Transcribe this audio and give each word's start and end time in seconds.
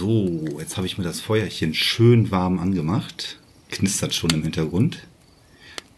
So, 0.00 0.46
jetzt 0.58 0.78
habe 0.78 0.86
ich 0.86 0.96
mir 0.96 1.04
das 1.04 1.20
Feuerchen 1.20 1.74
schön 1.74 2.30
warm 2.30 2.58
angemacht. 2.58 3.38
Knistert 3.70 4.14
schon 4.14 4.30
im 4.30 4.42
Hintergrund. 4.42 5.06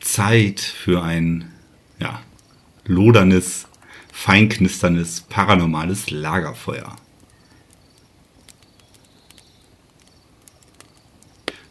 Zeit 0.01 0.59
für 0.59 1.05
ein, 1.05 1.53
ja, 2.01 2.21
loderndes, 2.85 3.69
feinknisterndes, 4.11 5.21
paranormales 5.29 6.11
Lagerfeuer. 6.11 6.97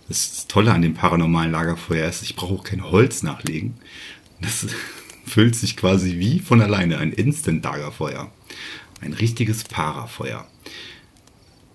Das 0.08 0.48
Tolle 0.48 0.72
an 0.72 0.84
dem 0.84 0.94
paranormalen 0.94 1.52
Lagerfeuer 1.52 2.08
ist, 2.08 2.24
ich 2.24 2.38
brauche 2.38 2.54
auch 2.54 2.64
kein 2.64 2.86
Holz 2.86 3.24
nachlegen. 3.24 3.74
Das 4.40 4.68
füllt 5.26 5.58
sich 5.58 5.76
quasi 5.76 6.18
wie 6.18 6.40
von 6.40 6.62
alleine 6.62 6.98
ein 7.00 7.12
Instant-Lagerfeuer. 7.12 8.32
Ein 9.02 9.12
richtiges 9.12 9.66
Parafeuer. 9.66 10.48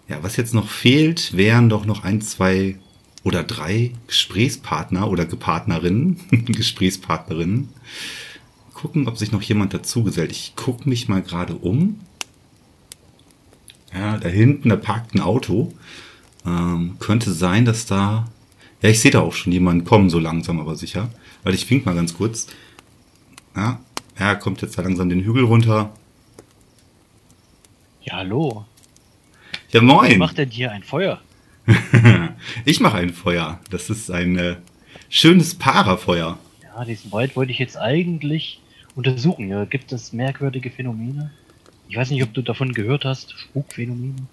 Ja, 0.09 0.23
was 0.23 0.37
jetzt 0.37 0.55
noch 0.55 0.69
fehlt, 0.69 1.37
wären 1.37 1.69
doch 1.69 1.85
noch 1.85 2.05
ein, 2.05 2.21
zwei 2.21 2.79
oder 3.25 3.43
drei 3.43 3.91
Gesprächspartner 4.07 5.11
oder 5.11 5.27
Gepartnerinnen, 5.27 6.21
Gesprächspartnerinnen. 6.47 7.69
Gucken, 8.73 9.09
ob 9.09 9.19
sich 9.19 9.33
noch 9.33 9.43
jemand 9.43 9.75
dazu 9.75 10.05
gesellt. 10.05 10.31
Ich 10.31 10.55
gucke 10.55 10.89
mich 10.89 11.09
mal 11.09 11.23
gerade 11.23 11.57
um. 11.57 11.99
Ja, 13.93 14.19
da 14.19 14.29
hinten, 14.29 14.69
da 14.69 14.77
parkt 14.77 15.15
ein 15.15 15.21
Auto. 15.21 15.73
Ähm, 16.45 16.97
könnte 17.01 17.33
sein, 17.33 17.65
dass 17.65 17.87
da. 17.87 18.29
Ja, 18.83 18.91
ich 18.91 19.01
sehe 19.01 19.11
da 19.11 19.21
auch 19.21 19.33
schon 19.33 19.53
jemanden 19.53 19.85
kommen, 19.85 20.11
so 20.11 20.21
langsam, 20.21 20.61
aber 20.61 20.77
sicher. 20.77 21.11
Weil 21.43 21.55
ich 21.55 21.69
wink 21.69 21.85
mal 21.85 21.95
ganz 21.95 22.15
kurz. 22.15 22.47
Ja, 23.57 23.81
er 24.15 24.37
kommt 24.37 24.63
jetzt 24.63 24.79
da 24.79 24.83
langsam 24.83 25.09
den 25.09 25.25
Hügel 25.25 25.45
runter. 25.45 25.93
Ja, 28.03 28.19
hallo. 28.19 28.67
Ja, 29.73 29.83
moin. 29.83 30.11
Wer 30.11 30.19
macht 30.19 30.39
denn 30.39 30.51
hier 30.51 30.71
ein 30.73 30.83
Feuer? 30.83 31.21
ich 32.65 32.81
mache 32.81 32.99
ein 32.99 33.13
Feuer. 33.13 33.61
Das 33.71 33.91
ist 33.91 34.11
ein 34.11 34.39
äh, 34.39 34.57
schönes 35.09 35.55
Parafeuer. 35.55 36.39
Ja, 36.63 36.85
diesen 36.85 37.11
Wald 37.13 37.35
wollte 37.35 37.53
ich 37.53 37.59
jetzt 37.59 37.77
eigentlich 37.77 38.61
untersuchen. 38.95 39.49
Ja, 39.49 39.65
gibt 39.65 39.93
es 39.93 40.13
merkwürdige 40.13 40.71
Phänomene? 40.71 41.33
Ich 41.89 41.97
weiß 41.97 42.11
nicht, 42.11 42.23
ob 42.23 42.33
du 42.35 42.43
davon 42.43 42.73
gehört 42.73 43.05
hast. 43.05 43.37
Spukphänomene? 43.39 44.27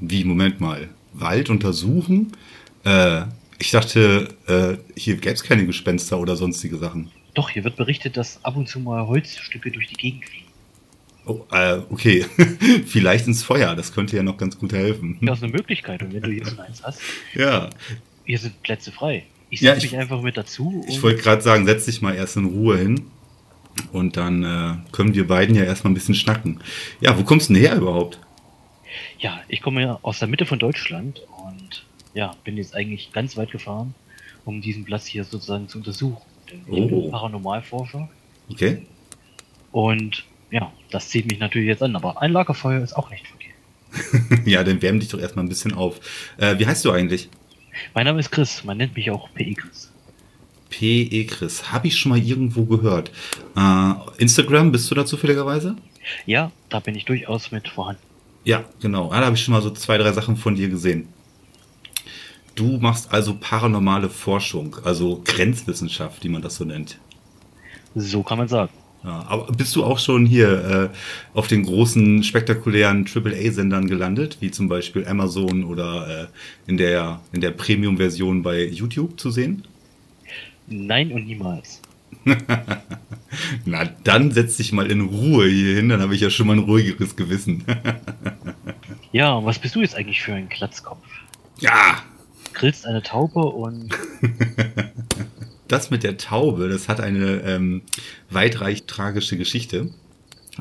Wie, 0.00 0.24
Moment 0.24 0.60
mal. 0.60 0.88
Wald 1.12 1.50
untersuchen? 1.50 2.32
Äh, 2.84 3.22
ich 3.58 3.70
dachte, 3.70 4.36
äh, 4.46 4.76
hier 4.98 5.16
gäbe 5.16 5.34
es 5.34 5.42
keine 5.42 5.66
Gespenster 5.66 6.18
oder 6.20 6.36
sonstige 6.36 6.76
Sachen. 6.76 7.10
Doch, 7.34 7.50
hier 7.50 7.64
wird 7.64 7.76
berichtet, 7.76 8.16
dass 8.16 8.44
ab 8.44 8.56
und 8.56 8.68
zu 8.68 8.80
mal 8.80 9.06
Holzstücke 9.06 9.70
durch 9.70 9.88
die 9.88 9.94
Gegend 9.94 10.24
fliegen. 10.24 10.45
Oh, 11.26 11.44
äh, 11.50 11.78
okay. 11.90 12.24
Vielleicht 12.86 13.26
ins 13.26 13.42
Feuer, 13.42 13.74
das 13.74 13.92
könnte 13.92 14.16
ja 14.16 14.22
noch 14.22 14.36
ganz 14.36 14.58
gut 14.58 14.72
helfen. 14.72 15.18
Ja, 15.20 15.32
ist 15.34 15.42
eine 15.42 15.52
Möglichkeit. 15.52 16.02
Und 16.02 16.14
wenn 16.14 16.22
du 16.22 16.30
jetzt 16.30 16.58
eins 16.58 16.82
hast, 16.84 17.00
Ja. 17.34 17.68
hier 18.24 18.38
sind 18.38 18.62
Plätze 18.62 18.92
frei. 18.92 19.24
Ich 19.50 19.60
Ja, 19.60 19.72
setze 19.74 19.86
ich- 19.86 19.92
mich 19.92 20.00
einfach 20.00 20.22
mit 20.22 20.36
dazu. 20.36 20.84
Ich 20.88 21.02
wollte 21.02 21.20
gerade 21.22 21.42
sagen, 21.42 21.66
setz 21.66 21.84
dich 21.86 22.00
mal 22.02 22.14
erst 22.14 22.36
in 22.36 22.44
Ruhe 22.46 22.78
hin. 22.78 23.06
Und 23.92 24.16
dann 24.16 24.42
äh, 24.42 24.74
können 24.92 25.14
wir 25.14 25.26
beiden 25.26 25.54
ja 25.54 25.64
erstmal 25.64 25.90
ein 25.90 25.94
bisschen 25.94 26.14
schnacken. 26.14 26.60
Ja, 27.00 27.18
wo 27.18 27.24
kommst 27.24 27.50
du 27.50 27.54
denn 27.54 27.62
her 27.62 27.76
überhaupt? 27.76 28.18
Ja, 29.18 29.40
ich 29.48 29.60
komme 29.60 29.82
ja 29.82 29.98
aus 30.02 30.18
der 30.20 30.28
Mitte 30.28 30.46
von 30.46 30.58
Deutschland 30.58 31.20
und 31.44 31.84
ja, 32.14 32.34
bin 32.44 32.56
jetzt 32.56 32.74
eigentlich 32.74 33.12
ganz 33.12 33.36
weit 33.36 33.50
gefahren, 33.50 33.94
um 34.46 34.62
diesen 34.62 34.84
Platz 34.84 35.06
hier 35.06 35.24
sozusagen 35.24 35.68
zu 35.68 35.78
untersuchen. 35.78 36.22
Denn 36.50 36.60
ich 36.72 36.90
Oh. 36.92 37.02
bin 37.02 37.10
Paranormalforscher 37.10 38.08
Okay. 38.50 38.82
und 39.72 40.24
ja, 40.50 40.72
das 40.90 41.08
zieht 41.08 41.30
mich 41.30 41.38
natürlich 41.38 41.68
jetzt 41.68 41.82
an, 41.82 41.96
aber 41.96 42.22
ein 42.22 42.32
Lagerfeuer 42.32 42.82
ist 42.82 42.96
auch 42.96 43.10
nicht 43.10 43.26
verkehrt. 43.26 44.46
ja, 44.46 44.62
dann 44.64 44.82
wärm 44.82 45.00
dich 45.00 45.08
doch 45.08 45.18
erstmal 45.18 45.44
ein 45.44 45.48
bisschen 45.48 45.74
auf. 45.74 46.00
Äh, 46.38 46.58
wie 46.58 46.66
heißt 46.66 46.84
du 46.84 46.92
eigentlich? 46.92 47.28
Mein 47.94 48.06
Name 48.06 48.20
ist 48.20 48.30
Chris, 48.30 48.64
man 48.64 48.78
nennt 48.78 48.96
mich 48.96 49.10
auch 49.10 49.28
PE 49.34 49.54
Chris. 49.54 49.92
P.E. 50.68 51.24
Chris. 51.24 51.72
Habe 51.72 51.86
ich 51.86 51.96
schon 51.96 52.10
mal 52.10 52.18
irgendwo 52.18 52.64
gehört. 52.64 53.10
Äh, 53.56 53.92
Instagram, 54.18 54.72
bist 54.72 54.90
du 54.90 54.94
da 54.94 55.06
zufälligerweise? 55.06 55.76
Ja, 56.24 56.50
da 56.68 56.80
bin 56.80 56.94
ich 56.94 57.04
durchaus 57.04 57.52
mit 57.52 57.68
vorhanden. 57.68 58.02
Ja, 58.44 58.64
genau. 58.80 59.10
Ah, 59.10 59.20
da 59.20 59.26
habe 59.26 59.36
ich 59.36 59.42
schon 59.42 59.52
mal 59.52 59.62
so 59.62 59.70
zwei, 59.70 59.98
drei 59.98 60.12
Sachen 60.12 60.36
von 60.36 60.54
dir 60.54 60.68
gesehen. 60.68 61.08
Du 62.54 62.78
machst 62.78 63.12
also 63.12 63.36
paranormale 63.38 64.08
Forschung, 64.08 64.76
also 64.84 65.20
Grenzwissenschaft, 65.24 66.24
wie 66.24 66.28
man 66.28 66.42
das 66.42 66.56
so 66.56 66.64
nennt. 66.64 66.98
So 67.94 68.22
kann 68.22 68.38
man 68.38 68.48
sagen. 68.48 68.72
Ja, 69.06 69.24
aber 69.28 69.52
bist 69.52 69.76
du 69.76 69.84
auch 69.84 70.00
schon 70.00 70.26
hier 70.26 70.90
äh, 70.92 71.36
auf 71.38 71.46
den 71.46 71.62
großen, 71.62 72.24
spektakulären 72.24 73.06
AAA-Sendern 73.06 73.86
gelandet, 73.86 74.38
wie 74.40 74.50
zum 74.50 74.68
Beispiel 74.68 75.06
Amazon 75.06 75.62
oder 75.62 76.24
äh, 76.24 76.26
in 76.68 76.76
der, 76.76 77.20
in 77.30 77.40
der 77.40 77.52
Premium-Version 77.52 78.42
bei 78.42 78.64
YouTube 78.64 79.20
zu 79.20 79.30
sehen? 79.30 79.62
Nein 80.66 81.12
und 81.12 81.24
niemals. 81.24 81.80
Na, 83.64 83.84
dann 84.02 84.32
setz 84.32 84.56
dich 84.56 84.72
mal 84.72 84.90
in 84.90 85.02
Ruhe 85.02 85.46
hier 85.48 85.76
hin, 85.76 85.88
dann 85.88 86.00
habe 86.00 86.16
ich 86.16 86.20
ja 86.20 86.30
schon 86.30 86.48
mal 86.48 86.54
ein 86.54 86.64
ruhigeres 86.64 87.16
Gewissen. 87.16 87.64
Ja, 89.12 89.32
und 89.34 89.46
was 89.46 89.58
bist 89.58 89.74
du 89.74 89.80
jetzt 89.80 89.94
eigentlich 89.94 90.20
für 90.20 90.34
ein 90.34 90.50
Klatzkopf? 90.50 90.98
ja, 91.60 92.02
Grillst 92.52 92.86
eine 92.86 93.02
Taube 93.02 93.40
und 93.40 93.88
das 95.68 95.90
mit 95.90 96.02
der 96.02 96.16
Taube, 96.16 96.68
das 96.68 96.88
hat 96.88 97.00
eine 97.00 97.42
ähm, 97.42 97.82
weitreich 98.30 98.84
tragische 98.84 99.36
Geschichte. 99.36 99.90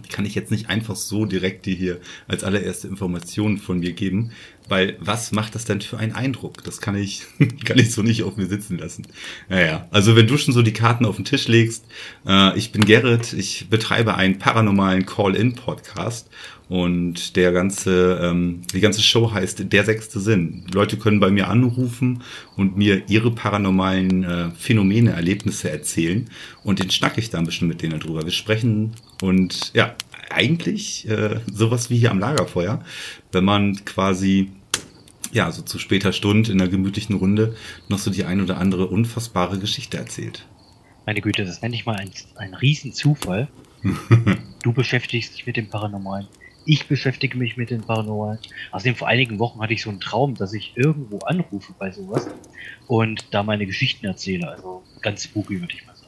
Die 0.03 0.09
kann 0.09 0.25
ich 0.25 0.35
jetzt 0.35 0.51
nicht 0.51 0.69
einfach 0.69 0.97
so 0.97 1.25
direkt 1.25 1.65
dir 1.65 1.75
hier 1.75 2.01
als 2.27 2.43
allererste 2.43 2.87
Information 2.87 3.57
von 3.57 3.79
mir 3.79 3.93
geben, 3.93 4.31
weil 4.67 4.97
was 4.99 5.31
macht 5.31 5.55
das 5.55 5.63
denn 5.63 5.79
für 5.79 5.97
einen 5.97 6.11
Eindruck? 6.11 6.63
Das 6.65 6.81
kann 6.81 6.95
ich, 6.95 7.23
kann 7.65 7.77
ich 7.77 7.93
so 7.93 8.01
nicht 8.01 8.23
auf 8.23 8.35
mir 8.35 8.47
sitzen 8.47 8.77
lassen. 8.77 9.07
Naja, 9.47 9.87
also 9.91 10.15
wenn 10.15 10.27
du 10.27 10.37
schon 10.37 10.53
so 10.53 10.61
die 10.61 10.73
Karten 10.73 11.05
auf 11.05 11.15
den 11.15 11.23
Tisch 11.23 11.47
legst, 11.47 11.85
äh, 12.27 12.57
ich 12.57 12.73
bin 12.73 12.83
Gerrit, 12.83 13.31
ich 13.31 13.69
betreibe 13.69 14.15
einen 14.15 14.37
paranormalen 14.37 15.05
Call-In-Podcast 15.05 16.29
und 16.67 17.35
der 17.35 17.51
ganze, 17.51 18.19
ähm, 18.21 18.61
die 18.73 18.79
ganze 18.79 19.01
Show 19.01 19.31
heißt 19.31 19.71
Der 19.71 19.83
sechste 19.83 20.19
Sinn. 20.19 20.65
Leute 20.73 20.97
können 20.97 21.19
bei 21.19 21.29
mir 21.29 21.47
anrufen 21.47 22.23
und 22.55 22.75
mir 22.77 23.03
ihre 23.07 23.31
paranormalen 23.31 24.23
äh, 24.23 24.51
Phänomene, 24.51 25.11
Erlebnisse 25.11 25.69
erzählen 25.69 26.29
und 26.63 26.79
den 26.79 26.89
schnack 26.89 27.17
ich 27.17 27.29
dann 27.29 27.45
bestimmt 27.45 27.69
mit 27.69 27.81
denen 27.81 27.99
drüber. 27.99 28.23
Wir 28.23 28.31
sprechen 28.31 28.93
und 29.21 29.71
ja, 29.73 29.95
eigentlich 30.29 31.07
äh, 31.07 31.39
sowas 31.51 31.89
wie 31.89 31.97
hier 31.97 32.11
am 32.11 32.19
Lagerfeuer, 32.19 32.83
wenn 33.31 33.45
man 33.45 33.85
quasi 33.85 34.49
ja, 35.31 35.51
so 35.51 35.61
zu 35.61 35.79
später 35.79 36.13
Stunde 36.13 36.51
in 36.51 36.61
einer 36.61 36.69
gemütlichen 36.69 37.15
Runde 37.15 37.55
noch 37.89 37.99
so 37.99 38.09
die 38.09 38.23
ein 38.23 38.41
oder 38.41 38.57
andere 38.57 38.87
unfassbare 38.87 39.59
Geschichte 39.59 39.97
erzählt. 39.97 40.47
meine 41.05 41.21
Güte, 41.21 41.45
das 41.45 41.61
nenne 41.61 41.75
ich 41.75 41.85
mal 41.85 41.95
ein, 41.95 42.09
ein 42.35 42.53
Riesenzufall. 42.53 43.47
Du 44.63 44.73
beschäftigst 44.73 45.35
dich 45.35 45.45
mit 45.45 45.57
dem 45.57 45.69
Paranormalen. 45.69 46.27
Ich 46.65 46.87
beschäftige 46.87 47.37
mich 47.37 47.57
mit 47.57 47.69
dem 47.69 47.81
Paranormalen. 47.81 48.39
Außerdem 48.71 48.95
vor 48.95 49.07
einigen 49.07 49.37
Wochen 49.39 49.61
hatte 49.61 49.73
ich 49.73 49.83
so 49.83 49.89
einen 49.89 49.99
Traum, 49.99 50.35
dass 50.35 50.53
ich 50.53 50.73
irgendwo 50.75 51.19
anrufe 51.19 51.73
bei 51.77 51.91
sowas 51.91 52.27
und 52.87 53.25
da 53.31 53.43
meine 53.43 53.65
Geschichten 53.65 54.05
erzähle. 54.05 54.49
Also 54.49 54.83
ganz 55.01 55.23
spooky, 55.23 55.61
würde 55.61 55.73
ich 55.73 55.85
mal 55.85 55.95
sagen. 55.95 56.05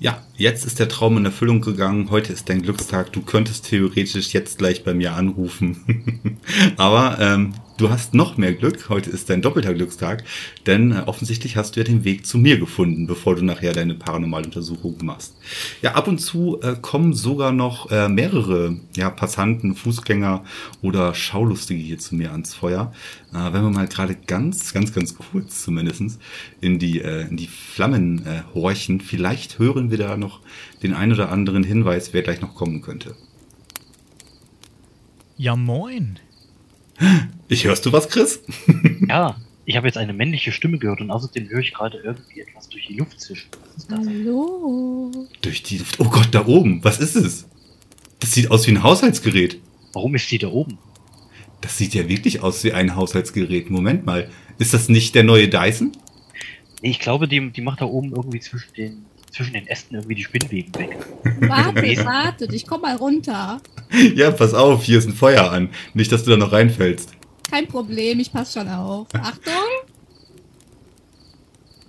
Ja, 0.00 0.22
jetzt 0.36 0.64
ist 0.64 0.80
der 0.80 0.88
Traum 0.88 1.16
in 1.16 1.24
Erfüllung 1.24 1.60
gegangen. 1.60 2.10
Heute 2.10 2.32
ist 2.32 2.48
dein 2.48 2.62
Glückstag. 2.62 3.12
Du 3.12 3.22
könntest 3.22 3.66
theoretisch 3.66 4.32
jetzt 4.32 4.58
gleich 4.58 4.82
bei 4.82 4.94
mir 4.94 5.14
anrufen. 5.14 6.40
Aber 6.76 7.18
ähm, 7.20 7.54
du 7.76 7.90
hast 7.90 8.14
noch 8.14 8.36
mehr 8.36 8.52
Glück. 8.52 8.88
Heute 8.88 9.10
ist 9.10 9.30
dein 9.30 9.42
doppelter 9.42 9.74
Glückstag. 9.74 10.24
Denn 10.66 10.92
äh, 10.92 11.02
offensichtlich 11.06 11.56
hast 11.56 11.76
du 11.76 11.80
ja 11.80 11.84
den 11.84 12.04
Weg 12.04 12.26
zu 12.26 12.38
mir 12.38 12.58
gefunden, 12.58 13.06
bevor 13.06 13.36
du 13.36 13.44
nachher 13.44 13.72
deine 13.72 13.94
paranormale 13.94 14.46
Untersuchung 14.46 14.96
machst. 15.02 15.36
Ja, 15.82 15.94
ab 15.94 16.08
und 16.08 16.18
zu 16.18 16.60
äh, 16.62 16.76
kommen 16.80 17.12
sogar 17.12 17.52
noch 17.52 17.90
äh, 17.90 18.08
mehrere 18.08 18.76
ja, 18.96 19.10
Passanten, 19.10 19.74
Fußgänger 19.74 20.44
oder 20.82 21.14
Schaulustige 21.14 21.82
hier 21.82 21.98
zu 21.98 22.14
mir 22.14 22.32
ans 22.32 22.54
Feuer. 22.54 22.92
Äh, 23.32 23.52
wenn 23.52 23.62
wir 23.62 23.70
mal 23.70 23.88
gerade 23.88 24.14
ganz, 24.14 24.72
ganz, 24.72 24.92
ganz 24.92 25.16
kurz 25.16 25.62
zumindestens 25.62 26.18
in 26.60 26.78
die, 26.78 27.00
äh, 27.00 27.28
in 27.28 27.36
die 27.36 27.48
Flammen 27.48 28.26
äh, 28.26 28.42
horchen, 28.54 29.00
vielleicht 29.00 29.58
hören 29.58 29.90
wir 29.90 29.98
da 29.98 30.16
noch 30.16 30.40
den 30.82 30.94
ein 30.94 31.12
oder 31.12 31.30
anderen 31.30 31.64
Hinweis, 31.64 32.12
wer 32.12 32.22
gleich 32.22 32.40
noch 32.40 32.54
kommen 32.54 32.82
könnte. 32.82 33.14
Ja, 35.36 35.56
moin. 35.56 36.20
Ich 37.48 37.64
hörst 37.64 37.84
du 37.86 37.92
was, 37.92 38.08
Chris? 38.08 38.40
Ja, 39.08 39.36
ich 39.66 39.76
habe 39.76 39.86
jetzt 39.86 39.96
eine 39.96 40.12
männliche 40.12 40.50
Stimme 40.52 40.78
gehört 40.78 41.00
und 41.00 41.10
außerdem 41.10 41.48
höre 41.48 41.60
ich 41.60 41.72
gerade 41.74 41.98
irgendwie 41.98 42.40
etwas 42.40 42.68
durch 42.68 42.86
die 42.86 42.94
Luft 42.94 43.20
zischen. 43.20 43.48
Was 43.74 43.76
ist 43.82 43.90
das? 43.90 43.98
Hallo. 44.06 45.10
Durch 45.42 45.62
die 45.62 45.78
Luft. 45.78 46.00
Oh 46.00 46.04
Gott, 46.04 46.28
da 46.32 46.46
oben. 46.46 46.82
Was 46.84 46.98
ist 47.00 47.16
es? 47.16 47.46
Das 48.20 48.32
sieht 48.32 48.50
aus 48.50 48.66
wie 48.66 48.72
ein 48.72 48.82
Haushaltsgerät. 48.82 49.58
Warum 49.92 50.14
ist 50.14 50.28
sie 50.28 50.38
da 50.38 50.48
oben? 50.48 50.78
Das 51.60 51.78
sieht 51.78 51.94
ja 51.94 52.08
wirklich 52.08 52.42
aus 52.42 52.64
wie 52.64 52.72
ein 52.72 52.94
Haushaltsgerät. 52.96 53.70
Moment 53.70 54.04
mal. 54.06 54.28
Ist 54.58 54.74
das 54.74 54.88
nicht 54.88 55.14
der 55.14 55.22
neue 55.24 55.48
Dyson? 55.48 55.92
Nee, 56.82 56.90
Ich 56.90 56.98
glaube, 57.00 57.28
die, 57.28 57.50
die 57.50 57.62
macht 57.62 57.80
da 57.80 57.86
oben 57.86 58.12
irgendwie 58.14 58.40
zwischen 58.40 58.72
den, 58.74 59.06
zwischen 59.30 59.52
den 59.54 59.66
Ästen 59.66 59.94
irgendwie 59.96 60.14
die 60.16 60.24
Spinnweben 60.24 60.74
weg. 60.76 60.96
Wartet, 61.40 61.98
wartet, 62.04 62.52
ich 62.52 62.66
komm 62.66 62.82
mal 62.82 62.96
runter. 62.96 63.60
Ja, 64.14 64.30
pass 64.30 64.54
auf, 64.54 64.84
hier 64.84 64.98
ist 64.98 65.06
ein 65.06 65.14
Feuer 65.14 65.50
an. 65.50 65.70
Nicht, 65.94 66.12
dass 66.12 66.24
du 66.24 66.30
da 66.30 66.36
noch 66.36 66.52
reinfällst. 66.52 67.10
Kein 67.50 67.66
Problem, 67.66 68.20
ich 68.20 68.32
passe 68.32 68.58
schon 68.60 68.68
auf. 68.68 69.08
Achtung! 69.14 69.52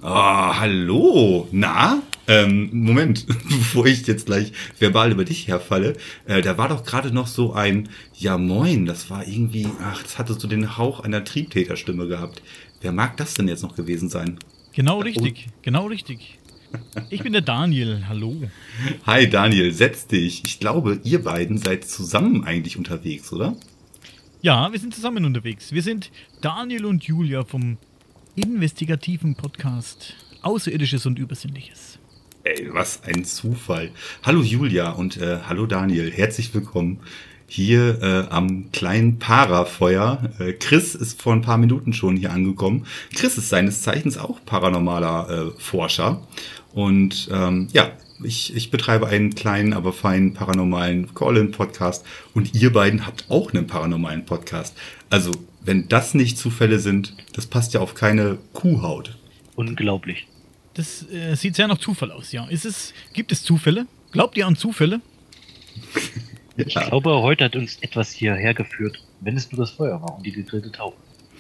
Ah, 0.02 0.60
hallo. 0.60 1.48
Na? 1.52 2.04
Ähm, 2.28 2.69
Moment, 2.72 3.25
bevor 3.50 3.86
ich 3.86 4.06
jetzt 4.07 4.25
gleich 4.28 4.52
verbal 4.80 5.12
über 5.12 5.25
dich 5.25 5.48
herfalle, 5.48 5.96
äh, 6.25 6.42
da 6.42 6.57
war 6.57 6.69
doch 6.69 6.84
gerade 6.84 7.12
noch 7.12 7.28
so 7.28 7.54
ein 7.54 7.90
Ja 8.16 8.38
moin, 8.38 8.86
das 8.86 9.10
war 9.10 9.28
irgendwie, 9.28 9.68
ach, 9.81 10.01
das 10.01 10.18
hatte 10.18 10.34
so 10.34 10.48
den 10.48 10.78
Hauch 10.78 11.01
einer 11.01 11.24
Triebtäterstimme 11.24 12.08
gehabt. 12.08 12.42
Wer 12.81 12.92
mag 12.92 13.18
das 13.18 13.36
denn 13.36 13.48
jetzt 13.48 13.63
noch 13.63 13.75
gewesen 13.75 14.10
sein? 14.10 14.40
Genau 14.74 15.00
richtig, 15.00 15.48
genau 15.62 15.86
richtig. 15.86 16.40
Ich 17.10 17.24
bin 17.24 17.33
der 17.33 17.42
Daniel, 17.42 18.06
hallo. 18.07 18.36
Hi 19.06 19.30
Daniel, 19.30 19.72
setz 19.72 20.07
dich. 20.07 20.44
Ich 20.45 20.60
glaube, 20.60 21.00
ihr 21.04 21.24
beiden 21.24 21.57
seid 21.57 21.86
zusammen 21.86 22.44
eigentlich 22.44 22.77
unterwegs, 22.77 23.31
oder? 23.31 23.56
Ja, 24.42 24.72
wir 24.72 24.80
sind 24.80 24.94
zusammen 24.94 25.25
unterwegs. 25.25 25.72
Wir 25.72 25.81
sind 25.81 26.12
Daniel 26.42 26.86
und 26.86 27.04
Julia 27.04 27.44
vom 27.44 27.77
investigativen 28.36 29.36
Podcast 29.36 30.16
Außerirdisches 30.42 31.06
und 31.06 31.18
Übersinnliches. 31.18 32.00
Ey, 32.44 32.69
was 32.72 33.04
ein 33.04 33.25
Zufall. 33.25 33.89
Hallo 34.24 34.42
Julia 34.42 34.92
und 34.92 35.18
äh, 35.18 35.39
hallo 35.48 35.66
Daniel, 35.66 36.12
herzlich 36.12 36.54
willkommen 36.54 37.00
hier 37.48 38.01
äh, 38.01 38.33
am 38.33 38.72
kleinen 38.72 39.19
Parafeuer. 39.19 40.30
Äh, 40.39 40.54
Chris 40.54 40.95
ist 40.95 41.22
vor 41.22 41.33
ein 41.33 41.42
paar 41.42 41.57
Minuten 41.57 41.94
schon 41.94 42.18
hier 42.18 42.31
angekommen. 42.31 42.86
Chris 43.16 43.38
ist 43.38 43.50
seines 43.50 43.81
Zeichens 43.81 44.18
auch 44.18 44.44
paranormaler 44.45 45.30
äh, 45.30 45.60
Forscher. 45.60 46.25
Und 46.75 47.30
ähm, 47.31 47.69
ja, 47.72 47.89
ich, 48.22 48.54
ich 48.54 48.69
betreibe 48.69 49.07
einen 49.07 49.33
kleinen, 49.33 49.72
aber 49.72 49.94
feinen 49.94 50.33
paranormalen 50.33 51.16
Call-In-Podcast 51.16 52.06
und 52.33 52.54
ihr 52.54 52.74
beiden 52.74 53.07
habt 53.07 53.31
auch 53.31 53.54
einen 53.54 53.66
paranormalen 53.66 54.25
Podcast. 54.25 54.75
Also, 55.10 55.31
wenn 55.62 55.88
das 55.88 56.13
nicht 56.13 56.38
Zufälle 56.38 56.80
sind, 56.80 57.16
das 57.31 57.48
passt 57.48 57.74
ja 57.74 57.80
auf 57.80 57.95
keine 57.95 58.39
Kuhhaut. 58.51 59.18
Unglaublich. 59.56 60.27
Das 60.74 61.10
äh, 61.10 61.36
sieht 61.36 61.56
sehr 61.56 61.69
nach 61.69 61.77
Zufall 61.77 62.12
aus, 62.12 62.33
ja. 62.33 62.45
Ist 62.48 62.66
es, 62.66 62.94
gibt 63.13 63.31
es 63.31 63.42
Zufälle? 63.42 63.88
Glaubt 64.12 64.36
ihr 64.36 64.45
an 64.45 64.57
Zufälle? 64.57 65.00
Ich 66.57 66.75
glaube, 66.75 67.22
heute 67.22 67.45
hat 67.45 67.56
uns 67.56 67.77
etwas 67.77 68.12
hierher 68.12 68.54
geführt, 68.54 69.01
wenn 69.22 69.38
es 69.38 69.50
nur 69.50 69.60
das 69.62 69.72
Feuer 69.72 70.01
war 70.01 70.18
und 70.18 70.25
die 70.25 70.33
gedrehte 70.33 70.74
Taube. 70.74 70.98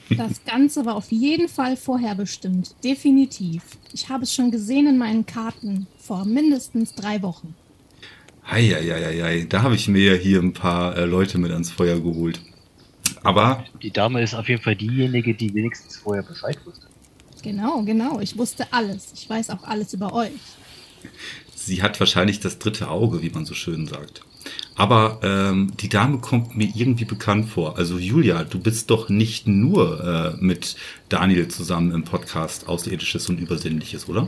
Das 0.09 0.43
Ganze 0.45 0.85
war 0.85 0.95
auf 0.95 1.11
jeden 1.11 1.49
Fall 1.49 1.77
vorherbestimmt. 1.77 2.75
Definitiv. 2.83 3.63
Ich 3.93 4.09
habe 4.09 4.23
es 4.23 4.33
schon 4.33 4.51
gesehen 4.51 4.87
in 4.87 4.97
meinen 4.97 5.25
Karten 5.25 5.87
vor 5.97 6.25
mindestens 6.25 6.93
drei 6.93 7.21
Wochen. 7.21 7.55
Heieieiei, 8.49 9.47
da 9.49 9.63
habe 9.63 9.75
ich 9.75 9.87
mir 9.87 10.15
hier 10.15 10.39
ein 10.39 10.53
paar 10.53 10.95
äh, 10.95 11.05
Leute 11.05 11.39
mit 11.39 11.51
ans 11.51 11.71
Feuer 11.71 11.99
geholt. 11.99 12.39
Aber 13.23 13.65
Die 13.81 13.89
Dame 13.89 14.21
ist 14.21 14.35
auf 14.35 14.47
jeden 14.47 14.61
Fall 14.61 14.75
diejenige, 14.75 15.33
die 15.33 15.53
wenigstens 15.53 15.97
vorher 15.97 16.21
Bescheid 16.21 16.57
wusste. 16.63 16.85
Genau, 17.41 17.81
genau. 17.83 18.19
Ich 18.19 18.37
wusste 18.37 18.71
alles. 18.71 19.13
Ich 19.15 19.27
weiß 19.27 19.49
auch 19.49 19.63
alles 19.63 19.93
über 19.93 20.13
euch. 20.13 20.31
sie 21.55 21.81
hat 21.81 21.99
wahrscheinlich 21.99 22.39
das 22.39 22.59
dritte 22.59 22.89
Auge, 22.89 23.23
wie 23.23 23.29
man 23.31 23.45
so 23.45 23.55
schön 23.55 23.87
sagt. 23.87 24.21
Aber 24.75 25.19
ähm, 25.23 25.71
die 25.79 25.89
Dame 25.89 26.17
kommt 26.19 26.57
mir 26.57 26.69
irgendwie 26.75 27.05
bekannt 27.05 27.49
vor. 27.49 27.77
Also 27.77 27.97
Julia, 27.97 28.43
du 28.43 28.59
bist 28.59 28.89
doch 28.89 29.09
nicht 29.09 29.47
nur 29.47 30.35
äh, 30.39 30.43
mit 30.43 30.75
Daniel 31.09 31.47
zusammen 31.47 31.91
im 31.91 32.03
Podcast 32.03 32.67
Außerirdisches 32.67 33.29
und 33.29 33.39
Übersinnliches, 33.39 34.09
oder? 34.09 34.27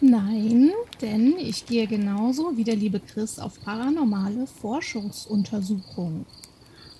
Nein, 0.00 0.70
denn 1.00 1.34
ich 1.38 1.66
gehe 1.66 1.86
genauso 1.86 2.52
wie 2.56 2.64
der 2.64 2.76
liebe 2.76 3.00
Chris 3.00 3.38
auf 3.38 3.60
paranormale 3.64 4.46
Forschungsuntersuchungen. 4.60 6.26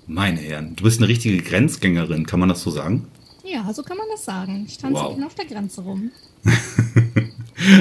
Meine 0.07 0.41
Herren, 0.41 0.77
du 0.77 0.85
bist 0.85 1.01
eine 1.01 1.09
richtige 1.09 1.43
Grenzgängerin, 1.43 2.27
kann 2.27 2.41
man 2.41 2.49
das 2.49 2.63
so 2.63 2.71
sagen? 2.71 3.07
Ja, 3.45 3.73
so 3.73 3.83
kann 3.83 3.97
man 3.97 4.07
das 4.13 4.25
sagen. 4.25 4.65
Ich 4.69 4.79
tanze 4.79 5.03
Wow. 5.03 5.19
auf 5.25 5.35
der 5.35 5.47
Grenze 5.47 5.81
rum. 5.83 6.11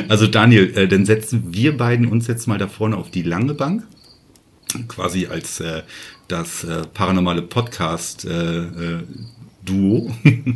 Also 0.07 0.25
Daniel, 0.27 0.75
äh, 0.77 0.87
dann 0.87 1.05
setzen 1.05 1.53
wir 1.53 1.75
beiden 1.75 2.07
uns 2.07 2.27
jetzt 2.27 2.47
mal 2.47 2.57
da 2.57 2.67
vorne 2.67 2.95
auf 2.97 3.11
die 3.11 3.21
lange 3.23 3.53
Bank, 3.53 3.85
quasi 4.87 5.27
als 5.27 5.59
äh, 5.59 5.83
das 6.27 6.63
äh, 6.63 6.83
paranormale 6.93 7.41
Podcast 7.41 8.25
äh, 8.25 8.59
äh, 8.59 9.03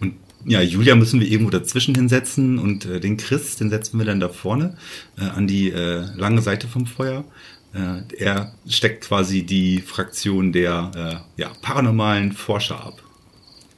und 0.00 0.14
ja, 0.44 0.60
Julia 0.60 0.94
müssen 0.94 1.20
wir 1.20 1.26
irgendwo 1.26 1.50
dazwischen 1.50 1.94
hinsetzen 1.94 2.58
und 2.58 2.84
äh, 2.84 3.00
den 3.00 3.16
Chris, 3.16 3.56
den 3.56 3.70
setzen 3.70 3.98
wir 3.98 4.04
dann 4.04 4.20
da 4.20 4.28
vorne 4.28 4.76
an 5.16 5.46
die 5.46 5.70
lange 5.70 6.42
Seite 6.42 6.68
vom 6.68 6.84
Feuer. 6.84 7.24
Er 7.72 8.52
steckt 8.68 9.04
quasi 9.04 9.44
die 9.44 9.80
Fraktion 9.80 10.52
der 10.52 11.22
ja, 11.38 11.52
paranormalen 11.62 12.32
Forscher 12.32 12.84
ab. 12.84 13.02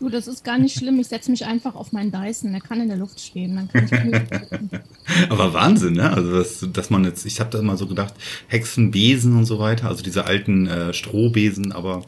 Du, 0.00 0.08
das 0.08 0.26
ist 0.26 0.44
gar 0.44 0.58
nicht 0.58 0.76
schlimm. 0.76 0.98
Ich 0.98 1.06
setze 1.06 1.30
mich 1.30 1.44
einfach 1.46 1.74
auf 1.74 1.92
meinen 1.92 2.10
Dyson. 2.10 2.52
Der 2.52 2.60
kann 2.60 2.80
in 2.80 2.88
der 2.88 2.96
Luft 2.96 3.20
stehen. 3.20 3.56
Dann 3.56 3.68
kann 3.68 3.84
ich 3.84 3.90
Knöpfe 3.90 4.46
drücken. 4.46 4.70
Aber 5.30 5.54
Wahnsinn, 5.54 5.94
ne? 5.94 6.10
Also 6.10 6.32
dass, 6.32 6.66
dass 6.72 6.90
man 6.90 7.04
jetzt, 7.04 7.24
ich 7.26 7.40
habe 7.40 7.50
da 7.50 7.58
immer 7.58 7.76
so 7.76 7.86
gedacht, 7.86 8.14
Hexenbesen 8.48 9.36
und 9.36 9.44
so 9.44 9.58
weiter, 9.58 9.88
also 9.88 10.02
diese 10.02 10.24
alten 10.24 10.66
äh, 10.66 10.92
Strohbesen, 10.92 11.72
aber 11.72 12.04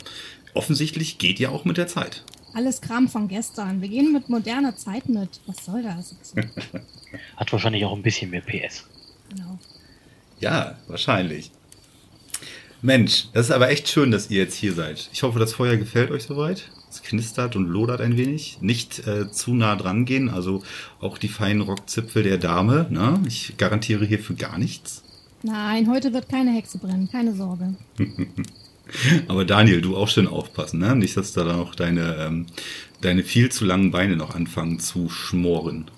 offensichtlich 0.55 1.19
geht 1.19 1.39
ja 1.39 1.51
auch 1.51 1.65
mit 1.65 1.77
der 1.77 1.87
Zeit. 1.87 2.25
Alles 2.55 2.81
Kram 2.81 3.09
von 3.09 3.29
gestern. 3.29 3.83
Wir 3.83 3.89
gehen 3.89 4.13
mit 4.13 4.29
moderner 4.29 4.77
Zeit 4.77 5.09
mit. 5.09 5.41
Was 5.47 5.65
soll 5.65 5.83
das? 5.83 6.15
Hat 7.37 7.53
wahrscheinlich 7.53 7.85
auch 7.85 7.95
ein 7.95 8.03
bisschen 8.03 8.31
mehr 8.31 8.41
PS. 8.41 8.85
Genau. 9.29 9.59
Ja, 10.41 10.79
wahrscheinlich. 10.89 11.51
Mensch, 12.83 13.29
das 13.33 13.47
ist 13.47 13.53
aber 13.53 13.71
echt 13.71 13.89
schön, 13.89 14.11
dass 14.11 14.31
ihr 14.31 14.39
jetzt 14.39 14.55
hier 14.55 14.73
seid. 14.73 15.09
Ich 15.13 15.23
hoffe, 15.23 15.39
das 15.39 15.55
Feuer 15.55 15.77
gefällt 15.77 16.11
euch 16.11 16.25
soweit. 16.25 16.71
Es 16.97 17.03
knistert 17.03 17.57
und 17.57 17.67
lodert 17.67 18.01
ein 18.01 18.17
wenig. 18.17 18.59
Nicht 18.63 19.07
äh, 19.07 19.31
zu 19.31 19.55
nah 19.55 19.77
dran 19.77 20.07
gehen, 20.07 20.31
also 20.31 20.63
auch 20.99 21.19
die 21.19 21.29
feinen 21.29 21.61
Rockzipfel 21.61 22.23
der 22.23 22.39
Dame. 22.39 22.87
Ne? 22.89 23.21
Ich 23.27 23.55
garantiere 23.59 24.07
hierfür 24.07 24.35
gar 24.35 24.57
nichts. 24.57 25.03
Nein, 25.43 25.91
heute 25.91 26.15
wird 26.15 26.31
keine 26.31 26.53
Hexe 26.53 26.79
brennen. 26.79 27.11
Keine 27.13 27.35
Sorge. 27.35 27.75
Aber 29.29 29.45
Daniel, 29.45 29.83
du 29.83 29.97
auch 29.97 30.09
schön 30.09 30.27
aufpassen, 30.27 30.81
ne? 30.81 30.97
Nicht, 30.97 31.17
dass 31.17 31.33
da 31.33 31.45
noch 31.45 31.75
deine, 31.75 32.17
ähm, 32.19 32.47
deine 33.03 33.25
viel 33.25 33.51
zu 33.51 33.67
langen 33.67 33.91
Beine 33.91 34.17
noch 34.17 34.35
anfangen 34.35 34.79
zu 34.79 35.11
schmoren. 35.11 35.91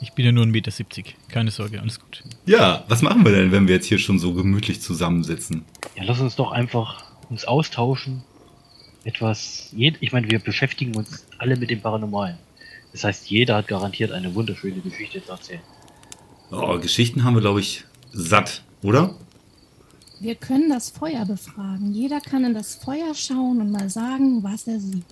Ich 0.00 0.14
bin 0.14 0.24
ja 0.24 0.32
nur 0.32 0.46
1,70 0.46 0.50
Meter. 0.50 1.10
Keine 1.28 1.52
Sorge, 1.52 1.80
alles 1.80 2.00
gut. 2.00 2.24
Ja, 2.44 2.84
was 2.88 3.02
machen 3.02 3.24
wir 3.24 3.32
denn, 3.32 3.52
wenn 3.52 3.68
wir 3.68 3.76
jetzt 3.76 3.86
hier 3.86 3.98
schon 3.98 4.18
so 4.18 4.32
gemütlich 4.32 4.80
zusammensitzen? 4.80 5.64
Ja, 5.94 6.02
lass 6.04 6.20
uns 6.20 6.34
doch 6.34 6.50
einfach 6.50 7.04
uns 7.28 7.44
austauschen. 7.44 8.24
Etwas, 9.04 9.70
jed 9.72 9.96
ich 10.00 10.12
meine, 10.12 10.30
wir 10.30 10.38
beschäftigen 10.38 10.94
uns 10.96 11.26
alle 11.38 11.56
mit 11.56 11.70
dem 11.70 11.80
Paranormalen. 11.80 12.36
Das 12.92 13.04
heißt, 13.04 13.30
jeder 13.30 13.56
hat 13.56 13.68
garantiert 13.68 14.12
eine 14.12 14.34
wunderschöne 14.34 14.80
Geschichte 14.80 15.24
zu 15.24 15.30
erzählen. 15.30 15.60
Oh, 16.50 16.78
Geschichten 16.78 17.24
haben 17.24 17.34
wir, 17.34 17.40
glaube 17.40 17.60
ich, 17.60 17.84
satt, 18.12 18.62
oder? 18.82 19.14
Wir 20.18 20.34
können 20.34 20.68
das 20.68 20.90
Feuer 20.90 21.24
befragen. 21.24 21.94
Jeder 21.94 22.20
kann 22.20 22.44
in 22.44 22.52
das 22.52 22.74
Feuer 22.74 23.14
schauen 23.14 23.60
und 23.60 23.70
mal 23.70 23.88
sagen, 23.88 24.42
was 24.42 24.66
er 24.66 24.78
sieht. 24.78 25.04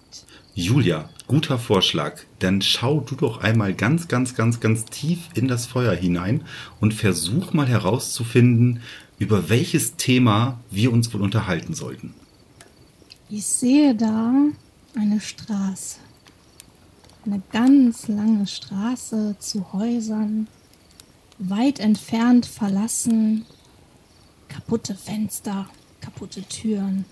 Julia, 0.54 1.08
guter 1.26 1.58
Vorschlag. 1.58 2.20
Dann 2.40 2.60
schau 2.60 3.00
du 3.00 3.14
doch 3.14 3.40
einmal 3.40 3.72
ganz, 3.72 4.08
ganz, 4.08 4.34
ganz, 4.34 4.60
ganz 4.60 4.84
tief 4.84 5.20
in 5.34 5.48
das 5.48 5.64
Feuer 5.64 5.94
hinein 5.94 6.42
und 6.80 6.92
versuch 6.92 7.54
mal 7.54 7.66
herauszufinden, 7.68 8.82
über 9.18 9.48
welches 9.48 9.96
Thema 9.96 10.60
wir 10.70 10.92
uns 10.92 11.14
wohl 11.14 11.22
unterhalten 11.22 11.72
sollten. 11.72 12.12
Ich 13.30 13.44
sehe 13.44 13.94
da 13.94 14.32
eine 14.94 15.20
Straße. 15.20 15.98
Eine 17.26 17.42
ganz 17.52 18.08
lange 18.08 18.46
Straße 18.46 19.36
zu 19.38 19.70
Häusern. 19.74 20.48
Weit 21.38 21.78
entfernt 21.78 22.46
verlassen. 22.46 23.44
Kaputte 24.48 24.94
Fenster, 24.94 25.68
kaputte 26.00 26.42
Türen. 26.42 27.04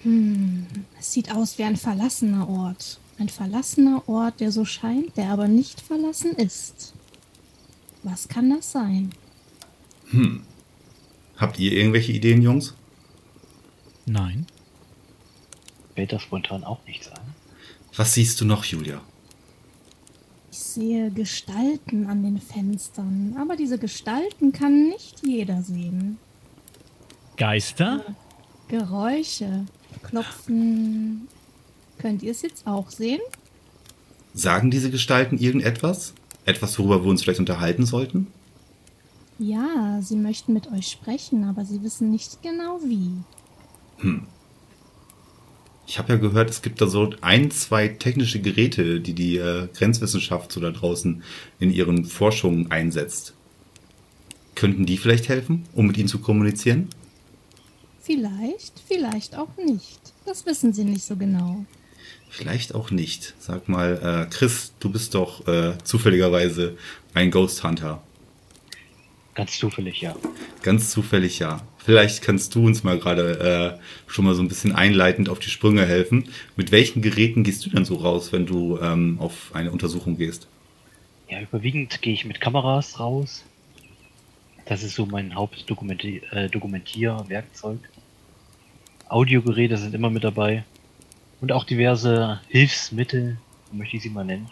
Hm, 0.00 0.66
es 1.00 1.14
sieht 1.14 1.34
aus 1.34 1.56
wie 1.56 1.64
ein 1.64 1.78
verlassener 1.78 2.46
Ort. 2.46 3.00
Ein 3.18 3.30
verlassener 3.30 4.06
Ort, 4.06 4.40
der 4.40 4.52
so 4.52 4.66
scheint, 4.66 5.16
der 5.16 5.30
aber 5.30 5.48
nicht 5.48 5.80
verlassen 5.80 6.32
ist. 6.32 6.92
Was 8.02 8.28
kann 8.28 8.50
das 8.50 8.70
sein? 8.70 9.14
Habt 11.38 11.58
ihr 11.58 11.72
irgendwelche 11.72 12.12
Ideen, 12.12 12.42
Jungs? 12.42 12.74
Nein. 14.04 14.46
Fällt 15.98 16.12
da 16.12 16.20
spontan 16.20 16.62
auch 16.62 16.78
nichts 16.86 17.10
ein? 17.10 17.34
Was 17.96 18.14
siehst 18.14 18.40
du 18.40 18.44
noch, 18.44 18.64
Julia? 18.64 19.00
Ich 20.52 20.58
sehe 20.60 21.10
Gestalten 21.10 22.06
an 22.06 22.22
den 22.22 22.40
Fenstern, 22.40 23.36
aber 23.36 23.56
diese 23.56 23.78
Gestalten 23.78 24.52
kann 24.52 24.90
nicht 24.90 25.26
jeder 25.26 25.60
sehen. 25.60 26.18
Geister? 27.36 28.04
Geräusche, 28.68 29.66
Klopfen. 30.04 31.26
Könnt 31.98 32.22
ihr 32.22 32.30
es 32.30 32.42
jetzt 32.42 32.68
auch 32.68 32.90
sehen? 32.90 33.20
Sagen 34.34 34.70
diese 34.70 34.92
Gestalten 34.92 35.36
irgendetwas? 35.36 36.14
Etwas, 36.44 36.78
worüber 36.78 37.02
wir 37.02 37.10
uns 37.10 37.24
vielleicht 37.24 37.40
unterhalten 37.40 37.86
sollten? 37.86 38.28
Ja, 39.40 39.98
sie 40.00 40.14
möchten 40.14 40.52
mit 40.52 40.70
euch 40.70 40.86
sprechen, 40.86 41.42
aber 41.42 41.64
sie 41.64 41.82
wissen 41.82 42.12
nicht 42.12 42.40
genau 42.40 42.78
wie. 42.84 43.10
Ich 45.88 45.98
habe 45.98 46.12
ja 46.12 46.18
gehört, 46.18 46.50
es 46.50 46.60
gibt 46.60 46.82
da 46.82 46.86
so 46.86 47.14
ein, 47.22 47.50
zwei 47.50 47.88
technische 47.88 48.40
Geräte, 48.40 49.00
die 49.00 49.14
die 49.14 49.38
äh, 49.38 49.68
Grenzwissenschaft 49.74 50.52
so 50.52 50.60
da 50.60 50.70
draußen 50.70 51.22
in 51.60 51.72
ihren 51.72 52.04
Forschungen 52.04 52.70
einsetzt. 52.70 53.32
Könnten 54.54 54.84
die 54.84 54.98
vielleicht 54.98 55.30
helfen, 55.30 55.64
um 55.72 55.86
mit 55.86 55.96
ihnen 55.96 56.08
zu 56.08 56.18
kommunizieren? 56.18 56.88
Vielleicht, 58.02 58.82
vielleicht 58.86 59.34
auch 59.38 59.56
nicht. 59.56 60.12
Das 60.26 60.44
wissen 60.44 60.74
Sie 60.74 60.84
nicht 60.84 61.04
so 61.04 61.16
genau. 61.16 61.64
Vielleicht 62.28 62.74
auch 62.74 62.90
nicht. 62.90 63.34
Sag 63.38 63.70
mal, 63.70 64.26
äh, 64.28 64.30
Chris, 64.30 64.74
du 64.80 64.90
bist 64.90 65.14
doch 65.14 65.48
äh, 65.48 65.78
zufälligerweise 65.84 66.76
ein 67.14 67.30
Ghost 67.30 67.64
Hunter. 67.64 68.02
Ganz 69.38 69.56
zufällig, 69.56 70.00
ja. 70.00 70.16
Ganz 70.64 70.90
zufällig, 70.90 71.38
ja. 71.38 71.62
Vielleicht 71.76 72.22
kannst 72.22 72.56
du 72.56 72.66
uns 72.66 72.82
mal 72.82 72.98
gerade 72.98 73.78
äh, 73.78 74.10
schon 74.10 74.24
mal 74.24 74.34
so 74.34 74.42
ein 74.42 74.48
bisschen 74.48 74.74
einleitend 74.74 75.28
auf 75.28 75.38
die 75.38 75.48
Sprünge 75.48 75.86
helfen. 75.86 76.28
Mit 76.56 76.72
welchen 76.72 77.02
Geräten 77.02 77.44
gehst 77.44 77.64
du 77.64 77.70
denn 77.70 77.84
so 77.84 77.94
raus, 77.94 78.32
wenn 78.32 78.46
du 78.46 78.80
ähm, 78.82 79.18
auf 79.20 79.52
eine 79.54 79.70
Untersuchung 79.70 80.16
gehst? 80.16 80.48
Ja, 81.28 81.40
überwiegend 81.40 82.02
gehe 82.02 82.14
ich 82.14 82.24
mit 82.24 82.40
Kameras 82.40 82.98
raus. 82.98 83.44
Das 84.66 84.82
ist 84.82 84.96
so 84.96 85.06
mein 85.06 85.36
Hauptdokumentierwerkzeug. 85.36 87.78
Äh, 87.80 89.08
Audiogeräte 89.08 89.76
sind 89.76 89.94
immer 89.94 90.10
mit 90.10 90.24
dabei. 90.24 90.64
Und 91.40 91.52
auch 91.52 91.62
diverse 91.62 92.40
Hilfsmittel, 92.48 93.36
möchte 93.70 93.98
ich 93.98 94.02
sie 94.02 94.10
mal 94.10 94.24
nennen. 94.24 94.50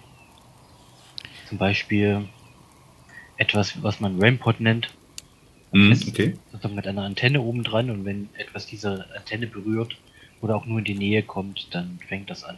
Zum 1.49 1.59
Beispiel 1.59 2.29
etwas, 3.37 3.83
was 3.83 4.01
man 4.01 4.21
Rampod 4.21 4.61
nennt. 4.61 4.89
Mm, 5.73 5.93
okay. 6.09 6.35
Mit 6.75 6.87
einer 6.87 7.03
Antenne 7.03 7.41
oben 7.41 7.63
dran 7.65 7.91
und 7.91 8.05
wenn 8.05 8.29
etwas 8.37 8.67
diese 8.67 9.07
Antenne 9.17 9.47
berührt 9.47 9.97
oder 10.41 10.57
auch 10.57 10.67
nur 10.67 10.79
in 10.79 10.85
die 10.85 10.95
Nähe 10.95 11.23
kommt, 11.23 11.69
dann 11.73 11.99
fängt 12.09 12.31
das 12.31 12.45
an, 12.45 12.57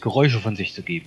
Geräusche 0.00 0.40
von 0.40 0.56
sich 0.56 0.74
zu 0.74 0.82
geben. 0.82 1.06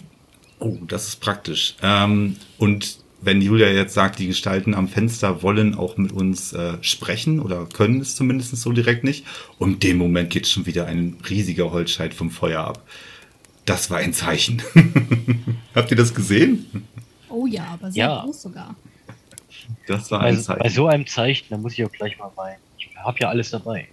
Oh, 0.60 0.78
das 0.88 1.08
ist 1.08 1.22
praktisch. 1.22 1.76
Ähm, 1.84 2.38
und 2.58 3.00
wenn 3.22 3.42
Julia 3.42 3.70
jetzt 3.70 3.94
sagt, 3.94 4.20
die 4.20 4.28
Gestalten 4.28 4.74
am 4.74 4.88
Fenster 4.88 5.42
wollen 5.42 5.76
auch 5.76 5.98
mit 5.98 6.12
uns 6.12 6.54
äh, 6.54 6.78
sprechen 6.82 7.40
oder 7.40 7.66
können 7.66 8.02
es 8.02 8.16
zumindest 8.16 8.56
so 8.56 8.72
direkt 8.72 9.04
nicht, 9.04 9.26
und 9.58 9.74
in 9.74 9.80
dem 9.80 9.98
Moment 9.98 10.30
geht 10.30 10.48
schon 10.48 10.66
wieder 10.66 10.86
ein 10.86 11.18
riesiger 11.30 11.72
Holzscheit 11.72 12.14
vom 12.14 12.32
Feuer 12.32 12.64
ab. 12.64 12.88
Das 13.66 13.90
war 13.90 13.98
ein 13.98 14.14
Zeichen. 14.14 14.62
Habt 15.76 15.92
ihr 15.92 15.98
das 15.98 16.14
gesehen? 16.14 16.88
Oh 17.30 17.46
ja, 17.46 17.66
aber 17.66 17.92
sehr 17.92 18.06
ja. 18.06 18.22
groß 18.24 18.42
sogar. 18.44 18.76
Das 19.88 20.12
war 20.12 20.22
ein 20.22 20.36
bei, 20.36 20.42
Zeichen. 20.42 20.60
Bei 20.60 20.70
so 20.70 20.88
einem 20.88 21.08
Zeichen, 21.08 21.48
da 21.50 21.58
muss 21.58 21.74
ich 21.74 21.86
auch 21.86 21.92
gleich 21.92 22.18
mal 22.18 22.32
weinen. 22.36 22.62
Ich 22.78 22.90
habe 22.98 23.18
ja 23.20 23.30
alles 23.30 23.52
dabei. 23.52 23.88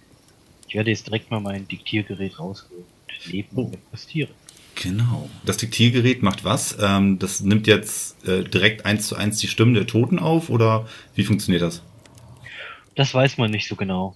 Ich 0.67 0.75
werde 0.75 0.89
jetzt 0.89 1.07
direkt 1.07 1.31
mal 1.31 1.39
mein 1.39 1.67
Diktiergerät 1.67 2.39
rausholen 2.39 2.83
und 2.83 3.33
neben 3.33 3.57
oh. 3.57 3.71
postieren. 3.91 4.31
Genau. 4.75 5.29
Das 5.45 5.57
Diktiergerät 5.57 6.21
macht 6.21 6.43
was? 6.43 6.77
Ähm, 6.81 7.17
das 7.17 7.39
nimmt 7.39 7.65
jetzt 7.67 8.27
äh, 8.27 8.43
direkt 8.43 8.85
eins 8.85 9.07
zu 9.07 9.15
eins 9.15 9.37
die 9.37 9.47
Stimmen 9.47 9.73
der 9.73 9.87
Toten 9.87 10.19
auf 10.19 10.49
oder 10.49 10.87
wie 11.15 11.23
funktioniert 11.23 11.61
das? 11.61 11.81
Das 12.95 13.13
weiß 13.13 13.37
man 13.37 13.51
nicht 13.51 13.67
so 13.67 13.75
genau. 13.75 14.15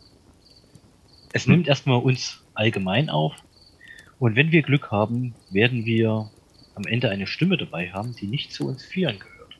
Es 1.31 1.45
hm. 1.45 1.53
nimmt 1.53 1.67
erstmal 1.67 2.01
uns 2.01 2.41
allgemein 2.53 3.09
auf 3.09 3.33
und 4.19 4.35
wenn 4.35 4.51
wir 4.51 4.61
Glück 4.61 4.91
haben, 4.91 5.33
werden 5.49 5.85
wir 5.85 6.29
am 6.75 6.83
Ende 6.85 7.09
eine 7.09 7.27
Stimme 7.27 7.57
dabei 7.57 7.91
haben, 7.91 8.15
die 8.15 8.27
nicht 8.27 8.53
zu 8.53 8.67
uns 8.67 8.83
Vieren 8.83 9.19
gehört. 9.19 9.57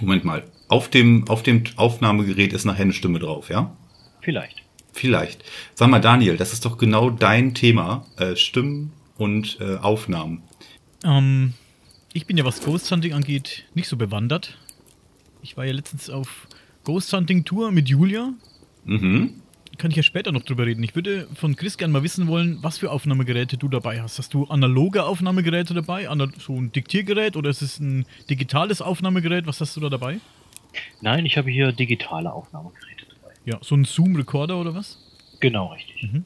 Moment 0.00 0.24
mal. 0.24 0.42
Auf 0.72 0.88
dem, 0.88 1.28
auf 1.28 1.42
dem 1.42 1.64
Aufnahmegerät 1.76 2.54
ist 2.54 2.64
nachher 2.64 2.84
eine 2.84 2.94
Stimme 2.94 3.18
drauf, 3.18 3.50
ja? 3.50 3.76
Vielleicht. 4.22 4.62
Vielleicht. 4.94 5.44
Sag 5.74 5.90
mal, 5.90 6.00
Daniel, 6.00 6.38
das 6.38 6.54
ist 6.54 6.64
doch 6.64 6.78
genau 6.78 7.10
dein 7.10 7.52
Thema. 7.52 8.06
Äh, 8.16 8.36
Stimmen 8.36 8.90
und 9.18 9.58
äh, 9.60 9.76
Aufnahmen. 9.76 10.40
Ähm, 11.04 11.52
ich 12.14 12.24
bin 12.24 12.38
ja, 12.38 12.46
was 12.46 12.62
Ghost 12.62 12.90
Hunting 12.90 13.12
angeht, 13.12 13.66
nicht 13.74 13.86
so 13.86 13.98
bewandert. 13.98 14.56
Ich 15.42 15.58
war 15.58 15.66
ja 15.66 15.74
letztens 15.74 16.08
auf 16.08 16.48
Ghost 16.84 17.12
Hunting 17.12 17.44
Tour 17.44 17.70
mit 17.70 17.90
Julia. 17.90 18.32
Mhm. 18.86 19.42
Kann 19.76 19.90
ich 19.90 19.98
ja 19.98 20.02
später 20.02 20.32
noch 20.32 20.42
drüber 20.42 20.64
reden. 20.64 20.82
Ich 20.82 20.94
würde 20.94 21.28
von 21.34 21.54
Chris 21.54 21.76
gerne 21.76 21.92
mal 21.92 22.02
wissen 22.02 22.28
wollen, 22.28 22.60
was 22.62 22.78
für 22.78 22.90
Aufnahmegeräte 22.90 23.58
du 23.58 23.68
dabei 23.68 24.00
hast. 24.00 24.18
Hast 24.18 24.32
du 24.32 24.46
analoge 24.46 25.04
Aufnahmegeräte 25.04 25.74
dabei? 25.74 26.08
So 26.38 26.54
ein 26.54 26.72
Diktiergerät 26.72 27.36
oder 27.36 27.50
ist 27.50 27.60
es 27.60 27.78
ein 27.78 28.06
digitales 28.30 28.80
Aufnahmegerät? 28.80 29.46
Was 29.46 29.60
hast 29.60 29.76
du 29.76 29.80
da 29.80 29.90
dabei? 29.90 30.18
Nein, 31.00 31.26
ich 31.26 31.36
habe 31.36 31.50
hier 31.50 31.72
digitale 31.72 32.32
Aufnahmegeräte 32.32 33.06
dabei. 33.08 33.34
Ja, 33.44 33.58
so 33.62 33.74
ein 33.74 33.84
Zoom-Recorder 33.84 34.60
oder 34.60 34.74
was? 34.74 34.98
Genau, 35.40 35.68
richtig. 35.68 36.02
Mhm. 36.02 36.24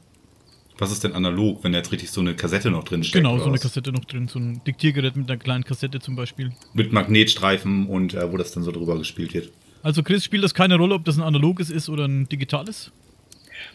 Was 0.78 0.92
ist 0.92 1.04
denn 1.04 1.14
analog, 1.14 1.64
wenn 1.64 1.72
da 1.72 1.78
jetzt 1.78 1.90
richtig 1.90 2.10
so 2.10 2.20
eine 2.20 2.34
Kassette 2.34 2.70
noch 2.70 2.84
drin 2.84 3.02
steckt? 3.02 3.24
Genau, 3.24 3.38
so 3.38 3.46
eine 3.46 3.58
Kassette 3.58 3.92
noch 3.92 4.04
drin, 4.04 4.28
so 4.28 4.38
ein 4.38 4.62
Diktiergerät 4.64 5.16
mit 5.16 5.30
einer 5.30 5.38
kleinen 5.38 5.64
Kassette 5.64 6.00
zum 6.00 6.16
Beispiel. 6.16 6.52
Mit 6.74 6.92
Magnetstreifen 6.92 7.86
und 7.86 8.12
äh, 8.12 8.30
wo 8.30 8.36
das 8.36 8.52
dann 8.52 8.62
so 8.62 8.72
drüber 8.72 8.98
gespielt 8.98 9.32
wird. 9.32 9.52
Also 9.82 10.02
Chris, 10.02 10.24
spielt 10.24 10.44
das 10.44 10.52
keine 10.52 10.76
Rolle, 10.76 10.94
ob 10.94 11.04
das 11.04 11.16
ein 11.16 11.22
analoges 11.22 11.70
ist 11.70 11.88
oder 11.88 12.04
ein 12.04 12.28
digitales? 12.28 12.92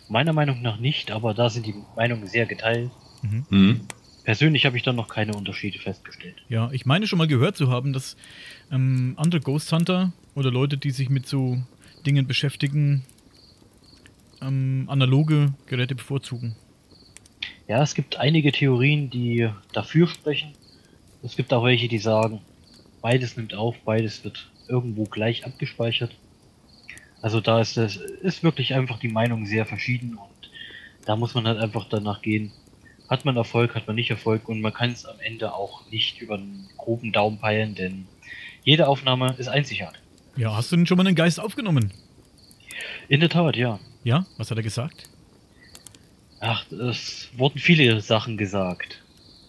Meiner 0.10 0.34
Meinung 0.34 0.62
nach 0.62 0.78
nicht, 0.78 1.10
aber 1.10 1.34
da 1.34 1.50
sind 1.50 1.66
die 1.66 1.74
Meinungen 1.96 2.28
sehr 2.28 2.46
geteilt. 2.46 2.92
Mhm. 3.24 3.46
Mhm. 3.50 3.82
Persönlich 4.24 4.68
habe 4.68 4.78
ich 4.78 4.84
dann 4.84 4.96
noch 4.96 5.08
keine 5.08 5.34
Unterschiede 5.34 5.80
festgestellt. 5.80 6.36
Ja, 6.48 6.70
ich 6.72 6.86
meine 6.86 7.08
schon 7.08 7.18
mal 7.18 7.28
gehört 7.28 7.58
zu 7.58 7.70
haben, 7.70 7.94
dass 7.94 8.16
ähm, 8.72 9.14
andere 9.18 9.42
Ghost 9.42 9.72
Hunter 9.72 10.14
oder 10.36 10.52
Leute, 10.52 10.78
die 10.78 10.92
sich 10.92 11.10
mit 11.10 11.28
so 11.28 11.58
Dingen 12.06 12.28
beschäftigen, 12.28 13.04
ähm, 14.42 14.86
analoge 14.88 15.54
Geräte 15.68 15.96
bevorzugen. 15.96 16.56
Ja, 17.68 17.82
es 17.82 17.96
gibt 17.96 18.18
einige 18.18 18.52
Theorien, 18.52 19.10
die 19.10 19.50
dafür 19.74 20.08
sprechen. 20.08 20.54
Es 21.24 21.36
gibt 21.36 21.54
auch 21.54 21.64
welche, 21.64 21.88
die 21.88 22.00
sagen, 22.00 22.42
beides 23.02 23.38
nimmt 23.38 23.54
auf, 23.54 23.78
beides 23.86 24.24
wird 24.24 24.50
irgendwo 24.68 25.04
gleich 25.04 25.46
abgespeichert. 25.46 26.16
Also 27.22 27.40
da 27.40 27.62
ist 27.62 27.78
das 27.78 27.98
ist 27.98 28.44
wirklich 28.44 28.74
einfach 28.74 29.00
die 29.00 29.08
Meinung 29.08 29.46
sehr 29.46 29.66
verschieden 29.66 30.16
und 30.16 30.52
da 31.06 31.16
muss 31.16 31.36
man 31.36 31.48
halt 31.48 31.60
einfach 31.60 31.88
danach 31.88 32.22
gehen. 32.22 32.52
Hat 33.10 33.26
man 33.26 33.36
Erfolg, 33.36 33.76
hat 33.76 33.88
man 33.88 33.96
nicht 33.96 34.10
Erfolg 34.10 34.50
und 34.50 34.62
man 34.62 34.74
kann 34.74 34.92
es 34.92 35.06
am 35.06 35.20
Ende 35.20 35.54
auch 35.54 35.90
nicht 35.92 36.22
über 36.22 36.36
einen 36.36 36.68
groben 36.78 37.12
Daumen 37.12 37.38
peilen, 37.38 37.76
denn 37.76 38.08
jede 38.64 38.88
Aufnahme 38.88 39.36
ist 39.38 39.50
einzigartig. 39.50 40.02
Ja, 40.42 40.56
hast 40.56 40.72
du 40.72 40.76
denn 40.76 40.88
schon 40.88 40.98
mal 40.98 41.06
einen 41.06 41.16
Geist 41.16 41.40
aufgenommen? 41.40 41.94
In 43.10 43.20
der 43.20 43.30
Tat, 43.30 43.56
ja. 43.56 43.80
Ja, 44.04 44.26
was 44.38 44.50
hat 44.50 44.58
er 44.58 44.64
gesagt? 44.64 45.08
Ach, 46.40 46.66
es 46.72 47.30
wurden 47.38 47.60
viele 47.60 48.02
Sachen 48.02 48.38
gesagt. 48.38 49.04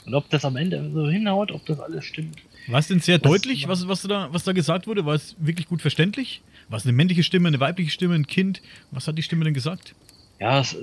Und 0.05 0.15
ob 0.15 0.29
das 0.29 0.45
am 0.45 0.57
Ende 0.57 0.91
so 0.93 1.09
hinhaut, 1.09 1.51
ob 1.51 1.65
das 1.65 1.81
alles 1.81 2.05
stimmt. 2.05 2.43
War 2.67 2.79
es 2.79 2.89
denn 2.89 3.01
sehr 3.01 3.17
deutlich, 3.17 3.69
was, 3.69 3.89
was, 3.89 4.03
da, 4.03 4.29
was 4.33 4.45
da 4.45 4.53
gesagt 4.53 4.87
wurde? 4.87 5.07
War 5.07 5.15
es 5.15 5.35
wirklich 5.39 5.67
gut 5.67 5.81
verständlich? 5.81 6.43
War 6.69 6.77
es 6.77 6.85
eine 6.85 6.93
männliche 6.93 7.23
Stimme, 7.23 7.49
eine 7.49 7.59
weibliche 7.59 7.91
Stimme, 7.91 8.15
ein 8.15 8.27
Kind? 8.27 8.61
Was 8.91 9.09
hat 9.09 9.17
die 9.17 9.23
Stimme 9.23 9.45
denn 9.45 9.55
gesagt? 9.55 9.95
Ja, 10.41 10.61
es, 10.61 10.77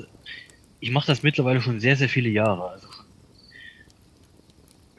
ich 0.80 0.90
mache 0.90 1.06
das 1.06 1.22
mittlerweile 1.22 1.62
schon 1.62 1.80
sehr, 1.80 1.96
sehr 1.96 2.10
viele 2.10 2.30
Jahre. 2.30 2.72
Also 2.72 2.88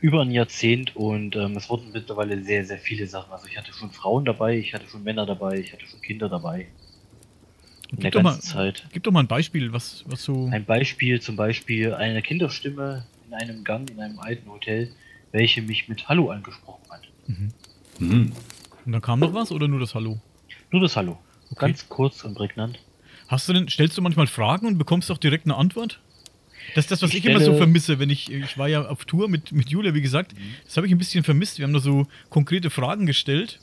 über 0.00 0.23
ein 0.23 0.30
Jahrzehnt 0.30 0.97
und 0.97 1.37
ähm, 1.37 1.57
es 1.57 1.69
wurden 1.69 1.92
mittlerweile 1.92 2.42
sehr, 2.42 2.64
sehr 2.64 2.78
viele 2.78 3.07
Sachen. 3.07 3.33
Also 3.33 3.47
ich 3.47 3.57
hatte 3.57 3.73
schon 3.73 3.90
Frauen 3.90 4.25
dabei, 4.25 4.57
ich 4.59 4.73
hatte 4.73 4.87
schon 4.88 5.02
Männer 5.02 5.26
dabei, 5.26 5.59
ich 5.59 5.73
hatte 5.73 5.87
schon 5.87 6.00
Kinder 6.00 6.28
dabei. 6.28 6.69
In 7.90 7.97
gib 7.97 8.00
der 8.00 8.11
ganzen 8.11 8.23
mal, 8.23 8.40
Zeit. 8.40 8.87
Gib 8.92 9.02
doch 9.02 9.12
mal 9.12 9.21
ein 9.21 9.26
Beispiel, 9.26 9.73
was, 9.73 10.04
was 10.07 10.23
so. 10.23 10.49
Ein 10.50 10.64
Beispiel, 10.64 11.21
zum 11.21 11.37
Beispiel 11.37 11.92
eine 11.92 12.23
Kinderstimme 12.23 13.07
in 13.26 13.35
einem 13.35 13.64
Gang 13.64 13.90
in 13.90 14.00
einem 14.00 14.19
alten 14.19 14.49
Hotel, 14.50 14.90
welche 15.33 15.61
mich 15.62 15.88
mit 15.88 16.09
Hallo 16.09 16.30
angesprochen 16.30 16.85
hat. 16.88 17.02
Mhm. 17.26 17.52
Mhm. 17.99 18.33
Und 18.87 18.92
dann 18.92 19.02
kam 19.02 19.21
noch 19.21 19.35
was 19.35 19.52
oder 19.52 19.69
nur 19.69 19.80
das 19.80 19.95
Hallo? 19.95 20.19
Nur 20.71 20.80
das 20.80 20.97
Hallo. 20.97 21.19
Okay. 21.50 21.66
Ganz 21.66 21.88
kurz 21.88 22.25
und 22.25 22.35
prägnant. 22.35 22.78
Hast 23.28 23.49
du 23.49 23.52
denn, 23.52 23.69
stellst 23.69 23.99
du 23.99 24.02
manchmal 24.02 24.26
Fragen 24.26 24.66
und 24.66 24.78
bekommst 24.78 25.11
auch 25.11 25.19
direkt 25.19 25.45
eine 25.45 25.57
Antwort? 25.57 26.00
Das 26.75 26.85
ist 26.85 26.91
das, 26.91 27.03
was 27.03 27.11
ich, 27.11 27.19
ich 27.19 27.25
immer 27.27 27.41
so 27.41 27.57
vermisse, 27.57 27.99
wenn 27.99 28.11
ich, 28.11 28.31
ich 28.31 28.59
war 28.59 28.69
ja 28.69 28.87
auf 28.87 29.05
Tour 29.05 29.29
mit, 29.29 29.53
mit 29.53 29.69
Julia, 29.71 29.95
wie 29.95 30.03
gesagt, 30.03 30.35
mhm. 30.35 30.55
das 30.65 30.77
habe 30.77 30.87
ich 30.87 30.93
ein 30.93 30.99
bisschen 30.99 31.25
vermisst. 31.25 31.59
Wir 31.59 31.65
haben 31.65 31.73
da 31.73 31.81
so 31.81 32.07
konkrete 32.29 32.71
Fragen 32.71 33.07
gestellt, 33.07 33.61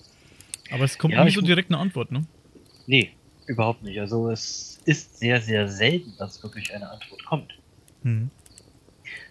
aber 0.72 0.84
es 0.84 0.98
kommt 0.98 1.14
ja, 1.14 1.24
nicht 1.24 1.36
so 1.36 1.42
direkt 1.42 1.72
eine 1.72 1.80
Antwort, 1.80 2.12
ne? 2.12 2.26
Nee, 2.86 3.12
Überhaupt 3.48 3.82
nicht. 3.82 4.00
Also 4.00 4.30
es 4.30 4.82
ist 4.86 5.20
sehr, 5.20 5.42
sehr 5.42 5.70
selten, 5.70 6.14
dass 6.20 6.44
wirklich 6.44 6.76
eine 6.76 6.90
Antwort 6.90 7.26
kommt. 7.26 7.58
Mhm. 8.04 8.30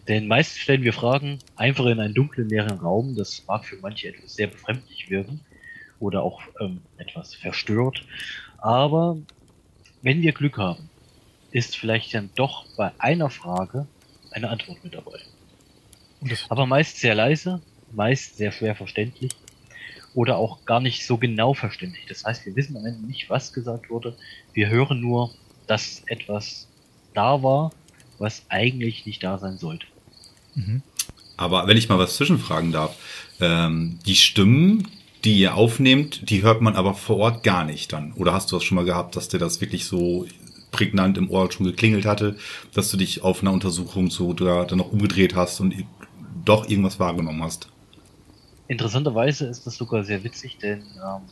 Denn 0.08 0.26
meist 0.26 0.58
stellen 0.58 0.82
wir 0.82 0.94
Fragen 0.94 1.38
einfach 1.54 1.84
in 1.86 2.00
einen 2.00 2.14
dunklen, 2.14 2.48
leeren 2.48 2.78
Raum. 2.78 3.14
Das 3.14 3.44
mag 3.46 3.66
für 3.66 3.76
manche 3.76 4.08
etwas 4.08 4.34
sehr 4.34 4.46
befremdlich 4.46 5.10
wirken 5.10 5.40
oder 6.00 6.22
auch 6.22 6.40
ähm, 6.60 6.80
etwas 6.96 7.34
verstört. 7.34 8.04
Aber 8.56 9.18
wenn 10.00 10.22
wir 10.22 10.32
Glück 10.32 10.56
haben, 10.56 10.88
ist 11.50 11.76
vielleicht 11.76 12.14
dann 12.14 12.30
doch 12.34 12.66
bei 12.76 12.92
einer 12.98 13.30
Frage 13.30 13.86
eine 14.30 14.50
Antwort 14.50 14.82
mit 14.84 14.94
dabei. 14.94 15.18
Aber 16.48 16.66
meist 16.66 16.98
sehr 16.98 17.14
leise, 17.14 17.60
meist 17.92 18.36
sehr 18.36 18.52
schwer 18.52 18.74
verständlich 18.74 19.32
oder 20.14 20.38
auch 20.38 20.64
gar 20.64 20.80
nicht 20.80 21.06
so 21.06 21.18
genau 21.18 21.54
verständigt. 21.54 22.10
Das 22.10 22.24
heißt, 22.24 22.46
wir 22.46 22.56
wissen 22.56 22.76
am 22.76 22.86
Ende 22.86 23.06
nicht, 23.06 23.28
was 23.28 23.52
gesagt 23.52 23.90
wurde. 23.90 24.16
Wir 24.54 24.68
hören 24.68 25.00
nur, 25.00 25.30
dass 25.66 26.02
etwas 26.06 26.66
da 27.14 27.42
war, 27.42 27.72
was 28.18 28.44
eigentlich 28.48 29.04
nicht 29.06 29.22
da 29.22 29.38
sein 29.38 29.58
sollte. 29.58 29.86
Mhm. 30.54 30.82
Aber 31.36 31.66
wenn 31.66 31.76
ich 31.76 31.88
mal 31.88 31.98
was 31.98 32.16
zwischenfragen 32.16 32.72
darf, 32.72 32.96
ähm, 33.40 33.98
die 34.06 34.16
Stimmen, 34.16 34.88
die 35.24 35.38
ihr 35.38 35.54
aufnehmt, 35.54 36.30
die 36.30 36.42
hört 36.42 36.62
man 36.62 36.76
aber 36.76 36.94
vor 36.94 37.18
Ort 37.18 37.42
gar 37.42 37.64
nicht 37.64 37.92
dann. 37.92 38.12
Oder 38.12 38.32
hast 38.32 38.50
du 38.50 38.56
das 38.56 38.64
schon 38.64 38.76
mal 38.76 38.84
gehabt, 38.84 39.16
dass 39.16 39.28
dir 39.28 39.38
das 39.38 39.60
wirklich 39.60 39.84
so 39.84 40.26
prägnant 40.76 41.16
im 41.16 41.30
Ohr 41.30 41.50
schon 41.50 41.64
geklingelt 41.64 42.04
hatte, 42.04 42.36
dass 42.74 42.90
du 42.90 42.98
dich 42.98 43.22
auf 43.22 43.40
einer 43.40 43.52
Untersuchung 43.52 44.10
so 44.10 44.34
da, 44.34 44.64
dann 44.64 44.78
noch 44.78 44.92
umgedreht 44.92 45.34
hast 45.34 45.58
und 45.60 45.74
doch 46.44 46.68
irgendwas 46.68 47.00
wahrgenommen 47.00 47.42
hast? 47.42 47.68
Interessanterweise 48.68 49.46
ist 49.46 49.66
das 49.66 49.76
sogar 49.76 50.04
sehr 50.04 50.22
witzig, 50.22 50.58
denn 50.58 50.80
ähm, 50.80 51.22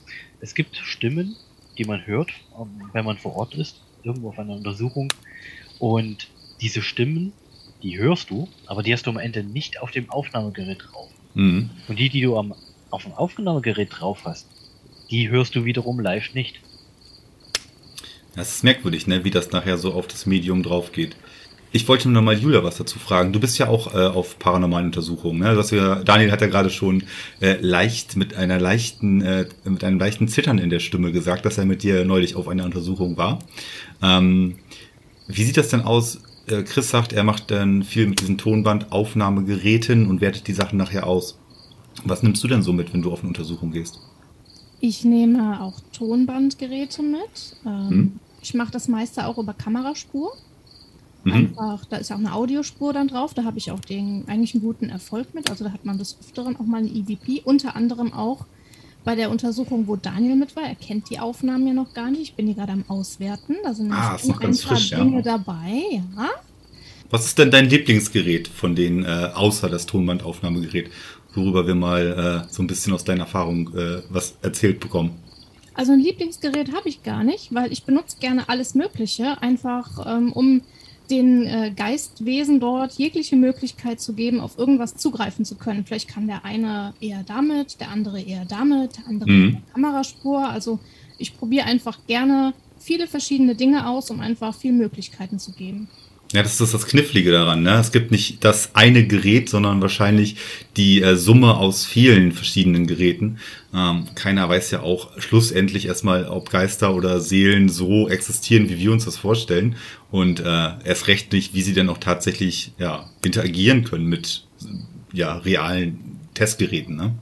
es 0.41 0.55
gibt 0.55 0.77
Stimmen, 0.77 1.37
die 1.77 1.85
man 1.85 2.07
hört, 2.07 2.31
ähm, 2.59 2.89
wenn 2.93 3.05
man 3.05 3.19
vor 3.19 3.37
Ort 3.37 3.55
ist, 3.55 3.83
irgendwo 4.03 4.31
auf 4.31 4.39
einer 4.39 4.55
Untersuchung. 4.55 5.13
Und 5.79 6.29
diese 6.63 6.81
Stimmen, 6.81 7.33
die 7.83 7.99
hörst 7.99 8.31
du, 8.31 8.49
aber 8.67 8.83
die 8.83 8.95
hast 8.95 9.07
du 9.07 9.11
am 9.11 9.19
Ende 9.19 9.45
nicht 9.45 9.83
auf 9.83 9.91
dem 9.91 10.09
Aufnahmegerät 10.11 10.85
drauf. 10.89 11.11
Mhm. 11.35 11.71
Und 11.89 11.99
die, 11.99 12.09
die 12.09 12.23
du 12.23 12.39
am, 12.39 12.55
auf 12.91 13.03
dem 13.03 13.13
Aufnahmegerät 13.13 13.91
drauf 13.91 14.21
hast, 14.25 14.47
die 15.11 15.29
hörst 15.29 15.55
du 15.55 15.65
wiederum 15.67 16.01
live 16.01 16.33
nicht. 16.33 16.61
Das 18.37 18.57
ist 18.57 18.65
merkwürdig, 18.65 19.07
ne? 19.07 19.25
wie 19.25 19.31
das 19.31 19.53
nachher 19.53 19.79
so 19.79 19.93
auf 19.93 20.07
das 20.07 20.27
Medium 20.27 20.63
drauf 20.63 20.93
geht. 20.93 21.17
Ich 21.71 21.89
wollte 21.89 22.09
nur 22.09 22.23
noch 22.23 22.25
mal 22.25 22.39
Julia 22.39 22.63
was 22.63 22.77
dazu 22.77 23.01
fragen. 23.01 23.33
Du 23.33 23.41
bist 23.41 23.59
ja 23.59 23.69
auch 23.69 23.95
äh, 23.95 23.99
auf 23.99 24.39
paranormalen 24.39 24.87
Untersuchungen. 24.87 25.41
Ne? 25.41 25.57
Das 25.57 25.73
ja, 25.73 25.97
Daniel 25.97 26.31
hat 26.31 26.41
ja 26.41 26.47
gerade 26.47 26.71
schon 26.71 27.03
äh, 27.41 27.57
leicht 27.61 28.17
mit 28.17 28.37
einer 28.37 28.61
leichten, 28.61 29.23
äh, 29.23 29.47
mit 29.65 29.83
einem 29.83 29.99
leichten 29.99 30.29
Zittern 30.29 30.59
in 30.59 30.71
der 30.71 30.79
Stimme 30.79 31.11
gesagt, 31.11 31.45
dass 31.45 31.59
er 31.59 31.65
mit 31.65 31.83
dir 31.83 32.05
neulich 32.05 32.37
auf 32.37 32.47
einer 32.47 32.65
Untersuchung 32.65 33.17
war. 33.17 33.41
Ähm, 34.03 34.57
wie 35.27 35.43
sieht 35.43 35.57
das 35.57 35.69
denn 35.69 35.81
aus? 35.81 36.21
Äh, 36.47 36.63
Chris 36.63 36.91
sagt, 36.91 37.13
er 37.13 37.25
macht 37.25 37.51
dann 37.51 37.83
viel 37.83 38.07
mit 38.07 38.21
diesen 38.21 38.39
Tonbandaufnahmegeräten 38.39 40.07
und 40.07 40.21
wertet 40.21 40.47
die 40.47 40.53
Sachen 40.53 40.77
nachher 40.79 41.09
aus. 41.09 41.39
Was 42.05 42.23
nimmst 42.23 42.45
du 42.45 42.49
denn 42.49 42.63
so 42.63 42.73
mit, 42.73 42.93
wenn 42.93 43.03
du 43.03 43.11
auf 43.11 43.21
eine 43.21 43.29
Untersuchung 43.29 43.73
gehst? 43.73 43.99
Ich 44.81 45.05
nehme 45.05 45.61
auch 45.61 45.81
Tonbandgeräte 45.93 47.03
mit. 47.03 47.57
Ähm, 47.65 47.89
hm? 47.89 48.21
Ich 48.45 48.53
mache 48.53 48.71
das 48.71 48.89
meiste 48.89 49.27
auch 49.27 49.39
über 49.39 49.55
Kameraspur. 49.55 50.37
Mhm. 51.25 51.33
Einfach, 51.33 51.87
da 51.87 51.97
ist 51.97 52.13
auch 52.13 52.19
eine 52.19 52.35
Audiospur 52.35 52.93
dann 52.93 53.09
drauf, 53.09 53.33
da 53.33 53.45
habe 53.45 53.57
ich 53.57 53.71
auch 53.71 53.81
den 53.81 54.25
eigentlich 54.29 54.55
einen 54.55 54.63
guten 54.63 54.91
Erfolg 54.91 55.35
mit. 55.35 55.51
Also 55.51 55.65
da 55.65 55.73
hat 55.73 55.87
man 55.87 55.97
des 55.97 56.19
Öfteren 56.21 56.55
auch 56.57 56.67
mal 56.67 56.79
eine 56.79 56.91
EVP, 56.91 57.41
unter 57.45 57.75
anderem 57.75 58.13
auch 58.13 58.45
bei 59.03 59.15
der 59.15 59.31
Untersuchung, 59.31 59.87
wo 59.87 59.97
Daniel 59.97 60.37
mit 60.37 60.57
war. 60.57 60.65
Er 60.65 60.75
kennt 60.75 61.09
die 61.09 61.19
Aufnahmen 61.19 61.67
ja 61.67 61.73
noch 61.73 61.95
gar 61.95 62.11
nicht. 62.11 62.21
Ich 62.21 62.35
bin 62.35 62.45
hier 62.45 62.55
gerade 62.55 62.73
am 62.73 62.85
Auswerten. 62.89 63.57
Da 63.65 63.73
sind 63.73 63.91
ah, 63.91 64.15
ist 64.15 64.29
noch 64.29 64.41
ganz 64.41 64.63
frisch, 64.63 64.91
Dinge 64.91 65.17
ja. 65.17 65.23
dabei, 65.23 66.03
ja. 66.15 66.29
Was 67.09 67.25
ist 67.25 67.39
denn 67.39 67.51
dein 67.51 67.71
Lieblingsgerät 67.71 68.49
von 68.49 68.75
denen, 68.75 69.05
äh, 69.05 69.31
außer 69.35 69.71
das 69.71 69.87
Tonbandaufnahmegerät, 69.87 70.91
worüber 71.35 71.67
wir 71.67 71.75
mal 71.75 72.45
äh, 72.47 72.53
so 72.53 72.63
ein 72.63 72.67
bisschen 72.67 72.93
aus 72.93 73.05
deiner 73.05 73.23
Erfahrung 73.23 73.75
äh, 73.75 74.03
was 74.11 74.37
erzählt 74.43 74.81
bekommen? 74.81 75.24
Also 75.75 75.93
ein 75.93 76.01
Lieblingsgerät 76.01 76.73
habe 76.73 76.89
ich 76.89 77.03
gar 77.03 77.25
nicht, 77.25 77.53
weil 77.53 77.73
ich 77.73 77.85
benutze 77.85 78.19
gerne 78.19 78.49
alles 78.49 78.75
Mögliche, 78.75 79.43
einfach 79.43 80.07
ähm, 80.07 80.33
um 80.33 80.63
den 81.11 81.47
äh, 81.47 81.73
Geistwesen 81.77 82.61
dort 82.61 82.93
jegliche 82.95 83.37
Möglichkeit 83.37 84.01
zu 84.01 84.15
geben, 84.15 84.41
auf 84.41 84.59
irgendwas 84.59 84.97
zugreifen 84.97 85.45
zu 85.45 85.57
können. 85.57 85.85
Vielleicht 85.85 86.09
kann 86.09 86.27
der 86.27 86.45
eine 86.45 86.95
eher 87.01 87.23
damit, 87.25 87.81
der 87.81 87.91
andere 87.91 88.23
eher 88.23 88.45
damit, 88.47 88.97
der 88.97 89.07
andere 89.09 89.31
mhm. 89.31 89.45
mit 89.47 89.55
der 89.55 89.73
Kameraspur. 89.73 90.49
Also 90.49 90.79
ich 91.19 91.37
probiere 91.37 91.67
einfach 91.67 91.99
gerne 92.07 92.55
viele 92.79 93.07
verschiedene 93.07 93.55
Dinge 93.55 93.89
aus, 93.89 94.11
um 94.11 94.21
einfach 94.21 94.55
viele 94.55 94.75
Möglichkeiten 94.75 95.39
zu 95.39 95.53
geben. 95.53 95.89
Ja, 96.35 96.43
das 96.43 96.61
ist 96.61 96.75
das 96.75 96.87
Knifflige 96.87 97.31
daran. 97.31 97.63
Ne? 97.63 97.79
Es 97.79 97.93
gibt 97.93 98.11
nicht 98.11 98.43
das 98.43 98.75
eine 98.75 99.07
Gerät, 99.07 99.49
sondern 99.49 99.81
wahrscheinlich 99.81 100.35
die 100.77 101.01
äh, 101.01 101.15
Summe 101.15 101.57
aus 101.57 101.87
vielen 101.87 102.33
verschiedenen 102.33 102.89
Geräten. 102.89 103.39
Ähm, 103.73 104.07
keiner 104.17 104.49
weiß 104.49 104.73
ja 104.73 104.83
auch 104.83 105.13
schlussendlich 105.21 105.87
erstmal, 105.87 106.27
ob 106.27 106.51
Geister 106.51 106.93
oder 106.93 107.21
Seelen 107.21 107.69
so 107.69 108.09
existieren, 108.09 108.69
wie 108.69 108.81
wir 108.81 108.91
uns 108.91 109.05
das 109.05 109.17
vorstellen. 109.17 109.77
Und 110.11 110.41
äh, 110.41 110.71
erst 110.85 111.07
recht 111.07 111.33
nicht, 111.33 111.55
wie 111.55 111.63
sie 111.63 111.73
denn 111.73 111.89
auch 111.89 111.99
tatsächlich 111.99 112.73
ja, 112.79 113.09
interagieren 113.25 113.85
können 113.85 114.07
mit 114.07 114.45
ja, 115.13 115.37
realen 115.37 116.19
Testgeräten. 116.35 116.97
Ne? 116.97 117.15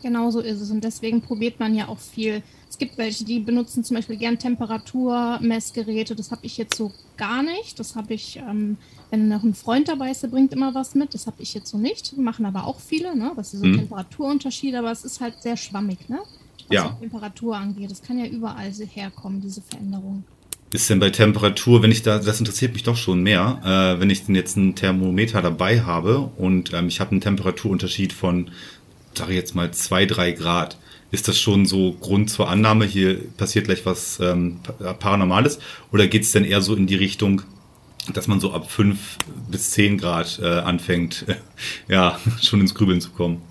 Genau 0.00 0.30
so 0.30 0.38
ist 0.38 0.60
es. 0.60 0.70
Und 0.70 0.84
deswegen 0.84 1.22
probiert 1.22 1.58
man 1.58 1.74
ja 1.74 1.88
auch 1.88 1.98
viel 1.98 2.44
es 2.74 2.78
gibt 2.78 2.98
welche, 2.98 3.24
die 3.24 3.38
benutzen 3.38 3.84
zum 3.84 3.94
Beispiel 3.94 4.16
gern 4.16 4.36
Temperaturmessgeräte. 4.36 6.16
Das 6.16 6.32
habe 6.32 6.44
ich 6.44 6.56
jetzt 6.56 6.76
so 6.76 6.90
gar 7.16 7.44
nicht. 7.44 7.78
Das 7.78 7.94
habe 7.94 8.14
ich, 8.14 8.38
ähm, 8.38 8.78
wenn 9.10 9.28
noch 9.28 9.44
ein 9.44 9.54
Freund 9.54 9.86
dabei 9.86 10.10
ist, 10.10 10.24
der 10.24 10.28
bringt 10.28 10.52
immer 10.52 10.74
was 10.74 10.96
mit. 10.96 11.14
Das 11.14 11.28
habe 11.28 11.40
ich 11.40 11.54
jetzt 11.54 11.70
so 11.70 11.78
nicht. 11.78 12.18
Machen 12.18 12.46
aber 12.46 12.66
auch 12.66 12.80
viele, 12.80 13.14
ne? 13.16 13.30
Das 13.36 13.52
sind 13.52 13.60
so 13.60 13.66
mhm. 13.66 13.76
Temperaturunterschiede, 13.76 14.80
aber 14.80 14.90
es 14.90 15.04
ist 15.04 15.20
halt 15.20 15.40
sehr 15.40 15.56
schwammig, 15.56 16.08
ne? 16.08 16.18
Was 16.66 16.74
ja. 16.74 16.88
die 16.88 17.02
Temperatur 17.02 17.56
angeht. 17.56 17.92
Das 17.92 18.02
kann 18.02 18.18
ja 18.18 18.26
überall 18.26 18.72
herkommen, 18.72 19.40
diese 19.40 19.62
Veränderung 19.62 20.24
ist 20.72 20.90
denn 20.90 20.98
bei 20.98 21.10
Temperatur, 21.10 21.84
wenn 21.84 21.92
ich 21.92 22.02
da, 22.02 22.18
das 22.18 22.40
interessiert 22.40 22.72
mich 22.72 22.82
doch 22.82 22.96
schon 22.96 23.22
mehr, 23.22 23.60
äh, 23.62 24.00
wenn 24.00 24.10
ich 24.10 24.26
denn 24.26 24.34
jetzt 24.34 24.56
ein 24.56 24.74
Thermometer 24.74 25.40
dabei 25.40 25.82
habe 25.82 26.18
und 26.36 26.72
ähm, 26.72 26.88
ich 26.88 26.98
habe 26.98 27.12
einen 27.12 27.20
Temperaturunterschied 27.20 28.12
von, 28.12 28.50
sage 29.16 29.30
ich 29.30 29.36
jetzt 29.36 29.54
mal, 29.54 29.70
zwei 29.70 30.04
drei 30.04 30.32
Grad, 30.32 30.76
ist 31.10 31.28
das 31.28 31.38
schon 31.38 31.66
so 31.66 31.92
Grund 31.92 32.30
zur 32.30 32.48
Annahme, 32.48 32.84
hier 32.84 33.18
passiert 33.36 33.66
gleich 33.66 33.86
was 33.86 34.18
ähm, 34.20 34.60
Paranormales? 34.98 35.58
Oder 35.92 36.06
geht 36.06 36.22
es 36.22 36.32
denn 36.32 36.44
eher 36.44 36.60
so 36.60 36.74
in 36.74 36.86
die 36.86 36.96
Richtung, 36.96 37.42
dass 38.12 38.26
man 38.26 38.40
so 38.40 38.52
ab 38.52 38.70
5 38.70 39.18
bis 39.50 39.70
10 39.70 39.98
Grad 39.98 40.40
äh, 40.42 40.46
anfängt, 40.46 41.24
ja, 41.88 42.18
schon 42.42 42.60
ins 42.60 42.74
Grübeln 42.74 43.00
zu 43.00 43.10
kommen? 43.10 43.42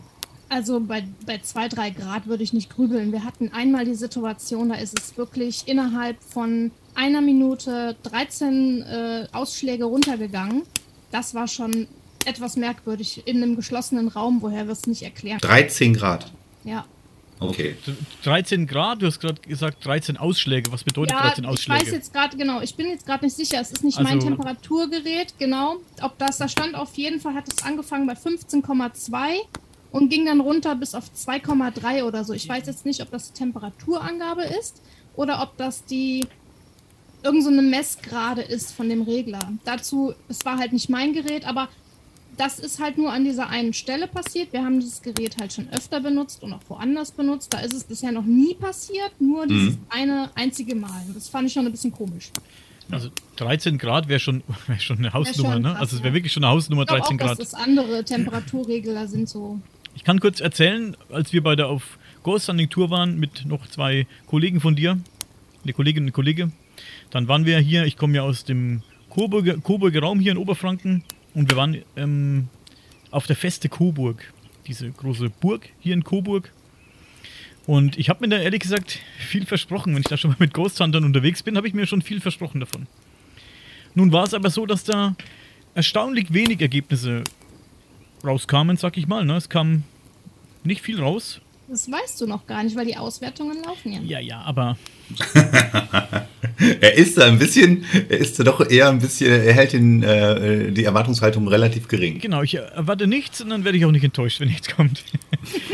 Also 0.50 0.80
bei, 0.80 1.04
bei 1.26 1.40
2, 1.40 1.70
3 1.70 1.90
Grad 1.92 2.28
würde 2.28 2.44
ich 2.44 2.54
nicht 2.54 2.70
grübeln. 2.70 3.12
Wir 3.12 3.24
hatten 3.24 3.52
einmal 3.54 3.86
die 3.86 3.96
Situation, 3.96 4.70
da 4.70 4.76
ist 4.76 5.00
es 5.00 5.18
wirklich 5.18 5.64
innerhalb 5.66 6.18
von 6.22 6.70
einer 6.94 7.22
Minute 7.22 7.96
13 8.04 8.82
äh, 8.84 9.28
Ausschläge 9.32 9.86
runtergegangen. 9.86 10.62
Das 11.12 11.34
war 11.34 11.48
schon 11.48 11.88
etwas 12.26 12.56
merkwürdig 12.56 13.24
in 13.26 13.38
einem 13.38 13.56
geschlossenen 13.56 14.10
Raum, 14.10 14.42
woher 14.42 14.66
wir 14.66 14.74
es 14.74 14.86
nicht 14.86 15.02
erklären. 15.02 15.40
13 15.40 15.96
Grad? 15.96 16.32
Ja. 16.64 16.86
Okay. 17.40 17.76
13 18.24 18.68
Grad, 18.68 19.02
du 19.02 19.08
hast 19.08 19.20
gerade 19.20 19.42
gesagt 19.42 19.86
13 19.86 20.18
Ausschläge. 20.18 20.72
Was 20.72 20.84
bedeutet 20.84 21.12
ja, 21.12 21.22
13 21.22 21.46
Ausschläge? 21.46 21.82
Ich 21.82 21.88
weiß 21.88 21.94
jetzt 21.94 22.14
gerade, 22.14 22.38
genau, 22.38 22.62
ich 22.62 22.76
bin 22.76 22.88
jetzt 22.88 23.06
gerade 23.06 23.26
nicht 23.26 23.36
sicher. 23.36 23.60
Es 23.60 23.72
ist 23.72 23.84
nicht 23.84 23.98
also, 23.98 24.10
mein 24.10 24.20
Temperaturgerät, 24.20 25.34
genau. 25.38 25.78
Ob 26.02 26.18
das, 26.20 26.38
da 26.38 26.48
stand 26.48 26.76
auf 26.76 26.96
jeden 26.96 27.20
Fall, 27.20 27.34
hat 27.34 27.48
es 27.48 27.64
angefangen 27.64 28.08
bei 28.08 28.14
15,2 28.14 29.40
und 29.92 30.10
ging 30.10 30.26
dann 30.26 30.40
runter 30.40 30.76
bis 30.76 30.96
auf 30.96 31.06
2,3 31.06 32.04
oder 32.04 32.24
so. 32.24 32.34
Ich 32.34 32.48
weiß 32.48 32.66
jetzt 32.68 32.86
nicht, 32.86 33.02
ob 33.02 33.12
das 33.12 33.32
die 33.32 33.38
Temperaturangabe 33.38 34.44
ist 34.44 34.82
oder 35.16 35.42
ob 35.42 35.58
das 35.58 35.86
die 35.86 36.26
irgend 37.24 37.44
so 37.44 37.50
eine 37.50 37.62
Messgrade 37.62 38.42
ist 38.42 38.74
von 38.74 38.90
dem 38.90 39.04
Regler. 39.04 39.40
Dazu, 39.64 40.14
es 40.28 40.46
war 40.46 40.58
halt 40.58 40.74
nicht 40.74 40.90
mein 40.90 41.14
Gerät, 41.14 41.46
aber 41.46 41.70
das 42.38 42.60
ist 42.60 42.80
halt 42.80 42.98
nur 42.98 43.12
an 43.12 43.24
dieser 43.24 43.50
einen 43.50 43.74
Stelle 43.74 44.08
passiert. 44.08 44.54
Wir 44.54 44.64
haben 44.64 44.80
dieses 44.80 45.02
Gerät 45.02 45.38
halt 45.40 45.54
schon 45.54 45.70
öfter 45.70 46.00
benutzt 46.00 46.44
und 46.44 46.54
auch 46.54 46.62
woanders 46.68 47.12
benutzt. 47.12 47.54
Da 47.54 47.60
ist 47.60 47.74
es 47.74 47.84
bisher 47.84 48.12
noch 48.12 48.26
nie 48.26 48.56
passiert, 48.56 49.12
nur 49.20 49.48
dieses 49.48 49.76
mhm. 49.76 49.86
eine 49.90 50.30
einzige 50.36 50.76
Mal. 50.76 51.04
Das 51.14 51.30
fand 51.30 51.48
ich 51.48 51.54
schon 51.54 51.66
ein 51.66 51.72
bisschen 51.72 51.92
komisch. 51.92 52.32
Also 52.92 53.10
13 53.38 53.78
Grad 53.78 54.08
wäre 54.08 54.20
schon, 54.20 54.44
wär 54.68 54.80
schon 54.80 54.98
eine 54.98 55.14
Hausnummer, 55.14 55.54
schon 55.54 55.62
ne? 55.62 55.76
also 55.78 55.96
es 55.96 56.04
wäre 56.04 56.14
wirklich 56.14 56.34
schon 56.34 56.44
eine 56.44 56.54
Hausnummer, 56.54 56.86
13 56.86 57.16
auch, 57.16 57.26
Grad. 57.26 57.40
Dass 57.40 57.52
das 57.52 57.54
andere 57.54 58.04
Temperaturregler 58.04 59.08
sind 59.08 59.30
so. 59.30 59.60
Ich 59.96 60.04
kann 60.04 60.20
kurz 60.20 60.40
erzählen, 60.40 60.98
als 61.10 61.34
wir 61.34 61.44
bei 61.44 61.56
der 61.56 61.68
auf 61.68 61.98
Ghost 62.24 62.48
Hunting 62.50 62.70
Tour 62.70 62.90
waren 62.90 63.20
mit 63.20 63.46
noch 63.46 63.68
zwei 63.68 64.08
Kollegen 64.28 64.60
von 64.60 64.76
dir, 64.76 65.00
eine 65.64 65.74
Kollegin 65.74 66.04
und 66.04 66.10
ein 66.10 66.14
Kollege, 66.14 66.52
dann 67.12 67.28
waren 67.28 67.46
wir 67.46 67.60
hier, 67.60 67.86
ich 67.86 67.98
komme 67.98 68.16
ja 68.16 68.24
aus 68.24 68.44
dem 68.44 68.82
Coburger, 69.10 69.58
Coburger 69.58 70.02
Raum 70.02 70.20
hier 70.20 70.32
in 70.32 70.38
Oberfranken 70.38 71.04
und 71.34 71.50
wir 71.50 71.58
waren 71.58 71.82
ähm, 71.96 72.48
auf 73.12 73.28
der 73.28 73.36
Feste 73.36 73.70
Coburg, 73.70 74.34
diese 74.68 74.90
große 74.92 75.30
Burg 75.30 75.70
hier 75.80 75.94
in 75.94 76.04
Coburg. 76.04 76.52
Und 77.66 77.98
ich 77.98 78.10
habe 78.10 78.22
mir 78.22 78.36
da 78.36 78.42
ehrlich 78.42 78.62
gesagt 78.62 79.00
viel 79.18 79.46
versprochen. 79.46 79.94
Wenn 79.94 80.02
ich 80.02 80.08
da 80.08 80.18
schon 80.18 80.32
mal 80.32 80.38
mit 80.40 80.54
Ghost 80.54 80.80
Huntern 80.80 81.06
unterwegs 81.06 81.44
bin, 81.44 81.56
habe 81.56 81.68
ich 81.68 81.74
mir 81.74 81.88
schon 81.88 82.02
viel 82.02 82.20
versprochen 82.20 82.60
davon. 82.60 82.88
Nun 83.96 84.12
war 84.12 84.24
es 84.24 84.34
aber 84.34 84.50
so, 84.50 84.66
dass 84.66 84.84
da 84.84 85.16
erstaunlich 85.76 86.34
wenig 86.34 86.62
Ergebnisse 86.62 87.24
rauskamen, 88.24 88.78
sag 88.78 88.98
ich 88.98 89.08
mal. 89.08 89.26
Ne? 89.26 89.36
Es 89.36 89.50
kam 89.50 89.84
nicht 90.64 90.82
viel 90.82 91.00
raus. 91.00 91.42
Das 91.68 91.90
weißt 91.90 92.20
du 92.22 92.28
noch 92.28 92.46
gar 92.46 92.64
nicht, 92.64 92.76
weil 92.76 92.86
die 92.86 92.98
Auswertungen 92.98 93.64
laufen 93.64 93.94
ja. 93.94 94.02
Ja, 94.02 94.20
ja, 94.20 94.42
aber. 94.42 94.78
er 96.82 96.98
ist 96.98 97.18
da 97.18 97.26
ein 97.26 97.40
bisschen, 97.40 97.86
er 98.10 98.18
ist 98.18 98.40
da 98.40 98.44
doch 98.44 98.68
eher 98.68 98.90
ein 98.90 99.00
bisschen, 99.00 99.32
er 99.32 99.54
hält 99.54 99.74
den, 99.74 100.04
äh, 100.04 100.72
die 100.72 100.84
Erwartungshaltung 100.84 101.48
relativ 101.48 101.88
gering. 101.88 102.20
Genau, 102.20 102.42
ich 102.44 102.56
erwarte 102.56 103.08
nichts 103.08 103.42
und 103.42 103.50
dann 103.50 103.64
werde 103.64 103.78
ich 103.78 103.86
auch 103.86 103.92
nicht 103.92 104.04
enttäuscht, 104.04 104.40
wenn 104.40 104.50
nichts 104.50 104.70
kommt. 104.70 105.04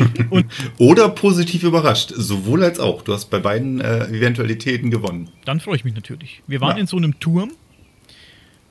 Oder 0.78 1.08
positiv 1.08 1.62
überrascht, 1.62 2.12
sowohl 2.14 2.64
als 2.64 2.78
auch. 2.78 3.02
Du 3.02 3.12
hast 3.12 3.30
bei 3.30 3.38
beiden 3.38 3.80
äh, 3.80 4.06
Eventualitäten 4.06 4.90
gewonnen. 4.90 5.30
Dann 5.44 5.60
freue 5.60 5.76
ich 5.76 5.84
mich 5.84 5.94
natürlich. 5.94 6.42
Wir 6.46 6.60
waren 6.60 6.76
ja. 6.76 6.80
in 6.82 6.86
so 6.86 6.96
einem 6.96 7.18
Turm. 7.20 7.52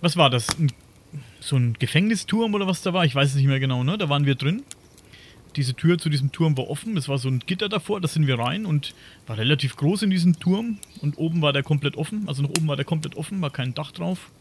Was 0.02 0.18
war 0.18 0.30
das? 0.30 0.48
So 1.40 1.56
ein 1.56 1.76
Gefängnisturm 1.80 2.54
oder 2.54 2.68
was 2.68 2.82
da 2.82 2.94
war. 2.94 3.06
Ich 3.06 3.16
weiß 3.16 3.30
es 3.30 3.36
nicht 3.36 3.48
mehr 3.48 3.60
genau, 3.60 3.84
ne? 3.84 3.98
Da 3.98 4.10
waren 4.10 4.26
wir 4.26 4.36
drin. 4.36 4.64
Diese 5.56 5.74
Tür 5.74 5.98
zu 5.98 6.10
diesem 6.10 6.32
Turm 6.32 6.58
war 6.58 6.70
offen. 6.70 6.96
Es 6.98 7.10
war 7.10 7.18
so 7.18 7.28
ein 7.28 7.40
Gitter 7.40 7.70
davor, 7.70 8.00
da 8.02 8.08
sind 8.08 8.28
wir 8.28 8.38
rein 8.38 8.66
und 8.66 8.94
war 9.28 9.38
relativ 9.38 9.76
groß 9.76 10.04
in 10.04 10.10
diesem 10.10 10.40
Turm. 10.40 10.78
Und 11.02 11.18
oben 11.18 11.42
war 11.42 11.54
der 11.54 11.64
komplett 11.64 11.96
offen. 11.96 12.28
Also 12.28 12.44
nach 12.44 12.50
oben 12.50 12.68
war 12.68 12.76
der 12.76 12.86
komplett 12.86 13.16
offen, 13.16 13.42
war 13.42 13.50
kein 13.50 13.74
Dach 13.74 13.92
drauf. 13.92 14.32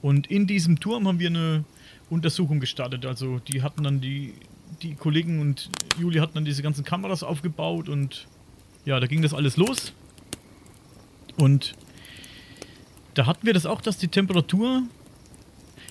Und 0.00 0.26
in 0.28 0.46
diesem 0.46 0.80
Turm 0.80 1.06
haben 1.06 1.18
wir 1.18 1.28
eine 1.28 1.64
Untersuchung 2.10 2.60
gestartet. 2.60 3.06
Also 3.06 3.38
die 3.38 3.62
hatten 3.62 3.82
dann 3.82 4.00
die, 4.00 4.34
die 4.82 4.94
Kollegen 4.94 5.40
und 5.40 5.70
Juli 5.98 6.18
hatten 6.18 6.34
dann 6.34 6.44
diese 6.44 6.62
ganzen 6.62 6.84
Kameras 6.84 7.22
aufgebaut 7.22 7.88
und 7.88 8.26
ja, 8.84 8.98
da 8.98 9.06
ging 9.06 9.22
das 9.22 9.32
alles 9.32 9.56
los. 9.56 9.92
Und 11.36 11.74
da 13.14 13.26
hatten 13.26 13.46
wir 13.46 13.54
das 13.54 13.66
auch, 13.66 13.80
dass 13.80 13.98
die 13.98 14.08
Temperatur. 14.08 14.82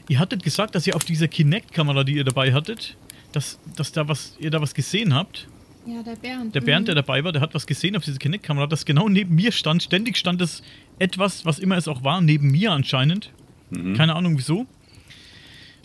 Ihr 0.09 0.19
hattet 0.19 0.43
gesagt, 0.43 0.75
dass 0.75 0.85
ihr 0.87 0.95
auf 0.95 1.05
dieser 1.05 1.27
Kinect-Kamera, 1.27 2.03
die 2.03 2.15
ihr 2.15 2.23
dabei 2.23 2.53
hattet, 2.53 2.97
dass, 3.31 3.59
dass 3.75 3.91
da 3.91 4.07
was, 4.07 4.35
ihr 4.39 4.51
da 4.51 4.61
was 4.61 4.73
gesehen 4.73 5.13
habt. 5.13 5.47
Ja, 5.85 6.03
der 6.03 6.15
Bernd. 6.15 6.53
Der 6.53 6.61
Bernd, 6.61 6.87
der 6.87 6.95
mhm. 6.95 6.97
dabei 6.97 7.23
war, 7.23 7.31
der 7.31 7.41
hat 7.41 7.55
was 7.55 7.65
gesehen 7.65 7.95
auf 7.95 8.03
dieser 8.03 8.19
Kinect-Kamera, 8.19 8.67
das 8.67 8.85
genau 8.85 9.09
neben 9.09 9.35
mir 9.35 9.51
stand. 9.51 9.81
Ständig 9.83 10.17
stand 10.17 10.41
es 10.41 10.61
etwas, 10.99 11.45
was 11.45 11.57
immer 11.57 11.77
es 11.77 11.87
auch 11.87 12.03
war, 12.03 12.21
neben 12.21 12.51
mir 12.51 12.71
anscheinend. 12.71 13.31
Mhm. 13.71 13.95
Keine 13.95 14.15
Ahnung 14.15 14.37
wieso. 14.37 14.67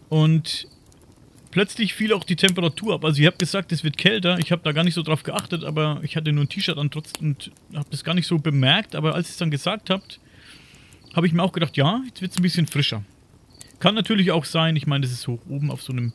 Und 0.09 0.69
plötzlich 1.51 1.95
fiel 1.95 2.13
auch 2.13 2.25
die 2.25 2.37
Temperatur 2.37 2.95
ab. 2.95 3.05
Also 3.05 3.23
ihr 3.23 3.29
habt 3.29 3.39
gesagt, 3.39 3.73
es 3.73 3.83
wird 3.83 3.97
kälter. 3.97 4.39
Ich 4.39 4.53
habe 4.53 4.63
da 4.63 4.73
gar 4.73 4.85
nicht 4.85 4.95
so 4.95 5.03
drauf 5.03 5.23
geachtet, 5.23 5.65
aber 5.65 6.01
ich 6.03 6.17
hatte 6.17 6.33
nur 6.33 6.45
ein 6.45 6.49
T-Shirt 6.49 6.77
an 6.77 6.91
trotzdem 6.91 7.29
und 7.29 7.51
habe 7.75 7.89
das 7.91 8.05
gar 8.05 8.15
nicht 8.15 8.27
so 8.27 8.39
bemerkt. 8.39 8.95
Aber 8.95 9.15
als 9.15 9.29
ihr 9.29 9.31
es 9.31 9.37
dann 9.39 9.51
gesagt 9.51 9.89
habt, 9.89 10.21
habe 11.15 11.27
ich 11.27 11.33
mir 11.33 11.43
auch 11.43 11.53
gedacht, 11.53 11.77
ja, 11.79 12.03
jetzt 12.07 12.21
wird 12.21 12.33
es 12.33 12.39
ein 12.39 12.43
bisschen 12.43 12.67
frischer. 12.67 13.03
Kann 13.81 13.95
natürlich 13.95 14.33
auch 14.33 14.45
sein, 14.45 14.77
ich 14.77 14.87
meine, 14.87 15.03
das 15.03 15.13
ist 15.13 15.27
hoch 15.27 15.41
oben 15.49 15.71
auf 15.71 15.83
so 15.83 15.93
einem, 15.93 16.13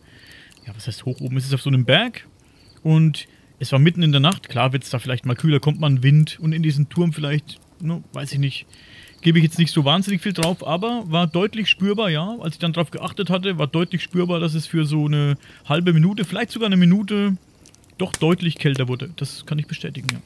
ja, 0.65 0.75
was 0.75 0.87
heißt 0.87 1.05
hoch 1.05 1.19
oben? 1.21 1.37
Es 1.37 1.45
ist 1.45 1.53
auf 1.53 1.61
so 1.61 1.69
einem 1.69 1.85
Berg 1.85 2.27
und 2.83 3.27
es 3.59 3.71
war 3.71 3.79
mitten 3.79 4.03
in 4.03 4.11
der 4.11 4.21
Nacht. 4.21 4.49
Klar 4.49 4.73
wird 4.73 4.83
es 4.83 4.89
da 4.89 4.99
vielleicht 4.99 5.25
mal 5.25 5.35
kühler, 5.35 5.59
kommt 5.59 5.79
man 5.79 6.03
Wind 6.03 6.39
und 6.39 6.53
in 6.53 6.63
diesen 6.63 6.89
Turm 6.89 7.13
vielleicht, 7.13 7.59
ne, 7.79 8.03
weiß 8.13 8.31
ich 8.33 8.39
nicht, 8.39 8.65
gebe 9.21 9.37
ich 9.37 9.43
jetzt 9.43 9.59
nicht 9.59 9.71
so 9.71 9.85
wahnsinnig 9.85 10.21
viel 10.21 10.33
drauf, 10.33 10.65
aber 10.65 11.03
war 11.05 11.27
deutlich 11.27 11.69
spürbar, 11.69 12.09
ja. 12.09 12.37
Als 12.39 12.55
ich 12.55 12.59
dann 12.59 12.73
drauf 12.73 12.91
geachtet 12.91 13.29
hatte, 13.29 13.57
war 13.57 13.67
deutlich 13.67 14.01
spürbar, 14.01 14.39
dass 14.39 14.55
es 14.55 14.65
für 14.65 14.85
so 14.85 15.05
eine 15.05 15.37
halbe 15.65 15.93
Minute, 15.93 16.25
vielleicht 16.25 16.51
sogar 16.51 16.67
eine 16.67 16.77
Minute, 16.77 17.37
doch 17.97 18.13
deutlich 18.13 18.57
kälter 18.57 18.87
wurde. 18.87 19.11
Das 19.15 19.45
kann 19.45 19.59
ich 19.59 19.67
bestätigen, 19.67 20.07
ja. 20.11 20.19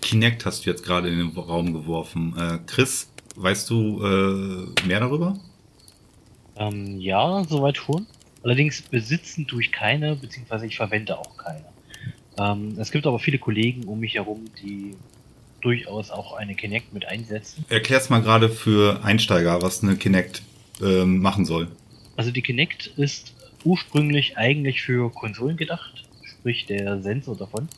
Kinect 0.00 0.44
hast 0.44 0.64
du 0.64 0.70
jetzt 0.70 0.84
gerade 0.84 1.08
in 1.08 1.18
den 1.18 1.28
Raum 1.30 1.72
geworfen. 1.72 2.34
Äh, 2.36 2.58
Chris, 2.66 3.10
weißt 3.36 3.68
du 3.70 4.02
äh, 4.04 4.86
mehr 4.86 5.00
darüber? 5.00 5.38
Ähm, 6.56 7.00
ja, 7.00 7.44
soweit 7.44 7.76
schon. 7.76 8.06
Allerdings 8.44 8.82
besitzen 8.82 9.46
tue 9.46 9.62
ich 9.62 9.72
keine, 9.72 10.16
beziehungsweise 10.16 10.66
ich 10.66 10.76
verwende 10.76 11.18
auch 11.18 11.36
keine. 11.38 11.64
Ähm, 12.38 12.76
es 12.78 12.90
gibt 12.90 13.06
aber 13.06 13.18
viele 13.18 13.38
Kollegen 13.38 13.84
um 13.84 14.00
mich 14.00 14.14
herum, 14.14 14.44
die 14.62 14.96
durchaus 15.62 16.10
auch 16.10 16.34
eine 16.34 16.54
Kinect 16.54 16.92
mit 16.92 17.06
einsetzen. 17.06 17.64
Erklär's 17.70 18.10
mal 18.10 18.20
gerade 18.20 18.50
für 18.50 19.02
Einsteiger, 19.02 19.62
was 19.62 19.82
eine 19.82 19.96
Kinect 19.96 20.42
ähm, 20.82 21.20
machen 21.20 21.46
soll. 21.46 21.68
Also 22.16 22.30
die 22.30 22.42
Kinect 22.42 22.88
ist 22.98 23.34
ursprünglich 23.64 24.36
eigentlich 24.36 24.82
für 24.82 25.10
Konsolen 25.10 25.56
gedacht, 25.56 26.04
sprich 26.22 26.66
der 26.66 27.00
Sensor 27.00 27.36
davon. 27.36 27.68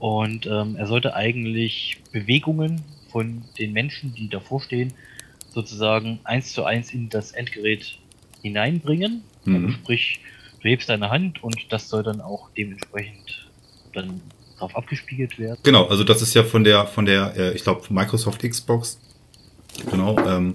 Und 0.00 0.46
ähm, 0.46 0.74
er 0.74 0.88
sollte 0.88 1.14
eigentlich 1.14 1.98
Bewegungen 2.10 2.82
von 3.12 3.44
den 3.60 3.72
Menschen, 3.72 4.12
die 4.12 4.28
davor 4.28 4.60
stehen, 4.60 4.92
sozusagen 5.50 6.18
eins 6.24 6.52
zu 6.52 6.64
eins 6.64 6.92
in 6.92 7.10
das 7.10 7.30
Endgerät 7.30 7.98
hineinbringen. 8.42 9.22
Mhm. 9.44 9.56
Also 9.56 9.68
sprich, 9.70 10.20
du 10.62 10.68
hebst 10.68 10.88
deine 10.88 11.10
Hand 11.10 11.42
und 11.42 11.72
das 11.72 11.88
soll 11.88 12.02
dann 12.02 12.20
auch 12.20 12.50
dementsprechend 12.56 13.48
dann 13.92 14.20
drauf 14.58 14.76
abgespiegelt 14.76 15.38
werden. 15.38 15.58
Genau, 15.62 15.86
also 15.86 16.04
das 16.04 16.22
ist 16.22 16.34
ja 16.34 16.44
von 16.44 16.64
der, 16.64 16.86
von 16.86 17.04
der, 17.04 17.34
äh, 17.36 17.54
ich 17.54 17.62
glaube, 17.62 17.82
Microsoft 17.90 18.42
Xbox. 18.42 18.98
Genau, 19.90 20.16
ähm, 20.24 20.54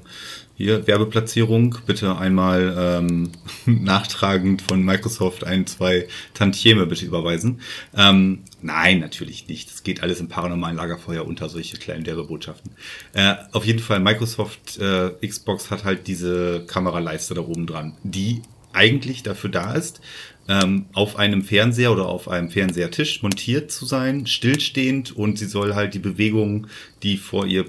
hier 0.55 0.87
Werbeplatzierung, 0.87 1.77
bitte 1.85 2.17
einmal 2.17 2.75
ähm, 2.77 3.31
nachtragend 3.65 4.61
von 4.61 4.83
Microsoft 4.83 5.45
ein, 5.45 5.65
zwei 5.67 6.07
Tantieme 6.33 6.85
bitte 6.85 7.05
überweisen. 7.05 7.61
Ähm, 7.95 8.43
nein, 8.61 8.99
natürlich 8.99 9.47
nicht. 9.47 9.71
Das 9.71 9.83
geht 9.83 10.03
alles 10.03 10.19
im 10.19 10.27
paranormalen 10.27 10.75
Lagerfeuer 10.75 11.25
unter 11.25 11.47
solche 11.47 11.77
kleinen 11.77 12.05
Werbebotschaften. 12.05 12.71
Äh, 13.13 13.35
auf 13.53 13.65
jeden 13.65 13.79
Fall, 13.79 14.01
Microsoft 14.01 14.77
äh, 14.79 15.11
Xbox 15.25 15.71
hat 15.71 15.85
halt 15.85 16.07
diese 16.07 16.65
Kameraleiste 16.67 17.35
da 17.35 17.41
oben 17.41 17.65
dran, 17.65 17.93
die 18.03 18.41
eigentlich 18.73 19.23
dafür 19.23 19.49
da 19.49 19.73
ist, 19.73 20.01
ähm, 20.47 20.85
auf 20.93 21.17
einem 21.17 21.43
Fernseher 21.43 21.91
oder 21.91 22.07
auf 22.07 22.27
einem 22.27 22.49
Fernsehertisch 22.49 23.21
montiert 23.21 23.71
zu 23.71 23.85
sein, 23.85 24.25
stillstehend 24.25 25.15
und 25.15 25.37
sie 25.37 25.45
soll 25.45 25.75
halt 25.75 25.93
die 25.93 25.99
Bewegungen, 25.99 26.67
die 27.03 27.17
vor 27.17 27.45
ihr 27.45 27.65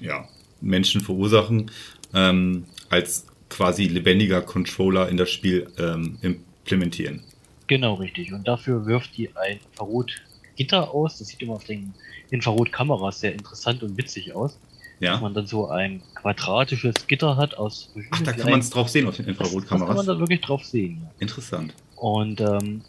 ja, 0.00 0.28
Menschen 0.60 1.00
verursachen, 1.00 1.70
ähm, 2.14 2.64
als 2.88 3.26
quasi 3.48 3.86
lebendiger 3.86 4.40
Controller 4.40 5.08
in 5.08 5.16
das 5.16 5.30
Spiel 5.30 5.70
ähm, 5.78 6.18
implementieren. 6.22 7.22
Genau, 7.66 7.94
richtig. 7.94 8.32
Und 8.32 8.48
dafür 8.48 8.86
wirft 8.86 9.16
die 9.16 9.34
ein 9.36 9.58
Infrarotgitter 9.70 10.90
aus. 10.92 11.18
Das 11.18 11.28
sieht 11.28 11.42
immer 11.42 11.54
auf 11.54 11.64
den 11.64 11.92
Infrarotkameras 12.30 13.20
sehr 13.20 13.32
interessant 13.32 13.82
und 13.82 13.96
witzig 13.96 14.34
aus. 14.34 14.58
Ja. 15.00 15.12
Dass 15.12 15.20
man 15.20 15.34
dann 15.34 15.46
so 15.46 15.68
ein 15.68 16.02
quadratisches 16.14 17.06
Gitter 17.08 17.36
hat 17.36 17.56
aus. 17.56 17.92
Ach, 18.10 18.22
da 18.22 18.32
kann 18.32 18.50
man 18.50 18.60
es 18.60 18.70
drauf 18.70 18.88
sehen 18.88 19.08
auf 19.08 19.16
den 19.16 19.26
Infrarotkameras. 19.26 19.68
Das, 19.68 19.78
das 19.78 19.88
kann 19.88 19.96
man 19.96 20.06
da 20.06 20.18
wirklich 20.20 20.40
drauf 20.40 20.64
sehen. 20.64 21.06
Interessant. 21.18 21.74
Und 21.96 22.40
ähm, 22.40 22.82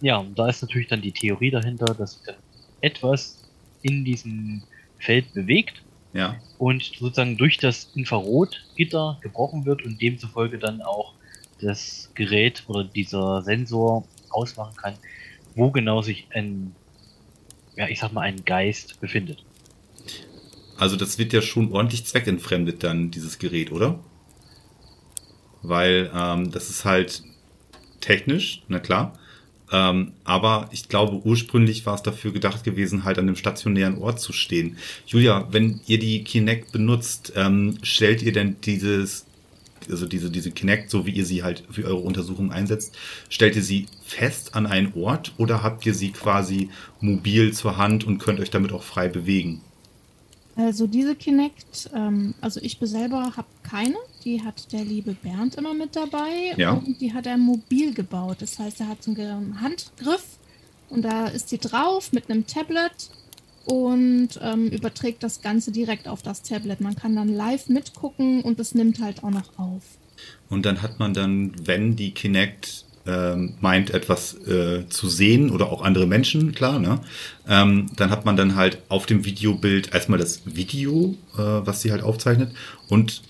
ja, 0.00 0.24
da 0.34 0.48
ist 0.48 0.62
natürlich 0.62 0.88
dann 0.88 1.02
die 1.02 1.12
Theorie 1.12 1.50
dahinter, 1.50 1.94
dass 1.94 2.12
sich 2.12 2.34
etwas 2.80 3.42
in 3.82 4.04
diesem 4.04 4.62
Feld 4.98 5.32
bewegt 5.34 5.82
ja. 6.12 6.36
und 6.58 6.82
sozusagen 6.82 7.36
durch 7.36 7.58
das 7.58 7.90
Infrarotgitter 7.94 9.18
gebrochen 9.20 9.64
wird 9.64 9.84
und 9.84 10.00
demzufolge 10.00 10.58
dann 10.58 10.82
auch 10.82 11.12
das 11.60 12.10
Gerät 12.14 12.64
oder 12.68 12.84
dieser 12.84 13.42
Sensor 13.42 14.04
ausmachen 14.30 14.76
kann, 14.76 14.94
wo 15.54 15.70
genau 15.70 16.02
sich 16.02 16.26
ein, 16.34 16.74
ja, 17.76 17.88
ich 17.88 18.00
sag 18.00 18.12
mal, 18.12 18.22
ein 18.22 18.44
Geist 18.44 19.00
befindet. 19.00 19.45
Also 20.78 20.96
das 20.96 21.18
wird 21.18 21.32
ja 21.32 21.42
schon 21.42 21.72
ordentlich 21.72 22.04
zweckentfremdet 22.04 22.82
dann, 22.82 23.10
dieses 23.10 23.38
Gerät, 23.38 23.72
oder? 23.72 23.98
Weil 25.62 26.10
ähm, 26.14 26.50
das 26.50 26.70
ist 26.70 26.84
halt 26.84 27.22
technisch, 28.00 28.62
na 28.68 28.78
klar. 28.78 29.18
Ähm, 29.72 30.12
aber 30.24 30.68
ich 30.70 30.88
glaube, 30.88 31.26
ursprünglich 31.26 31.86
war 31.86 31.94
es 31.94 32.02
dafür 32.02 32.32
gedacht 32.32 32.62
gewesen, 32.62 33.04
halt 33.04 33.18
an 33.18 33.26
einem 33.26 33.36
stationären 33.36 33.98
Ort 33.98 34.20
zu 34.20 34.32
stehen. 34.32 34.76
Julia, 35.06 35.48
wenn 35.50 35.80
ihr 35.86 35.98
die 35.98 36.22
Kinect 36.22 36.72
benutzt, 36.72 37.32
ähm, 37.34 37.78
stellt 37.82 38.22
ihr 38.22 38.32
denn 38.32 38.56
dieses, 38.60 39.26
also 39.90 40.06
diese, 40.06 40.30
diese 40.30 40.52
Kinect, 40.52 40.90
so 40.90 41.04
wie 41.06 41.10
ihr 41.10 41.26
sie 41.26 41.42
halt 41.42 41.64
für 41.70 41.84
eure 41.84 41.96
Untersuchung 41.96 42.52
einsetzt, 42.52 42.96
stellt 43.28 43.56
ihr 43.56 43.62
sie 43.62 43.86
fest 44.04 44.54
an 44.54 44.66
einen 44.66 44.92
Ort 44.94 45.32
oder 45.36 45.62
habt 45.62 45.84
ihr 45.84 45.94
sie 45.94 46.12
quasi 46.12 46.70
mobil 47.00 47.52
zur 47.52 47.76
Hand 47.76 48.04
und 48.04 48.18
könnt 48.18 48.38
euch 48.38 48.50
damit 48.50 48.72
auch 48.72 48.84
frei 48.84 49.08
bewegen? 49.08 49.62
Also 50.56 50.86
diese 50.86 51.14
Kinect, 51.14 51.90
ähm, 51.94 52.34
also 52.40 52.60
ich 52.62 52.78
selber 52.80 53.36
habe 53.36 53.46
keine. 53.62 53.96
Die 54.24 54.42
hat 54.42 54.72
der 54.72 54.84
liebe 54.84 55.12
Bernd 55.12 55.54
immer 55.56 55.74
mit 55.74 55.94
dabei. 55.94 56.54
Ja. 56.56 56.72
Und 56.72 57.00
die 57.00 57.12
hat 57.12 57.26
er 57.26 57.36
mobil 57.36 57.92
gebaut. 57.92 58.38
Das 58.40 58.58
heißt, 58.58 58.80
er 58.80 58.88
hat 58.88 59.02
so 59.02 59.10
einen 59.12 59.60
Handgriff 59.60 60.38
und 60.88 61.02
da 61.02 61.26
ist 61.26 61.50
sie 61.50 61.58
drauf 61.58 62.12
mit 62.12 62.30
einem 62.30 62.46
Tablet 62.46 63.10
und 63.66 64.28
ähm, 64.40 64.68
überträgt 64.68 65.22
das 65.22 65.42
Ganze 65.42 65.72
direkt 65.72 66.08
auf 66.08 66.22
das 66.22 66.42
Tablet. 66.42 66.80
Man 66.80 66.94
kann 66.94 67.16
dann 67.16 67.28
live 67.28 67.68
mitgucken 67.68 68.42
und 68.42 68.58
es 68.58 68.74
nimmt 68.74 69.00
halt 69.00 69.24
auch 69.24 69.30
noch 69.30 69.58
auf. 69.58 69.82
Und 70.48 70.64
dann 70.64 70.80
hat 70.80 70.98
man 70.98 71.12
dann, 71.12 71.52
wenn 71.66 71.96
die 71.96 72.12
Kinect 72.12 72.85
ähm, 73.06 73.54
meint, 73.60 73.90
etwas 73.90 74.34
äh, 74.46 74.88
zu 74.88 75.08
sehen 75.08 75.50
oder 75.50 75.70
auch 75.70 75.82
andere 75.82 76.06
Menschen, 76.06 76.52
klar, 76.52 76.78
ne? 76.78 77.00
Ähm, 77.48 77.86
dann 77.96 78.10
hat 78.10 78.24
man 78.24 78.36
dann 78.36 78.56
halt 78.56 78.78
auf 78.88 79.06
dem 79.06 79.24
Videobild 79.24 79.94
erstmal 79.94 80.18
das 80.18 80.42
Video, 80.44 81.14
äh, 81.34 81.38
was 81.38 81.82
sie 81.82 81.92
halt 81.92 82.02
aufzeichnet 82.02 82.52
und 82.88 83.22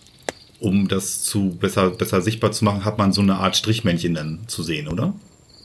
um 0.58 0.88
das 0.88 1.22
zu 1.22 1.50
besser, 1.50 1.90
besser 1.90 2.22
sichtbar 2.22 2.52
zu 2.52 2.64
machen, 2.64 2.84
hat 2.84 2.98
man 2.98 3.12
so 3.12 3.20
eine 3.20 3.36
Art 3.36 3.56
Strichmännchen 3.56 4.14
dann 4.14 4.40
zu 4.46 4.62
sehen, 4.62 4.88
oder? 4.88 5.14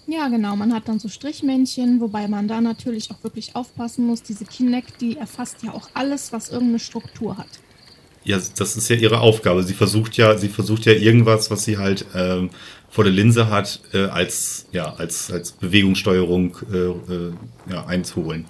Ja, 0.08 0.28
genau. 0.28 0.56
Man 0.56 0.74
hat 0.74 0.89
dann 0.89 1.00
so 1.00 1.08
Strichmännchen, 1.08 2.02
wobei 2.02 2.28
man 2.28 2.47
da 2.47 2.60
natürlich 2.60 3.10
auch 3.12 3.24
wirklich 3.24 3.56
aufpassen 3.56 4.06
muss. 4.06 4.21
Diese 4.21 4.43
Kinect, 4.43 5.00
die 5.00 5.15
erfasst 5.15 5.63
ja 5.63 5.74
auch 5.74 5.89
alles, 5.93 6.34
was 6.34 6.50
irgendeine 6.50 6.80
Struktur 6.80 7.38
hat. 7.38 7.47
Ja, 8.24 8.38
das 8.58 8.76
ist 8.76 8.89
ja 8.89 8.95
ihre 8.97 9.19
Aufgabe. 9.19 9.63
Sie 9.63 9.74
versucht 9.74 10.17
ja, 10.17 10.38
sie 10.38 10.50
versucht 10.50 10.86
ja 10.86 10.93
irgendwas, 10.93 11.50
was 11.50 11.63
sie 11.63 11.78
halt 11.78 12.06
ähm, 12.13 12.50
vor 12.91 13.06
der 13.06 13.13
Linse 13.13 13.49
hat, 13.49 13.80
äh, 13.93 14.04
als 14.04 14.67
ja 14.71 14.93
als 14.93 15.32
als 15.32 15.54
Bewegungssteuerung 15.54 16.58
äh, 16.71 16.77
äh, 16.77 17.34
ja, 17.71 17.86
einzuholen. 17.86 18.45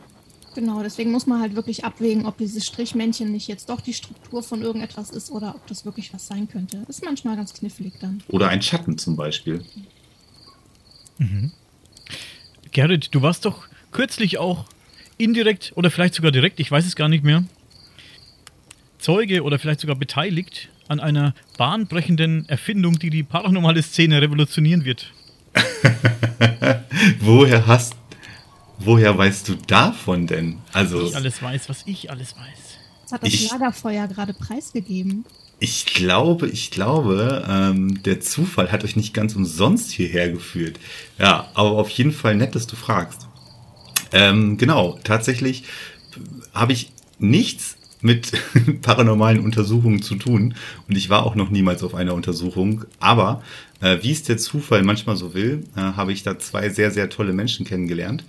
Genau, 0.53 0.83
deswegen 0.83 1.11
muss 1.11 1.27
man 1.27 1.39
halt 1.39 1.55
wirklich 1.55 1.85
abwägen, 1.85 2.25
ob 2.25 2.37
dieses 2.37 2.65
Strichmännchen 2.65 3.31
nicht 3.31 3.47
jetzt 3.47 3.69
doch 3.69 3.79
die 3.79 3.93
Struktur 3.93 4.43
von 4.43 4.61
irgendetwas 4.61 5.09
ist 5.11 5.31
oder 5.31 5.55
ob 5.55 5.65
das 5.67 5.85
wirklich 5.85 6.13
was 6.13 6.27
sein 6.27 6.49
könnte. 6.49 6.83
Das 6.87 6.97
ist 6.97 7.05
manchmal 7.05 7.37
ganz 7.37 7.53
knifflig 7.53 7.93
dann. 8.01 8.21
Oder 8.27 8.49
ein 8.49 8.61
Schatten 8.61 8.97
zum 8.97 9.15
Beispiel. 9.15 9.63
Mhm. 11.19 11.53
Gerrit, 12.71 13.09
du 13.13 13.21
warst 13.21 13.45
doch 13.45 13.67
kürzlich 13.91 14.39
auch 14.39 14.65
indirekt 15.17 15.71
oder 15.75 15.91
vielleicht 15.91 16.15
sogar 16.15 16.31
direkt, 16.31 16.59
ich 16.59 16.69
weiß 16.69 16.85
es 16.85 16.95
gar 16.95 17.07
nicht 17.07 17.23
mehr, 17.23 17.45
Zeuge 18.97 19.43
oder 19.43 19.57
vielleicht 19.59 19.79
sogar 19.79 19.95
beteiligt 19.95 20.69
an 20.91 20.99
einer 20.99 21.33
bahnbrechenden 21.57 22.47
Erfindung, 22.47 22.99
die 22.99 23.09
die 23.09 23.23
paranormale 23.23 23.81
Szene 23.81 24.21
revolutionieren 24.21 24.85
wird. 24.85 25.13
woher 27.19 27.65
hast, 27.65 27.95
woher 28.77 29.17
weißt 29.17 29.49
du 29.49 29.55
davon 29.55 30.27
denn? 30.27 30.59
Also 30.73 31.01
was 31.01 31.09
ich 31.09 31.15
alles 31.15 31.41
weiß, 31.41 31.69
was 31.69 31.83
ich 31.85 32.11
alles 32.11 32.35
weiß. 32.35 32.77
Das 33.03 33.11
hat 33.13 33.23
das 33.23 33.33
ich, 33.33 33.51
Lagerfeuer 33.51 34.07
gerade 34.07 34.33
preisgegeben. 34.33 35.25
Ich 35.59 35.85
glaube, 35.85 36.47
ich 36.47 36.71
glaube, 36.71 37.45
ähm, 37.47 38.01
der 38.03 38.19
Zufall 38.19 38.71
hat 38.71 38.83
euch 38.83 38.95
nicht 38.95 39.13
ganz 39.13 39.35
umsonst 39.35 39.91
hierher 39.91 40.29
geführt. 40.31 40.79
Ja, 41.19 41.49
aber 41.53 41.71
auf 41.71 41.89
jeden 41.89 42.11
Fall 42.11 42.35
nett, 42.35 42.55
dass 42.55 42.67
du 42.67 42.75
fragst. 42.75 43.27
Ähm, 44.11 44.57
genau, 44.57 44.99
tatsächlich 45.03 45.63
habe 46.53 46.73
ich 46.73 46.91
nichts 47.19 47.77
mit 48.01 48.31
paranormalen 48.81 49.39
Untersuchungen 49.39 50.01
zu 50.01 50.15
tun 50.15 50.55
und 50.87 50.97
ich 50.97 51.09
war 51.09 51.25
auch 51.25 51.35
noch 51.35 51.49
niemals 51.49 51.83
auf 51.83 51.95
einer 51.95 52.13
Untersuchung. 52.13 52.85
Aber 52.99 53.41
äh, 53.79 53.97
wie 54.01 54.11
es 54.11 54.23
der 54.23 54.37
Zufall 54.37 54.83
manchmal 54.83 55.15
so 55.15 55.33
will, 55.33 55.63
äh, 55.75 55.79
habe 55.79 56.11
ich 56.11 56.23
da 56.23 56.39
zwei 56.39 56.69
sehr, 56.69 56.91
sehr 56.91 57.09
tolle 57.09 57.33
Menschen 57.33 57.65
kennengelernt, 57.65 58.23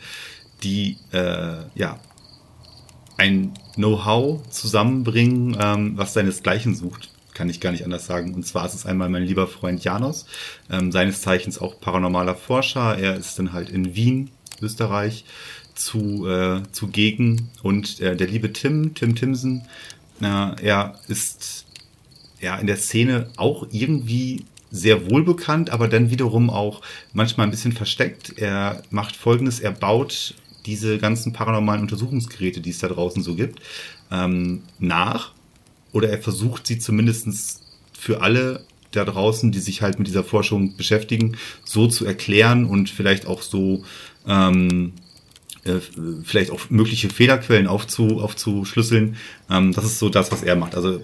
die 0.62 0.98
äh, 1.12 1.56
ja 1.74 2.00
ein 3.18 3.52
Know-how 3.74 4.48
zusammenbringen, 4.48 5.56
ähm, 5.60 5.96
was 5.96 6.14
seinesgleichen 6.14 6.74
sucht. 6.74 7.10
Kann 7.34 7.48
ich 7.48 7.60
gar 7.60 7.72
nicht 7.72 7.84
anders 7.84 8.06
sagen. 8.06 8.34
Und 8.34 8.46
zwar 8.46 8.66
ist 8.66 8.74
es 8.74 8.84
einmal 8.84 9.08
mein 9.08 9.22
lieber 9.22 9.46
Freund 9.46 9.82
Janos, 9.84 10.26
ähm, 10.70 10.92
seines 10.92 11.22
Zeichens 11.22 11.58
auch 11.58 11.80
paranormaler 11.80 12.34
Forscher. 12.34 12.98
Er 12.98 13.16
ist 13.16 13.38
dann 13.38 13.52
halt 13.52 13.70
in 13.70 13.94
Wien, 13.94 14.30
Österreich, 14.60 15.24
zu, 15.74 16.26
äh, 16.28 16.62
zugegen. 16.72 17.50
Und 17.62 18.00
äh, 18.00 18.16
der 18.16 18.28
liebe 18.28 18.52
Tim, 18.52 18.94
Tim 18.94 19.14
Timsen, 19.14 19.62
äh, 20.20 20.24
er 20.62 20.98
ist 21.08 21.66
ja 22.40 22.56
in 22.56 22.66
der 22.66 22.76
Szene 22.76 23.28
auch 23.36 23.66
irgendwie 23.70 24.44
sehr 24.70 25.10
wohlbekannt, 25.10 25.70
aber 25.70 25.86
dann 25.86 26.10
wiederum 26.10 26.48
auch 26.50 26.80
manchmal 27.12 27.46
ein 27.46 27.50
bisschen 27.50 27.72
versteckt. 27.72 28.38
Er 28.38 28.82
macht 28.90 29.14
folgendes, 29.16 29.60
er 29.60 29.72
baut 29.72 30.34
diese 30.64 30.98
ganzen 30.98 31.32
paranormalen 31.32 31.82
Untersuchungsgeräte, 31.82 32.60
die 32.60 32.70
es 32.70 32.78
da 32.78 32.88
draußen 32.88 33.22
so 33.22 33.34
gibt, 33.34 33.60
ähm, 34.10 34.62
nach. 34.78 35.32
Oder 35.92 36.08
er 36.08 36.18
versucht 36.18 36.66
sie 36.66 36.78
zumindest 36.78 37.60
für 37.92 38.22
alle 38.22 38.64
da 38.92 39.04
draußen, 39.04 39.52
die 39.52 39.60
sich 39.60 39.82
halt 39.82 39.98
mit 39.98 40.08
dieser 40.08 40.24
Forschung 40.24 40.76
beschäftigen, 40.76 41.36
so 41.64 41.86
zu 41.86 42.06
erklären 42.06 42.66
und 42.66 42.90
vielleicht 42.90 43.26
auch 43.26 43.42
so 43.42 43.84
ähm, 44.26 44.92
äh, 45.64 45.80
vielleicht 46.24 46.50
auch 46.50 46.70
mögliche 46.70 47.08
Fehlerquellen 47.08 47.66
aufzu, 47.66 48.20
aufzuschlüsseln. 48.20 49.16
Ähm, 49.50 49.72
das 49.72 49.84
ist 49.84 49.98
so 49.98 50.08
das, 50.08 50.32
was 50.32 50.42
er 50.42 50.56
macht. 50.56 50.74
Also 50.74 51.00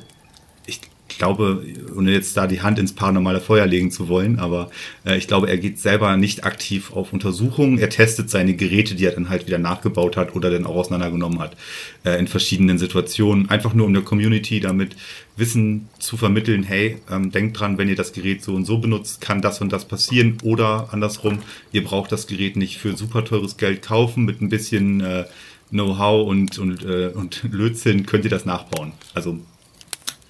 ich 0.66 0.80
glaube, 1.18 1.64
ohne 1.96 2.12
jetzt 2.12 2.36
da 2.36 2.46
die 2.46 2.60
Hand 2.60 2.78
ins 2.78 2.92
paranormale 2.92 3.40
Feuer 3.40 3.66
legen 3.66 3.90
zu 3.90 4.08
wollen, 4.08 4.38
aber 4.38 4.70
äh, 5.04 5.16
ich 5.16 5.26
glaube, 5.26 5.48
er 5.48 5.56
geht 5.56 5.78
selber 5.78 6.16
nicht 6.16 6.44
aktiv 6.44 6.92
auf 6.92 7.12
Untersuchungen. 7.12 7.78
Er 7.78 7.88
testet 7.88 8.30
seine 8.30 8.54
Geräte, 8.54 8.94
die 8.94 9.04
er 9.04 9.12
dann 9.12 9.30
halt 9.30 9.46
wieder 9.46 9.58
nachgebaut 9.58 10.16
hat 10.16 10.36
oder 10.36 10.50
dann 10.50 10.66
auch 10.66 10.76
auseinandergenommen 10.76 11.40
hat, 11.40 11.56
äh, 12.04 12.18
in 12.18 12.28
verschiedenen 12.28 12.78
Situationen. 12.78 13.48
Einfach 13.48 13.74
nur 13.74 13.86
um 13.86 13.94
der 13.94 14.02
Community 14.02 14.60
damit 14.60 14.96
Wissen 15.38 15.88
zu 15.98 16.16
vermitteln, 16.16 16.62
hey, 16.64 16.98
ähm, 17.10 17.30
denkt 17.30 17.58
dran, 17.58 17.78
wenn 17.78 17.88
ihr 17.88 17.96
das 17.96 18.12
Gerät 18.12 18.42
so 18.42 18.54
und 18.54 18.64
so 18.64 18.78
benutzt, 18.78 19.20
kann 19.20 19.40
das 19.40 19.60
und 19.60 19.72
das 19.72 19.86
passieren. 19.86 20.38
Oder 20.42 20.88
andersrum, 20.92 21.38
ihr 21.72 21.84
braucht 21.84 22.10
das 22.10 22.26
Gerät 22.26 22.56
nicht 22.56 22.78
für 22.78 22.96
super 22.96 23.24
teures 23.24 23.56
Geld 23.56 23.82
kaufen, 23.82 24.24
mit 24.24 24.40
ein 24.40 24.48
bisschen 24.48 25.00
äh, 25.00 25.24
Know-how 25.70 26.26
und, 26.26 26.58
und, 26.58 26.84
äh, 26.84 27.08
und 27.14 27.42
Lötzinn 27.50 28.06
könnt 28.06 28.24
ihr 28.24 28.30
das 28.30 28.44
nachbauen. 28.44 28.92
Also 29.14 29.38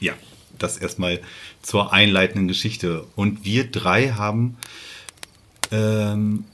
ja, 0.01 0.13
das 0.59 0.77
erstmal 0.77 1.21
zur 1.63 1.93
einleitenden 1.93 2.49
Geschichte. 2.49 3.07
Und 3.17 3.45
wir 3.45 3.71
drei 3.71 4.11
haben, 4.11 4.57
ähm, 5.71 6.45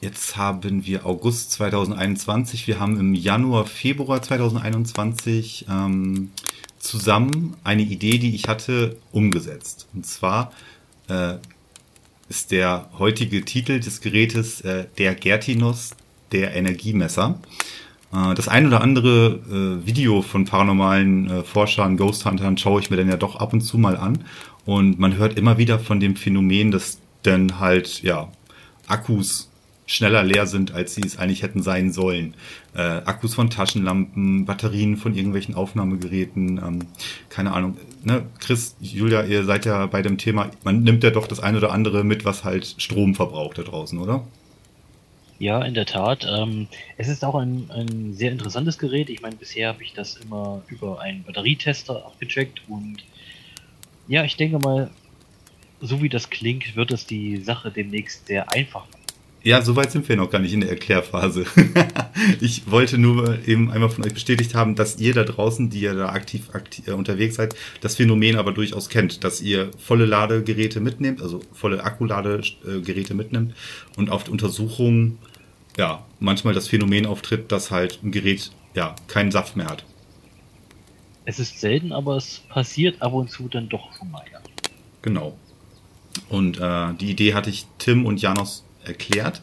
jetzt 0.00 0.36
haben 0.36 0.86
wir 0.86 1.06
August 1.06 1.52
2021, 1.52 2.66
wir 2.66 2.80
haben 2.80 2.98
im 2.98 3.14
Januar, 3.14 3.66
Februar 3.66 4.22
2021 4.22 5.66
ähm, 5.68 6.30
zusammen 6.86 7.56
eine 7.64 7.82
Idee, 7.82 8.18
die 8.18 8.34
ich 8.34 8.48
hatte, 8.48 8.96
umgesetzt. 9.12 9.88
Und 9.94 10.06
zwar 10.06 10.52
äh, 11.08 11.34
ist 12.28 12.50
der 12.50 12.88
heutige 12.98 13.44
Titel 13.44 13.80
des 13.80 14.00
Gerätes 14.00 14.60
äh, 14.62 14.86
der 14.98 15.14
Gertinus, 15.14 15.90
der 16.32 16.54
Energiemesser. 16.54 17.38
Äh, 18.12 18.34
das 18.34 18.48
ein 18.48 18.66
oder 18.66 18.80
andere 18.80 19.80
äh, 19.82 19.86
Video 19.86 20.22
von 20.22 20.44
paranormalen 20.44 21.30
äh, 21.30 21.42
Forschern, 21.44 21.96
Ghost 21.96 22.24
Huntern 22.24 22.56
schaue 22.56 22.80
ich 22.80 22.90
mir 22.90 22.96
dann 22.96 23.08
ja 23.08 23.16
doch 23.16 23.36
ab 23.36 23.52
und 23.52 23.60
zu 23.60 23.78
mal 23.78 23.96
an. 23.96 24.24
Und 24.64 24.98
man 24.98 25.16
hört 25.16 25.38
immer 25.38 25.58
wieder 25.58 25.78
von 25.78 26.00
dem 26.00 26.16
Phänomen, 26.16 26.70
dass 26.70 26.98
dann 27.22 27.60
halt, 27.60 28.02
ja, 28.02 28.28
Akkus 28.88 29.50
schneller 29.86 30.24
leer 30.24 30.46
sind, 30.46 30.72
als 30.72 30.94
sie 30.94 31.02
es 31.02 31.16
eigentlich 31.16 31.42
hätten 31.42 31.62
sein 31.62 31.92
sollen. 31.92 32.34
Äh, 32.74 32.80
Akkus 32.80 33.34
von 33.34 33.50
Taschenlampen, 33.50 34.44
Batterien 34.44 34.96
von 34.96 35.14
irgendwelchen 35.14 35.54
Aufnahmegeräten, 35.54 36.58
ähm, 36.58 36.78
keine 37.28 37.52
Ahnung. 37.52 37.76
Ne? 38.02 38.26
Chris, 38.40 38.76
Julia, 38.80 39.22
ihr 39.24 39.44
seid 39.44 39.64
ja 39.64 39.86
bei 39.86 40.02
dem 40.02 40.18
Thema, 40.18 40.50
man 40.64 40.82
nimmt 40.82 41.04
ja 41.04 41.10
doch 41.10 41.28
das 41.28 41.40
ein 41.40 41.56
oder 41.56 41.70
andere 41.70 42.04
mit, 42.04 42.24
was 42.24 42.44
halt 42.44 42.74
Strom 42.78 43.14
verbraucht 43.14 43.58
da 43.58 43.62
draußen, 43.62 43.98
oder? 43.98 44.26
Ja, 45.38 45.62
in 45.62 45.74
der 45.74 45.86
Tat. 45.86 46.26
Ähm, 46.28 46.66
es 46.96 47.08
ist 47.08 47.24
auch 47.24 47.34
ein, 47.34 47.70
ein 47.70 48.14
sehr 48.14 48.32
interessantes 48.32 48.78
Gerät. 48.78 49.10
Ich 49.10 49.22
meine, 49.22 49.36
bisher 49.36 49.68
habe 49.68 49.82
ich 49.82 49.92
das 49.92 50.16
immer 50.16 50.62
über 50.68 51.00
einen 51.00 51.22
Batterietester 51.24 52.06
abgecheckt 52.06 52.62
und 52.68 53.04
ja, 54.08 54.24
ich 54.24 54.36
denke 54.36 54.58
mal, 54.58 54.90
so 55.80 56.00
wie 56.00 56.08
das 56.08 56.30
klingt, 56.30 56.74
wird 56.74 56.90
es 56.90 57.06
die 57.06 57.36
Sache 57.36 57.70
demnächst 57.70 58.26
sehr 58.26 58.50
einfach 58.52 58.86
machen. 58.86 59.05
Ja, 59.46 59.62
soweit 59.62 59.92
sind 59.92 60.08
wir 60.08 60.16
noch 60.16 60.28
gar 60.28 60.40
nicht 60.40 60.52
in 60.52 60.62
der 60.62 60.70
Erklärphase. 60.70 61.46
ich 62.40 62.68
wollte 62.68 62.98
nur 62.98 63.46
eben 63.46 63.70
einmal 63.70 63.90
von 63.90 64.04
euch 64.04 64.12
bestätigt 64.12 64.56
haben, 64.56 64.74
dass 64.74 64.98
ihr 64.98 65.14
da 65.14 65.22
draußen, 65.22 65.70
die 65.70 65.82
ihr 65.82 65.94
da 65.94 66.08
aktiv, 66.08 66.50
aktiv 66.52 66.88
äh, 66.88 66.90
unterwegs 66.90 67.36
seid, 67.36 67.54
das 67.80 67.94
Phänomen 67.94 68.38
aber 68.38 68.50
durchaus 68.50 68.88
kennt, 68.88 69.22
dass 69.22 69.40
ihr 69.40 69.70
volle 69.78 70.04
Ladegeräte 70.04 70.80
mitnehmt, 70.80 71.22
also 71.22 71.42
volle 71.52 71.84
Akkuladegeräte 71.84 73.14
mitnimmt 73.14 73.54
und 73.96 74.10
auf 74.10 74.28
Untersuchungen 74.28 75.18
ja 75.78 76.04
manchmal 76.18 76.52
das 76.52 76.66
Phänomen 76.66 77.06
auftritt, 77.06 77.52
dass 77.52 77.70
halt 77.70 78.00
ein 78.02 78.10
Gerät 78.10 78.50
ja 78.74 78.96
keinen 79.06 79.30
Saft 79.30 79.54
mehr 79.54 79.66
hat. 79.66 79.84
Es 81.24 81.38
ist 81.38 81.60
selten, 81.60 81.92
aber 81.92 82.16
es 82.16 82.42
passiert 82.48 83.00
ab 83.00 83.12
und 83.12 83.30
zu 83.30 83.46
dann 83.46 83.68
doch 83.68 83.96
schon 83.96 84.10
mal. 84.10 84.24
Ja. 84.32 84.40
Genau. 85.02 85.38
Und 86.28 86.58
äh, 86.58 86.94
die 86.94 87.12
Idee 87.12 87.34
hatte 87.34 87.50
ich 87.50 87.66
Tim 87.78 88.06
und 88.06 88.20
Janos 88.20 88.65
erklärt. 88.86 89.42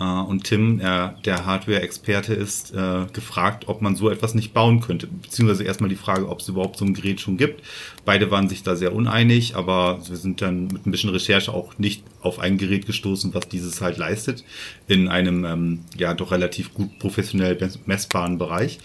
Äh, 0.00 0.04
und 0.04 0.44
Tim, 0.44 0.78
der, 0.78 1.16
der 1.24 1.46
Hardware-Experte 1.46 2.34
ist, 2.34 2.74
äh, 2.74 3.06
gefragt, 3.12 3.68
ob 3.68 3.82
man 3.82 3.96
so 3.96 4.10
etwas 4.10 4.34
nicht 4.34 4.52
bauen 4.52 4.80
könnte. 4.80 5.06
Beziehungsweise 5.06 5.64
erstmal 5.64 5.90
die 5.90 5.96
Frage, 5.96 6.28
ob 6.28 6.40
es 6.40 6.48
überhaupt 6.48 6.78
so 6.78 6.84
ein 6.84 6.94
Gerät 6.94 7.20
schon 7.20 7.36
gibt. 7.36 7.62
Beide 8.04 8.30
waren 8.30 8.48
sich 8.48 8.62
da 8.62 8.76
sehr 8.76 8.94
uneinig, 8.94 9.56
aber 9.56 10.00
wir 10.08 10.16
sind 10.16 10.42
dann 10.42 10.68
mit 10.68 10.86
ein 10.86 10.90
bisschen 10.90 11.10
Recherche 11.10 11.52
auch 11.52 11.78
nicht 11.78 12.02
auf 12.20 12.38
ein 12.38 12.58
Gerät 12.58 12.86
gestoßen, 12.86 13.34
was 13.34 13.48
dieses 13.48 13.80
halt 13.80 13.98
leistet, 13.98 14.44
in 14.88 15.08
einem 15.08 15.44
ähm, 15.44 15.80
ja 15.96 16.14
doch 16.14 16.32
relativ 16.32 16.74
gut 16.74 16.98
professionell 16.98 17.56
messbaren 17.86 18.38
Bereich. 18.38 18.78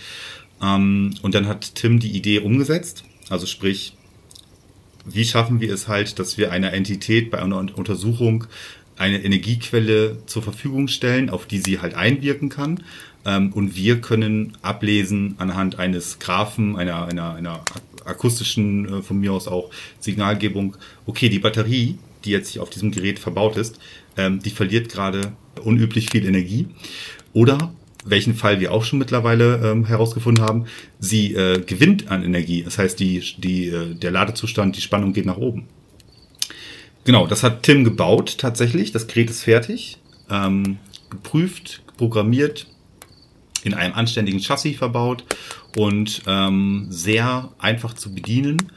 Ähm, 0.62 1.16
und 1.22 1.36
dann 1.36 1.48
hat 1.48 1.76
Tim 1.76 2.00
die 2.00 2.12
Idee 2.12 2.40
umgesetzt, 2.40 3.04
also 3.30 3.46
sprich, 3.46 3.96
wie 5.06 5.26
schaffen 5.26 5.60
wir 5.60 5.74
es 5.74 5.88
halt, 5.88 6.20
dass 6.20 6.38
wir 6.38 6.52
einer 6.52 6.74
Entität 6.74 7.32
bei 7.32 7.42
einer 7.42 7.58
Untersuchung 7.58 8.46
eine 9.00 9.24
Energiequelle 9.24 10.18
zur 10.26 10.44
Verfügung 10.44 10.88
stellen, 10.88 11.30
auf 11.30 11.46
die 11.46 11.60
sie 11.60 11.80
halt 11.80 11.96
einwirken 11.96 12.50
kann. 12.50 12.84
Ähm, 13.26 13.52
und 13.54 13.76
wir 13.76 14.02
können 14.02 14.58
ablesen 14.62 15.36
anhand 15.38 15.80
eines 15.80 16.20
Graphen, 16.20 16.76
einer, 16.76 17.06
einer, 17.06 17.34
einer 17.36 17.64
akustischen, 18.06 19.00
äh, 19.00 19.02
von 19.02 19.20
mir 19.20 19.34
aus 19.34 19.48
auch 19.48 19.72
Signalgebung, 20.00 20.76
okay, 21.06 21.30
die 21.30 21.40
Batterie, 21.40 21.98
die 22.26 22.32
jetzt 22.32 22.50
hier 22.50 22.62
auf 22.62 22.70
diesem 22.70 22.92
Gerät 22.92 23.20
verbaut 23.20 23.58
ist, 23.58 23.80
ähm, 24.18 24.40
die 24.40 24.50
verliert 24.50 24.90
gerade 24.90 25.32
unüblich 25.64 26.10
viel 26.10 26.26
Energie. 26.26 26.68
Oder 27.34 27.74
welchen 28.06 28.34
Fall 28.34 28.60
wir 28.60 28.72
auch 28.72 28.84
schon 28.84 29.00
mittlerweile 29.00 29.62
ähm, 29.64 29.86
herausgefunden 29.86 30.44
haben, 30.44 30.66
sie 31.00 31.34
äh, 31.34 31.62
gewinnt 31.62 32.10
an 32.10 32.24
Energie. 32.24 32.64
Das 32.64 32.78
heißt, 32.78 33.00
die, 33.00 33.24
die, 33.38 33.68
äh, 33.68 33.96
der 33.96 34.12
Ladezustand, 34.12 34.76
die 34.78 34.82
Spannung 34.82 35.14
geht 35.14 35.26
nach 35.26 35.38
oben. 35.38 35.68
Genau, 37.04 37.28
das 37.28 37.44
hat 37.44 37.64
Tim 37.64 37.84
gebaut 37.84 38.38
tatsächlich. 38.38 38.92
Das 38.92 39.08
Gerät 39.08 39.30
ist 39.30 39.44
fertig, 39.44 39.98
ähm, 40.30 40.78
geprüft, 41.10 41.82
programmiert. 41.98 42.68
in 43.64 43.74
einem 43.74 43.94
anständigen 43.94 44.40
Chassis 44.40 44.78
verbaut 44.78 45.26
und 45.76 46.22
ähm, 46.28 46.88
sehr 46.90 47.52
einfach 47.60 47.94
zu 47.94 48.14
bedienen. 48.14 48.72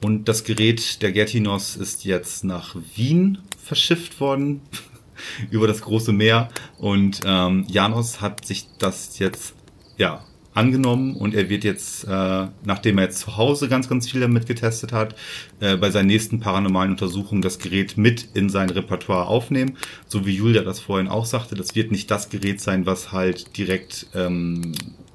Und 0.00 0.28
das 0.28 0.44
Gerät 0.44 1.02
der 1.02 1.10
Gertinos 1.10 1.74
ist 1.74 2.04
jetzt 2.04 2.44
nach 2.44 2.76
Wien 2.94 3.38
verschifft 3.62 4.20
worden 4.20 4.60
über 5.50 5.66
das 5.66 5.80
große 5.80 6.12
Meer. 6.12 6.50
Und 6.78 7.20
ähm, 7.24 7.66
Janos 7.68 8.20
hat 8.20 8.44
sich 8.44 8.68
das 8.78 9.18
jetzt 9.18 9.54
ja 9.96 10.24
angenommen 10.58 11.14
und 11.14 11.34
er 11.34 11.48
wird 11.48 11.62
jetzt, 11.62 12.04
äh, 12.04 12.46
nachdem 12.64 12.98
er 12.98 13.04
jetzt 13.04 13.20
zu 13.20 13.36
Hause 13.36 13.68
ganz, 13.68 13.88
ganz 13.88 14.10
viel 14.10 14.20
damit 14.20 14.46
getestet 14.46 14.92
hat, 14.92 15.14
äh, 15.60 15.76
bei 15.76 15.90
seinen 15.90 16.08
nächsten 16.08 16.40
paranormalen 16.40 16.90
Untersuchungen 16.90 17.42
das 17.42 17.60
Gerät 17.60 17.96
mit 17.96 18.28
in 18.34 18.50
sein 18.50 18.68
Repertoire 18.68 19.26
aufnehmen. 19.26 19.76
So 20.08 20.26
wie 20.26 20.34
Julia 20.34 20.62
das 20.62 20.80
vorhin 20.80 21.06
auch 21.06 21.26
sagte, 21.26 21.54
das 21.54 21.76
wird 21.76 21.92
nicht 21.92 22.10
das 22.10 22.28
Gerät 22.28 22.60
sein, 22.60 22.86
was 22.86 23.12
halt 23.12 23.56
direkt 23.56 24.08
ähm, 24.14 24.72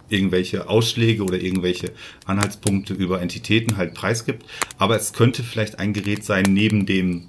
irgendwelche 0.07 0.69
Ausschläge 0.69 1.23
oder 1.23 1.41
irgendwelche 1.41 1.91
Anhaltspunkte 2.25 2.93
über 2.93 3.21
Entitäten 3.21 3.75
halt 3.75 3.93
preisgibt. 3.93 4.45
Aber 4.77 4.95
es 4.95 5.11
könnte 5.11 5.43
vielleicht 5.43 5.77
ein 5.77 5.91
Gerät 5.91 6.23
sein 6.23 6.45
neben 6.47 6.85
dem, 6.85 7.27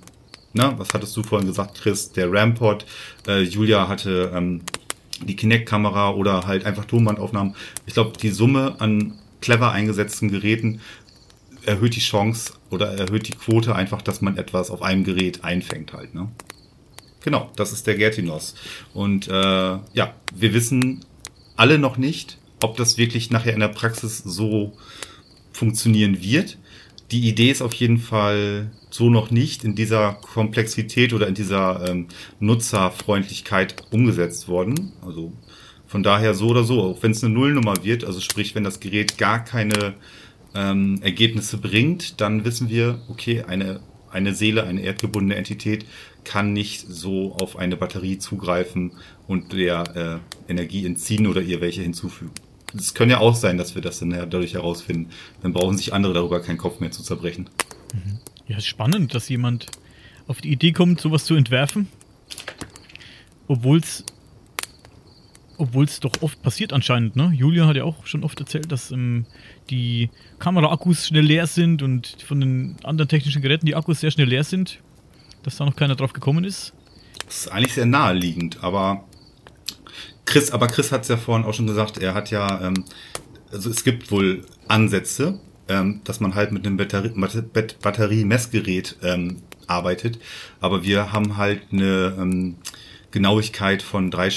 na, 0.52 0.78
was 0.78 0.94
hattest 0.94 1.16
du 1.16 1.24
vorhin 1.24 1.48
gesagt, 1.48 1.80
Chris, 1.80 2.12
der 2.12 2.30
Rampod. 2.30 2.86
Äh, 3.26 3.42
Julia 3.42 3.88
hatte 3.88 4.30
ähm, 4.32 4.60
die 5.22 5.36
Kinect-Kamera 5.36 6.10
oder 6.10 6.46
halt 6.46 6.64
einfach 6.64 6.84
Tonbandaufnahmen. 6.84 7.54
Ich 7.86 7.94
glaube, 7.94 8.18
die 8.18 8.30
Summe 8.30 8.76
an 8.78 9.18
clever 9.40 9.72
eingesetzten 9.72 10.30
Geräten 10.30 10.80
erhöht 11.66 11.96
die 11.96 12.00
Chance 12.00 12.54
oder 12.70 12.92
erhöht 12.92 13.28
die 13.28 13.32
Quote 13.32 13.74
einfach, 13.74 14.02
dass 14.02 14.20
man 14.20 14.36
etwas 14.36 14.70
auf 14.70 14.82
einem 14.82 15.04
Gerät 15.04 15.44
einfängt 15.44 15.92
halt. 15.92 16.14
Ne? 16.14 16.28
Genau, 17.22 17.50
das 17.56 17.72
ist 17.72 17.86
der 17.86 17.94
Gertinos. 17.94 18.54
Und 18.92 19.28
äh, 19.28 19.32
ja, 19.32 20.14
wir 20.34 20.54
wissen 20.54 21.04
alle 21.56 21.78
noch 21.78 21.96
nicht, 21.96 22.38
ob 22.62 22.76
das 22.76 22.98
wirklich 22.98 23.30
nachher 23.30 23.54
in 23.54 23.60
der 23.60 23.68
Praxis 23.68 24.18
so 24.18 24.76
funktionieren 25.52 26.22
wird. 26.22 26.58
Die 27.10 27.28
Idee 27.28 27.50
ist 27.50 27.62
auf 27.62 27.74
jeden 27.74 27.98
Fall 27.98 28.70
so 28.94 29.10
noch 29.10 29.32
nicht 29.32 29.64
in 29.64 29.74
dieser 29.74 30.12
Komplexität 30.12 31.12
oder 31.12 31.26
in 31.26 31.34
dieser 31.34 31.88
ähm, 31.88 32.06
Nutzerfreundlichkeit 32.38 33.74
umgesetzt 33.90 34.46
worden. 34.46 34.92
Also 35.04 35.32
von 35.88 36.04
daher 36.04 36.34
so 36.34 36.50
oder 36.50 36.62
so, 36.62 36.80
auch 36.80 37.02
wenn 37.02 37.10
es 37.10 37.24
eine 37.24 37.34
Nullnummer 37.34 37.74
wird, 37.82 38.04
also 38.04 38.20
sprich, 38.20 38.54
wenn 38.54 38.62
das 38.62 38.78
Gerät 38.78 39.18
gar 39.18 39.42
keine 39.42 39.94
ähm, 40.54 41.00
Ergebnisse 41.02 41.58
bringt, 41.58 42.20
dann 42.20 42.44
wissen 42.44 42.68
wir, 42.68 43.00
okay, 43.08 43.42
eine, 43.42 43.80
eine 44.12 44.32
Seele, 44.32 44.62
eine 44.62 44.82
erdgebundene 44.82 45.34
Entität 45.34 45.86
kann 46.22 46.52
nicht 46.52 46.86
so 46.88 47.32
auf 47.32 47.58
eine 47.58 47.76
Batterie 47.76 48.18
zugreifen 48.18 48.92
und 49.26 49.52
der 49.52 50.22
äh, 50.46 50.50
Energie 50.52 50.86
entziehen 50.86 51.26
oder 51.26 51.42
ihr 51.42 51.60
welche 51.60 51.82
hinzufügen. 51.82 52.30
Es 52.78 52.94
kann 52.94 53.10
ja 53.10 53.18
auch 53.18 53.34
sein, 53.34 53.58
dass 53.58 53.74
wir 53.74 53.82
das 53.82 53.98
dann 53.98 54.10
dadurch 54.10 54.54
herausfinden. 54.54 55.10
Dann 55.42 55.52
brauchen 55.52 55.76
sich 55.76 55.92
andere 55.92 56.12
darüber 56.12 56.40
keinen 56.40 56.58
Kopf 56.58 56.78
mehr 56.78 56.92
zu 56.92 57.02
zerbrechen. 57.02 57.50
Mhm. 57.92 58.20
Ja, 58.46 58.58
ist 58.58 58.66
spannend, 58.66 59.14
dass 59.14 59.28
jemand 59.28 59.66
auf 60.26 60.40
die 60.40 60.52
Idee 60.52 60.72
kommt, 60.72 61.00
sowas 61.00 61.24
zu 61.24 61.34
entwerfen. 61.34 61.88
Obwohl 63.46 63.78
es 63.78 64.04
doch 66.00 66.12
oft 66.20 66.42
passiert 66.42 66.72
anscheinend, 66.72 67.16
ne? 67.16 67.32
Julia 67.34 67.66
hat 67.66 67.76
ja 67.76 67.84
auch 67.84 68.06
schon 68.06 68.24
oft 68.24 68.40
erzählt, 68.40 68.72
dass 68.72 68.90
ähm, 68.90 69.26
die 69.70 70.10
Kameraakkus 70.38 71.06
schnell 71.08 71.24
leer 71.24 71.46
sind 71.46 71.82
und 71.82 72.16
von 72.26 72.40
den 72.40 72.76
anderen 72.82 73.08
technischen 73.08 73.42
Geräten 73.42 73.66
die 73.66 73.76
Akkus 73.76 74.00
sehr 74.00 74.10
schnell 74.10 74.28
leer 74.28 74.44
sind, 74.44 74.80
dass 75.42 75.56
da 75.56 75.64
noch 75.64 75.76
keiner 75.76 75.96
drauf 75.96 76.12
gekommen 76.12 76.44
ist. 76.44 76.74
Das 77.26 77.46
ist 77.46 77.48
eigentlich 77.48 77.74
sehr 77.74 77.86
naheliegend, 77.86 78.62
aber 78.62 79.04
Chris, 80.24 80.50
aber 80.50 80.66
Chris 80.66 80.92
hat 80.92 81.02
es 81.02 81.08
ja 81.08 81.16
vorhin 81.16 81.46
auch 81.46 81.54
schon 81.54 81.66
gesagt, 81.66 81.98
er 81.98 82.14
hat 82.14 82.30
ja, 82.30 82.60
ähm, 82.66 82.84
also 83.52 83.70
es 83.70 83.84
gibt 83.84 84.10
wohl 84.10 84.44
Ansätze, 84.68 85.40
ähm, 85.68 86.00
dass 86.04 86.20
man 86.20 86.34
halt 86.34 86.52
mit 86.52 86.66
einem 86.66 86.76
Batterie-Messgerät 86.76 88.96
ähm, 89.02 89.42
arbeitet, 89.66 90.18
aber 90.60 90.84
wir 90.84 91.12
haben 91.12 91.36
halt 91.36 91.62
eine 91.72 92.14
ähm, 92.18 92.56
Genauigkeit 93.10 93.82
von 93.82 94.10
drei 94.10 94.30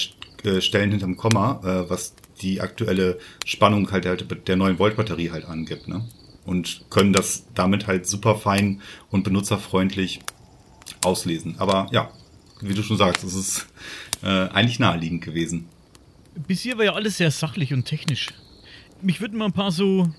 äh, 0.44 0.62
Stellen 0.62 0.92
hinterm 0.92 1.18
Komma, 1.18 1.62
äh, 1.64 1.90
was 1.90 2.16
die 2.42 2.62
aktuelle 2.62 3.20
Spannung 3.46 3.92
halt, 3.92 4.06
halt 4.06 4.48
der 4.48 4.56
neuen 4.56 4.80
Volt-Batterie 4.80 5.32
halt 5.32 5.46
angibt, 5.46 5.88
ne? 5.88 6.06
Und 6.46 6.86
können 6.90 7.12
das 7.12 7.46
damit 7.56 7.88
halt 7.88 8.08
super 8.08 8.36
fein 8.36 8.82
und 9.10 9.24
benutzerfreundlich 9.24 10.22
auslesen. 11.04 11.56
Aber 11.58 11.88
ja, 11.92 12.12
wie 12.62 12.74
du 12.74 12.84
schon 12.84 12.98
sagst, 12.98 13.24
es 13.24 13.34
ist 13.34 13.68
äh, 14.24 14.28
eigentlich 14.28 14.80
naheliegend 14.80 15.24
gewesen. 15.24 15.68
Bis 16.48 16.62
hier 16.62 16.78
war 16.78 16.86
ja 16.86 16.94
alles 16.94 17.18
sehr 17.18 17.32
sachlich 17.32 17.74
und 17.74 17.86
technisch. 17.86 18.28
Mich 19.02 19.20
würden 19.20 19.38
mal 19.38 19.46
ein 19.46 19.54
paar 19.54 19.72
so 19.72 20.10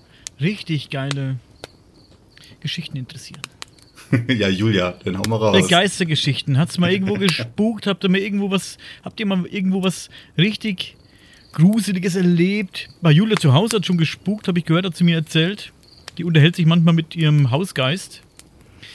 richtig 0.41 0.89
geile 0.89 1.37
Geschichten 2.59 2.97
interessieren. 2.97 3.41
ja, 4.27 4.49
Julia, 4.49 4.95
dann 5.03 5.17
hau 5.17 5.23
mal 5.27 5.35
raus. 5.37 5.65
Äh, 5.65 5.69
Geistergeschichten. 5.69 6.57
Hat's 6.57 6.77
mal 6.77 6.91
irgendwo 6.91 7.13
gespukt? 7.19 7.87
Habt 7.87 8.03
ihr 8.03 8.09
mal 8.09 8.19
irgendwo 8.19 8.51
was, 8.51 8.77
habt 9.03 9.19
ihr 9.19 9.25
mal 9.25 9.45
irgendwo 9.45 9.83
was 9.83 10.09
richtig 10.37 10.97
Gruseliges 11.53 12.15
erlebt? 12.15 12.89
Bei 13.01 13.11
Julia 13.11 13.37
zu 13.37 13.53
Hause 13.53 13.77
hat 13.77 13.85
schon 13.85 13.97
gespukt, 13.97 14.47
habe 14.47 14.59
ich 14.59 14.65
gehört, 14.65 14.85
hat 14.85 14.95
sie 14.95 15.03
mir 15.03 15.15
erzählt. 15.15 15.71
Die 16.17 16.23
unterhält 16.23 16.55
sich 16.55 16.65
manchmal 16.65 16.93
mit 16.93 17.15
ihrem 17.15 17.51
Hausgeist. 17.51 18.21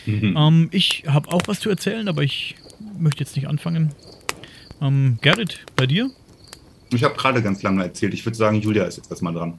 Mhm. 0.07 0.37
Ähm, 0.37 0.69
ich 0.73 1.05
habe 1.07 1.33
auch 1.33 1.43
was 1.47 1.61
zu 1.61 1.71
erzählen, 1.71 2.09
aber 2.09 2.23
ich 2.23 2.57
möchte 2.99 3.21
jetzt 3.21 3.37
nicht 3.37 3.49
anfangen. 3.49 3.93
Ähm, 4.81 5.19
Gerrit, 5.23 5.65
bei 5.77 5.87
dir? 5.87 6.11
Ich 6.93 7.03
habe 7.03 7.17
gerade 7.17 7.43
ganz 7.43 7.63
lange 7.63 7.83
erzählt. 7.83 8.15
Ich 8.15 8.25
würde 8.27 8.37
sagen, 8.37 8.61
Julia 8.61 8.85
ist 8.85 8.97
jetzt 8.97 9.11
erstmal 9.11 9.33
dran. 9.33 9.59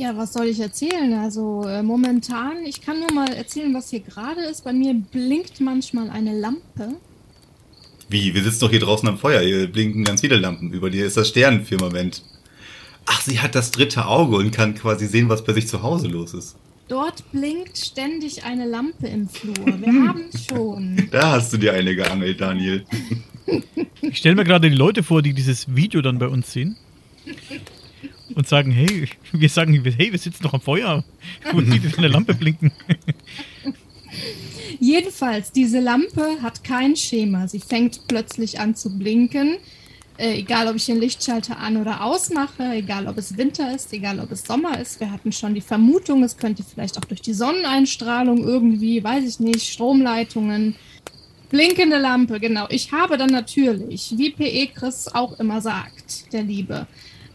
Ja, 0.00 0.16
was 0.16 0.32
soll 0.32 0.46
ich 0.46 0.58
erzählen? 0.58 1.12
Also 1.12 1.64
äh, 1.68 1.82
momentan, 1.82 2.64
ich 2.64 2.80
kann 2.80 3.00
nur 3.00 3.12
mal 3.12 3.34
erzählen, 3.34 3.74
was 3.74 3.90
hier 3.90 4.00
gerade 4.00 4.40
ist. 4.40 4.64
Bei 4.64 4.72
mir 4.72 4.94
blinkt 4.94 5.60
manchmal 5.60 6.08
eine 6.08 6.32
Lampe. 6.38 6.94
Wie? 8.08 8.32
Wir 8.32 8.42
sitzen 8.42 8.60
doch 8.60 8.70
hier 8.70 8.80
draußen 8.80 9.06
am 9.06 9.18
Feuer. 9.18 9.42
Hier 9.42 9.70
blinken 9.70 10.04
ganz 10.04 10.22
viele 10.22 10.36
Lampen. 10.36 10.72
Über 10.72 10.88
dir 10.88 11.04
ist 11.04 11.18
das 11.18 11.28
Sternenfirmament. 11.28 12.22
Ach, 13.04 13.20
sie 13.20 13.40
hat 13.40 13.54
das 13.54 13.72
dritte 13.72 14.06
Auge 14.06 14.36
und 14.36 14.52
kann 14.52 14.74
quasi 14.74 15.06
sehen, 15.06 15.28
was 15.28 15.44
bei 15.44 15.52
sich 15.52 15.68
zu 15.68 15.82
Hause 15.82 16.08
los 16.08 16.32
ist. 16.32 16.56
Dort 16.88 17.30
blinkt 17.30 17.76
ständig 17.76 18.44
eine 18.44 18.66
Lampe 18.66 19.06
im 19.06 19.28
Flur. 19.28 19.54
Wir 19.66 20.08
haben 20.08 20.30
schon. 20.48 21.08
Da 21.10 21.32
hast 21.32 21.52
du 21.52 21.58
dir 21.58 21.74
eine 21.74 21.94
geangelt, 21.94 22.40
Daniel. 22.40 22.86
Ich 24.00 24.16
stelle 24.16 24.36
mir 24.36 24.44
gerade 24.44 24.70
die 24.70 24.76
Leute 24.76 25.02
vor, 25.02 25.20
die 25.20 25.34
dieses 25.34 25.76
Video 25.76 26.00
dann 26.00 26.18
bei 26.18 26.26
uns 26.26 26.50
sehen. 26.50 26.76
Und 28.34 28.48
sagen, 28.48 28.70
hey, 28.70 29.08
wir 29.32 29.48
sagen, 29.48 29.82
hey, 29.84 30.12
wir 30.12 30.18
sitzen 30.18 30.42
noch 30.42 30.54
am 30.54 30.60
Feuer. 30.60 31.04
Und 31.52 31.70
die 31.72 31.80
eine 31.96 32.08
Lampe 32.08 32.34
blinken. 32.34 32.72
Jedenfalls, 34.80 35.52
diese 35.52 35.80
Lampe 35.80 36.38
hat 36.42 36.64
kein 36.64 36.96
Schema. 36.96 37.48
Sie 37.48 37.60
fängt 37.60 38.06
plötzlich 38.08 38.60
an 38.60 38.74
zu 38.74 38.98
blinken. 38.98 39.58
Äh, 40.20 40.38
egal, 40.38 40.68
ob 40.68 40.76
ich 40.76 40.84
den 40.84 41.00
Lichtschalter 41.00 41.58
an 41.58 41.78
oder 41.78 42.04
ausmache, 42.04 42.74
egal, 42.74 43.06
ob 43.06 43.16
es 43.16 43.38
Winter 43.38 43.74
ist, 43.74 43.90
egal, 43.94 44.20
ob 44.20 44.30
es 44.30 44.44
Sommer 44.44 44.78
ist. 44.78 45.00
Wir 45.00 45.10
hatten 45.10 45.32
schon 45.32 45.54
die 45.54 45.62
Vermutung, 45.62 46.22
es 46.22 46.36
könnte 46.36 46.62
vielleicht 46.62 46.98
auch 46.98 47.06
durch 47.06 47.22
die 47.22 47.32
Sonneneinstrahlung 47.32 48.44
irgendwie, 48.44 49.02
weiß 49.02 49.26
ich 49.26 49.40
nicht, 49.40 49.72
Stromleitungen. 49.72 50.74
Blinkende 51.48 51.98
Lampe, 51.98 52.38
genau. 52.38 52.66
Ich 52.68 52.92
habe 52.92 53.16
dann 53.16 53.30
natürlich, 53.30 54.12
wie 54.18 54.30
PE 54.30 54.66
Chris 54.74 55.08
auch 55.08 55.40
immer 55.40 55.62
sagt, 55.62 56.30
der 56.34 56.42
Liebe, 56.42 56.86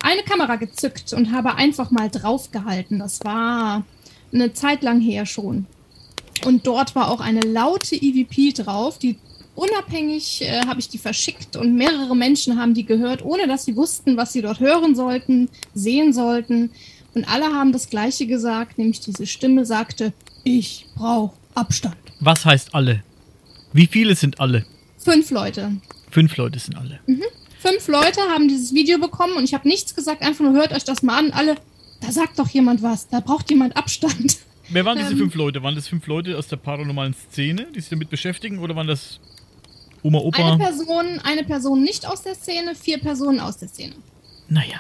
eine 0.05 0.21
Kamera 0.21 0.55
gezückt 0.55 1.13
und 1.13 1.31
habe 1.31 1.55
einfach 1.55 1.89
mal 1.89 2.09
draufgehalten. 2.09 2.99
Das 2.99 3.19
war 3.23 3.83
eine 4.31 4.53
Zeit 4.53 4.83
lang 4.83 5.01
her 5.01 5.25
schon. 5.25 5.65
Und 6.45 6.67
dort 6.67 6.95
war 6.95 7.09
auch 7.09 7.21
eine 7.21 7.41
laute 7.41 7.95
EVP 7.95 8.51
drauf, 8.51 8.99
die 8.99 9.17
unabhängig 9.55 10.43
äh, 10.43 10.61
habe 10.67 10.79
ich 10.79 10.89
die 10.89 10.99
verschickt 10.99 11.55
und 11.55 11.75
mehrere 11.75 12.15
Menschen 12.15 12.59
haben 12.59 12.75
die 12.75 12.85
gehört, 12.85 13.25
ohne 13.25 13.47
dass 13.47 13.65
sie 13.65 13.75
wussten, 13.75 14.15
was 14.15 14.33
sie 14.33 14.41
dort 14.41 14.59
hören 14.59 14.95
sollten, 14.95 15.49
sehen 15.73 16.13
sollten. 16.13 16.69
Und 17.15 17.27
alle 17.27 17.45
haben 17.45 17.71
das 17.71 17.89
Gleiche 17.89 18.27
gesagt, 18.27 18.77
nämlich 18.77 18.99
diese 18.99 19.25
Stimme 19.25 19.65
sagte, 19.65 20.13
ich 20.43 20.85
brauche 20.95 21.35
Abstand. 21.55 21.95
Was 22.19 22.45
heißt 22.45 22.75
alle? 22.75 23.01
Wie 23.73 23.87
viele 23.87 24.15
sind 24.15 24.39
alle? 24.39 24.65
Fünf 24.97 25.31
Leute. 25.31 25.71
Fünf 26.11 26.37
Leute 26.37 26.59
sind 26.59 26.75
alle. 26.77 26.99
Mhm. 27.07 27.23
Fünf 27.65 27.87
Leute 27.87 28.21
haben 28.29 28.47
dieses 28.47 28.73
Video 28.73 28.99
bekommen 28.99 29.33
und 29.33 29.43
ich 29.43 29.53
habe 29.53 29.67
nichts 29.67 29.95
gesagt, 29.95 30.21
einfach 30.21 30.43
nur 30.43 30.53
hört 30.53 30.71
euch 30.71 30.83
das 30.83 31.01
mal 31.01 31.17
an. 31.17 31.31
Alle, 31.31 31.55
da 32.01 32.11
sagt 32.11 32.37
doch 32.37 32.47
jemand 32.49 32.83
was, 32.83 33.07
da 33.09 33.19
braucht 33.19 33.49
jemand 33.49 33.75
Abstand. 33.75 34.37
Wer 34.69 34.85
waren 34.85 34.97
diese 34.97 35.11
ähm, 35.11 35.17
fünf 35.17 35.35
Leute? 35.35 35.63
Waren 35.63 35.75
das 35.75 35.87
fünf 35.87 36.05
Leute 36.07 36.37
aus 36.37 36.47
der 36.47 36.57
paranormalen 36.57 37.13
Szene, 37.13 37.67
die 37.73 37.79
sich 37.79 37.89
damit 37.89 38.09
beschäftigen, 38.09 38.59
oder 38.59 38.75
waren 38.75 38.87
das 38.87 39.19
Oma, 40.03 40.19
Opa. 40.19 40.53
Eine 40.53 40.57
Person, 40.57 41.19
eine 41.23 41.43
Person 41.43 41.81
nicht 41.81 42.07
aus 42.07 42.21
der 42.21 42.35
Szene, 42.35 42.75
vier 42.75 42.99
Personen 42.99 43.39
aus 43.39 43.57
der 43.57 43.67
Szene. 43.67 43.93
Naja. 44.47 44.79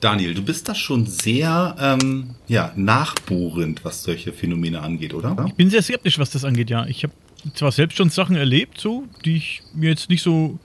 Daniel, 0.00 0.34
du 0.34 0.42
bist 0.42 0.68
da 0.68 0.74
schon 0.74 1.06
sehr 1.06 1.76
ähm, 1.78 2.30
ja, 2.46 2.72
nachbohrend, 2.76 3.84
was 3.84 4.02
solche 4.02 4.32
Phänomene 4.32 4.80
angeht, 4.80 5.14
oder? 5.14 5.44
Ich 5.48 5.54
bin 5.54 5.70
sehr 5.70 5.82
skeptisch, 5.82 6.18
was 6.18 6.30
das 6.30 6.44
angeht, 6.44 6.70
ja. 6.70 6.86
Ich 6.86 7.02
habe 7.04 7.12
zwar 7.54 7.72
selbst 7.72 7.96
schon 7.96 8.10
Sachen 8.10 8.36
erlebt, 8.36 8.80
so, 8.80 9.04
die 9.24 9.36
ich 9.36 9.62
mir 9.74 9.90
jetzt 9.90 10.08
nicht 10.08 10.22
so 10.22 10.58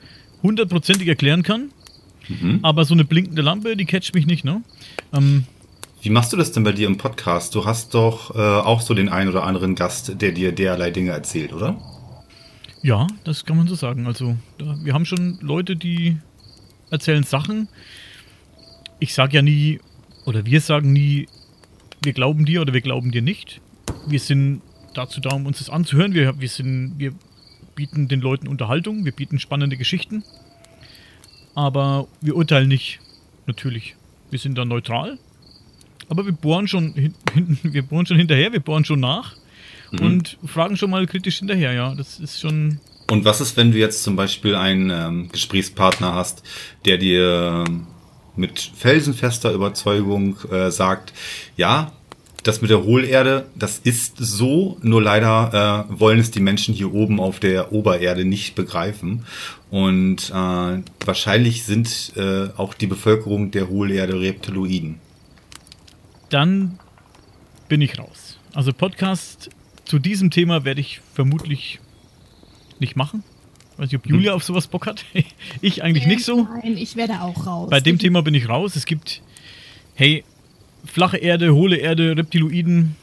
hundertprozentig 0.44 1.08
erklären 1.08 1.44
kann. 1.44 1.72
Mhm. 2.28 2.60
Aber 2.62 2.86
so 2.86 2.94
eine 2.94 3.06
blinkende 3.06 3.42
Lampe, 3.42 3.76
die 3.76 3.86
catcht 3.86 4.14
mich 4.14 4.28
nicht, 4.28 4.46
ne? 4.46 4.62
Ähm, 5.14 5.46
Wie 6.02 6.10
machst 6.10 6.32
du 6.32 6.38
das 6.38 6.52
denn 6.52 6.64
bei 6.64 6.72
dir 6.72 6.88
im 6.88 6.98
Podcast? 6.98 7.56
Du 7.56 7.66
hast 7.66 7.94
doch 7.94 8.36
äh, 8.36 8.40
auch 8.40 8.82
so 8.82 8.94
den 8.94 9.10
einen 9.10 9.30
oder 9.30 9.44
anderen 9.44 9.76
Gast, 9.76 10.22
der 10.22 10.32
dir 10.32 10.52
derlei 10.52 10.92
Dinge 10.92 11.12
erzählt, 11.12 11.54
oder? 11.54 11.80
Ja, 12.82 13.08
das 13.24 13.46
kann 13.46 13.58
man 13.58 13.68
so 13.68 13.76
sagen. 13.76 14.08
Also, 14.08 14.36
da, 14.58 14.78
wir 14.84 14.94
haben 14.94 15.06
schon 15.06 15.40
Leute, 15.42 15.76
die 15.76 16.18
erzählen 16.92 17.24
Sachen. 17.24 17.68
Ich 19.00 19.14
sage 19.14 19.36
ja 19.36 19.42
nie, 19.42 19.80
oder 20.26 20.46
wir 20.46 20.62
sagen 20.62 20.94
nie, 20.94 21.28
wir 22.02 22.14
glauben 22.14 22.46
dir 22.46 22.62
oder 22.62 22.74
wir 22.74 22.82
glauben 22.82 23.12
dir 23.12 23.22
nicht. 23.22 23.62
Wir 24.08 24.20
sind 24.20 24.62
dazu 24.94 25.20
da, 25.20 25.32
um 25.36 25.46
uns 25.46 25.60
das 25.60 25.70
anzuhören. 25.70 26.14
Wir, 26.14 26.40
wir, 26.40 26.50
sind, 26.50 26.96
wir 26.98 27.14
bieten 27.80 28.10
den 28.10 28.20
Leuten 28.20 28.50
Unterhaltung, 28.50 29.06
wir 29.06 29.14
bieten 29.14 29.40
spannende 29.40 29.78
Geschichten. 29.78 30.26
Aber 31.56 32.10
wir 32.20 32.36
urteilen 32.36 32.68
nicht, 32.68 33.00
natürlich. 33.48 33.96
Wir 34.30 34.38
sind 34.38 34.58
da 34.58 34.66
neutral. 34.66 35.18
Aber 36.10 36.26
wir 36.26 36.34
bohren 36.34 36.68
schon, 36.68 36.94
hin, 36.94 37.14
wir 37.64 37.84
bohren 37.84 38.06
schon 38.06 38.18
hinterher, 38.18 38.52
wir 38.52 38.60
bohren 38.60 38.84
schon 38.84 39.00
nach 39.00 39.38
mhm. 39.94 40.00
und 40.02 40.38
fragen 40.46 40.76
schon 40.76 40.90
mal 40.90 41.08
kritisch 41.08 41.40
hinterher, 41.40 41.72
ja. 41.72 41.96
Das 41.96 42.20
ist 42.20 42.42
schon. 42.42 42.82
Und 43.10 43.24
was 43.24 43.40
ist, 43.40 43.56
wenn 43.56 43.72
du 43.72 43.78
jetzt 43.78 44.04
zum 44.04 44.18
Beispiel 44.18 44.56
einen 44.56 44.90
ähm, 44.90 45.30
Gesprächspartner 45.32 46.14
hast, 46.14 46.44
der 46.84 46.98
dir 46.98 47.64
mit 48.36 48.60
felsenfester 48.60 49.54
Überzeugung 49.54 50.36
äh, 50.52 50.70
sagt, 50.70 51.14
ja, 51.56 51.94
das 52.44 52.62
mit 52.62 52.72
der 52.72 52.84
Hohlerde, 52.84 53.48
das 53.56 53.80
ist 53.80 54.18
so, 54.18 54.78
nur 54.82 55.02
leider 55.02 55.88
äh, 55.90 56.00
wollen 56.00 56.20
es 56.20 56.32
die 56.32 56.40
Menschen 56.40 56.74
hier 56.74 56.94
oben 56.94 57.20
auf 57.20 57.40
der 57.40 57.72
Obererde 57.72 58.26
nicht 58.26 58.56
begreifen. 58.56 59.26
Und 59.70 60.30
äh, 60.30 60.82
wahrscheinlich 61.06 61.64
sind 61.64 62.14
äh, 62.16 62.48
auch 62.58 62.74
die 62.74 62.88
Bevölkerung 62.88 63.52
der 63.52 63.70
Hohlerde 63.70 64.20
Reptiloiden. 64.20 65.00
Dann 66.30 66.80
bin 67.68 67.82
ich 67.82 68.00
raus. 68.00 68.38
Also 68.54 68.74
Podcast 68.74 69.50
zu 69.86 70.00
diesem 70.00 70.32
Thema 70.32 70.66
werde 70.66 70.82
ich 70.82 71.02
vermutlich 71.14 71.80
nicht 72.80 72.96
machen. 72.96 73.24
Weiß 73.78 73.92
nicht, 73.92 73.96
ob 73.96 74.08
Julia 74.10 74.32
hm. 74.32 74.36
auf 74.36 74.44
sowas 74.44 74.68
Bock 74.68 74.88
hat. 74.88 75.06
ich 75.62 75.84
eigentlich 75.84 76.06
nicht 76.06 76.26
so. 76.26 76.48
Nein, 76.62 76.78
ich 76.78 76.96
werde 76.96 77.22
auch 77.22 77.46
raus. 77.46 77.70
Bei 77.70 77.80
dem 77.80 77.96
ich 77.96 78.02
Thema 78.02 78.22
bin 78.22 78.34
ich 78.34 78.50
raus. 78.50 78.76
Es 78.76 78.86
gibt, 78.86 79.22
hey, 79.96 80.24
flache 80.92 81.18
Erde, 81.18 81.54
hohle 81.54 81.78
Erde, 81.78 82.18
Reptiloiden. 82.18 82.96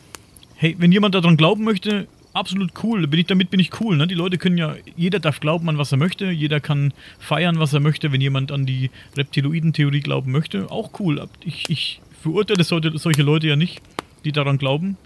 Hey, 0.57 0.74
wenn 0.78 0.93
jemand 0.93 1.14
daran 1.14 1.37
glauben 1.37 1.64
möchte, 1.64 2.07
absolut 2.32 2.72
cool. 2.82 3.07
Bin 3.07 3.20
ich, 3.20 3.26
damit 3.26 3.51
bin 3.51 3.61
ich 3.61 3.80
cool. 3.80 3.97
Ne? 3.97 4.07
Die 4.07 4.14
Leute 4.14 4.39
können 4.39 4.59
ja, 4.59 4.74
jeder 4.97 5.18
darf 5.18 5.41
glauben 5.41 5.68
an 5.68 5.78
was 5.78 5.93
er 5.93 5.99
möchte, 5.99 6.30
jeder 6.30 6.61
kann 6.61 6.93
feiern, 7.18 7.59
was 7.59 7.72
er 7.72 7.80
möchte, 7.80 8.12
wenn 8.12 8.20
jemand 8.20 8.53
an 8.53 8.66
die 8.66 8.91
Reptiloiden-Theorie 9.16 10.01
glauben 10.01 10.32
möchte. 10.32 10.70
Auch 10.70 10.91
cool. 11.01 11.26
Ich, 11.45 11.68
ich 11.68 12.01
verurteile 12.22 12.64
solche, 12.64 12.97
solche 12.99 13.22
Leute 13.22 13.49
ja 13.49 13.57
nicht, 13.57 13.80
die 14.24 14.32
daran 14.32 14.59
glauben. 14.59 14.97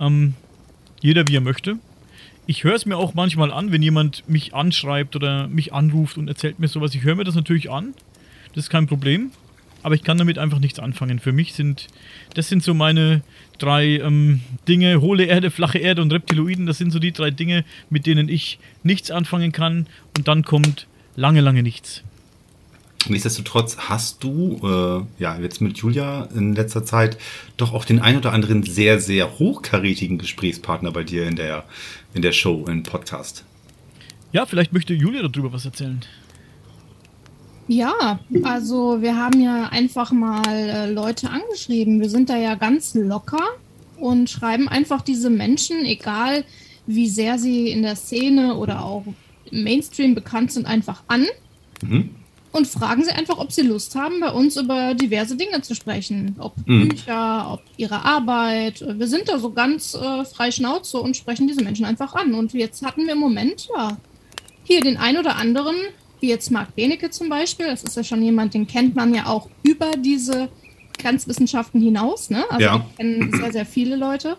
Ähm, 0.00 0.34
jeder 1.00 1.26
wie 1.28 1.36
er 1.36 1.40
möchte. 1.40 1.78
Ich 2.46 2.64
höre 2.64 2.74
es 2.74 2.86
mir 2.86 2.96
auch 2.96 3.14
manchmal 3.14 3.52
an, 3.52 3.72
wenn 3.72 3.82
jemand 3.82 4.28
mich 4.28 4.54
anschreibt 4.54 5.14
oder 5.16 5.48
mich 5.48 5.74
anruft 5.74 6.16
und 6.16 6.28
erzählt 6.28 6.58
mir 6.58 6.68
sowas. 6.68 6.94
Ich 6.94 7.02
höre 7.02 7.14
mir 7.14 7.24
das 7.24 7.34
natürlich 7.34 7.70
an. 7.70 7.94
Das 8.54 8.64
ist 8.64 8.70
kein 8.70 8.86
Problem. 8.86 9.32
Aber 9.82 9.94
ich 9.94 10.02
kann 10.02 10.18
damit 10.18 10.38
einfach 10.38 10.58
nichts 10.58 10.78
anfangen. 10.78 11.18
Für 11.18 11.32
mich 11.32 11.54
sind, 11.54 11.88
das 12.34 12.48
sind 12.48 12.62
so 12.62 12.74
meine 12.74 13.22
drei 13.58 13.98
ähm, 13.98 14.40
Dinge, 14.66 15.00
hohle 15.00 15.24
Erde, 15.24 15.50
flache 15.50 15.78
Erde 15.78 16.02
und 16.02 16.12
Reptiloiden. 16.12 16.66
Das 16.66 16.78
sind 16.78 16.92
so 16.92 16.98
die 16.98 17.12
drei 17.12 17.30
Dinge, 17.30 17.64
mit 17.90 18.06
denen 18.06 18.28
ich 18.28 18.58
nichts 18.82 19.10
anfangen 19.10 19.52
kann. 19.52 19.86
Und 20.16 20.28
dann 20.28 20.44
kommt 20.44 20.86
lange, 21.16 21.40
lange 21.40 21.62
nichts. 21.62 22.02
Nichtsdestotrotz 23.08 23.76
hast 23.78 24.22
du, 24.24 25.06
äh, 25.18 25.22
ja, 25.22 25.38
jetzt 25.38 25.60
mit 25.60 25.78
Julia 25.78 26.28
in 26.34 26.54
letzter 26.54 26.84
Zeit 26.84 27.16
doch 27.56 27.72
auch 27.72 27.84
den 27.84 28.00
ein 28.00 28.16
oder 28.16 28.32
anderen 28.32 28.64
sehr, 28.64 29.00
sehr 29.00 29.38
hochkarätigen 29.38 30.18
Gesprächspartner 30.18 30.90
bei 30.90 31.04
dir 31.04 31.26
in 31.26 31.36
der, 31.36 31.64
in 32.12 32.22
der 32.22 32.32
Show, 32.32 32.66
im 32.66 32.82
Podcast. 32.82 33.44
Ja, 34.32 34.46
vielleicht 34.46 34.72
möchte 34.72 34.94
Julia 34.94 35.26
darüber 35.26 35.52
was 35.52 35.64
erzählen. 35.64 36.00
Ja, 37.68 38.18
also 38.42 39.02
wir 39.02 39.16
haben 39.16 39.40
ja 39.40 39.64
einfach 39.66 40.10
mal 40.10 40.42
äh, 40.46 40.90
Leute 40.90 41.30
angeschrieben. 41.30 42.00
Wir 42.00 42.08
sind 42.08 42.30
da 42.30 42.36
ja 42.36 42.54
ganz 42.54 42.94
locker 42.94 43.44
und 43.98 44.30
schreiben 44.30 44.68
einfach 44.68 45.02
diese 45.02 45.30
Menschen, 45.30 45.84
egal 45.84 46.44
wie 46.86 47.08
sehr 47.08 47.38
sie 47.38 47.70
in 47.70 47.82
der 47.82 47.96
Szene 47.96 48.56
oder 48.56 48.84
auch 48.84 49.04
im 49.50 49.64
Mainstream 49.64 50.14
bekannt 50.14 50.52
sind, 50.52 50.66
einfach 50.66 51.02
an. 51.08 51.26
Mhm 51.82 52.10
und 52.52 52.66
fragen 52.66 53.04
sie 53.04 53.10
einfach, 53.10 53.38
ob 53.38 53.52
sie 53.52 53.62
Lust 53.62 53.94
haben, 53.94 54.20
bei 54.20 54.30
uns 54.30 54.56
über 54.56 54.94
diverse 54.94 55.36
Dinge 55.36 55.60
zu 55.62 55.74
sprechen. 55.74 56.36
Ob 56.38 56.54
mhm. 56.66 56.88
Bücher, 56.88 57.52
ob 57.52 57.62
ihre 57.76 58.04
Arbeit. 58.04 58.84
Wir 58.86 59.06
sind 59.06 59.28
da 59.28 59.38
so 59.38 59.52
ganz 59.52 59.94
äh, 59.94 60.24
frei 60.24 60.50
Schnauze 60.50 60.98
und 60.98 61.16
sprechen 61.16 61.46
diese 61.46 61.62
Menschen 61.62 61.84
einfach 61.84 62.14
an. 62.14 62.34
Und 62.34 62.52
jetzt 62.54 62.84
hatten 62.84 63.06
wir 63.06 63.12
im 63.12 63.18
Moment, 63.18 63.68
ja, 63.76 63.96
hier 64.64 64.80
den 64.80 64.96
ein 64.96 65.16
oder 65.18 65.36
anderen, 65.36 65.76
wie 66.20 66.28
jetzt 66.28 66.50
Marc 66.50 66.74
Benecke 66.74 67.10
zum 67.10 67.28
Beispiel. 67.28 67.66
Das 67.66 67.84
ist 67.84 67.96
ja 67.96 68.04
schon 68.04 68.22
jemand, 68.22 68.54
den 68.54 68.66
kennt 68.66 68.94
man 68.94 69.14
ja 69.14 69.26
auch 69.26 69.48
über 69.62 69.92
diese 69.92 70.48
Grenzwissenschaften 70.98 71.80
hinaus. 71.80 72.30
Ne? 72.30 72.44
Also 72.50 72.64
ja. 72.64 72.86
kennen 72.96 73.32
sehr, 73.32 73.52
sehr 73.52 73.66
viele 73.66 73.96
Leute. 73.96 74.36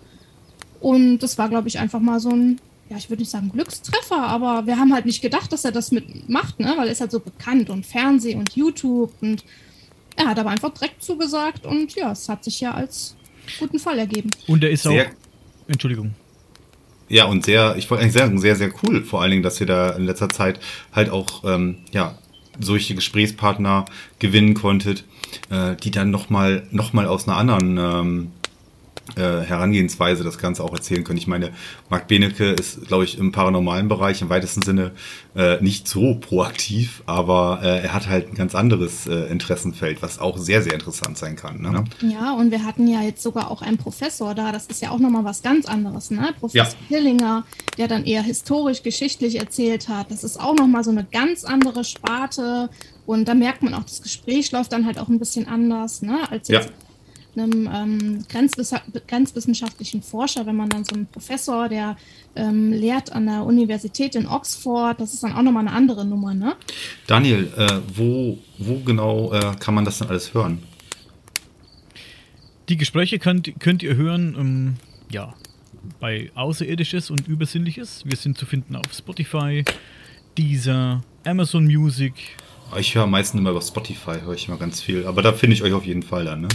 Und 0.80 1.20
das 1.20 1.38
war, 1.38 1.50
glaube 1.50 1.68
ich, 1.68 1.80
einfach 1.80 2.00
mal 2.00 2.20
so 2.20 2.30
ein 2.30 2.60
ja, 2.90 2.98
ich 2.98 3.10
würde 3.10 3.22
nicht 3.22 3.30
sagen 3.30 3.52
Glückstreffer, 3.52 4.18
aber 4.18 4.66
wir 4.66 4.78
haben 4.78 4.94
halt 4.94 5.06
nicht 5.06 5.22
gedacht, 5.22 5.54
dass 5.54 5.64
er 5.64 5.72
das 5.72 5.92
mitmacht, 5.92 6.60
ne? 6.60 6.74
weil 6.76 6.88
er 6.88 6.92
ist 6.92 7.02
halt 7.02 7.12
so 7.12 7.20
bekannt 7.20 7.70
und 7.70 7.86
Fernsehen 7.86 8.40
und 8.40 8.56
YouTube 8.56 9.14
und 9.22 9.44
er 10.16 10.28
hat 10.28 10.40
aber 10.40 10.50
einfach 10.50 10.74
direkt 10.74 11.04
zugesagt 11.04 11.66
und 11.66 11.94
ja, 11.96 12.12
es 12.12 12.28
hat 12.28 12.44
sich 12.44 12.60
ja 12.60 12.74
als 12.74 13.16
guten 13.60 13.80
Fall 13.80 14.00
ergeben. 14.00 14.30
Und 14.48 14.64
er 14.64 14.72
ist 14.72 14.84
sehr, 14.84 15.06
auch. 15.06 15.12
Entschuldigung. 15.68 16.14
Ja, 17.10 17.26
und 17.26 17.44
sehr, 17.44 17.76
ich 17.78 17.90
wollte 17.90 18.04
eigentlich 18.04 18.14
sagen, 18.14 18.40
sehr, 18.40 18.56
sehr 18.56 18.72
cool, 18.84 19.04
vor 19.04 19.22
allen 19.22 19.32
Dingen, 19.32 19.44
dass 19.44 19.60
ihr 19.60 19.68
da 19.68 19.90
in 19.90 20.06
letzter 20.06 20.30
Zeit 20.30 20.60
halt 20.94 21.10
auch, 21.10 21.44
ähm, 21.44 21.78
ja, 21.92 22.16
solche 22.60 22.94
Gesprächspartner 22.94 23.86
gewinnen 24.20 24.54
konntet, 24.54 25.06
äh, 25.50 25.76
die 25.76 25.92
dann 25.92 26.12
nochmal 26.12 26.64
noch 26.72 26.94
mal 26.94 27.08
aus 27.08 27.28
einer 27.28 27.38
anderen 27.38 27.78
ähm, 27.78 28.32
äh, 29.16 29.42
Herangehensweise 29.42 30.24
das 30.24 30.38
Ganze 30.38 30.64
auch 30.64 30.74
erzählen 30.74 31.04
können. 31.04 31.18
Ich 31.18 31.28
meine, 31.28 31.52
Marc 31.90 32.08
Benecke 32.08 32.52
ist, 32.52 32.88
glaube 32.88 33.04
ich, 33.04 33.18
im 33.18 33.32
paranormalen 33.32 33.88
Bereich 33.88 34.22
im 34.22 34.30
weitesten 34.30 34.62
Sinne 34.62 34.92
äh, 35.36 35.62
nicht 35.62 35.88
so 35.88 36.16
proaktiv, 36.16 37.04
aber 37.06 37.60
äh, 37.64 37.84
er 37.84 37.94
hat 37.94 38.08
halt 38.08 38.30
ein 38.30 38.36
ganz 38.36 38.56
anderes 38.56 39.08
äh, 39.08 39.26
Interessenfeld, 39.32 40.02
was 40.02 40.20
auch 40.20 40.38
sehr, 40.38 40.62
sehr 40.62 40.74
interessant 40.74 41.18
sein 41.18 41.36
kann. 41.36 41.62
Ne? 41.62 41.84
Ja, 42.02 42.34
und 42.34 42.52
wir 42.52 42.66
hatten 42.66 42.88
ja 42.88 43.02
jetzt 43.02 43.22
sogar 43.22 43.52
auch 43.52 43.62
einen 43.62 43.78
Professor 43.78 44.36
da, 44.36 44.52
das 44.52 44.68
ist 44.68 44.82
ja 44.82 44.92
auch 44.92 45.00
nochmal 45.00 45.24
was 45.24 45.42
ganz 45.42 45.66
anderes, 45.66 46.12
ne? 46.12 46.34
Professor 46.40 46.78
ja. 46.80 46.88
Hillinger, 46.88 47.46
der 47.78 47.88
dann 47.88 48.06
eher 48.06 48.22
historisch, 48.22 48.84
geschichtlich 48.84 49.40
erzählt 49.40 49.90
hat. 49.90 50.12
Das 50.12 50.24
ist 50.24 50.40
auch 50.40 50.56
nochmal 50.56 50.84
so 50.84 50.92
eine 50.92 51.04
ganz 51.04 51.46
andere 51.46 51.84
Sparte. 51.84 52.70
Und 53.06 53.28
da 53.28 53.34
merkt 53.34 53.64
man 53.64 53.74
auch, 53.74 53.84
das 53.84 54.02
Gespräch 54.02 54.52
läuft 54.52 54.72
dann 54.72 54.86
halt 54.86 55.00
auch 55.00 55.08
ein 55.08 55.20
bisschen 55.20 55.48
anders, 55.48 56.02
ne? 56.02 56.20
Als 56.30 56.48
jetzt 56.48 56.70
ja 56.70 56.74
einem 57.40 57.70
ähm, 57.74 58.26
Grenzwiss 58.28 58.74
grenzwissenschaftlichen 59.08 60.02
Forscher, 60.02 60.46
wenn 60.46 60.56
man 60.56 60.70
dann 60.70 60.84
so 60.84 60.96
einen 60.96 61.08
Professor, 61.08 61.70
der 61.70 61.98
ähm, 62.36 62.72
lehrt 62.72 63.12
an 63.12 63.26
der 63.26 63.44
Universität 63.44 64.16
in 64.16 64.28
Oxford, 64.28 65.00
das 65.00 65.14
ist 65.14 65.24
dann 65.24 65.34
auch 65.34 65.42
nochmal 65.42 65.68
eine 65.68 65.76
andere 65.76 66.06
Nummer, 66.06 66.34
ne? 66.34 66.56
Daniel, 67.08 67.52
äh, 67.58 67.80
wo, 67.96 68.38
wo 68.58 68.80
genau 68.80 69.34
äh, 69.34 69.56
kann 69.60 69.74
man 69.74 69.86
das 69.86 70.00
dann 70.00 70.10
alles 70.10 70.34
hören? 70.34 70.64
Die 72.70 72.78
Gespräche 72.78 73.18
könnt, 73.18 73.60
könnt 73.60 73.82
ihr 73.82 73.96
hören, 73.96 74.36
ähm, 74.38 74.74
ja, 75.12 75.34
bei 76.00 76.32
Außerirdisches 76.36 77.10
und 77.10 77.28
Übersinnliches. 77.28 78.04
Wir 78.06 78.18
sind 78.18 78.38
zu 78.38 78.46
finden 78.46 78.76
auf 78.76 78.94
Spotify, 78.94 79.64
Deezer, 80.38 81.02
Amazon 81.26 81.66
Music. 81.66 82.14
Ich 82.78 82.94
höre 82.94 83.08
meistens 83.08 83.40
immer 83.40 83.52
über 83.52 83.62
Spotify, 83.62 84.22
höre 84.22 84.36
ich 84.36 84.48
immer 84.48 84.58
ganz 84.58 84.82
viel. 84.82 85.08
Aber 85.08 85.22
da 85.22 85.34
finde 85.34 85.56
ich 85.56 85.64
euch 85.64 85.74
auf 85.74 85.86
jeden 85.86 86.04
Fall 86.04 86.26
dann, 86.26 86.42
ne? 86.42 86.48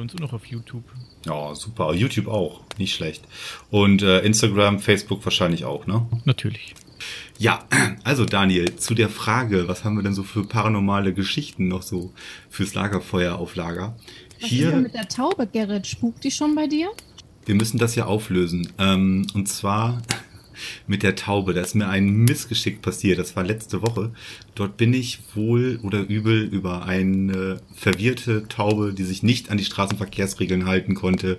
Uns 0.00 0.14
und 0.14 0.24
auch 0.24 0.32
auf 0.32 0.46
YouTube. 0.46 0.84
Ja, 1.26 1.54
super. 1.54 1.94
YouTube 1.94 2.28
auch. 2.28 2.60
Nicht 2.78 2.94
schlecht. 2.94 3.24
Und 3.70 4.02
äh, 4.02 4.20
Instagram, 4.20 4.80
Facebook 4.80 5.24
wahrscheinlich 5.24 5.64
auch, 5.64 5.86
ne? 5.86 6.06
Natürlich. 6.24 6.74
Ja, 7.38 7.64
also 8.04 8.24
Daniel, 8.24 8.76
zu 8.76 8.94
der 8.94 9.08
Frage, 9.08 9.68
was 9.68 9.84
haben 9.84 9.96
wir 9.96 10.02
denn 10.02 10.14
so 10.14 10.22
für 10.22 10.44
paranormale 10.44 11.12
Geschichten 11.14 11.68
noch 11.68 11.82
so 11.82 12.12
fürs 12.48 12.74
Lagerfeuer 12.74 13.36
auf 13.36 13.56
Lager? 13.56 13.96
Was 14.40 14.50
Hier, 14.50 14.66
ist 14.66 14.72
denn 14.72 14.82
mit 14.82 14.94
der 14.94 15.08
Taube, 15.08 15.46
Gerrit? 15.46 15.86
Spukt 15.86 16.24
die 16.24 16.30
schon 16.30 16.54
bei 16.54 16.66
dir? 16.66 16.88
Wir 17.46 17.54
müssen 17.54 17.78
das 17.78 17.94
ja 17.94 18.06
auflösen. 18.06 18.72
Ähm, 18.78 19.26
und 19.34 19.48
zwar 19.48 20.00
mit 20.86 21.02
der 21.02 21.16
Taube. 21.16 21.54
Da 21.54 21.60
ist 21.60 21.74
mir 21.74 21.88
ein 21.88 22.08
Missgeschick 22.10 22.82
passiert. 22.82 23.18
Das 23.18 23.36
war 23.36 23.44
letzte 23.44 23.82
Woche. 23.82 24.12
Dort 24.54 24.76
bin 24.76 24.92
ich 24.94 25.20
wohl 25.34 25.80
oder 25.82 26.00
übel 26.00 26.42
über 26.42 26.86
eine 26.86 27.60
verwirrte 27.74 28.46
Taube, 28.48 28.92
die 28.92 29.04
sich 29.04 29.22
nicht 29.22 29.50
an 29.50 29.58
die 29.58 29.64
Straßenverkehrsregeln 29.64 30.66
halten 30.66 30.94
konnte, 30.94 31.38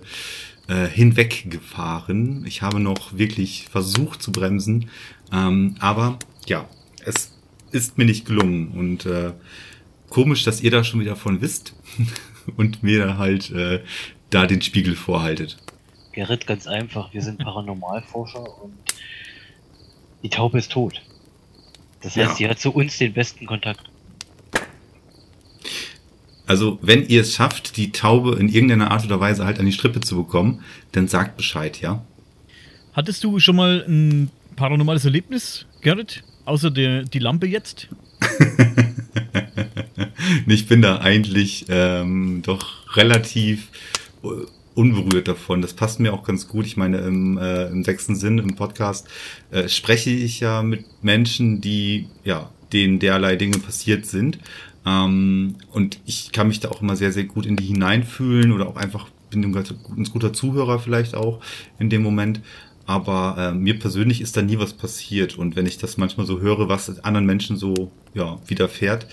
äh, 0.67 0.87
hinweggefahren. 0.87 2.45
Ich 2.47 2.61
habe 2.61 2.79
noch 2.79 3.17
wirklich 3.17 3.67
versucht 3.69 4.21
zu 4.21 4.31
bremsen. 4.31 4.89
Ähm, 5.31 5.75
aber 5.79 6.19
ja, 6.47 6.67
es 7.03 7.31
ist 7.71 7.97
mir 7.97 8.05
nicht 8.05 8.25
gelungen. 8.25 8.71
Und 8.71 9.05
äh, 9.05 9.33
komisch, 10.09 10.43
dass 10.43 10.61
ihr 10.61 10.71
da 10.71 10.83
schon 10.83 10.99
wieder 10.99 11.15
von 11.15 11.41
wisst 11.41 11.75
und 12.57 12.83
mir 12.83 13.17
halt 13.17 13.51
äh, 13.51 13.83
da 14.29 14.47
den 14.47 14.61
Spiegel 14.61 14.95
vorhaltet. 14.95 15.57
Gerrit, 16.13 16.47
ganz 16.47 16.65
einfach, 16.65 17.13
wir 17.13 17.21
sind 17.21 17.39
Paranormalforscher 17.39 18.63
und 18.63 18.73
die 20.25 20.29
Taube 20.29 20.57
ist 20.57 20.71
tot. 20.71 21.03
Das 22.01 22.15
heißt, 22.15 22.31
ja. 22.31 22.35
sie 22.35 22.49
hat 22.49 22.59
zu 22.59 22.71
uns 22.71 22.97
den 22.97 23.13
besten 23.13 23.45
Kontakt. 23.45 23.91
Also, 26.47 26.79
wenn 26.81 27.07
ihr 27.07 27.21
es 27.21 27.35
schafft, 27.35 27.77
die 27.77 27.91
Taube 27.91 28.35
in 28.39 28.49
irgendeiner 28.49 28.89
Art 28.89 29.05
oder 29.05 29.19
Weise 29.19 29.45
halt 29.45 29.59
an 29.59 29.67
die 29.67 29.71
Strippe 29.71 30.01
zu 30.01 30.15
bekommen, 30.15 30.63
dann 30.93 31.07
sagt 31.07 31.37
Bescheid, 31.37 31.79
ja? 31.79 32.03
Hattest 32.93 33.23
du 33.23 33.39
schon 33.39 33.55
mal 33.55 33.85
ein 33.87 34.31
paranormales 34.55 35.05
Erlebnis, 35.05 35.67
Gerrit? 35.81 36.23
Außer 36.45 36.71
der, 36.71 37.03
die 37.03 37.19
Lampe 37.19 37.45
jetzt? 37.45 37.87
ich 40.47 40.67
bin 40.67 40.81
da 40.81 41.01
eigentlich 41.01 41.65
ähm, 41.69 42.41
doch 42.43 42.97
relativ 42.97 43.67
äh, 44.23 44.27
unberührt 44.75 45.27
davon. 45.27 45.61
Das 45.61 45.73
passt 45.73 45.99
mir 45.99 46.13
auch 46.13 46.23
ganz 46.23 46.47
gut. 46.47 46.65
Ich 46.65 46.77
meine, 46.77 46.99
im, 46.99 47.37
äh, 47.37 47.67
im 47.67 47.83
sechsten 47.83 48.15
Sinn, 48.15 48.37
im 48.37 48.55
Podcast, 48.55 49.07
äh, 49.51 49.67
spreche 49.67 50.11
ich 50.11 50.41
ja 50.41 50.61
mit 50.61 50.85
Menschen, 51.01 51.61
die, 51.61 52.07
ja, 52.23 52.51
denen 52.73 52.99
derlei 52.99 53.35
Dinge 53.35 53.57
passiert 53.57 54.05
sind. 54.05 54.39
Ähm, 54.85 55.55
und 55.71 55.99
ich 56.05 56.31
kann 56.31 56.47
mich 56.47 56.59
da 56.59 56.69
auch 56.69 56.81
immer 56.81 56.95
sehr, 56.95 57.11
sehr 57.11 57.23
gut 57.23 57.45
in 57.45 57.55
die 57.55 57.65
hineinfühlen 57.65 58.51
oder 58.51 58.67
auch 58.67 58.75
einfach 58.75 59.07
bin 59.29 59.43
ein 59.43 59.53
ganz, 59.53 60.11
guter 60.11 60.33
Zuhörer 60.33 60.79
vielleicht 60.79 61.15
auch 61.15 61.41
in 61.79 61.89
dem 61.89 62.03
Moment. 62.03 62.41
Aber 62.87 63.35
äh, 63.39 63.51
mir 63.51 63.79
persönlich 63.79 64.21
ist 64.21 64.37
da 64.37 64.43
nie 64.43 64.59
was 64.59 64.73
passiert. 64.73 65.39
Und 65.39 65.55
wenn 65.55 65.65
ich 65.65 65.79
das 65.79 65.97
manchmal 65.97 66.27
so 66.27 66.39
höre, 66.39 66.69
was 66.69 66.99
anderen 66.99 67.25
Menschen 67.25 67.57
so 67.57 67.91
ja, 68.13 68.37
widerfährt, 68.45 69.07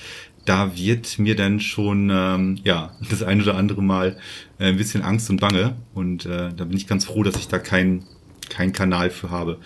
da 0.44 0.76
wird 0.76 1.18
mir 1.18 1.36
dann 1.36 1.60
schon 1.60 2.10
ähm, 2.12 2.58
ja 2.64 2.94
das 3.08 3.22
ein 3.22 3.40
oder 3.40 3.56
andere 3.56 3.82
Mal 3.82 4.16
äh, 4.58 4.66
ein 4.66 4.76
bisschen 4.76 5.02
Angst 5.02 5.30
und 5.30 5.40
Bange. 5.40 5.76
Und 5.94 6.26
äh, 6.26 6.52
da 6.54 6.64
bin 6.64 6.76
ich 6.76 6.86
ganz 6.86 7.04
froh, 7.04 7.22
dass 7.22 7.36
ich 7.36 7.48
da 7.48 7.58
keinen 7.58 8.04
kein 8.48 8.72
Kanal 8.72 9.10
für 9.10 9.30
habe. 9.30 9.58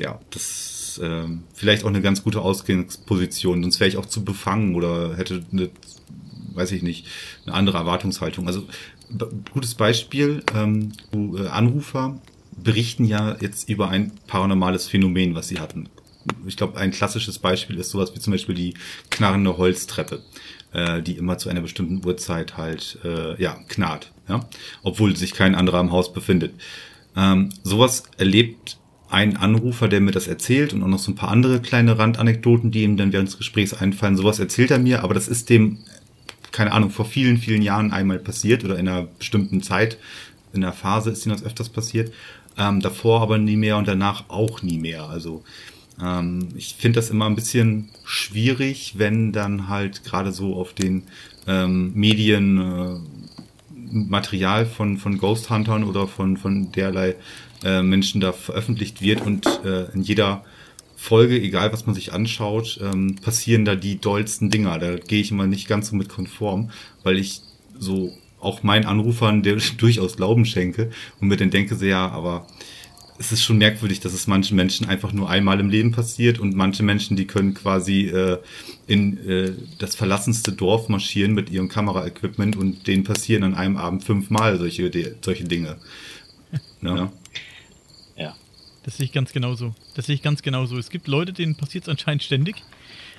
Ja, 0.00 0.18
das 0.30 1.00
äh, 1.02 1.26
vielleicht 1.54 1.84
auch 1.84 1.88
eine 1.88 2.00
ganz 2.00 2.22
gute 2.22 2.40
Ausgangsposition. 2.40 3.62
Sonst 3.62 3.80
wäre 3.80 3.88
ich 3.88 3.96
auch 3.96 4.06
zu 4.06 4.24
befangen 4.24 4.74
oder 4.74 5.16
hätte 5.16 5.44
eine, 5.52 5.70
weiß 6.54 6.72
ich 6.72 6.82
nicht, 6.82 7.06
eine 7.44 7.54
andere 7.54 7.78
Erwartungshaltung. 7.78 8.46
Also 8.46 8.66
gutes 9.52 9.74
Beispiel, 9.74 10.42
ähm, 10.54 10.92
äh, 11.12 11.46
Anrufer 11.48 12.20
berichten 12.56 13.04
ja 13.04 13.36
jetzt 13.40 13.68
über 13.68 13.90
ein 13.90 14.12
paranormales 14.26 14.88
Phänomen, 14.88 15.34
was 15.34 15.48
sie 15.48 15.60
hatten. 15.60 15.88
Ich 16.46 16.56
glaube, 16.56 16.78
ein 16.78 16.90
klassisches 16.90 17.38
Beispiel 17.38 17.78
ist 17.78 17.90
sowas 17.90 18.14
wie 18.14 18.20
zum 18.20 18.32
Beispiel 18.32 18.54
die 18.54 18.74
knarrende 19.10 19.56
Holztreppe, 19.56 20.22
äh, 20.72 21.02
die 21.02 21.16
immer 21.16 21.38
zu 21.38 21.48
einer 21.48 21.60
bestimmten 21.60 22.04
Uhrzeit 22.04 22.56
halt 22.56 22.98
äh, 23.04 23.40
ja 23.40 23.58
knarrt, 23.68 24.12
ja, 24.28 24.48
obwohl 24.82 25.16
sich 25.16 25.32
kein 25.32 25.54
anderer 25.54 25.80
im 25.80 25.92
Haus 25.92 26.12
befindet. 26.12 26.54
Ähm, 27.16 27.50
sowas 27.62 28.04
erlebt 28.18 28.78
ein 29.08 29.36
Anrufer, 29.36 29.88
der 29.88 30.00
mir 30.00 30.10
das 30.10 30.26
erzählt 30.26 30.72
und 30.72 30.82
auch 30.82 30.88
noch 30.88 30.98
so 30.98 31.12
ein 31.12 31.16
paar 31.16 31.30
andere 31.30 31.60
kleine 31.60 31.98
Randanekdoten, 31.98 32.70
die 32.70 32.82
ihm 32.82 32.96
dann 32.96 33.12
während 33.12 33.28
des 33.28 33.38
Gesprächs 33.38 33.72
einfallen. 33.72 34.16
Sowas 34.16 34.38
erzählt 34.38 34.70
er 34.70 34.78
mir, 34.78 35.04
aber 35.04 35.14
das 35.14 35.28
ist 35.28 35.48
dem, 35.48 35.78
keine 36.50 36.72
Ahnung, 36.72 36.90
vor 36.90 37.04
vielen, 37.04 37.38
vielen 37.38 37.62
Jahren 37.62 37.92
einmal 37.92 38.18
passiert 38.18 38.64
oder 38.64 38.78
in 38.78 38.88
einer 38.88 39.02
bestimmten 39.02 39.62
Zeit, 39.62 39.98
in 40.52 40.64
einer 40.64 40.72
Phase 40.72 41.10
ist 41.10 41.24
ihm 41.24 41.32
das 41.32 41.44
öfters 41.44 41.68
passiert. 41.68 42.12
Ähm, 42.58 42.80
davor 42.80 43.20
aber 43.20 43.38
nie 43.38 43.56
mehr 43.56 43.76
und 43.76 43.86
danach 43.86 44.24
auch 44.28 44.62
nie 44.62 44.78
mehr. 44.78 45.04
Also 45.04 45.44
ähm, 46.02 46.48
ich 46.56 46.74
finde 46.78 47.00
das 47.00 47.10
immer 47.10 47.26
ein 47.26 47.36
bisschen 47.36 47.88
schwierig, 48.04 48.94
wenn 48.96 49.32
dann 49.32 49.68
halt 49.68 50.04
gerade 50.04 50.32
so 50.32 50.54
auf 50.54 50.72
den 50.72 51.04
ähm, 51.46 51.92
Medien 51.94 52.58
äh, 52.58 52.98
Material 53.90 54.66
von, 54.66 54.98
von 54.98 55.18
Ghost 55.18 55.48
Huntern 55.50 55.84
oder 55.84 56.08
von, 56.08 56.36
von 56.36 56.72
derlei 56.72 57.14
äh, 57.64 57.82
Menschen 57.82 58.20
da 58.20 58.32
veröffentlicht 58.32 59.00
wird 59.00 59.20
und 59.20 59.46
äh, 59.64 59.92
in 59.92 60.02
jeder 60.02 60.44
Folge, 60.96 61.40
egal 61.40 61.72
was 61.72 61.86
man 61.86 61.94
sich 61.94 62.12
anschaut, 62.12 62.80
ähm, 62.82 63.16
passieren 63.16 63.64
da 63.64 63.76
die 63.76 64.00
dollsten 64.00 64.50
Dinger. 64.50 64.78
Da 64.78 64.96
gehe 64.96 65.20
ich 65.20 65.30
immer 65.30 65.46
nicht 65.46 65.68
ganz 65.68 65.88
so 65.88 65.96
mit 65.96 66.08
konform, 66.08 66.70
weil 67.02 67.18
ich 67.18 67.42
so 67.78 68.12
auch 68.40 68.62
meinen 68.62 68.86
Anrufern 68.86 69.42
der 69.42 69.56
durchaus 69.78 70.16
Glauben 70.16 70.44
schenke 70.44 70.90
und 71.20 71.28
mir 71.28 71.36
dann 71.36 71.50
denke 71.50 71.76
so, 71.76 71.84
ja, 71.84 72.08
aber 72.08 72.46
es 73.18 73.32
ist 73.32 73.42
schon 73.42 73.58
merkwürdig, 73.58 74.00
dass 74.00 74.12
es 74.12 74.26
manchen 74.26 74.56
Menschen 74.56 74.88
einfach 74.88 75.12
nur 75.12 75.30
einmal 75.30 75.60
im 75.60 75.70
Leben 75.70 75.92
passiert 75.92 76.38
und 76.38 76.54
manche 76.54 76.82
Menschen, 76.82 77.16
die 77.16 77.26
können 77.26 77.54
quasi 77.54 78.06
äh, 78.06 78.38
in 78.86 79.18
äh, 79.26 79.52
das 79.78 79.94
verlassenste 79.94 80.52
Dorf 80.52 80.88
marschieren 80.88 81.32
mit 81.32 81.50
ihrem 81.50 81.68
Kameraequipment 81.68 82.56
und 82.56 82.86
denen 82.86 83.04
passieren 83.04 83.42
an 83.42 83.54
einem 83.54 83.76
Abend 83.76 84.04
fünfmal 84.04 84.58
solche, 84.58 85.16
solche 85.20 85.44
Dinge. 85.44 85.76
Ne? 86.82 86.90
Ja. 86.94 87.10
Das 88.86 88.98
sehe 88.98 89.06
ich 89.06 89.12
ganz 89.12 89.32
genauso. 89.32 89.74
Das 89.94 90.06
sehe 90.06 90.14
ich 90.14 90.22
ganz 90.22 90.42
genauso. 90.42 90.78
Es 90.78 90.90
gibt 90.90 91.08
Leute, 91.08 91.32
denen 91.32 91.56
passiert 91.56 91.84
es 91.84 91.88
anscheinend 91.88 92.22
ständig. 92.22 92.62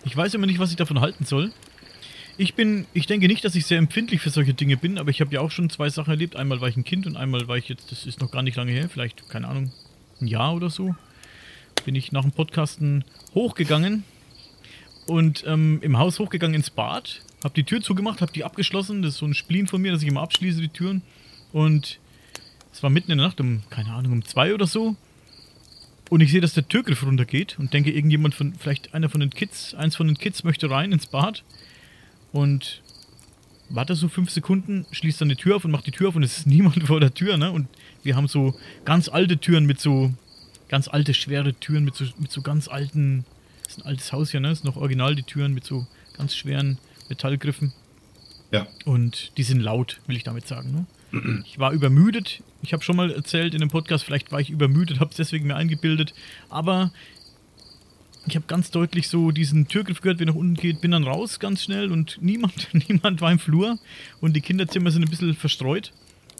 Ich 0.05 0.15
weiß 0.15 0.33
immer 0.33 0.45
nicht, 0.45 0.59
was 0.59 0.69
ich 0.69 0.77
davon 0.77 1.01
halten 1.01 1.25
soll. 1.25 1.51
Ich 2.37 2.53
bin, 2.53 2.85
ich 2.93 3.05
denke 3.05 3.27
nicht, 3.27 3.43
dass 3.43 3.53
ich 3.55 3.65
sehr 3.65 3.77
empfindlich 3.77 4.21
für 4.21 4.29
solche 4.29 4.53
Dinge 4.53 4.77
bin, 4.77 4.97
aber 4.97 5.09
ich 5.09 5.19
habe 5.19 5.33
ja 5.33 5.41
auch 5.41 5.51
schon 5.51 5.69
zwei 5.69 5.89
Sachen 5.89 6.11
erlebt. 6.11 6.37
Einmal 6.37 6.61
war 6.61 6.69
ich 6.69 6.77
ein 6.77 6.85
Kind 6.85 7.05
und 7.05 7.17
einmal 7.17 7.49
war 7.49 7.57
ich 7.57 7.67
jetzt, 7.67 7.91
das 7.91 8.05
ist 8.05 8.21
noch 8.21 8.31
gar 8.31 8.43
nicht 8.43 8.55
lange 8.55 8.71
her, 8.71 8.87
vielleicht, 8.87 9.27
keine 9.27 9.49
Ahnung, 9.49 9.71
ein 10.21 10.27
Jahr 10.27 10.55
oder 10.55 10.69
so. 10.69 10.95
Bin 11.85 11.95
ich 11.95 12.11
nach 12.11 12.23
dem 12.23 12.31
Podcasten 12.31 13.03
hochgegangen 13.33 14.03
und 15.05 15.43
ähm, 15.47 15.79
im 15.81 15.97
Haus 15.97 16.19
hochgegangen 16.19 16.55
ins 16.55 16.69
Bad, 16.69 17.21
habe 17.43 17.53
die 17.53 17.63
Tür 17.63 17.81
zugemacht, 17.81 18.21
habe 18.21 18.31
die 18.31 18.43
abgeschlossen. 18.43 19.01
Das 19.01 19.13
ist 19.13 19.19
so 19.19 19.25
ein 19.25 19.33
Spleen 19.33 19.67
von 19.67 19.81
mir, 19.81 19.91
dass 19.91 20.01
ich 20.01 20.07
immer 20.07 20.21
abschließe, 20.21 20.59
die 20.59 20.69
Türen. 20.69 21.01
Und 21.53 21.99
es 22.73 22.83
war 22.83 22.89
mitten 22.89 23.11
in 23.11 23.17
der 23.17 23.27
Nacht, 23.27 23.39
um, 23.39 23.63
keine 23.69 23.93
Ahnung, 23.93 24.11
um 24.11 24.25
zwei 24.25 24.53
oder 24.53 24.67
so. 24.67 24.95
Und 26.09 26.21
ich 26.21 26.31
sehe, 26.31 26.41
dass 26.41 26.53
der 26.53 26.67
Türgriff 26.67 27.03
runtergeht 27.03 27.57
und 27.59 27.73
denke, 27.73 27.91
irgendjemand 27.91 28.35
von, 28.35 28.53
vielleicht 28.55 28.93
einer 28.93 29.09
von 29.09 29.19
den 29.19 29.29
Kids, 29.29 29.73
eins 29.73 29.95
von 29.95 30.07
den 30.07 30.17
Kids 30.17 30.43
möchte 30.43 30.69
rein 30.69 30.91
ins 30.91 31.07
Bad 31.07 31.43
und 32.31 32.81
warte 33.69 33.95
so 33.95 34.07
fünf 34.07 34.29
Sekunden, 34.29 34.85
schließt 34.91 35.21
dann 35.21 35.29
die 35.29 35.35
Tür 35.35 35.57
auf 35.57 35.65
und 35.65 35.71
macht 35.71 35.87
die 35.87 35.91
Tür 35.91 36.09
auf 36.09 36.15
und 36.15 36.23
es 36.23 36.39
ist 36.39 36.47
niemand 36.47 36.83
vor 36.87 36.99
der 36.99 37.13
Tür, 37.13 37.37
ne? 37.37 37.51
Und 37.51 37.67
wir 38.03 38.15
haben 38.15 38.27
so 38.27 38.55
ganz 38.85 39.09
alte 39.09 39.37
Türen 39.37 39.65
mit 39.65 39.79
so, 39.79 40.13
ganz 40.69 40.87
alte, 40.87 41.13
schwere 41.13 41.53
Türen 41.53 41.83
mit 41.83 41.95
so, 41.95 42.05
mit 42.17 42.31
so 42.31 42.41
ganz 42.41 42.67
alten, 42.67 43.25
das 43.63 43.73
ist 43.73 43.79
ein 43.79 43.85
altes 43.87 44.13
Haus 44.13 44.31
hier, 44.31 44.39
ne? 44.39 44.49
Das 44.49 44.59
ist 44.59 44.65
noch 44.65 44.77
original, 44.77 45.15
die 45.15 45.23
Türen 45.23 45.53
mit 45.53 45.65
so 45.65 45.85
ganz 46.15 46.35
schweren 46.35 46.77
Metallgriffen. 47.09 47.73
Ja. 48.51 48.67
Und 48.85 49.37
die 49.37 49.43
sind 49.43 49.59
laut, 49.59 49.99
will 50.07 50.15
ich 50.15 50.23
damit 50.23 50.47
sagen, 50.47 50.71
ne? 50.71 50.85
Ich 51.45 51.57
war 51.57 51.71
übermüdet. 51.71 52.43
Ich 52.61 52.73
habe 52.73 52.83
schon 52.83 52.97
mal 52.97 53.11
erzählt 53.11 53.53
in 53.53 53.61
dem 53.61 53.69
Podcast, 53.69 54.03
vielleicht 54.03 54.31
war 54.31 54.41
ich 54.41 54.49
übermüdet, 54.49 54.99
habe 54.99 55.11
es 55.11 55.17
deswegen 55.17 55.47
mir 55.47 55.55
eingebildet. 55.55 56.13
Aber 56.49 56.91
ich 58.27 58.35
habe 58.35 58.45
ganz 58.47 58.71
deutlich 58.71 59.07
so 59.07 59.31
diesen 59.31 59.67
Türgriff 59.67 60.01
gehört, 60.01 60.19
wie 60.19 60.25
nach 60.25 60.35
unten 60.35 60.55
geht, 60.55 60.81
bin 60.81 60.91
dann 60.91 61.03
raus 61.03 61.39
ganz 61.39 61.63
schnell 61.63 61.91
und 61.91 62.17
niemand, 62.21 62.67
niemand 62.87 63.21
war 63.21 63.31
im 63.31 63.39
Flur 63.39 63.79
und 64.19 64.35
die 64.35 64.41
Kinderzimmer 64.41 64.91
sind 64.91 65.03
ein 65.03 65.09
bisschen 65.09 65.33
verstreut. 65.33 65.93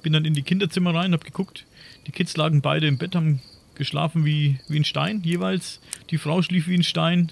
Bin 0.03 0.13
dann 0.13 0.25
in 0.25 0.33
die 0.33 0.43
Kinderzimmer 0.43 0.93
rein, 0.93 1.13
habe 1.13 1.25
geguckt. 1.25 1.65
Die 2.05 2.11
Kids 2.11 2.37
lagen 2.37 2.61
beide 2.61 2.87
im 2.87 2.97
Bett, 2.97 3.15
haben 3.15 3.41
geschlafen 3.75 4.25
wie, 4.25 4.59
wie 4.67 4.77
ein 4.77 4.85
Stein 4.85 5.21
jeweils. 5.23 5.79
Die 6.09 6.17
Frau 6.17 6.41
schlief 6.41 6.67
wie 6.67 6.75
ein 6.75 6.83
Stein. 6.83 7.31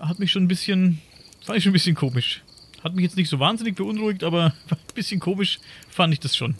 Hat 0.00 0.18
mich 0.18 0.30
schon 0.30 0.44
ein 0.44 0.48
bisschen, 0.48 1.00
fand 1.44 1.58
ich 1.58 1.64
schon 1.64 1.70
ein 1.70 1.74
bisschen 1.74 1.96
komisch. 1.96 2.42
Hat 2.82 2.94
mich 2.94 3.02
jetzt 3.02 3.16
nicht 3.16 3.28
so 3.28 3.40
wahnsinnig 3.40 3.74
beunruhigt, 3.74 4.22
aber 4.22 4.54
ein 4.70 4.94
bisschen 4.94 5.20
komisch 5.20 5.58
fand 5.90 6.14
ich 6.14 6.20
das 6.20 6.36
schon. 6.36 6.54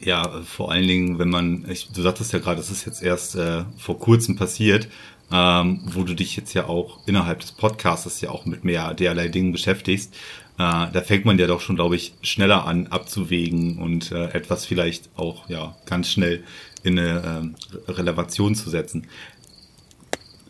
Ja, 0.00 0.42
vor 0.42 0.70
allen 0.70 0.86
Dingen, 0.86 1.18
wenn 1.18 1.30
man, 1.30 1.68
ich, 1.70 1.88
du 1.88 2.02
sagtest 2.02 2.32
ja 2.32 2.38
gerade, 2.38 2.56
das 2.56 2.70
ist 2.70 2.84
jetzt 2.84 3.02
erst 3.02 3.36
äh, 3.36 3.64
vor 3.78 3.98
kurzem 3.98 4.36
passiert, 4.36 4.88
ähm, 5.34 5.80
wo 5.84 6.04
du 6.04 6.14
dich 6.14 6.36
jetzt 6.36 6.54
ja 6.54 6.68
auch 6.68 7.00
innerhalb 7.06 7.40
des 7.40 7.50
Podcasts 7.50 8.20
ja 8.20 8.30
auch 8.30 8.46
mit 8.46 8.62
mehr 8.62 8.94
derlei 8.94 9.26
Dingen 9.26 9.50
beschäftigst. 9.50 10.14
Äh, 10.58 10.86
da 10.92 11.02
fängt 11.04 11.24
man 11.24 11.36
ja 11.40 11.48
doch 11.48 11.60
schon, 11.60 11.74
glaube 11.74 11.96
ich, 11.96 12.14
schneller 12.22 12.66
an 12.66 12.86
abzuwägen 12.86 13.78
und 13.78 14.12
äh, 14.12 14.26
etwas 14.26 14.64
vielleicht 14.64 15.10
auch 15.16 15.48
ja 15.48 15.76
ganz 15.86 16.08
schnell 16.08 16.44
in 16.84 16.96
eine 17.00 17.52
äh, 17.88 17.90
Relevation 17.90 18.54
zu 18.54 18.70
setzen. 18.70 19.08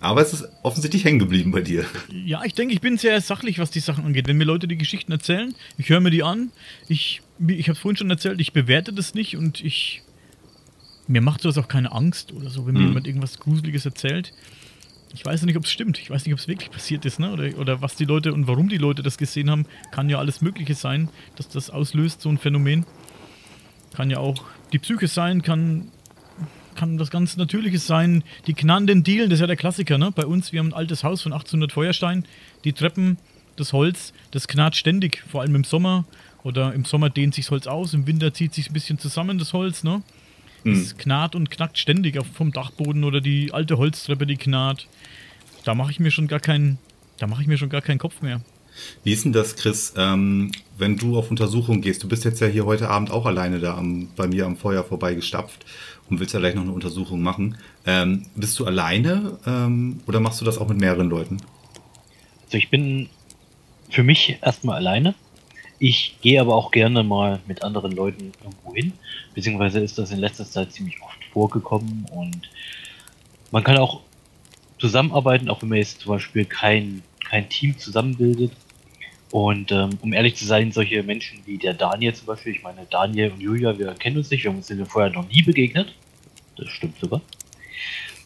Aber 0.00 0.20
es 0.20 0.34
ist 0.34 0.46
offensichtlich 0.62 1.06
hängen 1.06 1.18
geblieben 1.18 1.50
bei 1.50 1.62
dir. 1.62 1.86
Ja, 2.12 2.44
ich 2.44 2.52
denke, 2.52 2.74
ich 2.74 2.82
bin 2.82 2.98
sehr 2.98 3.18
sachlich, 3.22 3.58
was 3.58 3.70
die 3.70 3.80
Sachen 3.80 4.04
angeht. 4.04 4.28
Wenn 4.28 4.36
mir 4.36 4.44
Leute 4.44 4.68
die 4.68 4.76
Geschichten 4.76 5.12
erzählen, 5.12 5.54
ich 5.78 5.88
höre 5.88 6.00
mir 6.00 6.10
die 6.10 6.22
an. 6.22 6.50
Ich, 6.88 7.22
ich 7.46 7.70
habe 7.70 7.78
vorhin 7.78 7.96
schon 7.96 8.10
erzählt, 8.10 8.38
ich 8.38 8.52
bewerte 8.52 8.92
das 8.92 9.14
nicht 9.14 9.38
und 9.38 9.64
ich. 9.64 10.02
Mir 11.06 11.22
macht 11.22 11.40
sowas 11.40 11.56
auch 11.58 11.68
keine 11.68 11.92
Angst 11.92 12.32
oder 12.32 12.50
so, 12.50 12.66
wenn 12.66 12.74
mir 12.74 12.80
mhm. 12.80 12.88
jemand 12.88 13.06
irgendwas 13.06 13.38
Gruseliges 13.38 13.86
erzählt 13.86 14.32
ich 15.14 15.24
weiß 15.24 15.42
nicht, 15.42 15.56
ob 15.56 15.64
es 15.64 15.70
stimmt. 15.70 15.98
Ich 15.98 16.10
weiß 16.10 16.24
nicht, 16.26 16.34
ob 16.34 16.40
es 16.40 16.48
wirklich 16.48 16.70
passiert 16.70 17.04
ist, 17.04 17.20
ne? 17.20 17.32
Oder, 17.32 17.58
oder 17.58 17.80
was 17.80 17.94
die 17.94 18.04
Leute 18.04 18.32
und 18.32 18.46
warum 18.46 18.68
die 18.68 18.78
Leute 18.78 19.02
das 19.02 19.16
gesehen 19.16 19.50
haben. 19.50 19.66
Kann 19.92 20.10
ja 20.10 20.18
alles 20.18 20.40
Mögliche 20.40 20.74
sein, 20.74 21.08
dass 21.36 21.48
das 21.48 21.70
auslöst, 21.70 22.20
so 22.20 22.28
ein 22.28 22.38
Phänomen. 22.38 22.84
Kann 23.94 24.10
ja 24.10 24.18
auch 24.18 24.44
die 24.72 24.78
Psyche 24.78 25.06
sein, 25.06 25.42
kann, 25.42 25.92
kann 26.74 26.98
das 26.98 27.10
ganz 27.10 27.36
Natürliches 27.36 27.86
sein. 27.86 28.24
Die 28.48 28.54
knarrenden 28.54 29.04
Dielen, 29.04 29.30
das 29.30 29.36
ist 29.36 29.40
ja 29.40 29.46
der 29.46 29.56
Klassiker, 29.56 29.98
ne? 29.98 30.10
Bei 30.10 30.26
uns, 30.26 30.52
wir 30.52 30.58
haben 30.58 30.68
ein 30.68 30.74
altes 30.74 31.04
Haus 31.04 31.22
von 31.22 31.32
1800 31.32 31.72
Feuerstein. 31.72 32.24
Die 32.64 32.72
Treppen 32.72 33.18
das 33.56 33.72
Holz, 33.72 34.12
das 34.30 34.48
knarrt 34.48 34.76
ständig, 34.76 35.22
vor 35.28 35.42
allem 35.42 35.54
im 35.54 35.64
Sommer. 35.64 36.04
Oder 36.42 36.74
im 36.74 36.84
Sommer 36.84 37.08
dehnt 37.08 37.34
sich 37.34 37.46
das 37.46 37.52
Holz 37.52 37.66
aus, 37.66 37.94
im 37.94 38.06
Winter 38.06 38.34
zieht 38.34 38.52
sich 38.52 38.68
ein 38.68 38.74
bisschen 38.74 38.98
zusammen, 38.98 39.38
das 39.38 39.54
Holz, 39.54 39.82
ne? 39.82 40.02
Mhm. 40.64 40.72
Es 40.72 40.96
knarrt 40.96 41.34
und 41.34 41.50
knackt 41.50 41.78
ständig 41.78 42.18
auf, 42.18 42.26
vom 42.26 42.52
Dachboden 42.52 43.04
oder 43.04 43.20
die 43.20 43.52
alte 43.52 43.78
Holztreppe, 43.78 44.26
die 44.26 44.36
knarrt. 44.36 44.88
Da 45.64 45.74
mache 45.74 45.90
ich 45.90 46.00
mir 46.00 46.10
schon 46.10 46.26
gar 46.26 46.40
keinen, 46.40 46.78
da 47.18 47.26
mache 47.26 47.42
ich 47.42 47.48
mir 47.48 47.58
schon 47.58 47.70
gar 47.70 47.82
keinen 47.82 47.98
Kopf 47.98 48.22
mehr. 48.22 48.40
Wie 49.04 49.12
ist 49.12 49.24
denn 49.24 49.32
das, 49.32 49.56
Chris, 49.56 49.94
ähm, 49.96 50.50
wenn 50.78 50.96
du 50.96 51.16
auf 51.16 51.30
Untersuchung 51.30 51.80
gehst? 51.80 52.02
Du 52.02 52.08
bist 52.08 52.24
jetzt 52.24 52.40
ja 52.40 52.48
hier 52.48 52.66
heute 52.66 52.90
Abend 52.90 53.10
auch 53.10 53.24
alleine 53.26 53.60
da 53.60 53.76
am, 53.76 54.08
bei 54.16 54.26
mir 54.26 54.46
am 54.46 54.56
Feuer 54.56 54.82
vorbeigestapft 54.82 55.64
und 56.10 56.20
willst 56.20 56.34
ja 56.34 56.40
gleich 56.40 56.54
noch 56.54 56.62
eine 56.62 56.72
Untersuchung 56.72 57.22
machen. 57.22 57.56
Ähm, 57.86 58.26
bist 58.34 58.58
du 58.58 58.64
alleine 58.64 59.38
ähm, 59.46 60.00
oder 60.06 60.20
machst 60.20 60.40
du 60.40 60.44
das 60.44 60.58
auch 60.58 60.68
mit 60.68 60.78
mehreren 60.78 61.08
Leuten? 61.08 61.38
Also 62.46 62.58
ich 62.58 62.68
bin 62.68 63.08
für 63.90 64.02
mich 64.02 64.38
erstmal 64.42 64.76
alleine. 64.76 65.14
Ich 65.86 66.16
gehe 66.22 66.40
aber 66.40 66.54
auch 66.54 66.70
gerne 66.70 67.02
mal 67.02 67.40
mit 67.46 67.62
anderen 67.62 67.92
Leuten 67.92 68.32
irgendwo 68.42 68.74
hin, 68.74 68.94
beziehungsweise 69.34 69.80
ist 69.80 69.98
das 69.98 70.12
in 70.12 70.18
letzter 70.18 70.46
Zeit 70.46 70.72
ziemlich 70.72 70.96
oft 71.02 71.22
vorgekommen 71.30 72.06
und 72.10 72.48
man 73.50 73.62
kann 73.62 73.76
auch 73.76 74.00
zusammenarbeiten, 74.78 75.50
auch 75.50 75.60
wenn 75.60 75.68
man 75.68 75.76
jetzt 75.76 76.00
zum 76.00 76.12
Beispiel 76.12 76.46
kein, 76.46 77.02
kein 77.28 77.50
Team 77.50 77.76
zusammenbildet. 77.76 78.52
Und 79.30 79.72
ähm, 79.72 79.90
um 80.00 80.14
ehrlich 80.14 80.36
zu 80.36 80.46
sein, 80.46 80.72
solche 80.72 81.02
Menschen 81.02 81.40
wie 81.44 81.58
der 81.58 81.74
Daniel 81.74 82.14
zum 82.14 82.28
Beispiel, 82.28 82.54
ich 82.54 82.62
meine, 82.62 82.86
Daniel 82.88 83.32
und 83.32 83.42
Julia, 83.42 83.78
wir 83.78 83.92
kennen 83.92 84.16
uns 84.16 84.30
nicht, 84.30 84.42
wir 84.44 84.52
haben 84.52 84.56
uns 84.56 84.72
vorher 84.88 85.12
noch 85.12 85.28
nie 85.28 85.42
begegnet. 85.42 85.92
Das 86.56 86.70
stimmt 86.70 86.98
sogar. 86.98 87.20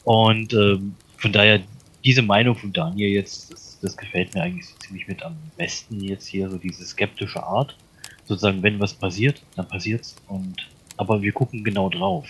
Und 0.05 0.53
ähm, 0.53 0.95
von 1.17 1.33
daher, 1.33 1.63
diese 2.09 2.23
Meinung 2.23 2.57
von 2.57 2.73
Daniel 2.73 3.11
jetzt, 3.11 3.53
das, 3.53 3.79
das 3.83 3.95
gefällt 3.95 4.35
mir 4.35 4.43
eigentlich 4.43 4.67
so 4.67 4.75
ziemlich 4.79 5.07
mit 5.09 5.23
am 5.23 5.37
besten 5.59 6.01
jetzt 6.01 6.27
hier, 6.27 6.49
so 6.49 6.57
diese 6.57 6.87
skeptische 6.87 7.43
Art. 7.43 7.77
Sozusagen, 8.25 8.63
wenn 8.63 8.81
was 8.81 8.95
passiert, 8.95 9.43
dann 9.57 9.69
passiert's. 9.69 10.17
Und 10.27 10.71
aber 10.97 11.21
wir 11.21 11.33
gucken 11.33 11.65
genau 11.65 11.91
drauf. 11.91 12.27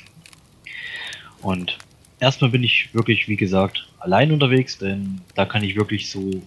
Und 1.43 1.79
erstmal 2.19 2.51
bin 2.51 2.65
ich 2.65 2.93
wirklich, 2.93 3.29
wie 3.29 3.37
gesagt, 3.37 3.89
allein 4.01 4.33
unterwegs, 4.33 4.79
denn 4.79 5.21
da 5.37 5.47
kann 5.47 5.63
ich 5.63 5.77
wirklich 5.77 6.11
so 6.11 6.43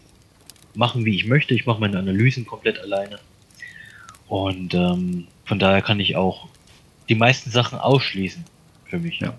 machen, 0.73 1.05
wie 1.05 1.15
ich 1.15 1.25
möchte. 1.25 1.53
Ich 1.53 1.65
mache 1.65 1.79
meine 1.79 1.99
Analysen 1.99 2.45
komplett 2.45 2.79
alleine. 2.79 3.17
Und 4.27 4.73
ähm, 4.73 5.27
von 5.45 5.57
daher 5.57 5.81
kann 5.81 6.01
ich 6.01 6.17
auch 6.17 6.49
die 7.07 7.15
meisten 7.15 7.49
Sachen 7.49 7.79
ausschließen 7.79 8.43
für 8.87 8.99
mich. 8.99 9.21
Ja. 9.21 9.33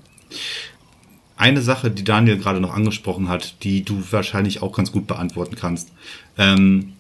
Eine 1.43 1.61
Sache, 1.61 1.91
die 1.91 2.05
Daniel 2.05 2.39
gerade 2.39 2.61
noch 2.61 2.73
angesprochen 2.73 3.29
hat, 3.29 3.65
die 3.65 3.83
du 3.83 4.01
wahrscheinlich 4.13 4.63
auch 4.63 4.71
ganz 4.71 4.93
gut 4.93 5.09
beantworten 5.09 5.57
kannst. 5.57 5.91
Ähm, 6.39 6.93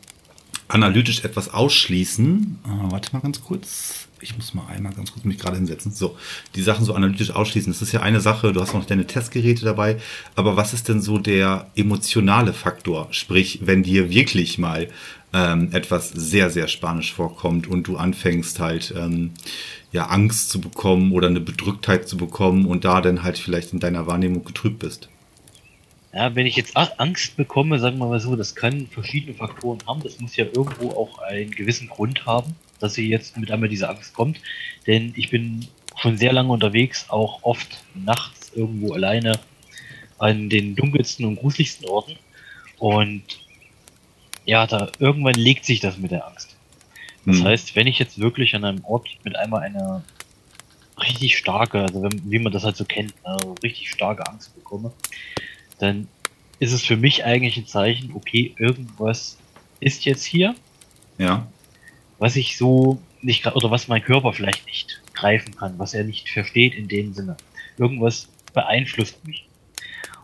analytisch 0.67 1.23
etwas 1.23 1.55
ausschließen. 1.55 2.59
Ah, 2.65 2.91
warte 2.91 3.13
mal 3.13 3.21
ganz 3.21 3.41
kurz. 3.41 4.09
Ich 4.23 4.37
muss 4.37 4.55
mal 4.55 4.67
einmal 4.69 4.93
ganz 4.93 5.13
kurz 5.13 5.25
mich 5.25 5.39
gerade 5.39 5.57
hinsetzen. 5.57 5.91
So, 5.91 6.17
die 6.55 6.63
Sachen 6.63 6.85
so 6.85 6.95
analytisch 6.95 7.31
ausschließen. 7.31 7.73
Das 7.73 7.83
ist 7.83 7.93
ja 7.93 8.01
eine 8.01 8.21
Sache, 8.21 8.53
du 8.53 8.61
hast 8.61 8.73
noch 8.73 8.85
deine 8.85 9.07
Testgeräte 9.07 9.65
dabei. 9.65 9.99
Aber 10.37 10.57
was 10.57 10.73
ist 10.73 10.89
denn 10.89 11.03
so 11.03 11.19
der 11.19 11.67
emotionale 11.75 12.53
Faktor? 12.53 13.09
Sprich, 13.11 13.61
wenn 13.63 13.83
dir 13.83 14.11
wirklich 14.11 14.59
mal 14.59 14.89
ähm, 15.33 15.71
etwas 15.73 16.11
sehr, 16.11 16.51
sehr 16.51 16.69
spanisch 16.69 17.13
vorkommt 17.13 17.67
und 17.67 17.89
du 17.89 17.97
anfängst 17.97 18.61
halt 18.61 18.95
ähm, 18.97 19.33
ja 19.91 20.07
Angst 20.07 20.51
zu 20.51 20.61
bekommen 20.61 21.13
oder 21.13 21.27
eine 21.27 21.41
Bedrücktheit 21.41 22.09
zu 22.09 22.17
bekommen 22.17 22.67
und 22.67 22.85
da 22.85 23.01
dann 23.01 23.25
halt 23.25 23.39
vielleicht 23.39 23.73
in 23.73 23.81
deiner 23.81 24.07
Wahrnehmung 24.07 24.45
getrübt 24.45 24.79
bist. 24.79 25.09
Ja, 26.15 26.35
wenn 26.35 26.47
ich 26.47 26.57
jetzt 26.57 26.77
Angst 26.77 27.37
bekomme, 27.37 27.79
sagen 27.79 27.99
wir 27.99 28.07
mal 28.07 28.21
so, 28.21 28.37
das 28.37 28.55
können 28.55 28.87
verschiedene 28.87 29.35
Faktoren 29.35 29.79
haben. 29.87 30.03
Das 30.03 30.21
muss 30.21 30.37
ja 30.37 30.45
irgendwo 30.45 30.91
auch 30.91 31.19
einen 31.19 31.51
gewissen 31.51 31.89
Grund 31.89 32.27
haben, 32.27 32.55
dass 32.83 32.95
sie 32.95 33.09
jetzt 33.09 33.37
mit 33.37 33.51
einmal 33.51 33.69
diese 33.69 33.89
Angst 33.89 34.15
kommt. 34.15 34.41
Denn 34.87 35.13
ich 35.17 35.31
bin 35.31 35.67
schon 35.97 36.19
sehr 36.19 36.33
lange 36.33 36.53
unterwegs, 36.53 37.07
auch 37.09 37.43
oft 37.43 37.85
nachts 37.95 38.53
irgendwo 38.55 38.93
alleine 38.93 39.39
an 40.19 40.49
den 40.49 40.75
dunkelsten 40.77 41.25
und 41.25 41.37
gruseligsten 41.37 41.89
Orten. 41.89 42.17
Und 42.79 43.23
ja, 44.45 44.67
da 44.67 44.91
irgendwann 44.99 45.35
legt 45.35 45.65
sich 45.65 45.81
das 45.81 45.99
mit 45.99 46.11
der 46.11 46.27
Angst. 46.27 46.57
Das 47.25 47.39
mhm. 47.39 47.45
heißt, 47.45 47.77
wenn 47.77 47.87
ich 47.87 47.99
jetzt 47.99 48.19
wirklich 48.19 48.55
an 48.55 48.65
einem 48.65 48.85
Ort 48.85 49.09
mit 49.23 49.37
einmal 49.37 49.63
eine 49.63 50.03
richtig 50.99 51.37
starke, 51.37 51.83
also 51.83 52.03
wenn, 52.03 52.31
wie 52.31 52.39
man 52.39 52.53
das 52.53 52.65
halt 52.65 52.77
so 52.77 52.85
kennt, 52.85 53.15
also 53.23 53.55
richtig 53.63 53.91
starke 53.91 54.27
Angst 54.27 54.55
bekomme, 54.55 54.93
dann 55.79 56.09
ist 56.59 56.73
es 56.73 56.83
für 56.85 56.97
mich 56.97 57.25
eigentlich 57.25 57.57
ein 57.57 57.67
Zeichen, 57.67 58.13
okay, 58.15 58.55
irgendwas 58.59 59.39
ist 59.81 60.05
jetzt 60.05 60.25
hier. 60.25 60.55
Ja. 61.19 61.47
Was 62.23 62.37
ich 62.37 62.57
so 62.57 63.03
nicht, 63.21 63.45
oder 63.49 63.73
was 63.73 63.89
mein 63.89 64.05
Körper 64.05 64.33
vielleicht 64.33 64.65
nicht 64.67 65.03
greifen 65.13 65.57
kann, 65.57 65.77
was 65.81 65.93
er 65.93 66.05
nicht 66.05 66.29
versteht 66.29 66.73
in 66.73 66.87
dem 66.87 67.13
Sinne. 67.15 67.37
Irgendwas 67.79 68.29
beeinflusst 68.55 69.27
mich. 69.27 69.49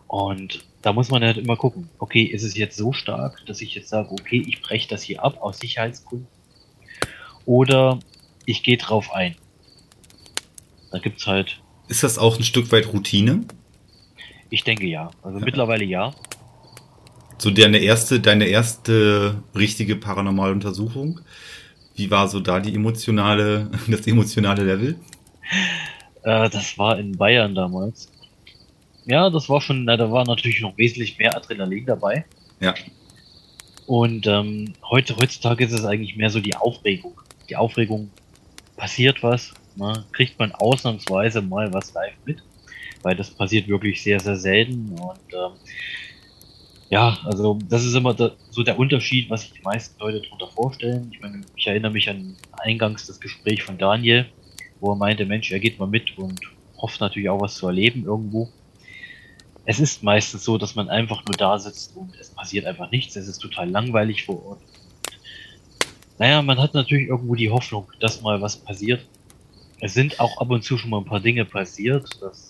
Und 0.07 0.64
da 0.80 0.92
muss 0.92 1.11
man 1.11 1.24
halt 1.24 1.38
immer 1.38 1.57
gucken, 1.57 1.88
okay, 1.99 2.22
ist 2.22 2.44
es 2.44 2.57
jetzt 2.57 2.76
so 2.76 2.92
stark, 2.92 3.44
dass 3.46 3.61
ich 3.62 3.74
jetzt 3.74 3.88
sage, 3.88 4.12
okay, 4.12 4.40
ich 4.46 4.62
breche 4.62 4.88
das 4.88 5.03
hier 5.03 5.24
ab 5.24 5.42
aus 5.42 5.59
Sicherheitsgründen. 5.59 6.28
Oder 7.46 7.99
ich 8.46 8.62
gehe 8.62 8.76
drauf 8.76 9.12
ein. 9.12 9.34
Da 10.92 11.01
gibt's 11.01 11.26
halt. 11.26 11.61
Ist 11.88 12.05
das 12.05 12.16
auch 12.16 12.38
ein 12.38 12.44
Stück 12.44 12.70
weit 12.70 12.92
Routine? 12.92 13.40
Ich 14.51 14.62
denke 14.62 14.86
ja. 14.86 15.11
Also 15.24 15.40
ja. 15.40 15.44
mittlerweile 15.44 15.84
ja. 15.84 16.14
So 17.38 17.51
deine 17.51 17.78
erste, 17.78 18.20
deine 18.20 18.44
erste 18.44 19.42
richtige 19.57 19.96
paranormale 19.96 20.53
Untersuchung. 20.53 21.22
Wie 21.99 22.11
war 22.11 22.28
so 22.28 22.40
da 22.40 22.61
die 22.61 22.74
emotionale, 22.74 23.70
das 23.88 24.07
emotionale 24.07 24.64
Level? 24.64 24.96
Äh, 26.22 26.49
das 26.51 26.78
war 26.78 26.99
in 26.99 27.12
Bayern 27.12 27.55
damals. 27.55 28.11
Ja, 29.05 29.30
das 29.30 29.49
war 29.49 29.61
schon, 29.61 29.84
na, 29.84 29.96
da 29.96 30.11
war 30.11 30.24
natürlich 30.24 30.61
noch 30.61 30.76
wesentlich 30.76 31.18
mehr 31.18 31.36
Adrenalin 31.36 31.86
dabei. 31.86 32.24
Ja. 32.61 32.74
Und 33.86 34.26
ähm, 34.26 34.74
heute, 34.88 35.16
heutzutage 35.16 35.64
ist 35.64 35.72
es 35.72 35.84
eigentlich 35.84 36.16
mehr 36.16 36.30
so 36.30 36.40
die 36.40 36.55
Aufregung. 36.55 37.20
Die 37.49 37.57
Aufregung, 37.57 38.11
passiert 38.76 39.22
was, 39.22 39.55
ne, 39.76 40.05
kriegt 40.12 40.38
man 40.38 40.53
ausnahmsweise 40.53 41.42
mal 41.42 41.72
was 41.72 41.92
live 41.94 42.14
mit 42.24 42.42
weil 43.03 43.16
das 43.16 43.30
passiert 43.30 43.68
wirklich 43.68 44.03
sehr, 44.03 44.20
sehr 44.20 44.36
selten 44.36 44.90
und 44.99 45.32
ähm, 45.32 45.53
ja, 46.91 47.18
also 47.24 47.59
das 47.68 47.84
ist 47.84 47.95
immer 47.95 48.16
so 48.51 48.62
der 48.62 48.78
Unterschied, 48.78 49.28
was 49.28 49.43
sich 49.43 49.53
die 49.53 49.62
meisten 49.62 50.01
Leute 50.01 50.22
darunter 50.22 50.49
vorstellen. 50.49 51.11
Ich 51.12 51.20
meine, 51.20 51.43
ich 51.55 51.66
erinnere 51.66 51.93
mich 51.93 52.09
an 52.09 52.36
eingangs 52.59 53.07
das 53.07 53.20
Gespräch 53.20 53.62
von 53.62 53.76
Daniel, 53.76 54.26
wo 54.80 54.93
er 54.93 54.97
meinte, 54.97 55.26
Mensch, 55.26 55.51
er 55.51 55.61
geht 55.61 55.78
mal 55.78 55.86
mit 55.86 56.16
und 56.16 56.41
hofft 56.78 57.01
natürlich 57.01 57.28
auch 57.28 57.41
was 57.41 57.57
zu 57.57 57.66
erleben 57.66 58.05
irgendwo. 58.05 58.49
Es 59.66 59.80
ist 59.80 60.03
meistens 60.03 60.45
so, 60.45 60.57
dass 60.57 60.76
man 60.76 60.89
einfach 60.89 61.22
nur 61.26 61.36
da 61.36 61.59
sitzt 61.59 61.95
und 61.95 62.14
es 62.18 62.30
passiert 62.30 62.64
einfach 62.64 62.91
nichts. 62.91 63.16
Es 63.16 63.28
ist 63.28 63.39
total 63.39 63.68
langweilig 63.68 64.24
vor 64.24 64.43
Ort. 64.47 64.61
Naja, 66.18 66.41
man 66.41 66.59
hat 66.59 66.72
natürlich 66.72 67.09
irgendwo 67.09 67.34
die 67.34 67.51
Hoffnung, 67.51 67.86
dass 68.01 68.22
mal 68.22 68.41
was 68.41 68.57
passiert. 68.57 69.07
Es 69.80 69.93
sind 69.93 70.18
auch 70.20 70.41
ab 70.41 70.51
und 70.51 70.64
zu 70.64 70.78
schon 70.78 70.89
mal 70.91 70.99
ein 70.99 71.05
paar 71.05 71.20
Dinge 71.20 71.45
passiert. 71.45 72.09
Das 72.22 72.49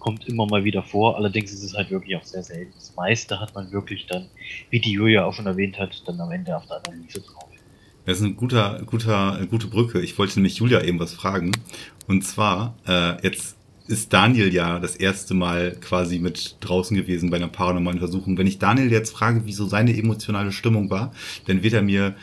kommt 0.00 0.26
immer 0.26 0.46
mal 0.46 0.64
wieder 0.64 0.82
vor. 0.82 1.16
Allerdings 1.16 1.52
ist 1.52 1.62
es 1.62 1.74
halt 1.74 1.90
wirklich 1.90 2.16
auch 2.16 2.24
sehr 2.24 2.42
selten. 2.42 2.72
Das 2.74 2.96
meiste 2.96 3.38
hat 3.38 3.54
man 3.54 3.70
wirklich 3.70 4.06
dann, 4.06 4.26
wie 4.70 4.80
die 4.80 4.92
Julia 4.92 5.24
auch 5.24 5.34
schon 5.34 5.46
erwähnt 5.46 5.78
hat, 5.78 6.02
dann 6.06 6.20
am 6.20 6.32
Ende 6.32 6.56
auf 6.56 6.66
der 6.66 6.82
Analyse 6.84 7.20
drauf. 7.20 7.48
Das 8.06 8.18
ist 8.18 8.24
ein 8.24 8.36
guter, 8.36 8.82
guter, 8.86 9.46
gute 9.48 9.68
Brücke. 9.68 10.00
Ich 10.00 10.18
wollte 10.18 10.34
nämlich 10.36 10.56
Julia 10.56 10.82
eben 10.82 10.98
was 10.98 11.12
fragen. 11.12 11.52
Und 12.08 12.22
zwar, 12.22 12.74
äh, 12.88 13.22
jetzt 13.22 13.56
ist 13.90 14.12
Daniel 14.12 14.54
ja 14.54 14.78
das 14.78 14.94
erste 14.96 15.34
Mal 15.34 15.76
quasi 15.80 16.20
mit 16.20 16.56
draußen 16.60 16.96
gewesen 16.96 17.28
bei 17.28 17.36
einer 17.36 17.48
paranormalen 17.48 18.00
Untersuchung. 18.00 18.38
Wenn 18.38 18.46
ich 18.46 18.58
Daniel 18.58 18.90
jetzt 18.90 19.10
frage, 19.10 19.42
wieso 19.44 19.66
seine 19.66 19.96
emotionale 19.96 20.52
Stimmung 20.52 20.90
war, 20.90 21.12
dann 21.46 21.62
wird 21.62 21.74
er 21.74 21.82
mir 21.82 22.14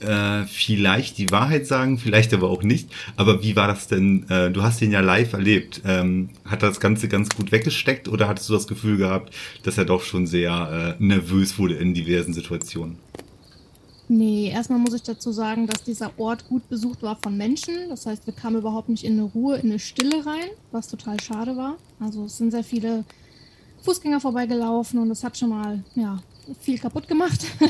äh, 0.00 0.44
vielleicht 0.44 1.18
die 1.18 1.30
Wahrheit 1.30 1.66
sagen, 1.66 1.98
vielleicht 1.98 2.34
aber 2.34 2.50
auch 2.50 2.62
nicht. 2.62 2.90
Aber 3.16 3.42
wie 3.42 3.56
war 3.56 3.66
das 3.68 3.88
denn? 3.88 4.28
Äh, 4.28 4.50
du 4.50 4.62
hast 4.62 4.82
ihn 4.82 4.92
ja 4.92 5.00
live 5.00 5.32
erlebt. 5.32 5.82
Ähm, 5.84 6.30
hat 6.44 6.62
das 6.62 6.80
Ganze 6.80 7.08
ganz 7.08 7.28
gut 7.30 7.52
weggesteckt 7.52 8.08
oder 8.08 8.28
hattest 8.28 8.48
du 8.48 8.52
das 8.52 8.66
Gefühl 8.66 8.98
gehabt, 8.98 9.34
dass 9.62 9.78
er 9.78 9.84
doch 9.84 10.02
schon 10.02 10.26
sehr 10.26 10.96
äh, 10.98 11.02
nervös 11.02 11.58
wurde 11.58 11.74
in 11.74 11.94
diversen 11.94 12.34
Situationen? 12.34 12.98
Nee, 14.08 14.50
erstmal 14.50 14.78
muss 14.78 14.94
ich 14.94 15.02
dazu 15.02 15.32
sagen, 15.32 15.66
dass 15.66 15.82
dieser 15.82 16.16
Ort 16.18 16.46
gut 16.48 16.68
besucht 16.68 17.02
war 17.02 17.16
von 17.16 17.36
Menschen. 17.36 17.88
Das 17.88 18.06
heißt, 18.06 18.26
wir 18.26 18.34
kamen 18.34 18.58
überhaupt 18.58 18.88
nicht 18.88 19.02
in 19.02 19.14
eine 19.14 19.24
Ruhe, 19.24 19.56
in 19.56 19.70
eine 19.70 19.80
Stille 19.80 20.24
rein, 20.24 20.48
was 20.70 20.86
total 20.88 21.18
schade 21.20 21.56
war. 21.56 21.76
Also 21.98 22.26
es 22.26 22.38
sind 22.38 22.52
sehr 22.52 22.62
viele 22.62 23.04
Fußgänger 23.82 24.20
vorbeigelaufen 24.20 25.00
und 25.00 25.08
das 25.08 25.24
hat 25.24 25.36
schon 25.36 25.48
mal 25.48 25.82
ja, 25.96 26.22
viel 26.60 26.78
kaputt 26.78 27.08
gemacht. 27.08 27.46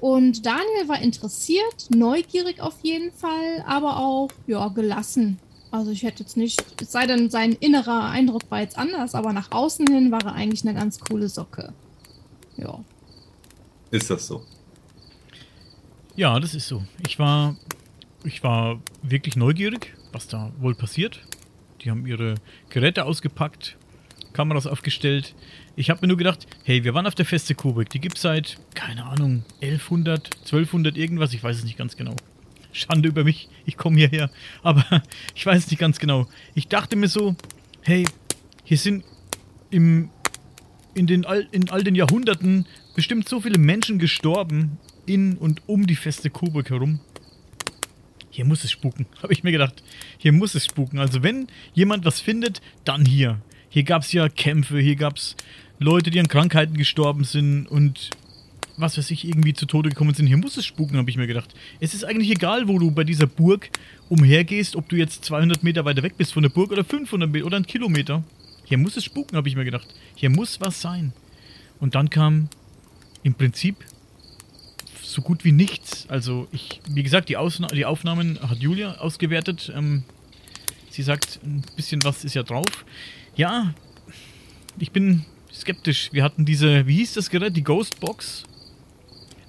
Und 0.00 0.46
Daniel 0.46 0.88
war 0.88 1.00
interessiert, 1.00 1.88
neugierig 1.90 2.60
auf 2.60 2.76
jeden 2.82 3.12
Fall, 3.12 3.62
aber 3.66 3.98
auch 3.98 4.30
ja, 4.46 4.68
gelassen. 4.68 5.38
Also 5.70 5.90
ich 5.90 6.02
hätte 6.02 6.22
jetzt 6.22 6.36
nicht, 6.36 6.64
es 6.80 6.90
sei 6.90 7.06
denn, 7.06 7.30
sein 7.30 7.52
innerer 7.52 8.04
Eindruck 8.04 8.50
war 8.50 8.60
jetzt 8.60 8.76
anders, 8.76 9.14
aber 9.14 9.32
nach 9.32 9.52
außen 9.52 9.86
hin 9.86 10.10
war 10.10 10.24
er 10.24 10.32
eigentlich 10.32 10.66
eine 10.66 10.78
ganz 10.78 10.98
coole 10.98 11.28
Socke. 11.28 11.72
Ja. 12.56 12.80
Ist 13.90 14.10
das 14.10 14.26
so? 14.26 14.44
Ja, 16.16 16.40
das 16.40 16.54
ist 16.54 16.66
so. 16.66 16.82
Ich 17.06 17.18
war, 17.18 17.56
ich 18.24 18.42
war 18.42 18.80
wirklich 19.02 19.36
neugierig, 19.36 19.94
was 20.12 20.26
da 20.26 20.52
wohl 20.58 20.74
passiert. 20.74 21.20
Die 21.82 21.90
haben 21.90 22.06
ihre 22.06 22.34
Geräte 22.68 23.04
ausgepackt, 23.04 23.76
Kameras 24.32 24.66
aufgestellt. 24.66 25.34
Ich 25.76 25.88
habe 25.90 26.00
mir 26.02 26.08
nur 26.08 26.16
gedacht, 26.16 26.46
hey, 26.64 26.84
wir 26.84 26.94
waren 26.94 27.06
auf 27.06 27.14
der 27.14 27.24
Feste 27.24 27.54
Kubik. 27.54 27.90
Die 27.90 28.00
gibt 28.00 28.16
es 28.16 28.22
seit, 28.22 28.58
keine 28.74 29.04
Ahnung, 29.04 29.44
1100, 29.62 30.30
1200 30.40 30.96
irgendwas. 30.96 31.32
Ich 31.32 31.42
weiß 31.42 31.58
es 31.58 31.64
nicht 31.64 31.78
ganz 31.78 31.96
genau. 31.96 32.16
Schande 32.72 33.08
über 33.08 33.24
mich, 33.24 33.48
ich 33.66 33.76
komme 33.76 33.96
hierher. 33.96 34.30
Aber 34.62 34.84
ich 35.34 35.46
weiß 35.46 35.64
es 35.64 35.70
nicht 35.70 35.80
ganz 35.80 35.98
genau. 35.98 36.28
Ich 36.54 36.68
dachte 36.68 36.96
mir 36.96 37.08
so, 37.08 37.36
hey, 37.82 38.06
hier 38.64 38.78
sind 38.78 39.04
im, 39.70 40.10
in, 40.94 41.06
den 41.06 41.24
all, 41.24 41.48
in 41.52 41.70
all 41.70 41.82
den 41.82 41.94
Jahrhunderten 41.94 42.66
bestimmt 42.94 43.28
so 43.28 43.40
viele 43.40 43.58
Menschen 43.58 43.98
gestorben 43.98 44.78
in 45.06 45.36
und 45.36 45.62
um 45.66 45.86
die 45.86 45.96
Feste 45.96 46.30
Coburg 46.30 46.70
herum. 46.70 47.00
Hier 48.30 48.44
muss 48.44 48.64
es 48.64 48.70
spuken, 48.70 49.06
habe 49.22 49.32
ich 49.32 49.42
mir 49.42 49.52
gedacht. 49.52 49.82
Hier 50.18 50.32
muss 50.32 50.54
es 50.54 50.66
spuken. 50.66 50.98
Also 50.98 51.22
wenn 51.22 51.48
jemand 51.74 52.04
was 52.04 52.20
findet, 52.20 52.60
dann 52.84 53.04
hier. 53.04 53.40
Hier 53.70 53.84
gab 53.84 54.02
es 54.02 54.12
ja 54.12 54.28
Kämpfe, 54.28 54.80
hier 54.80 54.96
gab 54.96 55.16
es 55.16 55.36
Leute, 55.78 56.10
die 56.10 56.18
an 56.18 56.28
Krankheiten 56.28 56.76
gestorben 56.76 57.24
sind 57.24 57.66
und 57.66 58.10
was 58.76 58.98
weiß 58.98 59.10
ich, 59.12 59.26
irgendwie 59.26 59.54
zu 59.54 59.66
Tode 59.66 59.90
gekommen 59.90 60.12
sind. 60.12 60.26
Hier 60.26 60.38
muss 60.38 60.56
es 60.56 60.66
spuken, 60.66 60.96
habe 60.96 61.08
ich 61.08 61.16
mir 61.16 61.26
gedacht. 61.26 61.54
Es 61.78 61.94
ist 61.94 62.04
eigentlich 62.04 62.30
egal, 62.30 62.66
wo 62.66 62.78
du 62.78 62.90
bei 62.90 63.04
dieser 63.04 63.26
Burg 63.26 63.70
umhergehst, 64.08 64.74
ob 64.74 64.88
du 64.88 64.96
jetzt 64.96 65.24
200 65.24 65.62
Meter 65.62 65.84
weiter 65.84 66.02
weg 66.02 66.14
bist 66.16 66.32
von 66.32 66.42
der 66.42 66.50
Burg 66.50 66.72
oder 66.72 66.82
500 66.84 67.30
Meter 67.30 67.46
oder 67.46 67.56
einen 67.56 67.66
Kilometer. 67.66 68.24
Hier 68.64 68.78
muss 68.78 68.96
es 68.96 69.04
spuken, 69.04 69.36
habe 69.36 69.48
ich 69.48 69.56
mir 69.56 69.64
gedacht. 69.64 69.86
Hier 70.14 70.30
muss 70.30 70.60
was 70.60 70.80
sein. 70.80 71.12
Und 71.78 71.94
dann 71.94 72.10
kam 72.10 72.48
im 73.22 73.34
Prinzip 73.34 73.76
so 75.02 75.22
gut 75.22 75.44
wie 75.44 75.52
nichts. 75.52 76.08
Also 76.08 76.48
ich, 76.50 76.80
wie 76.88 77.02
gesagt, 77.02 77.28
die, 77.28 77.36
Ausna 77.36 77.68
die 77.68 77.84
Aufnahmen 77.84 78.38
hat 78.40 78.58
Julia 78.58 78.98
ausgewertet. 78.98 79.72
Ähm, 79.74 80.04
sie 80.90 81.02
sagt, 81.02 81.40
ein 81.42 81.62
bisschen 81.76 82.02
was 82.04 82.24
ist 82.24 82.34
ja 82.34 82.42
drauf. 82.42 82.84
Ja, 83.36 83.74
ich 84.78 84.90
bin 84.90 85.24
skeptisch. 85.52 86.10
Wir 86.12 86.24
hatten 86.24 86.44
diese, 86.44 86.86
wie 86.86 86.96
hieß 86.96 87.14
das 87.14 87.30
Gerät, 87.30 87.56
die 87.56 87.64
Ghostbox 87.64 88.44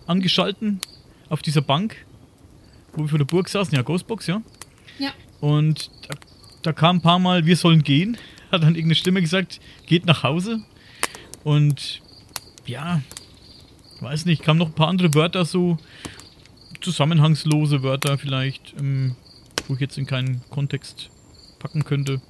angeschalten 0.07 0.79
auf 1.29 1.41
dieser 1.41 1.61
Bank, 1.61 2.05
wo 2.93 3.03
wir 3.03 3.09
vor 3.09 3.17
der 3.17 3.25
Burg 3.25 3.49
saßen. 3.49 3.75
Ja, 3.75 3.81
Ghostbox, 3.81 4.27
ja. 4.27 4.41
Ja. 4.99 5.11
Und 5.39 5.89
da, 6.07 6.15
da 6.61 6.73
kam 6.73 6.97
ein 6.97 7.01
paar 7.01 7.19
Mal, 7.19 7.45
wir 7.45 7.55
sollen 7.55 7.83
gehen. 7.83 8.17
Hat 8.51 8.63
dann 8.63 8.75
irgendeine 8.75 8.95
Stimme 8.95 9.21
gesagt, 9.21 9.59
geht 9.85 10.05
nach 10.05 10.23
Hause. 10.23 10.61
Und 11.43 12.01
ja, 12.65 13.01
weiß 14.01 14.25
nicht, 14.25 14.43
kamen 14.43 14.59
noch 14.59 14.67
ein 14.67 14.75
paar 14.75 14.89
andere 14.89 15.13
Wörter, 15.13 15.45
so 15.45 15.77
zusammenhangslose 16.81 17.83
Wörter 17.83 18.17
vielleicht, 18.17 18.73
ähm, 18.79 19.15
wo 19.67 19.75
ich 19.75 19.79
jetzt 19.79 19.97
in 19.97 20.05
keinen 20.05 20.41
Kontext 20.49 21.09
packen 21.61 21.83
könnte. 21.83 22.21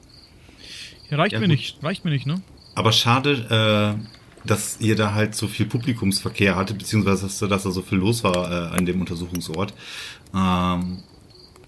Ja, 1.09 1.17
reicht 1.17 1.33
ja, 1.33 1.39
mir 1.39 1.47
gut. 1.47 1.55
nicht, 1.55 1.83
reicht 1.83 2.05
mir 2.05 2.11
nicht, 2.11 2.25
ne? 2.25 2.41
Aber 2.75 2.91
schade, 2.91 3.97
äh, 3.97 4.47
dass 4.47 4.79
ihr 4.79 4.95
da 4.95 5.13
halt 5.13 5.35
so 5.35 5.47
viel 5.47 5.65
Publikumsverkehr 5.65 6.55
hattet, 6.55 6.77
beziehungsweise 6.77 7.23
dass, 7.23 7.39
dass 7.39 7.63
da 7.63 7.71
so 7.71 7.81
viel 7.81 7.97
los 7.97 8.23
war 8.23 8.51
äh, 8.51 8.77
an 8.77 8.85
dem 8.85 8.99
Untersuchungsort. 8.99 9.73
Ähm, 10.33 11.03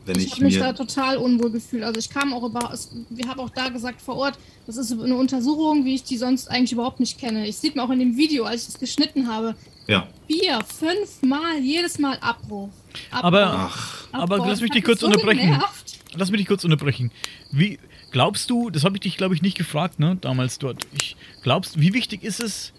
wenn 0.05 0.17
ich, 0.17 0.25
ich 0.25 0.31
habe 0.33 0.43
mich 0.43 0.59
da 0.59 0.73
total 0.73 1.17
unwohl 1.17 1.51
gefühlt. 1.51 1.83
Also 1.83 1.99
ich 1.99 2.09
kam 2.09 2.33
auch 2.33 2.43
über, 2.43 2.73
wir 3.09 3.27
haben 3.27 3.39
auch 3.39 3.49
da 3.49 3.69
gesagt 3.69 4.01
vor 4.01 4.15
Ort, 4.15 4.37
das 4.65 4.75
ist 4.75 4.91
eine 4.91 5.15
Untersuchung, 5.15 5.85
wie 5.85 5.95
ich 5.95 6.03
die 6.03 6.17
sonst 6.17 6.49
eigentlich 6.49 6.73
überhaupt 6.73 6.99
nicht 6.99 7.17
kenne. 7.19 7.47
Ich 7.47 7.57
sieht 7.57 7.75
mir 7.75 7.83
auch 7.83 7.89
in 7.89 7.99
dem 7.99 8.17
Video, 8.17 8.43
als 8.43 8.63
ich 8.63 8.69
es 8.69 8.79
geschnitten 8.79 9.27
habe, 9.29 9.55
ja. 9.87 10.07
Vier, 10.27 10.61
fünf 10.63 11.21
Mal, 11.21 11.59
jedes 11.59 11.99
Mal 11.99 12.17
Abbruch. 12.21 12.69
Abbruch 13.11 13.23
aber, 13.23 13.69
Ach. 13.71 14.07
aber 14.13 14.37
lass 14.37 14.61
mich 14.61 14.71
dich 14.71 14.83
kurz 14.83 15.01
so 15.01 15.07
unterbrechen. 15.07 15.51
Genervt. 15.51 15.82
Lass 16.15 16.31
mich 16.31 16.39
dich 16.39 16.47
kurz 16.47 16.63
unterbrechen. 16.63 17.11
Wie 17.51 17.79
glaubst 18.11 18.49
du, 18.49 18.69
das 18.69 18.83
habe 18.83 18.95
ich 18.95 19.01
dich, 19.01 19.17
glaube 19.17 19.35
ich, 19.35 19.41
nicht 19.41 19.57
gefragt, 19.57 19.99
ne, 19.99 20.17
damals 20.19 20.59
dort. 20.59 20.85
Ich 20.93 21.15
glaubst, 21.41 21.79
wie 21.79 21.93
wichtig 21.93 22.23
ist 22.23 22.39
es, 22.39 22.73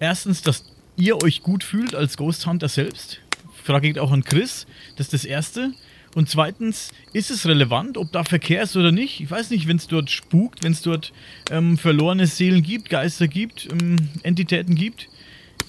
erstens, 0.00 0.42
dass 0.42 0.64
ihr 0.96 1.22
euch 1.22 1.42
gut 1.42 1.64
fühlt 1.64 1.94
als 1.94 2.16
Ghost 2.16 2.46
Hunter 2.46 2.68
selbst? 2.68 3.20
Frage 3.62 3.88
ich 3.88 4.00
auch 4.00 4.12
an 4.12 4.24
Chris. 4.24 4.66
Das 4.96 5.06
ist 5.06 5.12
das 5.12 5.24
Erste. 5.24 5.72
Und 6.14 6.28
zweitens, 6.28 6.90
ist 7.12 7.30
es 7.30 7.46
relevant, 7.46 7.98
ob 7.98 8.10
da 8.12 8.24
Verkehr 8.24 8.62
ist 8.62 8.76
oder 8.76 8.92
nicht? 8.92 9.20
Ich 9.20 9.30
weiß 9.30 9.50
nicht, 9.50 9.68
wenn 9.68 9.76
es 9.76 9.86
dort 9.86 10.10
spukt, 10.10 10.64
wenn 10.64 10.72
es 10.72 10.82
dort 10.82 11.12
ähm, 11.50 11.76
verlorene 11.76 12.26
Seelen 12.26 12.62
gibt, 12.62 12.88
Geister 12.88 13.28
gibt, 13.28 13.68
ähm, 13.70 14.08
Entitäten 14.22 14.74
gibt. 14.74 15.08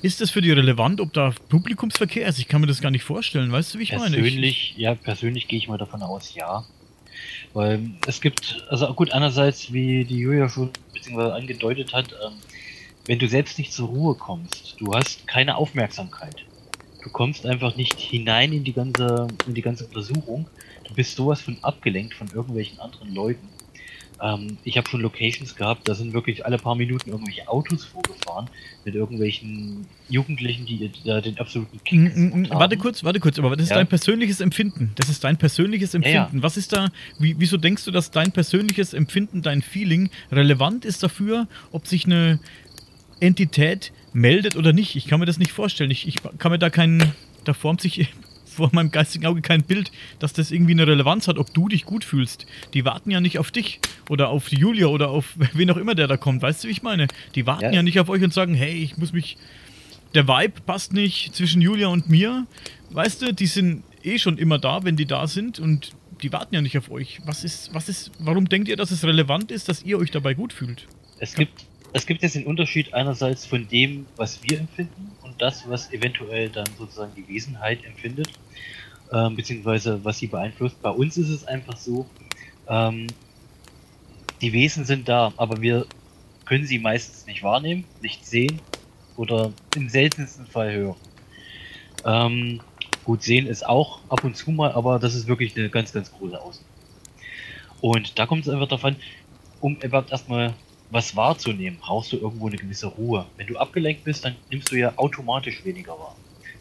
Ist 0.01 0.21
das 0.21 0.31
für 0.31 0.41
dich 0.41 0.51
relevant, 0.51 1.01
ob 1.01 1.11
da 1.13 1.33
Publikumsverkehr 1.49 2.27
ist? 2.27 2.39
Ich 2.39 2.47
kann 2.47 2.61
mir 2.61 2.67
das 2.67 2.81
gar 2.81 2.91
nicht 2.91 3.03
vorstellen. 3.03 3.51
Weißt 3.51 3.73
du, 3.73 3.79
wie 3.79 3.83
ich 3.83 3.89
persönlich, 3.89 4.13
meine? 4.15 4.23
Persönlich, 4.23 4.73
ja, 4.77 4.95
persönlich 4.95 5.47
gehe 5.47 5.59
ich 5.59 5.67
mal 5.67 5.77
davon 5.77 6.01
aus, 6.01 6.33
ja. 6.35 6.63
Weil 7.53 7.91
es 8.07 8.21
gibt, 8.21 8.65
also 8.69 8.93
gut, 8.93 9.11
einerseits, 9.11 9.73
wie 9.73 10.05
die 10.05 10.19
Julia 10.19 10.47
schon 10.47 10.69
beziehungsweise 10.93 11.33
angedeutet 11.33 11.93
hat, 11.93 12.11
ähm, 12.11 12.33
wenn 13.07 13.19
du 13.19 13.27
selbst 13.27 13.57
nicht 13.57 13.73
zur 13.73 13.89
Ruhe 13.89 14.15
kommst, 14.15 14.75
du 14.77 14.93
hast 14.93 15.27
keine 15.27 15.57
Aufmerksamkeit. 15.57 16.45
Du 17.03 17.09
kommst 17.09 17.45
einfach 17.45 17.75
nicht 17.75 17.99
hinein 17.99 18.53
in 18.53 18.63
die 18.63 18.73
ganze, 18.73 19.27
in 19.47 19.53
die 19.53 19.61
ganze 19.61 19.85
Untersuchung. 19.85 20.47
Du 20.87 20.93
bist 20.93 21.15
sowas 21.15 21.41
von 21.41 21.57
abgelenkt 21.61 22.13
von 22.13 22.27
irgendwelchen 22.27 22.79
anderen 22.79 23.13
Leuten. 23.13 23.47
Ähm, 24.21 24.57
ich 24.63 24.77
habe 24.77 24.89
schon 24.89 25.01
Locations 25.01 25.55
gehabt, 25.55 25.87
da 25.87 25.95
sind 25.95 26.13
wirklich 26.13 26.45
alle 26.45 26.57
paar 26.57 26.75
Minuten 26.75 27.11
irgendwelche 27.11 27.47
Autos 27.47 27.85
vorgefahren 27.85 28.49
mit 28.83 28.95
irgendwelchen 28.95 29.85
Jugendlichen, 30.09 30.65
die 30.65 30.91
da 31.05 31.21
den 31.21 31.37
absoluten 31.37 31.79
Kick 31.83 31.99
mm, 31.99 32.03
mm, 32.03 32.41
mm 32.41 32.49
Warte 32.49 32.77
kurz, 32.77 33.03
warte 33.03 33.19
kurz, 33.19 33.39
aber 33.39 33.55
das 33.55 33.65
ist 33.65 33.69
ja. 33.69 33.77
dein 33.77 33.87
persönliches 33.87 34.41
Empfinden. 34.41 34.91
Das 34.95 35.09
ist 35.09 35.23
dein 35.23 35.37
persönliches 35.37 35.93
Empfinden. 35.93 36.15
Ja, 36.15 36.29
ja. 36.33 36.43
Was 36.43 36.57
ist 36.57 36.73
da, 36.73 36.89
wie, 37.17 37.35
wieso 37.39 37.57
denkst 37.57 37.85
du, 37.85 37.91
dass 37.91 38.11
dein 38.11 38.31
persönliches 38.31 38.93
Empfinden, 38.93 39.41
dein 39.41 39.61
Feeling 39.61 40.09
relevant 40.31 40.85
ist 40.85 41.01
dafür, 41.03 41.47
ob 41.71 41.87
sich 41.87 42.05
eine 42.05 42.39
Entität 43.19 43.93
meldet 44.11 44.55
oder 44.55 44.73
nicht? 44.73 44.95
Ich 44.95 45.07
kann 45.07 45.19
mir 45.19 45.25
das 45.25 45.37
nicht 45.37 45.51
vorstellen. 45.51 45.91
Ich, 45.91 46.07
ich 46.07 46.17
kann 46.37 46.51
mir 46.51 46.59
da 46.59 46.69
keinen, 46.69 47.13
da 47.45 47.53
formt 47.53 47.81
sich 47.81 48.09
vor 48.59 48.69
meinem 48.73 48.91
geistigen 48.91 49.25
Auge 49.25 49.41
kein 49.41 49.63
Bild, 49.63 49.91
dass 50.19 50.33
das 50.33 50.51
irgendwie 50.51 50.73
eine 50.73 50.85
Relevanz 50.85 51.27
hat, 51.27 51.37
ob 51.37 51.53
du 51.53 51.67
dich 51.67 51.85
gut 51.85 52.03
fühlst. 52.03 52.45
Die 52.73 52.85
warten 52.85 53.09
ja 53.09 53.19
nicht 53.19 53.39
auf 53.39 53.51
dich 53.51 53.79
oder 54.09 54.29
auf 54.29 54.51
Julia 54.51 54.87
oder 54.87 55.09
auf 55.09 55.35
wen 55.53 55.71
auch 55.71 55.77
immer, 55.77 55.95
der 55.95 56.07
da 56.07 56.17
kommt. 56.17 56.41
Weißt 56.41 56.63
du, 56.63 56.67
wie 56.67 56.71
ich 56.71 56.83
meine? 56.83 57.07
Die 57.35 57.45
warten 57.45 57.65
ja, 57.65 57.71
ja 57.71 57.83
nicht 57.83 57.99
auf 57.99 58.09
euch 58.09 58.21
und 58.23 58.33
sagen, 58.33 58.53
hey, 58.53 58.73
ich 58.73 58.97
muss 58.97 59.13
mich. 59.13 59.37
Der 60.15 60.27
Vibe 60.27 60.61
passt 60.65 60.91
nicht 60.91 61.35
zwischen 61.35 61.61
Julia 61.61 61.87
und 61.87 62.09
mir. 62.09 62.47
Weißt 62.89 63.21
du, 63.21 63.31
die 63.31 63.45
sind 63.45 63.83
eh 64.03 64.17
schon 64.17 64.39
immer 64.39 64.57
da, 64.57 64.83
wenn 64.83 64.95
die 64.95 65.05
da 65.05 65.27
sind 65.27 65.59
und 65.59 65.91
die 66.23 66.33
warten 66.33 66.55
ja 66.55 66.61
nicht 66.61 66.77
auf 66.77 66.89
euch. 66.89 67.21
Was 67.25 67.43
ist, 67.43 67.73
was 67.73 67.89
ist, 67.89 68.11
warum 68.19 68.49
denkt 68.49 68.67
ihr, 68.67 68.75
dass 68.75 68.91
es 68.91 69.03
relevant 69.03 69.51
ist, 69.51 69.69
dass 69.69 69.83
ihr 69.83 69.99
euch 69.99 70.11
dabei 70.11 70.33
gut 70.33 70.51
fühlt? 70.51 70.87
Es 71.19 71.35
gibt, 71.35 71.65
es 71.93 72.05
gibt 72.05 72.23
jetzt 72.23 72.35
den 72.35 72.45
Unterschied 72.45 72.93
einerseits 72.93 73.45
von 73.45 73.67
dem, 73.67 74.05
was 74.15 74.41
wir 74.43 74.59
empfinden 74.59 75.11
und 75.21 75.41
das, 75.41 75.69
was 75.69 75.91
eventuell 75.93 76.49
dann 76.49 76.67
sozusagen 76.77 77.11
die 77.15 77.27
Wesenheit 77.27 77.83
empfindet 77.85 78.29
ähm, 79.11 79.35
beziehungsweise 79.35 80.03
was 80.03 80.17
sie 80.19 80.27
beeinflusst. 80.27 80.81
Bei 80.81 80.91
uns 80.91 81.17
ist 81.17 81.29
es 81.29 81.45
einfach 81.45 81.77
so, 81.77 82.05
ähm, 82.67 83.07
die 84.41 84.53
Wesen 84.53 84.85
sind 84.85 85.09
da, 85.09 85.33
aber 85.37 85.61
wir 85.61 85.85
können 86.45 86.65
sie 86.65 86.79
meistens 86.79 87.25
nicht 87.25 87.43
wahrnehmen, 87.43 87.83
nicht 88.01 88.25
sehen 88.25 88.59
oder 89.17 89.51
im 89.75 89.89
seltensten 89.89 90.47
Fall 90.47 90.73
hören. 90.73 90.95
Ähm, 92.05 92.61
gut, 93.03 93.23
sehen 93.23 93.47
ist 93.47 93.65
auch 93.65 93.99
ab 94.09 94.23
und 94.23 94.35
zu 94.35 94.51
mal, 94.51 94.71
aber 94.71 94.99
das 94.99 95.15
ist 95.15 95.27
wirklich 95.27 95.57
eine 95.57 95.69
ganz, 95.69 95.91
ganz 95.91 96.11
große 96.11 96.39
Ausnahme. 96.39 96.69
Und 97.81 98.17
da 98.17 98.25
kommt 98.25 98.43
es 98.43 98.49
einfach 98.49 98.67
davon, 98.67 98.95
um 99.61 99.75
überhaupt 99.77 100.11
erstmal 100.11 100.53
was 100.91 101.15
wahrzunehmen, 101.15 101.77
brauchst 101.79 102.11
du 102.13 102.17
irgendwo 102.17 102.47
eine 102.47 102.57
gewisse 102.57 102.87
Ruhe. 102.87 103.25
Wenn 103.37 103.47
du 103.47 103.57
abgelenkt 103.57 104.03
bist, 104.03 104.25
dann 104.25 104.35
nimmst 104.49 104.71
du 104.71 104.75
ja 104.75 104.93
automatisch 104.95 105.63
weniger 105.65 105.91
wahr. 105.91 106.15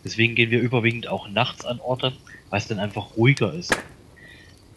Deswegen 0.05 0.34
gehen 0.34 0.51
wir 0.51 0.61
überwiegend 0.61 1.09
auch 1.09 1.28
nachts 1.28 1.64
an 1.64 1.80
Orte, 1.80 2.12
weil 2.51 2.59
es 2.59 2.68
dann 2.68 2.78
einfach 2.78 3.16
ruhiger 3.16 3.53
ist. 3.53 3.76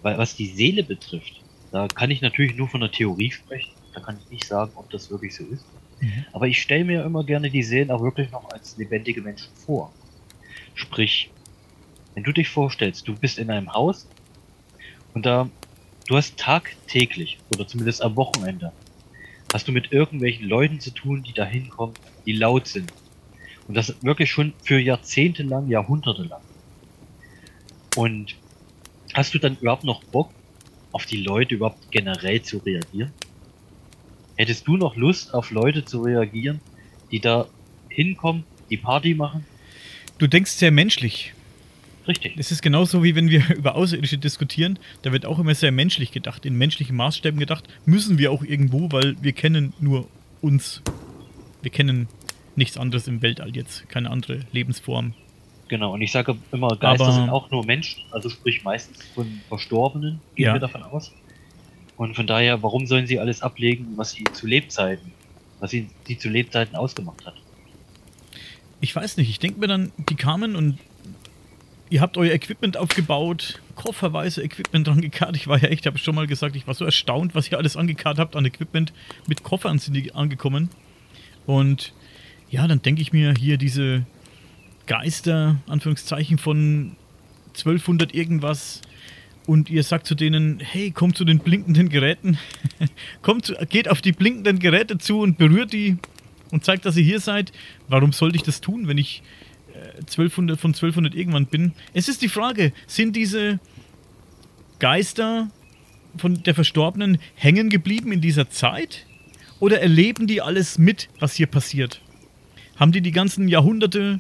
Weil 0.02 0.18
was 0.18 0.36
die 0.36 0.48
Seele 0.48 0.84
betrifft, 0.84 1.42
da 1.72 1.88
kann 1.88 2.12
ich 2.12 2.22
natürlich 2.22 2.56
nur 2.56 2.68
von 2.68 2.82
der 2.82 2.92
Theorie 2.92 3.32
sprechen. 3.32 3.72
Da 3.94 4.00
kann 4.02 4.18
ich 4.24 4.30
nicht 4.32 4.46
sagen, 4.46 4.72
ob 4.76 4.90
das 4.90 5.10
wirklich 5.12 5.36
so 5.36 5.44
ist. 5.46 5.66
Mhm. 6.00 6.26
Aber 6.34 6.48
ich 6.48 6.62
stelle 6.62 6.86
mir 6.86 7.04
immer 7.04 7.24
gerne 7.24 7.50
die 7.50 7.64
Seelen 7.64 7.92
auch 7.92 8.02
wirklich 8.02 8.32
noch 8.32 8.50
als 8.50 8.78
lebendige 8.78 9.22
Menschen 9.22 9.50
vor. 9.66 9.92
Sprich, 10.74 11.30
wenn 12.16 12.24
du 12.24 12.32
dich 12.32 12.50
vorstellst, 12.50 13.08
du 13.08 13.16
bist 13.16 13.38
in 13.38 13.50
einem 13.50 13.74
Haus 13.74 14.08
und 15.14 15.26
da 15.26 15.50
du 16.08 16.18
hast 16.18 16.38
tagtäglich 16.38 17.38
oder 17.54 17.68
zumindest 17.68 18.02
am 18.02 18.16
Wochenende 18.16 18.72
hast 19.54 19.68
du 19.68 19.72
mit 19.72 19.92
irgendwelchen 19.92 20.48
Leuten 20.48 20.80
zu 20.80 20.92
tun, 20.92 21.24
die 21.24 21.34
da 21.34 21.46
hinkommen, 21.46 21.96
die 22.26 22.34
laut 22.34 22.68
sind, 22.68 22.92
und 23.68 23.76
das 23.76 23.96
wirklich 24.02 24.30
schon 24.30 24.54
für 24.64 24.80
Jahrzehnte 24.80 25.44
lang, 25.44 25.70
Jahrhunderte 25.70 26.24
lang. 26.24 26.42
Und 27.96 28.36
hast 29.14 29.34
du 29.34 29.40
dann 29.40 29.58
überhaupt 29.60 29.84
noch 29.84 30.04
Bock, 30.04 30.32
auf 30.92 31.06
die 31.06 31.18
Leute 31.18 31.56
überhaupt 31.56 31.92
generell 31.92 32.42
zu 32.42 32.58
reagieren? 32.58 33.12
Hättest 34.36 34.68
du 34.68 34.78
noch 34.78 34.96
Lust, 34.96 35.34
auf 35.34 35.52
Leute 35.52 35.86
zu 35.86 36.02
reagieren, 36.02 36.62
die 37.12 37.20
da 37.20 37.48
hinkommen, 37.90 38.44
die 38.70 38.78
Party 38.78 39.14
machen? 39.14 39.46
Du 40.18 40.28
denkst 40.28 40.52
sehr 40.52 40.72
menschlich. 40.72 41.34
Richtig. 42.08 42.34
Es 42.38 42.52
ist 42.52 42.62
genauso 42.62 43.04
wie 43.04 43.16
wenn 43.16 43.30
wir 43.30 43.44
über 43.56 43.76
Außerirdische 43.76 44.18
diskutieren. 44.18 44.80
Da 45.02 45.12
wird 45.12 45.26
auch 45.26 45.40
immer 45.40 45.54
sehr 45.54 45.72
menschlich 45.72 46.12
gedacht, 46.12 46.46
in 46.46 46.58
menschlichen 46.58 46.96
Maßstäben 46.96 47.40
gedacht. 47.40 47.68
Müssen 47.86 48.18
wir 48.18 48.32
auch 48.32 48.44
irgendwo, 48.44 48.92
weil 48.92 49.16
wir 49.22 49.34
kennen 49.34 49.74
nur 49.80 50.08
uns. 50.42 50.82
Wir 51.62 51.72
kennen 51.72 52.08
nichts 52.56 52.78
anderes 52.78 53.08
im 53.08 53.22
Weltall 53.22 53.56
jetzt, 53.56 53.88
keine 53.90 54.10
andere 54.10 54.40
Lebensform. 54.52 55.14
Genau, 55.72 55.94
und 55.94 56.02
ich 56.02 56.12
sage 56.12 56.36
immer, 56.52 56.76
Geister 56.76 57.06
Aber 57.06 57.14
sind 57.14 57.30
auch 57.30 57.50
nur 57.50 57.66
Menschen, 57.66 58.04
also 58.12 58.28
sprich 58.28 58.62
meistens 58.62 59.06
von 59.16 59.40
Verstorbenen, 59.48 60.20
gehen 60.36 60.48
ja. 60.48 60.54
wir 60.54 60.60
davon 60.60 60.84
aus. 60.84 61.14
Und 61.96 62.14
von 62.14 62.28
daher, 62.28 62.62
warum 62.62 62.88
sollen 62.88 63.08
sie 63.08 63.20
alles 63.20 63.42
ablegen, 63.42 63.94
was 63.96 64.12
sie 64.12 64.26
zu 64.34 64.48
Lebzeiten, 64.48 65.14
was 65.62 65.72
sie, 65.72 65.90
die 66.10 66.18
zu 66.18 66.28
Lebzeiten 66.28 66.76
ausgemacht 66.76 67.26
hat? 67.26 67.36
Ich 68.82 68.94
weiß 68.94 69.16
nicht, 69.16 69.30
ich 69.30 69.40
denke 69.40 69.62
mir 69.62 69.68
dann, 69.68 69.94
die 70.10 70.16
kamen 70.16 70.58
und 70.58 70.78
ihr 71.90 72.02
habt 72.02 72.18
euer 72.18 72.34
Equipment 72.34 72.76
aufgebaut, 72.76 73.62
kofferweise 73.76 74.44
Equipment 74.44 74.90
angekarrt. 74.90 75.38
Ich 75.38 75.48
war 75.48 75.58
ja 75.58 75.70
echt, 75.70 75.86
habe 75.86 75.98
schon 76.00 76.16
mal 76.16 76.28
gesagt, 76.28 76.58
ich 76.58 76.68
war 76.68 76.74
so 76.74 76.84
erstaunt, 76.84 77.34
was 77.34 77.50
ihr 77.50 77.58
alles 77.58 77.78
angekarrt 77.78 78.20
habt 78.20 78.36
an 78.36 78.44
Equipment. 78.44 78.92
Mit 79.26 79.44
Koffern 79.44 79.80
sind 79.80 79.94
die 79.94 80.14
angekommen. 80.14 80.68
Und 81.46 81.94
ja, 82.50 82.68
dann 82.68 82.82
denke 82.82 83.02
ich 83.02 83.14
mir 83.14 83.34
hier 83.40 83.56
diese 83.56 84.06
Geister, 84.88 85.58
Anführungszeichen, 85.68 86.38
von 86.38 86.96
1200 87.50 88.14
irgendwas. 88.14 88.82
Und 89.48 89.70
ihr 89.70 89.84
sagt 89.84 90.06
zu 90.06 90.16
denen, 90.16 90.60
hey, 90.60 90.92
kommt 90.92 91.18
zu 91.18 91.26
den 91.26 91.40
blinkenden 91.40 91.90
Geräten. 91.90 92.38
kommt 93.22 93.46
zu, 93.46 93.56
geht 93.70 93.90
auf 93.90 94.02
die 94.02 94.12
blinkenden 94.12 94.60
Geräte 94.60 94.98
zu 94.98 95.20
und 95.20 95.38
berührt 95.38 95.74
die 95.74 95.98
und 96.52 96.64
zeigt, 96.64 96.86
dass 96.86 96.96
ihr 96.98 97.04
hier 97.04 97.20
seid. 97.20 97.52
Warum 97.88 98.12
sollte 98.12 98.36
ich 98.36 98.44
das 98.44 98.62
tun, 98.62 98.88
wenn 98.88 98.98
ich 98.98 99.24
1200 100.00 100.60
von 100.60 100.72
1200 100.72 101.16
irgendwann 101.16 101.46
bin. 101.46 101.74
Es 101.94 102.08
ist 102.08 102.22
die 102.22 102.30
Frage, 102.30 102.74
sind 102.88 103.16
diese 103.16 103.60
Geister 104.80 105.50
von 106.18 106.44
der 106.44 106.56
Verstorbenen 106.56 107.20
hängen 107.36 107.70
geblieben 107.70 108.12
in 108.12 108.22
dieser 108.22 108.50
Zeit? 108.50 109.06
Oder 109.60 109.82
erleben 109.82 110.28
die 110.28 110.42
alles 110.42 110.78
mit, 110.78 111.10
was 111.20 111.36
hier 111.36 111.48
passiert? 111.48 112.02
Haben 112.78 112.92
die 112.92 113.02
die 113.02 113.12
ganzen 113.12 113.48
Jahrhunderte, 113.48 114.20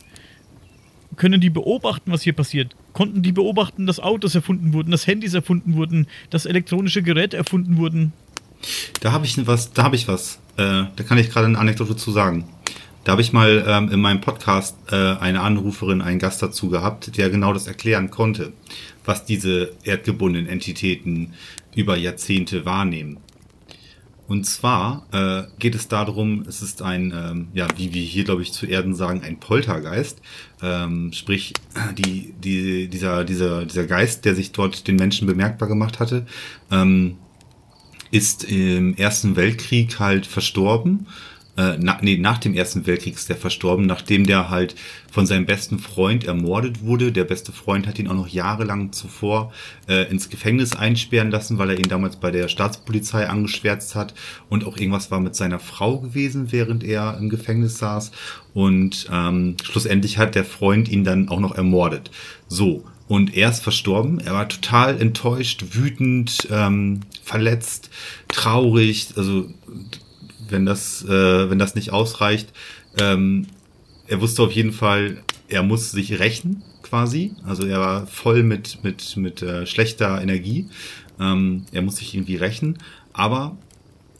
können 1.15 1.41
die 1.41 1.49
beobachten, 1.49 2.11
was 2.11 2.21
hier 2.21 2.33
passiert? 2.33 2.75
Konnten 2.93 3.21
die 3.21 3.31
beobachten, 3.31 3.85
dass 3.85 3.99
Autos 3.99 4.35
erfunden 4.35 4.73
wurden, 4.73 4.91
dass 4.91 5.07
Handys 5.07 5.33
erfunden 5.33 5.75
wurden, 5.75 6.07
dass 6.29 6.45
elektronische 6.45 7.01
Geräte 7.01 7.37
erfunden 7.37 7.77
wurden? 7.77 8.13
Da 9.01 9.11
habe 9.11 9.25
ich 9.25 9.45
was, 9.47 9.73
da 9.73 9.83
habe 9.83 9.95
ich 9.95 10.07
was. 10.07 10.39
Äh, 10.57 10.85
da 10.95 11.03
kann 11.07 11.17
ich 11.17 11.29
gerade 11.29 11.47
eine 11.47 11.57
Anekdote 11.57 11.95
zu 11.95 12.11
sagen. 12.11 12.45
Da 13.03 13.13
habe 13.13 13.21
ich 13.21 13.33
mal 13.33 13.63
ähm, 13.67 13.89
in 13.89 13.99
meinem 13.99 14.21
Podcast 14.21 14.77
äh, 14.91 14.95
eine 14.95 15.41
Anruferin, 15.41 16.01
einen 16.01 16.19
Gast 16.19 16.41
dazu 16.43 16.69
gehabt, 16.69 17.17
der 17.17 17.31
genau 17.31 17.51
das 17.51 17.65
erklären 17.65 18.11
konnte, 18.11 18.53
was 19.05 19.25
diese 19.25 19.71
erdgebundenen 19.83 20.47
Entitäten 20.47 21.33
über 21.75 21.97
Jahrzehnte 21.97 22.63
wahrnehmen. 22.65 23.17
Und 24.27 24.45
zwar 24.45 25.07
äh, 25.11 25.43
geht 25.59 25.75
es 25.75 25.87
darum, 25.87 26.45
es 26.47 26.61
ist 26.61 26.81
ein, 26.81 27.13
ähm, 27.13 27.47
ja, 27.53 27.67
wie 27.75 27.93
wir 27.93 28.01
hier, 28.01 28.23
glaube 28.23 28.41
ich, 28.41 28.53
zu 28.53 28.65
Erden 28.65 28.95
sagen, 28.95 29.21
ein 29.23 29.39
Poltergeist. 29.39 30.21
Ähm, 30.61 31.11
sprich, 31.13 31.53
die, 31.97 32.33
die, 32.39 32.87
dieser, 32.87 33.25
dieser, 33.25 33.65
dieser 33.65 33.87
Geist, 33.87 34.25
der 34.25 34.35
sich 34.35 34.51
dort 34.51 34.87
den 34.87 34.95
Menschen 34.95 35.27
bemerkbar 35.27 35.67
gemacht 35.67 35.99
hatte, 35.99 36.25
ähm, 36.71 37.17
ist 38.11 38.43
im 38.43 38.95
Ersten 38.95 39.35
Weltkrieg 39.35 39.99
halt 39.99 40.25
verstorben 40.25 41.07
äh, 41.57 41.77
na, 41.79 41.97
nee, 42.01 42.17
nach 42.17 42.37
dem 42.37 42.53
Ersten 42.53 42.87
Weltkrieg 42.87 43.15
ist 43.15 43.29
der 43.29 43.35
verstorben, 43.35 43.85
nachdem 43.85 44.25
der 44.25 44.49
halt 44.49 44.75
von 45.11 45.25
seinem 45.25 45.45
besten 45.45 45.79
Freund 45.79 46.23
ermordet 46.23 46.81
wurde. 46.83 47.11
Der 47.11 47.25
beste 47.25 47.51
Freund 47.51 47.87
hat 47.87 47.99
ihn 47.99 48.07
auch 48.07 48.15
noch 48.15 48.29
jahrelang 48.29 48.93
zuvor 48.93 49.51
äh, 49.87 50.09
ins 50.09 50.29
Gefängnis 50.29 50.75
einsperren 50.75 51.29
lassen, 51.29 51.57
weil 51.57 51.71
er 51.71 51.77
ihn 51.77 51.89
damals 51.89 52.15
bei 52.15 52.31
der 52.31 52.47
Staatspolizei 52.47 53.27
angeschwärzt 53.27 53.95
hat 53.95 54.13
und 54.49 54.65
auch 54.65 54.77
irgendwas 54.77 55.11
war 55.11 55.19
mit 55.19 55.35
seiner 55.35 55.59
Frau 55.59 55.99
gewesen, 55.99 56.51
während 56.51 56.83
er 56.83 57.17
im 57.17 57.29
Gefängnis 57.29 57.77
saß. 57.77 58.11
Und 58.53 59.07
ähm, 59.11 59.57
schlussendlich 59.61 60.17
hat 60.17 60.35
der 60.35 60.45
Freund 60.45 60.87
ihn 60.89 61.03
dann 61.03 61.27
auch 61.27 61.39
noch 61.39 61.55
ermordet. 61.55 62.11
So, 62.47 62.85
und 63.11 63.35
er 63.35 63.49
ist 63.49 63.61
verstorben. 63.61 64.21
Er 64.21 64.33
war 64.33 64.47
total 64.47 65.01
enttäuscht, 65.01 65.65
wütend, 65.71 66.47
ähm, 66.49 67.01
verletzt, 67.21 67.89
traurig. 68.29 69.09
Also 69.17 69.49
wenn 70.51 70.65
das, 70.65 71.03
äh, 71.03 71.49
wenn 71.49 71.59
das 71.59 71.75
nicht 71.75 71.91
ausreicht. 71.91 72.49
Ähm, 72.99 73.47
er 74.07 74.21
wusste 74.21 74.43
auf 74.43 74.51
jeden 74.51 74.73
Fall, 74.73 75.23
er 75.47 75.63
muss 75.63 75.91
sich 75.91 76.19
rächen 76.19 76.63
quasi. 76.83 77.33
Also 77.45 77.65
er 77.65 77.79
war 77.79 78.07
voll 78.07 78.43
mit, 78.43 78.83
mit, 78.83 79.15
mit 79.17 79.41
äh, 79.41 79.65
schlechter 79.65 80.21
Energie. 80.21 80.67
Ähm, 81.19 81.65
er 81.71 81.81
muss 81.81 81.97
sich 81.97 82.13
irgendwie 82.13 82.35
rächen. 82.35 82.77
Aber 83.13 83.57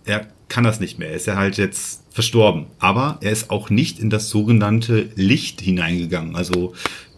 er 0.06 0.28
kann 0.48 0.64
das 0.64 0.80
nicht 0.80 1.00
mehr. 1.00 1.10
Er 1.10 1.16
ist 1.16 1.28
ja 1.28 1.36
halt 1.36 1.58
jetzt 1.58 2.04
verstorben. 2.12 2.68
Aber 2.80 3.18
er 3.22 3.32
ist 3.32 3.50
auch 3.50 3.70
nicht 3.70 4.00
in 4.00 4.10
das 4.10 4.30
sogenannte 4.30 5.10
Licht 5.16 5.62
hineingegangen. 5.62 6.36
Also 6.36 6.74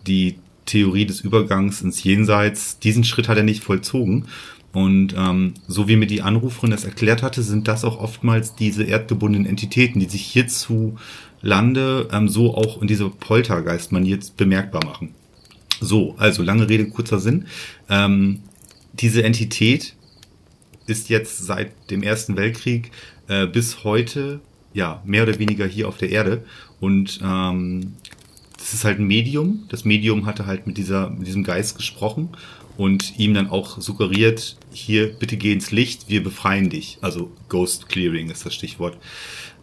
die 0.07 0.35
Theorie 0.65 1.05
des 1.05 1.21
Übergangs 1.21 1.81
ins 1.81 2.03
Jenseits, 2.03 2.79
diesen 2.79 3.03
Schritt 3.03 3.27
hat 3.27 3.37
er 3.37 3.43
nicht 3.43 3.63
vollzogen, 3.63 4.25
und 4.73 5.13
ähm, 5.15 5.53
so 5.67 5.87
wie 5.87 5.95
mir 5.95 6.07
die 6.07 6.23
Anruferin 6.23 6.71
das 6.71 6.83
erklärt 6.83 7.21
hatte, 7.21 7.43
sind 7.43 7.67
das 7.67 7.85
auch 7.85 7.99
oftmals 7.99 8.55
diese 8.55 8.83
erdgebundenen 8.83 9.45
Entitäten, 9.45 9.99
die 9.99 10.09
sich 10.09 10.25
hierzulande 10.25 12.09
ähm, 12.11 12.27
so 12.27 12.55
auch 12.55 12.81
in 12.81 12.87
dieser 12.87 13.09
Poltergeist-Manier 13.09 14.19
bemerkbar 14.35 14.83
machen. 14.83 15.13
So, 15.79 16.15
also 16.17 16.41
lange 16.41 16.67
Rede, 16.69 16.89
kurzer 16.89 17.19
Sinn. 17.19 17.45
Ähm, 17.87 18.41
diese 18.93 19.23
Entität 19.23 19.95
ist 20.87 21.09
jetzt 21.09 21.37
seit 21.37 21.91
dem 21.91 22.01
Ersten 22.01 22.35
Weltkrieg 22.35 22.89
äh, 23.27 23.45
bis 23.45 23.83
heute 23.83 24.41
ja 24.73 25.03
mehr 25.05 25.23
oder 25.23 25.37
weniger 25.37 25.67
hier 25.67 25.87
auf 25.87 25.97
der 25.97 26.09
Erde 26.09 26.43
und 26.79 27.19
ähm, 27.23 27.93
das 28.57 28.73
ist 28.73 28.85
halt 28.85 28.97
ein 28.97 29.07
Medium. 29.07 29.65
Das 29.69 29.83
Medium 29.85 30.25
hatte 30.25 30.45
halt 30.45 30.65
mit 30.67 30.77
dieser 30.77 31.09
mit 31.09 31.27
diesem 31.27 31.43
Geist 31.43 31.77
gesprochen 31.77 32.29
und 32.77 33.17
ihm 33.19 33.33
dann 33.33 33.49
auch 33.49 33.79
suggeriert, 33.79 34.57
hier 34.71 35.13
bitte 35.13 35.37
geh 35.37 35.53
ins 35.53 35.71
Licht, 35.71 36.09
wir 36.09 36.23
befreien 36.23 36.69
dich. 36.69 36.97
Also 37.01 37.31
Ghost 37.49 37.89
Clearing 37.89 38.29
ist 38.29 38.45
das 38.45 38.53
Stichwort. 38.53 38.97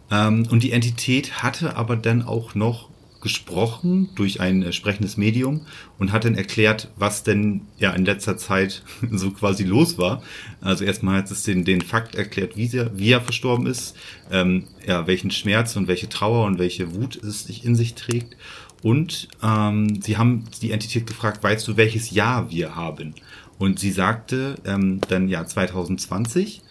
Ähm, 0.09 0.47
und 0.49 0.63
die 0.63 0.71
Entität 0.71 1.43
hatte 1.43 1.75
aber 1.75 1.95
dann 1.95 2.21
auch 2.21 2.55
noch 2.55 2.91
gesprochen 3.21 4.09
durch 4.15 4.41
ein 4.41 4.63
äh, 4.63 4.73
sprechendes 4.73 5.15
Medium 5.15 5.61
und 5.99 6.11
hat 6.11 6.25
dann 6.25 6.35
erklärt, 6.35 6.89
was 6.95 7.23
denn 7.23 7.61
ja 7.77 7.91
in 7.91 8.03
letzter 8.03 8.35
Zeit 8.35 8.83
so 9.11 9.31
quasi 9.31 9.63
los 9.63 9.97
war. 9.97 10.21
Also 10.59 10.83
erstmal 10.83 11.19
hat 11.19 11.31
es 11.31 11.43
den, 11.43 11.63
den 11.63 11.81
Fakt 11.81 12.15
erklärt, 12.15 12.57
wie 12.57 12.75
er, 12.75 12.97
wie 12.97 13.11
er 13.11 13.21
verstorben 13.21 13.67
ist, 13.67 13.95
ähm, 14.31 14.65
ja, 14.85 15.07
welchen 15.07 15.31
Schmerz 15.31 15.75
und 15.75 15.87
welche 15.87 16.09
Trauer 16.09 16.45
und 16.45 16.59
welche 16.59 16.95
Wut 16.95 17.15
es 17.15 17.45
sich 17.45 17.63
in 17.63 17.75
sich 17.75 17.93
trägt 17.93 18.35
und 18.81 19.27
ähm, 19.43 20.01
sie 20.01 20.17
haben 20.17 20.45
die 20.61 20.71
Entität 20.71 21.05
gefragt, 21.05 21.43
weißt 21.43 21.67
du, 21.67 21.77
welches 21.77 22.11
Jahr 22.11 22.49
wir 22.49 22.75
haben? 22.75 23.13
Und 23.59 23.79
sie 23.79 23.91
sagte 23.91 24.55
ähm, 24.65 25.01
dann 25.07 25.27
ja 25.27 25.45
2020. 25.45 26.61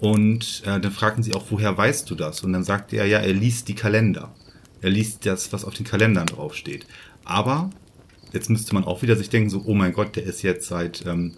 Und 0.00 0.62
äh, 0.64 0.80
dann 0.80 0.92
fragten 0.92 1.22
sie 1.22 1.34
auch, 1.34 1.44
woher 1.50 1.76
weißt 1.76 2.08
du 2.08 2.14
das? 2.14 2.42
Und 2.42 2.52
dann 2.52 2.64
sagte 2.64 2.96
er, 2.96 3.06
ja, 3.06 3.18
er 3.18 3.34
liest 3.34 3.68
die 3.68 3.74
Kalender. 3.74 4.32
Er 4.80 4.90
liest 4.90 5.26
das, 5.26 5.52
was 5.52 5.64
auf 5.64 5.74
den 5.74 5.84
Kalendern 5.84 6.26
draufsteht. 6.26 6.86
Aber 7.24 7.68
jetzt 8.32 8.48
müsste 8.48 8.74
man 8.74 8.84
auch 8.84 9.02
wieder 9.02 9.16
sich 9.16 9.28
denken, 9.28 9.50
so, 9.50 9.62
oh 9.66 9.74
mein 9.74 9.92
Gott, 9.92 10.16
der 10.16 10.22
ist 10.22 10.42
jetzt 10.42 10.68
seit, 10.68 11.04
ähm, 11.04 11.34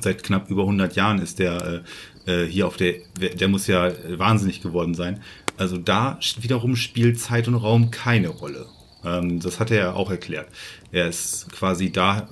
seit 0.00 0.24
knapp 0.24 0.50
über 0.50 0.62
100 0.62 0.96
Jahren 0.96 1.20
ist 1.20 1.38
der 1.38 1.82
äh, 2.26 2.44
äh, 2.44 2.46
hier 2.46 2.66
auf 2.66 2.76
der, 2.76 2.94
der 3.18 3.48
muss 3.48 3.66
ja 3.66 3.92
wahnsinnig 4.18 4.62
geworden 4.62 4.94
sein. 4.94 5.20
Also 5.56 5.76
da 5.76 6.18
wiederum 6.40 6.74
spielt 6.74 7.20
Zeit 7.20 7.46
und 7.48 7.54
Raum 7.54 7.90
keine 7.90 8.28
Rolle. 8.28 8.66
Ähm, 9.04 9.40
das 9.40 9.60
hat 9.60 9.70
er 9.70 9.78
ja 9.78 9.92
auch 9.94 10.10
erklärt. 10.10 10.48
Er 10.92 11.08
ist 11.08 11.50
quasi 11.52 11.90
da, 11.90 12.28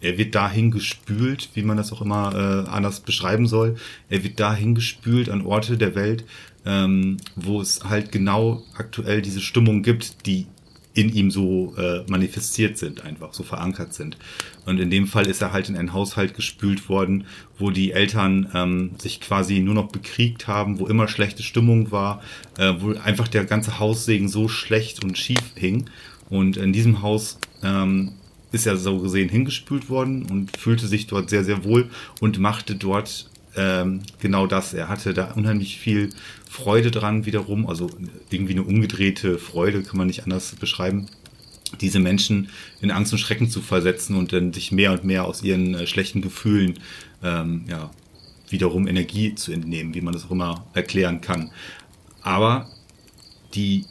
er 0.00 0.18
wird 0.18 0.34
dahin 0.34 0.70
gespült, 0.70 1.50
wie 1.54 1.62
man 1.62 1.76
das 1.76 1.92
auch 1.92 2.02
immer 2.02 2.34
äh, 2.34 2.70
anders 2.70 3.00
beschreiben 3.00 3.46
soll. 3.46 3.76
Er 4.08 4.24
wird 4.24 4.40
dahin 4.40 4.74
gespült 4.74 5.28
an 5.28 5.46
Orte 5.46 5.78
der 5.78 5.94
Welt, 5.94 6.24
ähm, 6.66 7.18
wo 7.36 7.60
es 7.60 7.84
halt 7.84 8.10
genau 8.10 8.62
aktuell 8.76 9.22
diese 9.22 9.40
Stimmung 9.40 9.82
gibt, 9.82 10.26
die 10.26 10.46
in 10.94 11.08
ihm 11.08 11.30
so 11.30 11.74
äh, 11.76 12.04
manifestiert 12.10 12.76
sind, 12.76 13.02
einfach 13.02 13.32
so 13.32 13.42
verankert 13.42 13.94
sind. 13.94 14.18
Und 14.66 14.78
in 14.78 14.90
dem 14.90 15.06
Fall 15.06 15.26
ist 15.26 15.40
er 15.40 15.52
halt 15.52 15.68
in 15.68 15.76
einen 15.76 15.92
Haushalt 15.92 16.34
gespült 16.34 16.88
worden, 16.88 17.24
wo 17.58 17.70
die 17.70 17.92
Eltern 17.92 18.50
ähm, 18.54 18.90
sich 18.98 19.20
quasi 19.20 19.60
nur 19.60 19.74
noch 19.74 19.88
bekriegt 19.88 20.48
haben, 20.48 20.78
wo 20.80 20.86
immer 20.86 21.08
schlechte 21.08 21.42
Stimmung 21.42 21.90
war, 21.92 22.22
äh, 22.58 22.74
wo 22.78 22.92
einfach 22.92 23.28
der 23.28 23.44
ganze 23.44 23.78
Haussegen 23.78 24.28
so 24.28 24.48
schlecht 24.48 25.02
und 25.02 25.16
schief 25.16 25.52
hing 25.54 25.86
und 26.32 26.56
in 26.56 26.72
diesem 26.72 27.02
Haus 27.02 27.36
ähm, 27.62 28.12
ist 28.52 28.66
er 28.66 28.78
so 28.78 28.98
gesehen 29.00 29.28
hingespült 29.28 29.90
worden 29.90 30.24
und 30.30 30.56
fühlte 30.56 30.86
sich 30.86 31.06
dort 31.06 31.28
sehr, 31.28 31.44
sehr 31.44 31.62
wohl 31.62 31.90
und 32.22 32.38
machte 32.38 32.74
dort 32.74 33.28
ähm, 33.54 34.00
genau 34.18 34.46
das. 34.46 34.72
Er 34.72 34.88
hatte 34.88 35.12
da 35.12 35.32
unheimlich 35.32 35.76
viel 35.76 36.08
Freude 36.48 36.90
dran 36.90 37.26
wiederum, 37.26 37.66
also 37.66 37.90
irgendwie 38.30 38.54
eine 38.54 38.62
umgedrehte 38.62 39.36
Freude, 39.38 39.82
kann 39.82 39.98
man 39.98 40.06
nicht 40.06 40.22
anders 40.22 40.54
beschreiben. 40.58 41.06
diese 41.82 42.00
Menschen 42.00 42.48
in 42.80 42.90
Angst 42.90 43.12
und 43.12 43.18
Schrecken 43.18 43.50
zu 43.50 43.60
versetzen 43.60 44.16
und 44.16 44.32
dann 44.32 44.54
sich 44.54 44.72
mehr 44.72 44.92
und 44.92 45.04
mehr 45.04 45.26
aus 45.26 45.42
ihren 45.42 45.74
äh, 45.74 45.86
schlechten 45.86 46.22
Gefühlen 46.22 46.78
ähm, 47.22 47.66
ja, 47.68 47.90
wiederum 48.48 48.88
Energie 48.88 49.34
zu 49.34 49.52
entnehmen, 49.52 49.92
wie 49.92 50.00
man 50.00 50.14
das 50.14 50.24
auch 50.24 50.30
immer 50.30 50.66
erklären 50.72 51.20
kann. 51.20 51.50
Aber 52.22 52.70
die 53.54 53.84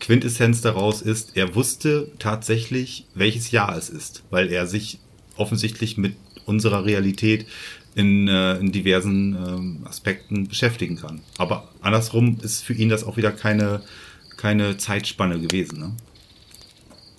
Quintessenz 0.00 0.60
daraus 0.60 1.02
ist, 1.02 1.36
er 1.36 1.54
wusste 1.54 2.10
tatsächlich, 2.18 3.06
welches 3.14 3.50
Jahr 3.50 3.76
es 3.76 3.88
ist, 3.90 4.22
weil 4.30 4.52
er 4.52 4.66
sich 4.66 4.98
offensichtlich 5.36 5.96
mit 5.96 6.14
unserer 6.46 6.84
Realität 6.84 7.46
in, 7.94 8.28
äh, 8.28 8.56
in 8.56 8.72
diversen 8.72 9.34
ähm, 9.34 9.80
Aspekten 9.84 10.48
beschäftigen 10.48 10.96
kann. 10.96 11.20
Aber 11.36 11.68
andersrum 11.80 12.38
ist 12.42 12.64
für 12.64 12.74
ihn 12.74 12.88
das 12.88 13.04
auch 13.04 13.16
wieder 13.16 13.32
keine, 13.32 13.82
keine 14.36 14.76
Zeitspanne 14.76 15.40
gewesen. 15.40 15.80
Ne? 15.80 15.92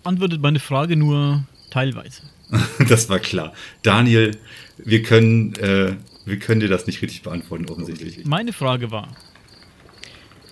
Antwortet 0.04 0.42
meine 0.42 0.60
Frage 0.60 0.96
nur 0.96 1.44
teilweise. 1.70 2.24
das 2.90 3.10
war 3.10 3.20
klar. 3.20 3.54
Daniel, 3.84 4.38
wir 4.78 5.04
können, 5.04 5.54
äh, 5.56 5.96
wir 6.26 6.40
können 6.40 6.62
dir 6.62 6.70
das 6.70 6.88
nicht 6.88 7.02
richtig 7.02 7.22
beantworten, 7.22 7.66
offensichtlich. 7.70 8.26
Meine 8.26 8.54
Frage 8.54 8.90
war, 8.92 9.10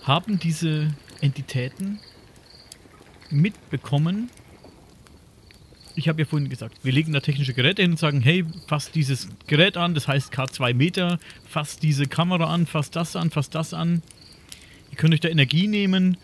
haben 0.04 0.40
diese 0.40 0.94
Entitäten 1.22 2.00
mitbekommen, 3.32 4.30
ich 5.98 6.08
habe 6.08 6.22
ja 6.22 6.26
vorhin 6.28 6.48
gesagt, 6.48 6.78
wir 6.84 6.94
legen 6.94 7.12
da 7.12 7.22
technische 7.22 7.56
Geräte 7.56 7.82
hin 7.82 7.92
und 7.92 7.98
sagen, 7.98 8.22
hey, 8.22 8.46
fass 8.68 8.92
dieses 8.92 9.30
Gerät 9.48 9.78
an, 9.78 9.96
das 9.96 10.08
heißt 10.08 10.32
K2 10.32 10.76
Meter, 10.76 11.18
fass 11.50 11.80
diese 11.80 12.06
Kamera 12.06 12.54
an, 12.54 12.68
fass 12.68 12.92
das 12.92 13.16
an, 13.16 13.32
fass 13.32 13.50
das 13.50 13.74
an. 13.74 14.04
Ihr 14.92 14.98
könnt 14.98 15.16
euch 15.16 15.22
da 15.22 15.30
Energie 15.30 15.68
nehmen. 15.68 16.18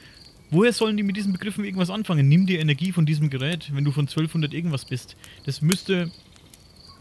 Woher 0.51 0.73
sollen 0.73 0.95
die 0.95 1.01
mit 1.01 1.17
diesen 1.17 1.33
Begriffen 1.33 1.65
irgendwas 1.65 1.89
anfangen? 1.89 2.29
Nimm 2.29 2.45
dir 2.45 2.59
Energie 2.59 2.91
von 2.91 3.07
diesem 3.07 3.31
Gerät, 3.31 3.71
wenn 3.73 3.83
du 3.83 3.91
von 3.91 4.03
1200 4.03 4.53
irgendwas 4.53 4.85
bist. 4.85 5.15
Das 5.47 5.63
müsste, 5.63 6.11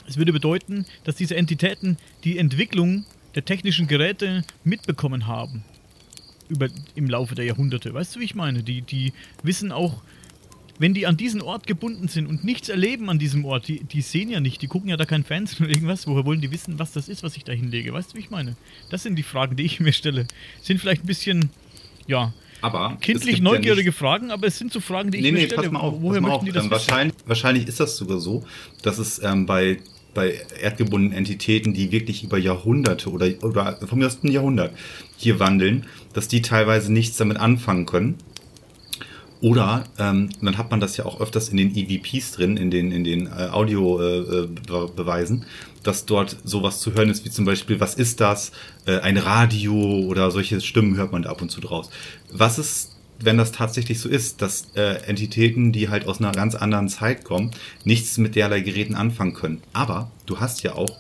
es 0.09 0.17
würde 0.17 0.33
bedeuten, 0.33 0.87
dass 1.05 1.17
diese 1.17 1.37
Entitäten 1.37 1.99
die 2.25 2.39
Entwicklung 2.39 3.05
der 3.35 3.45
technischen 3.45 3.87
Geräte 3.87 4.45
mitbekommen 4.65 5.27
haben. 5.27 5.63
Über, 6.49 6.68
Im 6.95 7.09
Laufe 7.09 7.34
der 7.34 7.45
Jahrhunderte. 7.45 7.95
Weißt 7.95 8.16
du, 8.16 8.20
wie 8.20 8.24
ich 8.24 8.34
meine? 8.34 8.62
Die, 8.62 8.82
die 8.82 9.12
wissen 9.43 9.72
auch, 9.72 10.03
wenn 10.78 10.95
die 10.95 11.07
an 11.07 11.16
diesen 11.16 11.43
Ort 11.43 11.66
gebunden 11.66 12.09
sind 12.09 12.26
und 12.26 12.45
nichts 12.45 12.68
erleben 12.68 13.09
an 13.09 13.18
diesem 13.18 13.45
Ort, 13.45 13.68
die, 13.68 13.84
die 13.84 14.01
sehen 14.01 14.30
ja 14.30 14.40
nicht, 14.40 14.62
die 14.62 14.66
gucken 14.66 14.90
ja 14.90 14.97
da 14.97 15.05
kein 15.05 15.24
Fernsehen 15.24 15.66
oder 15.66 15.74
irgendwas, 15.74 16.07
woher 16.07 16.24
wollen 16.24 16.40
die 16.40 16.51
wissen, 16.51 16.78
was 16.78 16.93
das 16.93 17.09
ist, 17.09 17.22
was 17.22 17.36
ich 17.36 17.45
da 17.45 17.53
hinlege? 17.53 17.93
Weißt 17.93 18.12
du, 18.12 18.16
wie 18.16 18.20
ich 18.20 18.30
meine? 18.30 18.57
Das 18.90 19.03
sind 19.03 19.16
die 19.16 19.22
Fragen, 19.22 19.57
die 19.57 19.64
ich 19.64 19.80
mir 19.80 19.93
stelle. 19.93 20.26
Sind 20.61 20.80
vielleicht 20.80 21.05
ein 21.05 21.07
bisschen, 21.07 21.51
ja, 22.07 22.32
aber 22.62 22.97
kindlich 23.01 23.40
neugierige 23.40 23.90
ja 23.90 23.93
Fragen, 23.93 24.30
aber 24.30 24.47
es 24.47 24.57
sind 24.57 24.72
so 24.72 24.80
Fragen, 24.80 25.11
die 25.11 25.18
ich 25.18 25.24
nee, 25.24 25.32
mir 25.32 25.38
nee, 25.40 25.47
stelle. 25.47 25.62
Pass 25.62 25.72
mal 25.72 25.80
auf, 25.80 25.95
woher 26.01 26.20
pass 26.20 26.28
mal 26.28 26.34
auf. 26.36 26.45
die 26.45 26.53
das 26.53 26.64
ähm, 26.64 26.70
wahrscheinlich, 26.70 27.16
wahrscheinlich 27.26 27.68
ist 27.68 27.80
das 27.80 27.97
sogar 27.97 28.18
so, 28.18 28.45
dass 28.82 28.99
es 28.99 29.20
ähm, 29.22 29.47
bei 29.47 29.78
bei 30.15 30.41
erdgebundenen 30.61 31.17
Entitäten, 31.17 31.75
die 31.75 31.93
wirklich 31.93 32.23
über 32.23 32.39
Jahrhunderte 32.39 33.11
oder, 33.11 33.29
oder 33.43 33.79
vom 33.87 34.03
ersten 34.03 34.29
Jahrhundert 34.29 34.73
hier 35.17 35.39
wandeln, 35.41 35.87
dass 36.13 36.29
die 36.29 36.43
teilweise 36.43 36.93
nichts 36.93 37.17
damit 37.17 37.39
anfangen 37.39 37.87
können 37.87 38.19
oder 39.43 39.85
ähm, 39.99 40.31
dann 40.41 40.57
hat 40.57 40.71
man 40.71 40.79
das 40.79 40.97
ja 40.97 41.05
auch 41.05 41.21
öfters 41.21 41.49
in 41.49 41.57
den 41.57 41.75
EVPs 41.75 42.31
drin, 42.31 42.57
in 42.57 42.71
den, 42.71 42.93
in 42.93 43.03
den 43.03 43.27
äh, 43.27 43.49
Audiobeweisen, 43.51 45.39
äh, 45.41 45.43
äh 45.43 45.47
dass 45.83 46.07
dort 46.07 46.37
sowas 46.45 46.79
zu 46.79 46.95
hören 46.95 47.11
ist, 47.11 47.25
wie 47.25 47.31
zum 47.31 47.45
Beispiel, 47.45 47.81
was 47.81 47.97
ist 47.97 48.21
das? 48.21 48.53
Äh, 48.87 49.01
ein 49.01 49.17
Radio 49.17 49.75
oder 50.07 50.31
solche 50.31 50.61
Stimmen 50.61 50.97
hört 50.97 51.11
man 51.11 51.23
da 51.23 51.31
ab 51.31 51.43
und 51.43 51.51
zu 51.51 51.61
draus. 51.61 51.91
Was 52.31 52.61
ist, 52.61 52.91
wenn 53.25 53.39
das 53.39 53.53
tatsächlich 53.53 54.01
so 54.01 54.09
ist, 54.09 54.43
dass 54.43 54.68
äh, 54.75 55.03
Entitäten, 55.07 55.73
die 55.73 55.89
halt 55.89 56.07
aus 56.07 56.20
einer 56.20 56.33
ganz 56.33 56.55
anderen 56.55 56.89
Zeit 56.89 57.25
kommen, 57.25 57.51
nichts 57.85 58.18
mit 58.18 58.35
derlei 58.37 58.61
Geräten 58.61 58.95
anfangen 58.95 59.35
können? 59.35 59.62
Aber 59.73 60.11
du 60.27 60.41
hast 60.41 60.62
ja 60.62 60.75
auch 60.75 60.91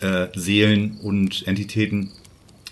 äh, 0.00 0.28
Seelen 0.34 0.98
und 1.02 1.46
Entitäten, 1.46 2.10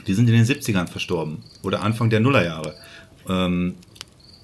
die 0.07 0.15
sind 0.15 0.29
in 0.29 0.35
den 0.35 0.45
70ern 0.45 0.89
verstorben 0.89 1.43
oder 1.63 1.83
Anfang 1.83 2.11
der 2.11 2.21
Nullerjahre. 2.21 2.75
Ähm, 3.29 3.75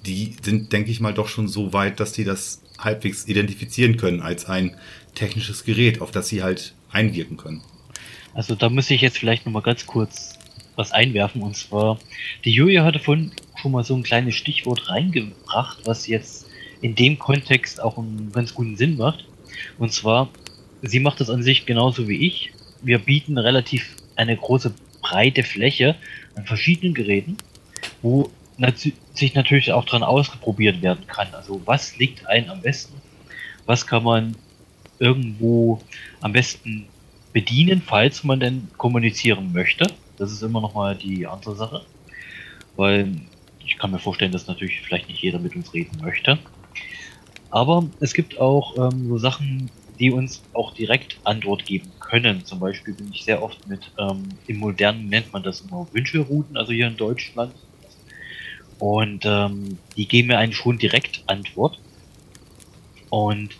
die 0.05 0.35
sind, 0.41 0.71
denke 0.71 0.91
ich 0.91 0.99
mal, 0.99 1.13
doch 1.13 1.27
schon 1.27 1.47
so 1.47 1.73
weit, 1.73 1.99
dass 1.99 2.11
die 2.11 2.23
das 2.23 2.61
halbwegs 2.77 3.27
identifizieren 3.27 3.97
können 3.97 4.21
als 4.21 4.45
ein 4.45 4.75
technisches 5.15 5.63
Gerät, 5.63 6.01
auf 6.01 6.11
das 6.11 6.27
sie 6.27 6.43
halt 6.43 6.73
einwirken 6.91 7.37
können. 7.37 7.61
Also 8.33 8.53
da 8.53 8.69
muss 8.69 8.89
ich 8.89 9.01
jetzt 9.01 9.17
vielleicht 9.17 9.45
nochmal 9.45 9.61
ganz 9.61 9.85
kurz 9.85 10.37
was 10.75 10.91
einwerfen. 10.91 11.41
Und 11.41 11.55
zwar, 11.55 11.99
die 12.43 12.51
Julia 12.51 12.83
hatte 12.83 12.99
von 12.99 13.31
schon 13.55 13.71
mal 13.71 13.83
so 13.83 13.95
ein 13.95 14.03
kleines 14.03 14.35
Stichwort 14.35 14.89
reingebracht, 14.89 15.79
was 15.85 16.07
jetzt 16.07 16.47
in 16.81 16.95
dem 16.95 17.17
Kontext 17.17 17.81
auch 17.81 17.97
einen 17.97 18.31
ganz 18.31 18.53
guten 18.53 18.77
Sinn 18.77 18.97
macht. 18.97 19.25
Und 19.79 19.91
zwar, 19.93 20.29
sie 20.81 20.99
macht 20.99 21.19
das 21.21 21.29
an 21.29 21.43
sich 21.43 21.65
genauso 21.65 22.07
wie 22.07 22.27
ich. 22.27 22.51
Wir 22.81 22.99
bieten 22.99 23.37
relativ 23.37 23.95
eine 24.15 24.35
große 24.35 24.73
breite 25.01 25.43
Fläche 25.43 25.95
an 26.35 26.45
verschiedenen 26.45 26.93
Geräten, 26.93 27.37
wo 28.01 28.29
sich 29.13 29.33
natürlich 29.33 29.71
auch 29.71 29.85
dran 29.85 30.03
ausprobiert 30.03 30.81
werden 30.81 31.07
kann. 31.07 31.27
Also 31.33 31.61
was 31.65 31.97
liegt 31.97 32.25
einem 32.27 32.49
am 32.49 32.61
besten? 32.61 32.93
Was 33.65 33.85
kann 33.87 34.03
man 34.03 34.35
irgendwo 34.99 35.81
am 36.21 36.31
besten 36.31 36.85
bedienen, 37.33 37.81
falls 37.85 38.23
man 38.23 38.39
denn 38.39 38.67
kommunizieren 38.77 39.51
möchte? 39.51 39.87
Das 40.17 40.31
ist 40.31 40.41
immer 40.41 40.61
noch 40.61 40.73
mal 40.73 40.95
die 40.95 41.27
andere 41.27 41.55
Sache. 41.55 41.81
Weil 42.77 43.15
ich 43.65 43.77
kann 43.77 43.91
mir 43.91 43.99
vorstellen, 43.99 44.31
dass 44.31 44.47
natürlich 44.47 44.81
vielleicht 44.81 45.07
nicht 45.09 45.21
jeder 45.21 45.39
mit 45.39 45.55
uns 45.55 45.73
reden 45.73 45.99
möchte. 46.01 46.37
Aber 47.49 47.87
es 47.99 48.13
gibt 48.13 48.39
auch 48.39 48.77
ähm, 48.77 49.07
so 49.09 49.17
Sachen, 49.17 49.69
die 49.99 50.11
uns 50.11 50.43
auch 50.53 50.73
direkt 50.73 51.17
Antwort 51.23 51.65
geben 51.65 51.89
können. 51.99 52.43
Zum 52.45 52.59
Beispiel 52.59 52.93
bin 52.93 53.11
ich 53.13 53.23
sehr 53.23 53.41
oft 53.41 53.67
mit, 53.67 53.91
ähm, 53.97 54.23
im 54.47 54.57
Modernen 54.57 55.07
nennt 55.07 55.31
man 55.31 55.43
das 55.43 55.61
immer 55.61 55.87
Wünschelrouten, 55.93 56.57
also 56.57 56.73
hier 56.73 56.87
in 56.87 56.97
Deutschland 56.97 57.53
und 58.79 59.25
ähm, 59.25 59.77
die 59.95 60.07
geben 60.07 60.29
mir 60.29 60.37
eigentlich 60.37 60.57
schon 60.57 60.77
direkt 60.77 61.23
Antwort. 61.27 61.79
Und 63.09 63.55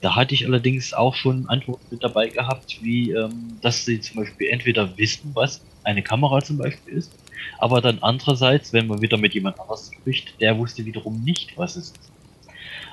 da 0.00 0.14
hatte 0.16 0.34
ich 0.34 0.46
allerdings 0.46 0.92
auch 0.92 1.14
schon 1.14 1.48
Antworten 1.48 1.86
mit 1.90 2.02
dabei 2.02 2.28
gehabt, 2.28 2.78
wie 2.82 3.12
ähm, 3.12 3.58
dass 3.60 3.84
sie 3.84 4.00
zum 4.00 4.16
Beispiel 4.16 4.48
entweder 4.48 4.96
wissen, 4.96 5.30
was 5.34 5.62
eine 5.84 6.02
Kamera 6.02 6.40
zum 6.42 6.58
Beispiel 6.58 6.94
ist, 6.94 7.12
aber 7.58 7.80
dann 7.80 7.98
andererseits, 8.00 8.72
wenn 8.72 8.86
man 8.86 9.02
wieder 9.02 9.16
mit 9.16 9.34
jemand 9.34 9.60
anders 9.60 9.90
spricht, 9.94 10.40
der 10.40 10.58
wusste 10.58 10.84
wiederum 10.84 11.22
nicht, 11.22 11.56
was 11.56 11.76
es 11.76 11.90
ist. 11.90 12.12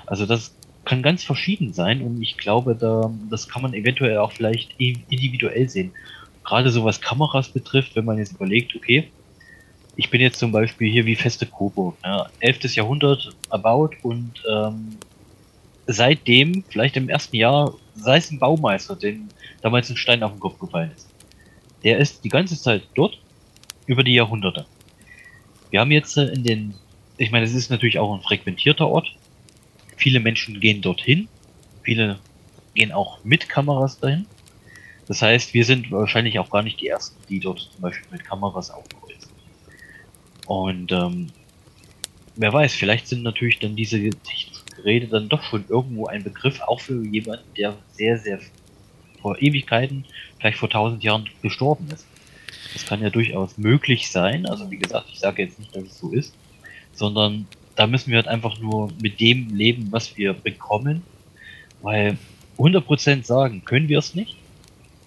Also 0.05 0.25
das 0.25 0.53
kann 0.85 1.03
ganz 1.03 1.23
verschieden 1.23 1.73
sein 1.73 2.01
und 2.01 2.21
ich 2.21 2.37
glaube, 2.37 2.75
da 2.75 3.11
das 3.29 3.47
kann 3.47 3.61
man 3.61 3.73
eventuell 3.73 4.17
auch 4.17 4.31
vielleicht 4.31 4.73
individuell 4.79 5.69
sehen. 5.69 5.91
Gerade 6.43 6.71
so 6.71 6.83
was 6.83 6.99
Kameras 6.99 7.49
betrifft, 7.49 7.95
wenn 7.95 8.05
man 8.05 8.17
jetzt 8.17 8.33
überlegt, 8.33 8.75
okay, 8.75 9.11
ich 9.95 10.09
bin 10.09 10.21
jetzt 10.21 10.39
zum 10.39 10.51
Beispiel 10.51 10.89
hier 10.89 11.05
wie 11.05 11.15
feste 11.15 11.45
Coburg, 11.45 11.97
ja, 12.03 12.29
11. 12.39 12.75
Jahrhundert 12.75 13.35
erbaut 13.51 13.95
und 14.01 14.41
ähm, 14.49 14.97
seitdem, 15.87 16.63
vielleicht 16.69 16.95
im 16.95 17.09
ersten 17.09 17.35
Jahr, 17.35 17.73
sei 17.95 18.17
es 18.17 18.31
ein 18.31 18.39
Baumeister, 18.39 18.95
den 18.95 19.29
damals 19.61 19.89
ein 19.89 19.97
Stein 19.97 20.23
auf 20.23 20.31
den 20.31 20.39
Kopf 20.39 20.57
gefallen 20.59 20.91
ist. 20.95 21.09
Der 21.83 21.97
ist 21.97 22.23
die 22.23 22.29
ganze 22.29 22.59
Zeit 22.59 22.83
dort, 22.95 23.19
über 23.89 24.03
die 24.03 24.13
Jahrhunderte. 24.13 24.67
Wir 25.71 25.79
haben 25.79 25.89
jetzt 25.91 26.15
äh, 26.15 26.25
in 26.27 26.43
den, 26.43 26.73
ich 27.17 27.31
meine, 27.31 27.45
es 27.45 27.55
ist 27.55 27.71
natürlich 27.71 27.97
auch 27.97 28.13
ein 28.13 28.21
frequentierter 28.21 28.87
Ort. 28.87 29.11
Viele 29.97 30.19
Menschen 30.19 30.59
gehen 30.59 30.81
dorthin, 30.81 31.27
viele 31.81 32.19
gehen 32.75 32.91
auch 32.91 33.23
mit 33.23 33.49
Kameras 33.49 33.99
dahin. 33.99 34.27
Das 35.07 35.23
heißt, 35.23 35.55
wir 35.55 35.65
sind 35.65 35.91
wahrscheinlich 35.91 36.37
auch 36.37 36.51
gar 36.51 36.61
nicht 36.61 36.79
die 36.79 36.87
Ersten, 36.87 37.17
die 37.29 37.39
dort 37.39 37.67
zum 37.73 37.81
Beispiel 37.81 38.07
mit 38.11 38.23
Kameras 38.23 38.69
aufkommen. 38.69 38.99
Und 40.45 40.91
ähm, 40.91 41.27
wer 42.35 42.53
weiß, 42.53 42.73
vielleicht 42.73 43.07
sind 43.07 43.21
natürlich 43.21 43.59
dann 43.59 43.75
diese 43.75 43.99
Geräte 44.75 45.07
dann 45.07 45.29
doch 45.29 45.43
schon 45.43 45.63
irgendwo 45.69 46.07
ein 46.07 46.23
Begriff, 46.23 46.59
auch 46.61 46.79
für 46.81 47.05
jemanden, 47.05 47.45
der 47.55 47.75
sehr, 47.91 48.17
sehr 48.17 48.39
vor 49.21 49.39
Ewigkeiten, 49.39 50.05
vielleicht 50.39 50.57
vor 50.57 50.69
tausend 50.69 51.03
Jahren 51.03 51.29
gestorben 51.43 51.87
ist. 51.93 52.07
Das 52.73 52.85
kann 52.85 53.01
ja 53.01 53.09
durchaus 53.09 53.57
möglich 53.57 54.11
sein. 54.11 54.45
Also 54.45 54.69
wie 54.69 54.77
gesagt, 54.77 55.07
ich 55.11 55.19
sage 55.19 55.43
jetzt 55.43 55.59
nicht, 55.59 55.75
dass 55.75 55.83
es 55.83 55.99
so 55.99 56.11
ist, 56.11 56.35
sondern 56.93 57.47
da 57.75 57.87
müssen 57.87 58.11
wir 58.11 58.17
halt 58.17 58.27
einfach 58.27 58.59
nur 58.59 58.91
mit 59.01 59.19
dem 59.19 59.55
leben, 59.55 59.87
was 59.91 60.17
wir 60.17 60.33
bekommen, 60.33 61.01
weil 61.81 62.17
100% 62.57 63.23
sagen 63.23 63.63
können 63.65 63.87
wir 63.87 63.99
es 63.99 64.15
nicht. 64.15 64.35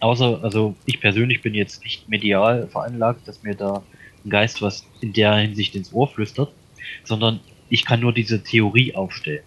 Außer, 0.00 0.40
also 0.42 0.74
ich 0.86 1.00
persönlich 1.00 1.42
bin 1.42 1.54
jetzt 1.54 1.84
nicht 1.84 2.08
medial 2.08 2.66
veranlagt, 2.68 3.28
dass 3.28 3.42
mir 3.42 3.54
da 3.54 3.82
ein 4.24 4.30
Geist, 4.30 4.62
was 4.62 4.84
in 5.00 5.12
der 5.12 5.36
Hinsicht 5.36 5.76
ins 5.76 5.92
Ohr 5.92 6.08
flüstert, 6.08 6.52
sondern 7.04 7.40
ich 7.68 7.84
kann 7.84 8.00
nur 8.00 8.12
diese 8.12 8.42
Theorie 8.42 8.94
aufstellen. 8.94 9.44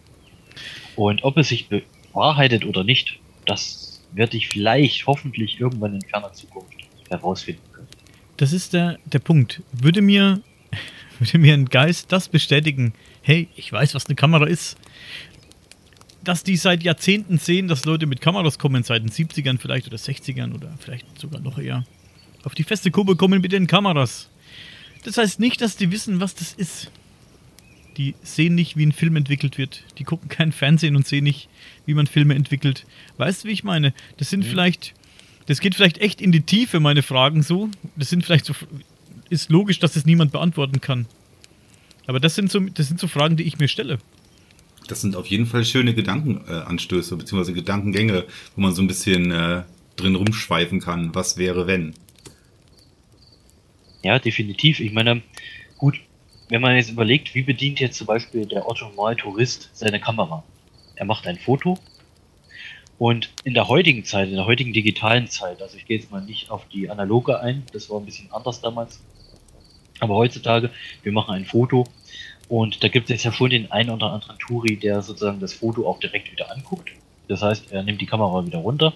Und 0.96 1.24
ob 1.24 1.38
es 1.38 1.50
sich 1.50 1.68
bewahrheitet 1.68 2.66
oder 2.66 2.84
nicht, 2.84 3.20
das 3.46 4.02
werde 4.14 4.38
ich 4.38 4.48
vielleicht 4.48 5.08
hoffentlich 5.08 5.60
irgendwann 5.60 5.96
in 5.96 6.02
ferner 6.02 6.32
Zukunft 6.32 6.78
herausfinden. 7.10 7.62
Das 8.38 8.54
ist 8.54 8.74
der, 8.74 9.00
der 9.06 9.20
Punkt. 9.20 9.62
Würde 9.72 10.02
mir, 10.02 10.42
würde 11.20 11.38
mir 11.38 11.54
ein 11.54 11.66
Geist 11.66 12.12
das 12.12 12.28
bestätigen, 12.30 12.94
hey, 13.22 13.48
ich 13.56 13.72
weiß, 13.72 13.96
was 13.96 14.06
eine 14.08 14.16
Kamera 14.16 14.46
ist, 14.46 14.78
dass 16.24 16.44
die 16.44 16.58
seit 16.58 16.84
Jahrzehnten 16.84 17.38
sehen, 17.38 17.68
dass 17.68 17.86
Leute 17.86 18.08
mit 18.08 18.20
Kameras 18.20 18.58
kommen, 18.60 18.84
seit 18.84 19.04
den 19.04 19.12
70ern 19.12 19.60
vielleicht 19.60 19.88
oder 19.88 19.98
60ern 19.98 20.54
oder 20.54 20.74
vielleicht 20.80 21.20
sogar 21.20 21.40
noch 21.40 21.60
eher. 21.60 21.86
Auf 22.44 22.56
die 22.56 22.64
feste 22.64 22.92
Kurve 22.92 23.16
kommen 23.16 23.42
mit 23.42 23.52
den 23.52 23.68
Kameras. 23.68 24.30
Das 25.04 25.18
heißt 25.18 25.40
nicht, 25.40 25.62
dass 25.62 25.78
die 25.78 25.92
wissen, 25.92 26.20
was 26.20 26.36
das 26.36 26.54
ist. 26.54 26.92
Die 27.98 28.16
sehen 28.24 28.56
nicht, 28.56 28.76
wie 28.76 28.86
ein 28.86 28.92
Film 28.92 29.16
entwickelt 29.16 29.58
wird. 29.58 29.84
Die 30.00 30.04
gucken 30.04 30.28
kein 30.28 30.52
Fernsehen 30.52 30.96
und 30.96 31.08
sehen 31.08 31.24
nicht, 31.24 31.48
wie 31.86 31.94
man 31.94 32.08
Filme 32.08 32.36
entwickelt. 32.36 32.86
Weißt 33.18 33.44
du, 33.44 33.48
wie 33.48 33.54
ich 33.54 33.64
meine? 33.64 33.94
Das 34.18 34.30
sind 34.30 34.42
mhm. 34.42 34.50
vielleicht, 34.50 34.94
das 35.46 35.60
geht 35.60 35.76
vielleicht 35.76 36.00
echt 36.00 36.22
in 36.22 36.32
die 36.32 36.42
Tiefe, 36.42 36.80
meine 36.80 37.04
Fragen 37.04 37.44
so. 37.44 37.70
Das 37.96 38.10
sind 38.10 38.24
vielleicht 38.24 38.46
so, 38.46 38.54
ist 39.30 39.50
logisch, 39.50 39.80
dass 39.80 39.94
das 39.94 40.06
niemand 40.06 40.32
beantworten 40.32 40.82
kann. 40.82 41.06
Aber 42.08 42.20
das 42.20 42.36
sind 42.36 42.52
so, 42.52 42.60
das 42.60 42.88
sind 42.88 43.00
so 43.00 43.08
Fragen, 43.08 43.36
die 43.36 43.44
ich 43.44 43.58
mir 43.60 43.68
stelle. 43.68 44.00
Das 44.88 45.02
sind 45.02 45.16
auf 45.16 45.26
jeden 45.28 45.48
Fall 45.48 45.66
schöne 45.66 45.94
Gedankenanstöße, 45.94 47.18
beziehungsweise 47.18 47.54
Gedankengänge, 47.54 48.26
wo 48.56 48.62
man 48.62 48.74
so 48.74 48.82
ein 48.82 48.88
bisschen 48.88 49.32
äh, 49.32 49.64
drin 49.96 50.16
rumschweifen 50.16 50.80
kann. 50.80 51.14
Was 51.16 51.38
wäre, 51.38 51.66
wenn? 51.66 51.94
Ja, 54.04 54.20
definitiv. 54.20 54.80
Ich 54.80 54.94
meine, 54.94 55.24
gut, 55.78 56.00
wenn 56.50 56.62
man 56.62 56.76
jetzt 56.76 56.92
überlegt, 56.92 57.34
wie 57.34 57.42
bedient 57.42 57.80
jetzt 57.80 57.98
zum 57.98 58.06
Beispiel 58.06 58.46
der 58.46 58.68
Otto 58.68 58.92
Tourist 59.18 59.72
seine 59.74 60.00
Kamera? 60.00 60.44
Er 60.96 61.06
macht 61.06 61.26
ein 61.26 61.38
Foto 61.38 61.80
und 62.98 63.30
in 63.44 63.54
der 63.54 63.68
heutigen 63.68 64.06
Zeit, 64.06 64.30
in 64.30 64.36
der 64.36 64.46
heutigen 64.46 64.74
digitalen 64.74 65.28
Zeit, 65.28 65.62
also 65.62 65.78
ich 65.78 65.86
gehe 65.86 65.98
jetzt 65.98 66.12
mal 66.12 66.22
nicht 66.22 66.50
auf 66.50 66.68
die 66.70 66.90
analoge 66.90 67.40
ein, 67.40 67.64
das 67.74 67.90
war 67.90 68.00
ein 68.00 68.06
bisschen 68.06 68.32
anders 68.32 68.62
damals, 68.62 69.02
aber 70.00 70.16
heutzutage, 70.16 70.72
wir 71.04 71.12
machen 71.12 71.36
ein 71.36 71.46
Foto 71.46 71.86
und 72.48 72.84
da 72.84 72.88
gibt 72.88 73.10
es 73.10 73.24
ja 73.24 73.32
schon 73.32 73.50
den 73.50 73.72
einen 73.72 73.90
oder 73.90 74.12
anderen 74.12 74.38
Touri, 74.40 74.78
der 74.78 75.02
sozusagen 75.02 75.40
das 75.40 75.54
Foto 75.54 75.88
auch 75.88 76.00
direkt 76.00 76.32
wieder 76.32 76.52
anguckt. 76.52 76.92
Das 77.28 77.42
heißt, 77.42 77.72
er 77.72 77.84
nimmt 77.84 78.02
die 78.02 78.06
Kamera 78.06 78.46
wieder 78.46 78.60
runter, 78.60 78.94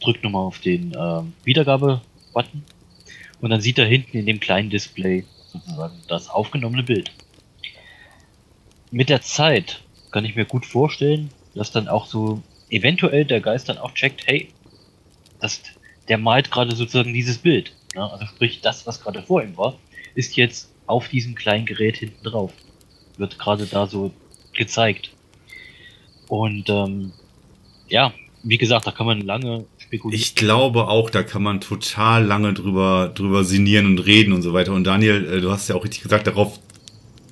drückt 0.00 0.24
nochmal 0.24 0.44
auf 0.44 0.58
den 0.58 0.92
äh, 0.92 1.22
Wiedergabe-Button 1.44 2.64
und 3.40 3.50
dann 3.50 3.60
sieht 3.60 3.78
er 3.78 3.86
hinten 3.86 4.18
in 4.18 4.26
dem 4.26 4.40
kleinen 4.40 4.70
Display 4.70 5.24
sozusagen 5.52 5.94
das 6.08 6.28
aufgenommene 6.28 6.82
Bild. 6.82 7.10
Mit 8.90 9.08
der 9.08 9.22
Zeit 9.22 9.82
kann 10.10 10.24
ich 10.24 10.34
mir 10.34 10.44
gut 10.44 10.66
vorstellen, 10.66 11.30
dass 11.54 11.70
dann 11.70 11.88
auch 11.88 12.06
so 12.06 12.42
eventuell 12.70 13.24
der 13.24 13.40
Geist 13.40 13.68
dann 13.68 13.78
auch 13.78 13.92
checkt, 13.94 14.26
hey, 14.26 14.48
das, 15.40 15.62
der 16.08 16.18
malt 16.18 16.50
gerade 16.50 16.74
sozusagen 16.74 17.12
dieses 17.12 17.38
Bild. 17.38 17.72
Ne? 17.94 18.10
Also 18.10 18.26
sprich, 18.26 18.60
das, 18.60 18.86
was 18.86 19.00
gerade 19.00 19.22
vor 19.22 19.42
ihm 19.42 19.56
war, 19.56 19.78
ist 20.14 20.36
jetzt 20.36 20.70
auf 20.86 21.08
diesem 21.08 21.34
kleinen 21.34 21.66
Gerät 21.66 21.96
hinten 21.96 22.24
drauf. 22.24 22.52
Wird 23.16 23.38
gerade 23.38 23.66
da 23.66 23.86
so 23.86 24.12
gezeigt. 24.54 25.10
Und 26.28 26.68
ähm, 26.68 27.12
ja, 27.88 28.12
wie 28.42 28.58
gesagt, 28.58 28.86
da 28.86 28.92
kann 28.92 29.06
man 29.06 29.20
lange 29.20 29.66
spekulieren. 29.78 30.20
Ich 30.20 30.34
glaube 30.34 30.88
auch, 30.88 31.10
da 31.10 31.22
kann 31.22 31.42
man 31.42 31.60
total 31.60 32.24
lange 32.24 32.54
drüber, 32.54 33.10
drüber 33.14 33.44
sinnieren 33.44 33.86
und 33.86 33.98
reden 33.98 34.32
und 34.32 34.42
so 34.42 34.52
weiter. 34.52 34.72
Und 34.72 34.84
Daniel, 34.84 35.26
äh, 35.26 35.40
du 35.40 35.50
hast 35.50 35.68
ja 35.68 35.74
auch 35.74 35.84
richtig 35.84 36.02
gesagt, 36.02 36.26
darauf 36.26 36.58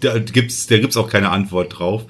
da 0.01 0.19
gibt's, 0.19 0.67
da 0.67 0.79
gibt's 0.79 0.97
auch 0.97 1.09
keine 1.09 1.31
Antwort 1.31 1.79
drauf. 1.79 2.05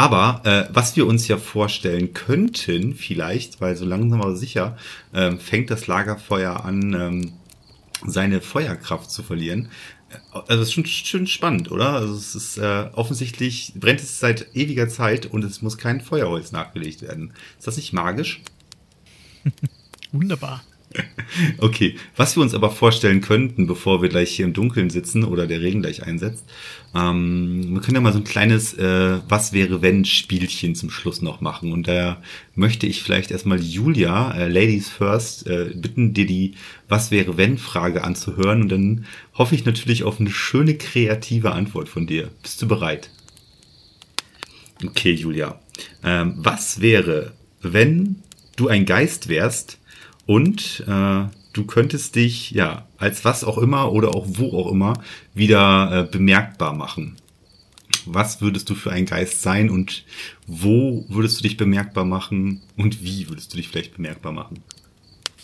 Aber 0.00 0.40
äh, 0.46 0.64
was 0.72 0.96
wir 0.96 1.06
uns 1.06 1.28
ja 1.28 1.36
vorstellen 1.36 2.14
könnten, 2.14 2.94
vielleicht, 2.94 3.60
weil 3.60 3.76
so 3.76 3.84
langsam 3.84 4.22
aber 4.22 4.34
sicher 4.34 4.78
ähm, 5.12 5.38
fängt 5.38 5.70
das 5.70 5.88
Lagerfeuer 5.88 6.64
an, 6.64 6.94
ähm, 6.94 7.32
seine 8.06 8.40
Feuerkraft 8.40 9.10
zu 9.10 9.22
verlieren. 9.22 9.68
Äh, 10.08 10.38
also 10.48 10.62
es 10.62 10.68
ist 10.68 10.72
schon, 10.72 10.86
schon 10.86 11.26
spannend, 11.26 11.70
oder? 11.70 11.90
Also 11.92 12.14
es 12.14 12.34
ist 12.34 12.56
äh, 12.56 12.88
offensichtlich 12.94 13.74
brennt 13.76 14.00
es 14.00 14.18
seit 14.20 14.56
ewiger 14.56 14.88
Zeit 14.88 15.26
und 15.26 15.44
es 15.44 15.60
muss 15.60 15.76
kein 15.76 16.00
Feuerholz 16.00 16.50
nachgelegt 16.50 17.02
werden. 17.02 17.34
Ist 17.58 17.66
das 17.66 17.76
nicht 17.76 17.92
magisch? 17.92 18.40
Wunderbar. 20.12 20.62
Okay, 21.58 21.96
was 22.16 22.36
wir 22.36 22.42
uns 22.42 22.54
aber 22.54 22.70
vorstellen 22.70 23.20
könnten, 23.20 23.66
bevor 23.66 24.02
wir 24.02 24.08
gleich 24.08 24.30
hier 24.30 24.44
im 24.44 24.52
Dunkeln 24.52 24.90
sitzen 24.90 25.24
oder 25.24 25.46
der 25.46 25.60
Regen 25.60 25.82
gleich 25.82 26.02
einsetzt, 26.02 26.44
ähm, 26.94 27.74
wir 27.74 27.80
können 27.80 27.94
ja 27.94 28.00
mal 28.00 28.12
so 28.12 28.18
ein 28.18 28.24
kleines 28.24 28.74
äh, 28.74 29.18
Was 29.28 29.52
wäre 29.52 29.82
wenn 29.82 30.04
Spielchen 30.04 30.74
zum 30.74 30.90
Schluss 30.90 31.22
noch 31.22 31.40
machen. 31.40 31.72
Und 31.72 31.86
da 31.86 32.20
möchte 32.54 32.86
ich 32.86 33.02
vielleicht 33.02 33.30
erstmal 33.30 33.60
Julia, 33.60 34.32
äh, 34.32 34.48
Ladies 34.48 34.88
First, 34.88 35.46
äh, 35.46 35.70
bitten, 35.74 36.14
dir 36.14 36.26
die 36.26 36.54
Was 36.88 37.10
wäre 37.10 37.36
wenn 37.36 37.58
Frage 37.58 38.02
anzuhören. 38.02 38.62
Und 38.62 38.68
dann 38.70 39.04
hoffe 39.34 39.54
ich 39.54 39.64
natürlich 39.64 40.02
auf 40.02 40.18
eine 40.18 40.30
schöne 40.30 40.74
kreative 40.74 41.52
Antwort 41.52 41.88
von 41.88 42.06
dir. 42.06 42.30
Bist 42.42 42.60
du 42.60 42.66
bereit? 42.68 43.10
Okay, 44.84 45.12
Julia. 45.12 45.60
Ähm, 46.02 46.34
was 46.38 46.80
wäre, 46.80 47.32
wenn 47.62 48.16
du 48.56 48.68
ein 48.68 48.84
Geist 48.84 49.28
wärst, 49.28 49.79
und 50.30 50.84
äh, 50.86 51.24
du 51.52 51.64
könntest 51.66 52.14
dich 52.14 52.52
ja 52.52 52.86
als 52.98 53.24
was 53.24 53.42
auch 53.42 53.58
immer 53.58 53.90
oder 53.90 54.14
auch 54.14 54.26
wo 54.28 54.56
auch 54.56 54.70
immer 54.70 55.02
wieder 55.34 56.06
äh, 56.06 56.08
bemerkbar 56.08 56.72
machen. 56.72 57.16
Was 58.06 58.40
würdest 58.40 58.70
du 58.70 58.76
für 58.76 58.92
ein 58.92 59.06
Geist 59.06 59.42
sein 59.42 59.70
und 59.70 60.04
wo 60.46 61.04
würdest 61.08 61.40
du 61.40 61.42
dich 61.42 61.56
bemerkbar 61.56 62.04
machen 62.04 62.62
und 62.76 63.02
wie 63.02 63.28
würdest 63.28 63.52
du 63.52 63.56
dich 63.56 63.66
vielleicht 63.66 63.96
bemerkbar 63.96 64.30
machen? 64.30 64.62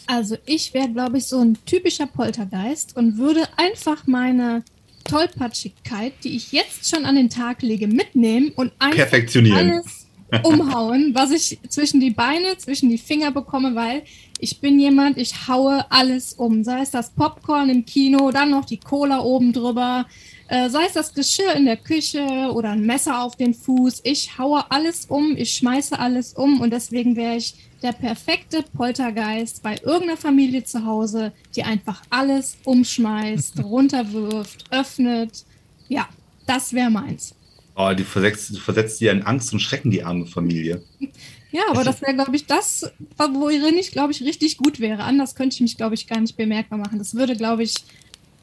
Also 0.07 0.37
ich 0.47 0.73
wäre, 0.73 0.89
glaube 0.89 1.19
ich, 1.19 1.27
so 1.27 1.41
ein 1.41 1.59
typischer 1.67 2.07
Poltergeist 2.07 2.97
und 2.97 3.19
würde 3.19 3.43
einfach 3.57 4.07
meine 4.07 4.63
Tollpatschigkeit, 5.03 6.13
die 6.23 6.37
ich 6.37 6.53
jetzt 6.53 6.89
schon 6.89 7.07
an 7.07 7.17
den 7.17 7.29
Tag 7.29 7.63
lege, 7.63 7.89
mitnehmen 7.89 8.53
und 8.55 8.71
einfach 8.79 9.13
alles 9.53 10.07
umhauen, 10.43 11.13
was 11.15 11.31
ich 11.31 11.59
zwischen 11.69 12.01
die 12.01 12.11
Beine, 12.11 12.57
zwischen 12.59 12.89
die 12.89 12.99
Finger 12.99 13.31
bekomme, 13.31 13.75
weil 13.75 14.03
ich 14.39 14.61
bin 14.61 14.79
jemand, 14.79 15.19
ich 15.19 15.49
haue 15.49 15.91
alles 15.91 16.35
um. 16.35 16.65
Sei 16.65 16.81
es 16.83 16.91
das 16.91 17.11
Popcorn 17.11 17.71
im 17.71 17.85
Kino, 17.85 18.31
dann 18.31 18.51
noch 18.51 18.65
die 18.65 18.79
Cola 18.79 19.21
oben 19.21 19.53
drüber, 19.53 20.07
äh, 20.49 20.69
sei 20.69 20.85
es 20.87 20.93
das 20.93 21.15
Geschirr 21.15 21.55
in 21.55 21.65
der 21.65 21.77
Küche 21.77 22.51
oder 22.53 22.71
ein 22.71 22.85
Messer 22.85 23.23
auf 23.23 23.37
den 23.37 23.55
Fuß. 23.55 24.01
Ich 24.05 24.39
haue 24.39 24.71
alles 24.71 25.07
um, 25.07 25.37
ich 25.37 25.55
schmeiße 25.55 25.99
alles 25.99 26.35
um 26.35 26.61
und 26.61 26.71
deswegen 26.71 27.17
wäre 27.17 27.37
ich 27.37 27.55
der 27.83 27.93
perfekte 27.93 28.63
Poltergeist 28.63 29.63
bei 29.63 29.77
irgendeiner 29.83 30.17
Familie 30.17 30.65
zu 30.65 30.85
Hause, 30.85 31.33
die 31.55 31.63
einfach 31.63 32.03
alles 32.11 32.57
umschmeißt, 32.65 33.61
runterwirft, 33.65 34.65
öffnet. 34.71 35.45
Ja, 35.89 36.09
das 36.47 36.73
wäre 36.73 36.91
meins. 36.91 37.35
Oh, 37.75 37.93
du 37.95 38.05
versetzt, 38.05 38.51
du 38.51 38.59
versetzt 38.59 39.01
dir 39.01 39.13
in 39.13 39.23
Angst 39.23 39.53
und 39.53 39.61
Schrecken 39.61 39.91
die 39.91 40.03
arme 40.03 40.27
Familie. 40.27 40.83
Ja, 41.57 41.63
aber 41.71 41.85
das 41.85 42.03
wäre, 42.03 42.13
glaube 42.13 42.37
ich, 42.37 42.45
das, 42.45 42.93
worin 43.17 43.79
ich, 43.79 43.91
glaube 43.91 44.13
ich, 44.13 44.21
richtig 44.21 44.59
gut 44.59 44.79
wäre. 44.79 45.05
Anders 45.05 45.35
könnte 45.35 45.55
ich 45.55 45.63
mich, 45.63 45.79
glaube 45.79 45.95
ich, 45.95 46.07
gar 46.07 46.21
nicht 46.21 46.37
bemerkbar 46.37 46.79
machen. 46.79 46.99
Das 46.99 47.15
würde, 47.15 47.35
glaube 47.35 47.63
ich. 47.63 47.73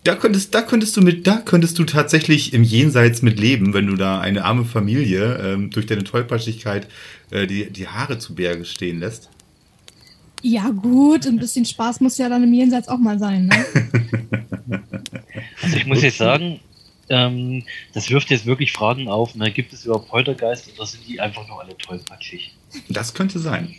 Da 0.04 0.16
könntest, 0.16 0.56
da 0.56 0.64
könntest 0.64 0.98
du 0.98 1.02
mit, 1.02 1.28
da 1.28 1.38
könntest 1.38 1.78
du 1.78 1.84
tatsächlich 1.84 2.54
im 2.54 2.64
Jenseits 2.64 3.22
mit 3.22 3.40
leben, 3.40 3.76
wenn 3.76 3.86
du 3.86 3.96
da 3.98 4.20
eine 4.20 4.44
arme 4.44 4.66
Familie 4.66 5.38
ähm, 5.38 5.70
durch 5.70 5.86
deine 5.86 6.04
Tollpatschigkeit 6.04 6.88
äh, 7.30 7.46
die, 7.46 7.70
die 7.70 7.88
Haare 7.88 8.18
zu 8.18 8.34
Berge 8.34 8.66
stehen 8.66 9.00
lässt. 9.00 9.30
Ja, 10.42 10.72
gut, 10.72 11.28
ein 11.28 11.38
bisschen 11.38 11.66
Spaß 11.66 12.02
muss 12.02 12.18
ja 12.18 12.30
dann 12.30 12.44
im 12.44 12.52
Jenseits 12.52 12.88
auch 12.88 12.98
mal 12.98 13.20
sein, 13.20 13.46
ne? 13.46 14.82
also 15.62 15.78
ich 15.78 15.86
muss 15.86 16.02
jetzt 16.02 16.18
sagen, 16.18 16.60
ähm, 17.10 17.64
das 17.94 18.10
wirft 18.10 18.30
jetzt 18.30 18.46
wirklich 18.46 18.72
Fragen 18.72 19.08
auf. 19.10 19.36
Ne? 19.36 19.52
Gibt 19.52 19.74
es 19.74 19.86
überhaupt 19.86 20.10
Poltergeist 20.10 20.72
oder 20.74 20.86
sind 20.86 21.08
die 21.08 21.20
einfach 21.20 21.48
nur 21.48 21.62
alle 21.62 21.78
tollpatschig? 21.78 22.56
Das 22.90 23.14
könnte 23.14 23.40
sein. 23.40 23.76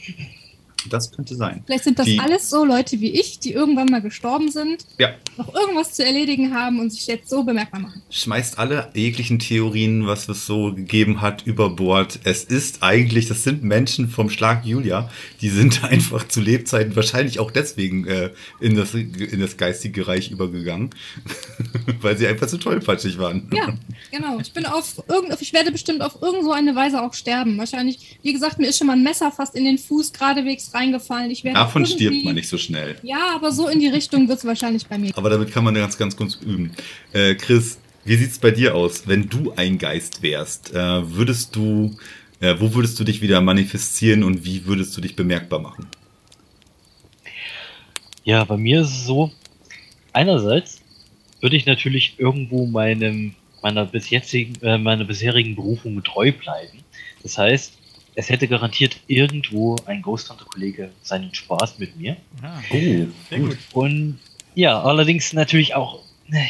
Das 0.90 1.11
könnte 1.11 1.35
sein. 1.35 1.62
Vielleicht 1.66 1.85
sind 1.85 1.98
das 1.98 2.06
die, 2.06 2.19
alles 2.19 2.51
so 2.51 2.65
Leute 2.65 3.01
wie 3.01 3.11
ich, 3.11 3.39
die 3.39 3.52
irgendwann 3.52 3.86
mal 3.86 4.02
gestorben 4.02 4.51
sind, 4.51 4.86
ja. 4.98 5.15
noch 5.36 5.55
irgendwas 5.55 5.93
zu 5.93 6.05
erledigen 6.05 6.55
haben 6.55 6.81
und 6.81 6.90
sich 6.90 7.06
jetzt 7.06 7.28
so 7.31 7.44
bemerkbar 7.44 7.81
machen. 7.81 8.02
Schmeißt 8.11 8.59
alle 8.59 8.90
jeglichen 8.94 9.39
Theorien, 9.39 10.06
was 10.06 10.28
es 10.28 10.47
so 10.47 10.74
gegeben 10.74 11.20
hat, 11.20 11.47
über 11.47 11.70
Bord. 11.70 12.20
Es 12.24 12.44
ist 12.44 12.82
eigentlich, 12.82 13.28
das 13.28 13.44
sind 13.44 13.62
Menschen 13.62 14.09
vom 14.09 14.31
Schlag 14.31 14.65
Julia, 14.65 15.11
die 15.40 15.48
sind 15.48 15.85
einfach 15.90 16.28
zu 16.28 16.40
Lebzeiten 16.40 16.97
wahrscheinlich 16.97 17.39
auch 17.39 17.51
deswegen 17.51 18.06
äh, 18.06 18.31
in, 18.61 18.77
das, 18.77 18.94
in 18.94 19.40
das 19.40 19.56
geistige 19.56 20.06
Reich 20.06 20.31
übergegangen, 20.31 20.90
weil 22.01 22.16
sie 22.16 22.27
einfach 22.27 22.47
zu 22.47 22.59
tollpatschig 22.59 23.19
waren. 23.19 23.48
Ja, 23.52 23.74
genau. 24.11 24.39
Ich 24.40 24.52
bin 24.52 24.66
auf 24.66 25.02
irgend, 25.09 25.40
ich 25.40 25.52
werde 25.52 25.73
bestimmt 25.73 26.02
auf 26.02 26.20
irgend 26.20 26.44
so 26.44 26.52
eine 26.52 26.74
Weise 26.74 27.02
auch 27.02 27.15
sterben. 27.15 27.59
Wahrscheinlich, 27.59 28.19
wie 28.23 28.32
gesagt, 28.32 28.59
mir 28.59 28.69
ist 28.69 28.78
schon 28.78 28.86
mal 28.86 28.94
ein 28.94 29.02
Messer 29.02 29.31
fast 29.32 29.55
in 29.55 29.65
den 29.65 29.78
Fuß 29.78 30.12
geradewegs 30.12 30.69
reingefallen. 30.74 31.30
Ich 31.30 31.42
Davon 31.42 31.86
stirbt 31.86 32.24
man 32.24 32.34
nicht 32.34 32.48
so 32.48 32.59
schnell. 32.59 32.96
Ja, 33.02 33.34
aber 33.34 33.52
so 33.52 33.68
in 33.68 33.80
die 33.80 33.88
Richtung 33.88 34.28
wird 34.28 34.38
es 34.38 34.44
wahrscheinlich 34.44 34.86
bei 34.86 34.98
mir. 34.98 35.16
Aber 35.16 35.30
damit 35.30 35.52
kann 35.52 35.64
man 35.64 35.74
ganz, 35.74 35.96
ganz 35.96 36.16
kurz 36.16 36.34
üben. 36.36 36.72
Äh, 37.12 37.34
Chris, 37.36 37.78
wie 38.05 38.16
sieht 38.16 38.32
es 38.32 38.38
bei 38.38 38.51
dir 38.51 38.74
aus? 38.74 39.06
Wenn 39.06 39.28
du 39.28 39.52
ein 39.56 39.78
Geist 39.78 40.22
wärst, 40.22 40.74
äh, 40.74 40.76
würdest 40.76 41.56
du, 41.56 41.96
äh, 42.40 42.55
wo 42.59 42.74
würdest 42.74 42.98
du 43.01 43.05
dich 43.05 43.22
wieder 43.22 43.40
manifestieren 43.40 44.24
und 44.24 44.44
wie 44.44 44.66
würdest 44.66 44.96
du 44.96 45.01
dich 45.01 45.16
bemerkbar 45.16 45.60
machen? 45.60 45.86
Ja, 48.24 48.44
bei 48.44 48.56
mir 48.56 48.80
ist 48.80 48.90
es 48.90 49.06
so, 49.06 49.30
einerseits 50.12 50.82
würde 51.40 51.56
ich 51.56 51.66
natürlich 51.66 52.14
irgendwo 52.18 52.66
meinem, 52.66 53.34
meiner, 53.62 53.84
bis 53.84 54.10
jetzigen, 54.10 54.55
äh, 54.62 54.78
meiner 54.78 55.05
bisherigen 55.05 55.55
Berufung 55.55 56.02
treu 56.02 56.32
bleiben. 56.32 56.78
Das 57.22 57.38
heißt, 57.38 57.78
es 58.15 58.28
hätte 58.28 58.49
garantiert 58.49 58.97
irgendwo 59.07 59.77
ein 59.86 60.03
Ghost 60.03 60.31
Hunter 60.31 60.45
Kollege 60.45 60.91
seinen 61.03 61.35
Spaß 61.35 61.78
mit 61.78 61.97
mir. 61.97 62.16
Ah, 62.43 62.61
oh, 62.70 63.07
sehr 63.28 63.39
gut. 63.39 63.59
Und 63.73 64.19
ja, 64.55 64.81
allerdings 64.81 65.32
natürlich 65.32 65.74
auch, 65.74 66.01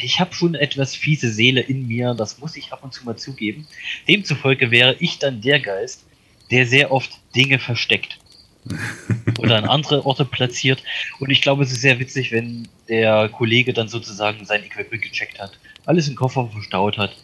ich 0.03 0.19
habe 0.19 0.33
schon 0.33 0.55
etwas 0.55 0.95
fiese 0.95 1.31
Seele 1.31 1.61
in 1.61 1.87
mir, 1.87 2.13
das 2.13 2.37
muss 2.39 2.55
ich 2.55 2.71
ab 2.71 2.83
und 2.83 2.93
zu 2.93 3.03
mal 3.03 3.17
zugeben. 3.17 3.67
Demzufolge 4.07 4.71
wäre 4.71 4.95
ich 4.99 5.17
dann 5.17 5.41
der 5.41 5.59
Geist, 5.59 6.05
der 6.51 6.67
sehr 6.67 6.91
oft 6.91 7.11
Dinge 7.35 7.57
versteckt 7.57 8.19
oder 9.39 9.57
an 9.57 9.65
andere 9.65 10.05
Orte 10.05 10.25
platziert. 10.25 10.83
Und 11.19 11.31
ich 11.31 11.41
glaube, 11.41 11.63
es 11.63 11.71
ist 11.71 11.81
sehr 11.81 11.99
witzig, 11.99 12.31
wenn 12.31 12.67
der 12.87 13.29
Kollege 13.29 13.73
dann 13.73 13.87
sozusagen 13.87 14.45
sein 14.45 14.63
Equipment 14.63 15.01
gecheckt 15.01 15.39
hat, 15.39 15.57
alles 15.85 16.07
im 16.07 16.15
Koffer 16.15 16.47
verstaut 16.47 16.97
hat, 16.97 17.15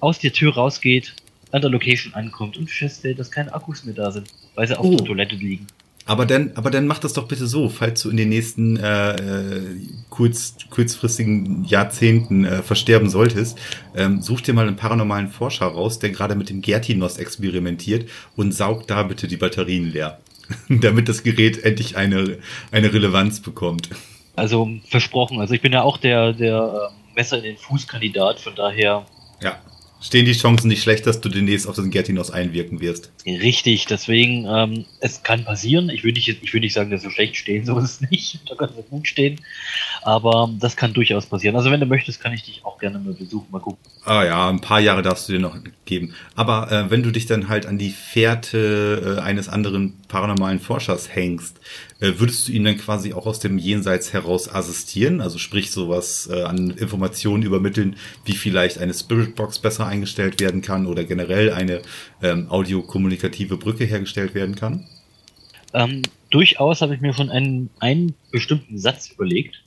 aus 0.00 0.18
der 0.18 0.32
Tür 0.32 0.54
rausgeht, 0.54 1.14
an 1.52 1.62
der 1.62 1.70
Location 1.70 2.14
ankommt 2.14 2.56
und 2.56 2.70
feststellt, 2.70 3.18
dass 3.18 3.30
keine 3.30 3.52
Akkus 3.52 3.84
mehr 3.84 3.94
da 3.94 4.10
sind, 4.10 4.28
weil 4.54 4.68
sie 4.68 4.78
auf 4.78 4.86
oh. 4.86 4.96
der 4.96 5.06
Toilette 5.06 5.34
liegen. 5.36 5.66
Aber 6.06 6.26
dann, 6.26 6.52
aber 6.56 6.70
dann 6.70 6.86
mach 6.86 6.98
das 6.98 7.12
doch 7.12 7.28
bitte 7.28 7.46
so, 7.46 7.68
falls 7.68 8.02
du 8.02 8.10
in 8.10 8.16
den 8.16 8.30
nächsten 8.30 8.76
äh, 8.78 9.14
äh, 9.14 9.62
kurz, 10.08 10.56
kurzfristigen 10.68 11.64
Jahrzehnten 11.64 12.44
äh, 12.44 12.62
versterben 12.62 13.08
solltest, 13.08 13.58
ähm, 13.94 14.20
such 14.20 14.40
dir 14.40 14.54
mal 14.54 14.66
einen 14.66 14.76
paranormalen 14.76 15.28
Forscher 15.28 15.66
raus, 15.66 15.98
der 15.98 16.10
gerade 16.10 16.34
mit 16.34 16.48
dem 16.48 16.62
Gertinos 16.62 17.18
experimentiert 17.18 18.08
und 18.34 18.52
saugt 18.52 18.90
da 18.90 19.02
bitte 19.04 19.28
die 19.28 19.36
Batterien 19.36 19.92
leer, 19.92 20.18
damit 20.68 21.08
das 21.08 21.22
Gerät 21.22 21.62
endlich 21.62 21.96
eine, 21.96 22.38
eine 22.72 22.92
Relevanz 22.92 23.40
bekommt. 23.40 23.90
Also 24.34 24.68
versprochen, 24.88 25.38
also 25.38 25.54
ich 25.54 25.60
bin 25.60 25.72
ja 25.72 25.82
auch 25.82 25.98
der, 25.98 26.32
der 26.32 26.90
äh, 26.90 27.14
Messer 27.14 27.36
in 27.36 27.44
den 27.44 27.56
Fußkandidat, 27.56 28.40
von 28.40 28.54
daher. 28.56 29.06
Ja 29.42 29.60
stehen 30.00 30.24
die 30.24 30.32
Chancen 30.32 30.68
nicht 30.68 30.82
schlecht, 30.82 31.06
dass 31.06 31.20
du 31.20 31.28
demnächst 31.28 31.68
auf 31.68 31.76
den 31.76 31.90
Gertinos 31.90 32.30
einwirken 32.30 32.80
wirst. 32.80 33.12
Richtig, 33.26 33.86
deswegen, 33.86 34.46
ähm, 34.48 34.84
es 35.00 35.22
kann 35.22 35.44
passieren. 35.44 35.90
Ich 35.90 36.04
würde 36.04 36.14
nicht, 36.14 36.28
ich 36.28 36.52
würde 36.52 36.64
nicht 36.64 36.72
sagen, 36.72 36.90
dass 36.90 37.02
so 37.02 37.10
schlecht 37.10 37.36
stehen, 37.36 37.64
so 37.66 37.78
ist 37.78 38.02
es 38.02 38.10
nicht. 38.10 38.40
Da 38.48 38.54
kann 38.54 38.70
es 38.70 38.88
gut 38.88 39.06
stehen. 39.06 39.40
Aber 40.02 40.50
das 40.58 40.76
kann 40.76 40.92
durchaus 40.92 41.26
passieren. 41.26 41.56
Also 41.56 41.70
wenn 41.70 41.80
du 41.80 41.86
möchtest, 41.86 42.20
kann 42.20 42.32
ich 42.32 42.42
dich 42.42 42.64
auch 42.64 42.78
gerne 42.78 42.98
mal 42.98 43.12
besuchen, 43.12 43.46
mal 43.50 43.60
gucken. 43.60 43.78
Ah 44.04 44.24
ja, 44.24 44.48
ein 44.48 44.60
paar 44.60 44.80
Jahre 44.80 45.02
darfst 45.02 45.28
du 45.28 45.32
dir 45.34 45.40
noch 45.40 45.56
geben. 45.84 46.14
Aber 46.34 46.72
äh, 46.72 46.90
wenn 46.90 47.02
du 47.02 47.10
dich 47.10 47.26
dann 47.26 47.48
halt 47.48 47.66
an 47.66 47.76
die 47.76 47.90
Fährte 47.90 49.18
äh, 49.18 49.20
eines 49.20 49.48
anderen 49.48 49.94
paranormalen 50.08 50.60
Forschers 50.60 51.14
hängst, 51.14 51.60
würdest 52.00 52.48
du 52.48 52.52
ihn 52.52 52.64
dann 52.64 52.78
quasi 52.78 53.12
auch 53.12 53.26
aus 53.26 53.40
dem 53.40 53.58
Jenseits 53.58 54.12
heraus 54.12 54.48
assistieren? 54.48 55.20
Also 55.20 55.38
sprich 55.38 55.70
sowas 55.70 56.28
äh, 56.32 56.42
an 56.42 56.70
Informationen 56.70 57.42
übermitteln, 57.42 57.96
wie 58.24 58.32
vielleicht 58.32 58.78
eine 58.78 58.94
Spiritbox 58.94 59.58
besser 59.58 59.86
eingestellt 59.86 60.40
werden 60.40 60.62
kann 60.62 60.86
oder 60.86 61.04
generell 61.04 61.52
eine 61.52 61.82
ähm, 62.22 62.50
audiokommunikative 62.50 63.58
Brücke 63.58 63.84
hergestellt 63.84 64.34
werden 64.34 64.54
kann? 64.54 64.86
Ähm, 65.74 66.02
durchaus 66.30 66.80
habe 66.80 66.94
ich 66.94 67.00
mir 67.00 67.12
schon 67.12 67.30
einen, 67.30 67.70
einen 67.80 68.14
bestimmten 68.30 68.78
Satz 68.78 69.10
überlegt, 69.10 69.62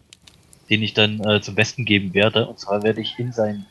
den 0.70 0.82
ich 0.82 0.94
dann 0.94 1.24
äh, 1.24 1.40
zum 1.42 1.56
Besten 1.56 1.86
geben 1.86 2.14
werde. 2.14 2.48
Und 2.48 2.60
zwar 2.60 2.84
werde 2.84 3.02
ich 3.02 3.18
in 3.20 3.32
sein 3.32 3.66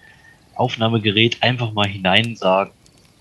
Aufnahmegerät 0.55 1.43
einfach 1.43 1.73
mal 1.73 1.89
hinein 1.89 2.37
sagen, 2.37 2.71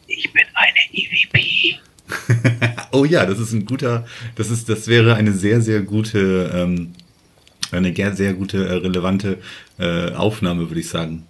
ich 0.07 0.31
bin 0.31 0.43
eine 0.53 0.79
EVP. 0.93 1.79
oh 2.91 3.05
ja, 3.05 3.25
das 3.25 3.39
ist 3.39 3.53
ein 3.53 3.65
guter, 3.65 4.05
das 4.35 4.49
ist, 4.49 4.69
das 4.69 4.87
wäre 4.87 5.15
eine 5.15 5.33
sehr, 5.33 5.61
sehr 5.61 5.81
gute, 5.81 6.51
ähm, 6.53 6.93
eine 7.71 7.93
sehr 8.15 8.33
gute, 8.33 8.65
äh, 8.65 8.73
relevante 8.73 9.37
äh, 9.79 10.11
Aufnahme, 10.11 10.69
würde 10.69 10.79
ich 10.79 10.89
sagen. 10.89 11.25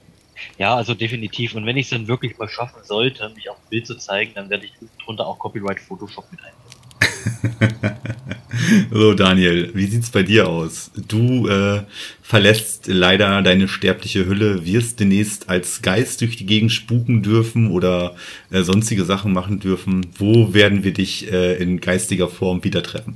Ja, 0.58 0.76
also 0.76 0.94
definitiv. 0.94 1.56
Und 1.56 1.66
wenn 1.66 1.78
ich 1.78 1.86
es 1.86 1.90
dann 1.92 2.08
wirklich 2.08 2.38
mal 2.38 2.50
schaffen 2.50 2.84
sollte, 2.84 3.30
mich 3.36 3.50
auf 3.50 3.58
ein 3.58 3.70
Bild 3.70 3.88
zu 3.88 3.96
zeigen, 3.96 4.32
dann 4.36 4.50
werde 4.50 4.66
ich 4.66 4.74
drunter 5.04 5.28
auch 5.28 5.38
Copyright 5.38 5.80
Photoshop 5.80 6.26
mit 6.32 6.40
einbauen. 6.40 6.61
so, 8.92 9.14
Daniel, 9.14 9.72
wie 9.74 9.86
sieht's 9.86 10.10
bei 10.10 10.24
dir 10.24 10.48
aus? 10.48 10.92
Du 11.08 11.48
äh, 11.48 11.84
verlässt 12.22 12.88
leider 12.88 13.42
deine 13.42 13.68
sterbliche 13.68 14.26
Hülle, 14.26 14.66
wirst 14.66 15.00
demnächst 15.00 15.50
als 15.50 15.82
Geist 15.82 16.22
durch 16.22 16.38
die 16.38 16.46
Gegend 16.46 16.72
spuken 16.72 17.24
dürfen 17.24 17.72
oder 17.72 18.16
äh, 18.52 18.64
sonstige 18.64 19.06
Sachen 19.06 19.34
machen 19.34 19.60
dürfen. 19.60 20.08
Wo 20.18 20.54
werden 20.54 20.84
wir 20.84 20.94
dich 20.94 21.32
äh, 21.32 21.58
in 21.58 21.82
geistiger 21.82 22.28
Form 22.28 22.64
wieder 22.64 22.84
treffen? 22.84 23.16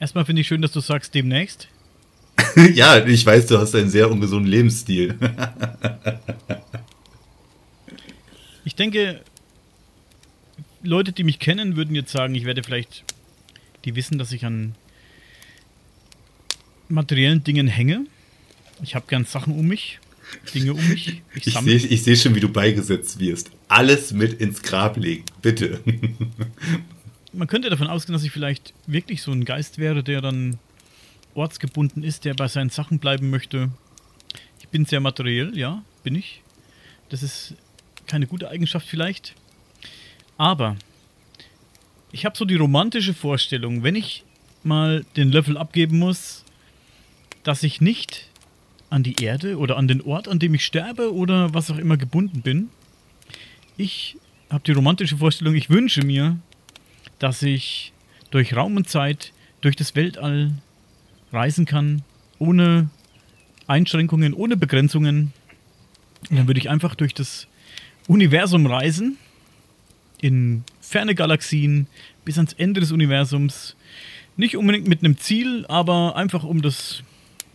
Erstmal 0.00 0.24
finde 0.24 0.42
ich 0.42 0.48
schön, 0.48 0.62
dass 0.62 0.72
du 0.72 0.80
sagst 0.80 1.14
demnächst. 1.14 1.68
ja, 2.74 3.04
ich 3.04 3.24
weiß, 3.24 3.46
du 3.46 3.58
hast 3.58 3.74
einen 3.74 3.90
sehr 3.90 4.10
ungesunden 4.10 4.50
Lebensstil. 4.50 5.14
ich 8.64 8.74
denke, 8.74 9.20
Leute, 10.82 11.12
die 11.12 11.24
mich 11.24 11.38
kennen, 11.38 11.76
würden 11.76 11.94
jetzt 11.94 12.12
sagen, 12.12 12.34
ich 12.34 12.44
werde 12.44 12.62
vielleicht 12.62 13.04
die 13.84 13.94
wissen, 13.94 14.18
dass 14.18 14.32
ich 14.32 14.44
an 14.44 14.74
materiellen 16.88 17.44
Dingen 17.44 17.68
hänge. 17.68 18.06
Ich 18.82 18.94
habe 18.94 19.06
gern 19.08 19.24
Sachen 19.24 19.54
um 19.58 19.66
mich, 19.66 20.00
Dinge 20.54 20.74
um 20.74 20.88
mich. 20.88 21.22
Ich, 21.34 21.46
ich 21.46 21.54
sehe 21.54 21.76
ich 21.76 22.02
seh 22.02 22.16
schon, 22.16 22.34
wie 22.34 22.40
du 22.40 22.48
beigesetzt 22.48 23.18
wirst. 23.18 23.50
Alles 23.68 24.12
mit 24.12 24.40
ins 24.40 24.62
Grab 24.62 24.96
legen, 24.96 25.24
bitte. 25.40 25.80
Man 27.32 27.48
könnte 27.48 27.70
davon 27.70 27.86
ausgehen, 27.86 28.12
dass 28.12 28.24
ich 28.24 28.30
vielleicht 28.30 28.74
wirklich 28.86 29.22
so 29.22 29.32
ein 29.32 29.44
Geist 29.44 29.78
wäre, 29.78 30.02
der 30.02 30.20
dann 30.20 30.58
ortsgebunden 31.34 32.02
ist, 32.02 32.24
der 32.24 32.34
bei 32.34 32.48
seinen 32.48 32.70
Sachen 32.70 32.98
bleiben 32.98 33.30
möchte. 33.30 33.70
Ich 34.60 34.68
bin 34.68 34.84
sehr 34.84 35.00
materiell, 35.00 35.56
ja, 35.56 35.82
bin 36.02 36.14
ich. 36.14 36.42
Das 37.08 37.22
ist 37.22 37.54
keine 38.06 38.26
gute 38.26 38.50
Eigenschaft 38.50 38.86
vielleicht. 38.86 39.34
Aber 40.42 40.74
ich 42.10 42.24
habe 42.24 42.36
so 42.36 42.44
die 42.44 42.56
romantische 42.56 43.14
Vorstellung, 43.14 43.84
wenn 43.84 43.94
ich 43.94 44.24
mal 44.64 45.06
den 45.14 45.30
Löffel 45.30 45.56
abgeben 45.56 46.00
muss, 46.00 46.44
dass 47.44 47.62
ich 47.62 47.80
nicht 47.80 48.26
an 48.90 49.04
die 49.04 49.22
Erde 49.22 49.56
oder 49.56 49.76
an 49.76 49.86
den 49.86 50.00
Ort, 50.00 50.26
an 50.26 50.40
dem 50.40 50.52
ich 50.54 50.64
sterbe 50.64 51.14
oder 51.14 51.54
was 51.54 51.70
auch 51.70 51.78
immer 51.78 51.96
gebunden 51.96 52.42
bin. 52.42 52.70
Ich 53.76 54.16
habe 54.50 54.64
die 54.66 54.72
romantische 54.72 55.16
Vorstellung, 55.16 55.54
ich 55.54 55.70
wünsche 55.70 56.04
mir, 56.04 56.40
dass 57.20 57.40
ich 57.44 57.92
durch 58.32 58.56
Raum 58.56 58.74
und 58.74 58.88
Zeit, 58.88 59.32
durch 59.60 59.76
das 59.76 59.94
Weltall 59.94 60.54
reisen 61.32 61.66
kann, 61.66 62.02
ohne 62.40 62.90
Einschränkungen, 63.68 64.34
ohne 64.34 64.56
Begrenzungen. 64.56 65.32
Und 66.30 66.36
dann 66.36 66.48
würde 66.48 66.58
ich 66.58 66.68
einfach 66.68 66.96
durch 66.96 67.14
das 67.14 67.46
Universum 68.08 68.66
reisen, 68.66 69.18
in 70.22 70.64
ferne 70.80 71.14
Galaxien 71.14 71.88
bis 72.24 72.38
ans 72.38 72.54
Ende 72.54 72.80
des 72.80 72.92
Universums. 72.92 73.76
Nicht 74.38 74.56
unbedingt 74.56 74.88
mit 74.88 75.00
einem 75.00 75.18
Ziel, 75.18 75.66
aber 75.68 76.16
einfach 76.16 76.44
um 76.44 76.62
das 76.62 77.02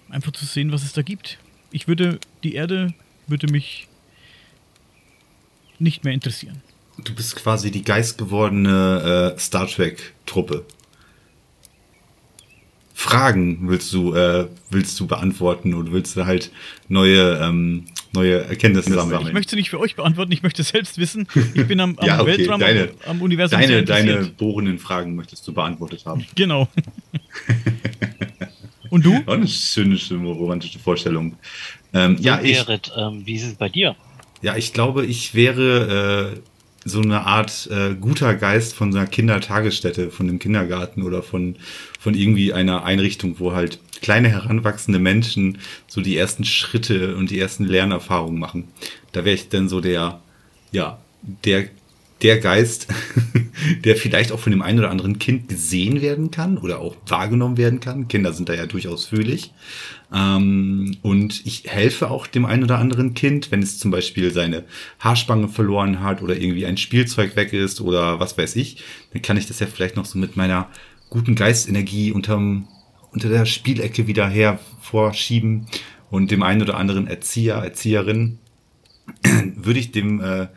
einfach 0.10 0.32
zu 0.34 0.46
sehen, 0.46 0.72
was 0.72 0.84
es 0.84 0.94
da 0.94 1.02
gibt. 1.02 1.40
Ich 1.72 1.88
würde 1.88 2.20
die 2.44 2.54
Erde 2.54 2.94
würde 3.26 3.48
mich 3.48 3.88
nicht 5.80 6.04
mehr 6.04 6.14
interessieren. 6.14 6.62
Du 7.04 7.14
bist 7.14 7.36
quasi 7.36 7.72
die 7.72 7.84
geistgewordene 7.84 9.34
äh, 9.36 9.40
Star 9.40 9.68
Trek 9.68 10.14
Truppe. 10.26 10.66
Fragen 12.94 13.70
willst 13.70 13.94
du 13.94 14.16
äh, 14.16 14.48
willst 14.72 15.00
du 15.00 15.08
beantworten 15.08 15.74
oder 15.74 15.92
willst 15.92 16.16
du 16.16 16.26
halt 16.26 16.52
neue 16.88 17.38
ähm, 17.38 17.86
neue 18.14 18.44
Erkenntnisse 18.46 18.94
sammeln. 18.94 19.28
Ich 19.28 19.34
möchte 19.34 19.56
nicht 19.56 19.70
für 19.70 19.80
euch 19.80 19.96
beantworten, 19.96 20.32
ich 20.32 20.44
möchte 20.44 20.64
selbst 20.64 20.98
wissen. 20.98 21.28
Ich 21.54 21.68
bin 21.68 21.80
am, 21.80 21.98
am 22.00 22.08
ja, 22.08 22.22
okay. 22.22 22.38
Weltraum, 22.38 22.60
deine, 22.60 22.90
am, 23.06 23.22
Universum. 23.22 23.60
Deine, 23.60 23.84
deine 23.84 24.26
bohrenden 24.26 24.80
Fragen 24.80 25.16
möchtest 25.16 25.48
du 25.48 25.54
beantwortet 25.54 26.06
haben. 26.06 26.26
Genau. 26.36 26.68
Und 28.90 29.06
du? 29.06 29.16
Auch 29.26 29.34
eine 29.34 29.48
schöne, 29.48 29.98
schöne 29.98 30.30
romantische 30.30 30.80
Vorstellung. 30.80 31.36
Ähm, 31.94 32.16
ja, 32.20 32.40
ich, 32.42 32.66
Gerrit, 32.66 32.92
ähm, 32.96 33.22
wie 33.26 33.36
ist 33.36 33.46
es 33.46 33.56
bei 33.56 33.68
dir? 33.68 33.96
Ja, 34.42 34.56
ich 34.56 34.72
glaube, 34.72 35.06
ich 35.06 35.34
wäre 35.36 36.36
äh, 36.36 36.40
so 36.88 37.02
eine 37.02 37.26
Art 37.26 37.70
äh, 37.72 37.96
guter 37.96 38.36
Geist 38.36 38.74
von 38.74 38.92
so 38.92 38.98
einer 38.98 39.08
Kindertagesstätte, 39.08 40.10
von 40.10 40.28
einem 40.28 40.40
Kindergarten 40.40 41.04
oder 41.04 41.22
von, 41.22 41.56
von 42.00 42.14
irgendwie 42.14 42.54
einer 42.54 42.84
Einrichtung, 42.86 43.40
wo 43.40 43.54
halt 43.54 43.80
kleine 44.02 44.30
heranwachsende 44.30 45.00
Menschen 45.00 45.58
so 45.88 46.02
die 46.02 46.18
ersten 46.18 46.44
Schritte 46.44 47.16
und 47.16 47.30
die 47.30 47.40
ersten 47.40 47.66
Lernerfahrungen 47.66 48.40
machen. 48.40 48.66
Da 49.12 49.26
wäre 49.26 49.36
ich 49.36 49.50
dann 49.50 49.70
so 49.70 49.82
der, 49.82 50.22
ja, 50.72 51.00
der, 51.46 51.68
der 52.22 52.40
Geist, 52.40 52.88
der 53.84 53.96
vielleicht 53.96 54.32
auch 54.32 54.40
von 54.40 54.52
dem 54.52 54.62
einen 54.62 54.80
oder 54.80 54.90
anderen 54.90 55.20
Kind 55.20 55.50
gesehen 55.50 56.02
werden 56.02 56.32
kann 56.32 56.58
oder 56.58 56.80
auch 56.80 56.96
wahrgenommen 57.08 57.58
werden 57.58 57.80
kann. 57.80 58.08
Kinder 58.08 58.34
sind 58.34 58.50
da 58.50 58.54
ja 58.54 58.66
durchaus 58.66 59.06
fühlig. 59.06 59.54
Ähm, 60.14 60.98
und 61.02 61.46
ich 61.46 61.66
helfe 61.68 62.10
auch 62.10 62.28
dem 62.28 62.46
einen 62.46 62.64
oder 62.64 62.80
anderen 62.80 63.14
Kind, 63.14 63.52
wenn 63.52 63.62
es 63.62 63.78
zum 63.78 63.92
Beispiel 63.92 64.32
seine 64.32 64.64
Haarspange 65.00 65.48
verloren 65.50 66.02
hat 66.02 66.22
oder 66.22 66.38
irgendwie 66.38 66.66
ein 66.66 66.78
Spielzeug 66.78 67.36
weg 67.36 67.54
ist 67.54 67.82
oder 67.82 68.20
was 68.20 68.38
weiß 68.38 68.56
ich, 68.56 68.84
dann 69.14 69.22
kann 69.22 69.38
ich 69.38 69.48
das 69.48 69.60
ja 69.60 69.68
vielleicht 69.68 69.96
noch 69.96 70.06
so 70.06 70.18
mit 70.18 70.38
meiner 70.38 70.70
guten 71.10 71.36
Geistenergie 71.36 72.12
unterm 72.12 72.68
unter 73.12 73.30
der 73.30 73.46
Spielecke 73.46 74.08
wieder 74.08 74.28
hervorschieben 74.28 75.68
und 76.10 76.32
dem 76.32 76.44
einen 76.44 76.62
oder 76.62 76.78
anderen 76.78 77.08
Erzieher, 77.08 77.56
Erzieherin 77.56 78.40
würde 79.56 79.80
ich 79.80 79.92
dem, 79.92 80.22
äh, 80.22 80.48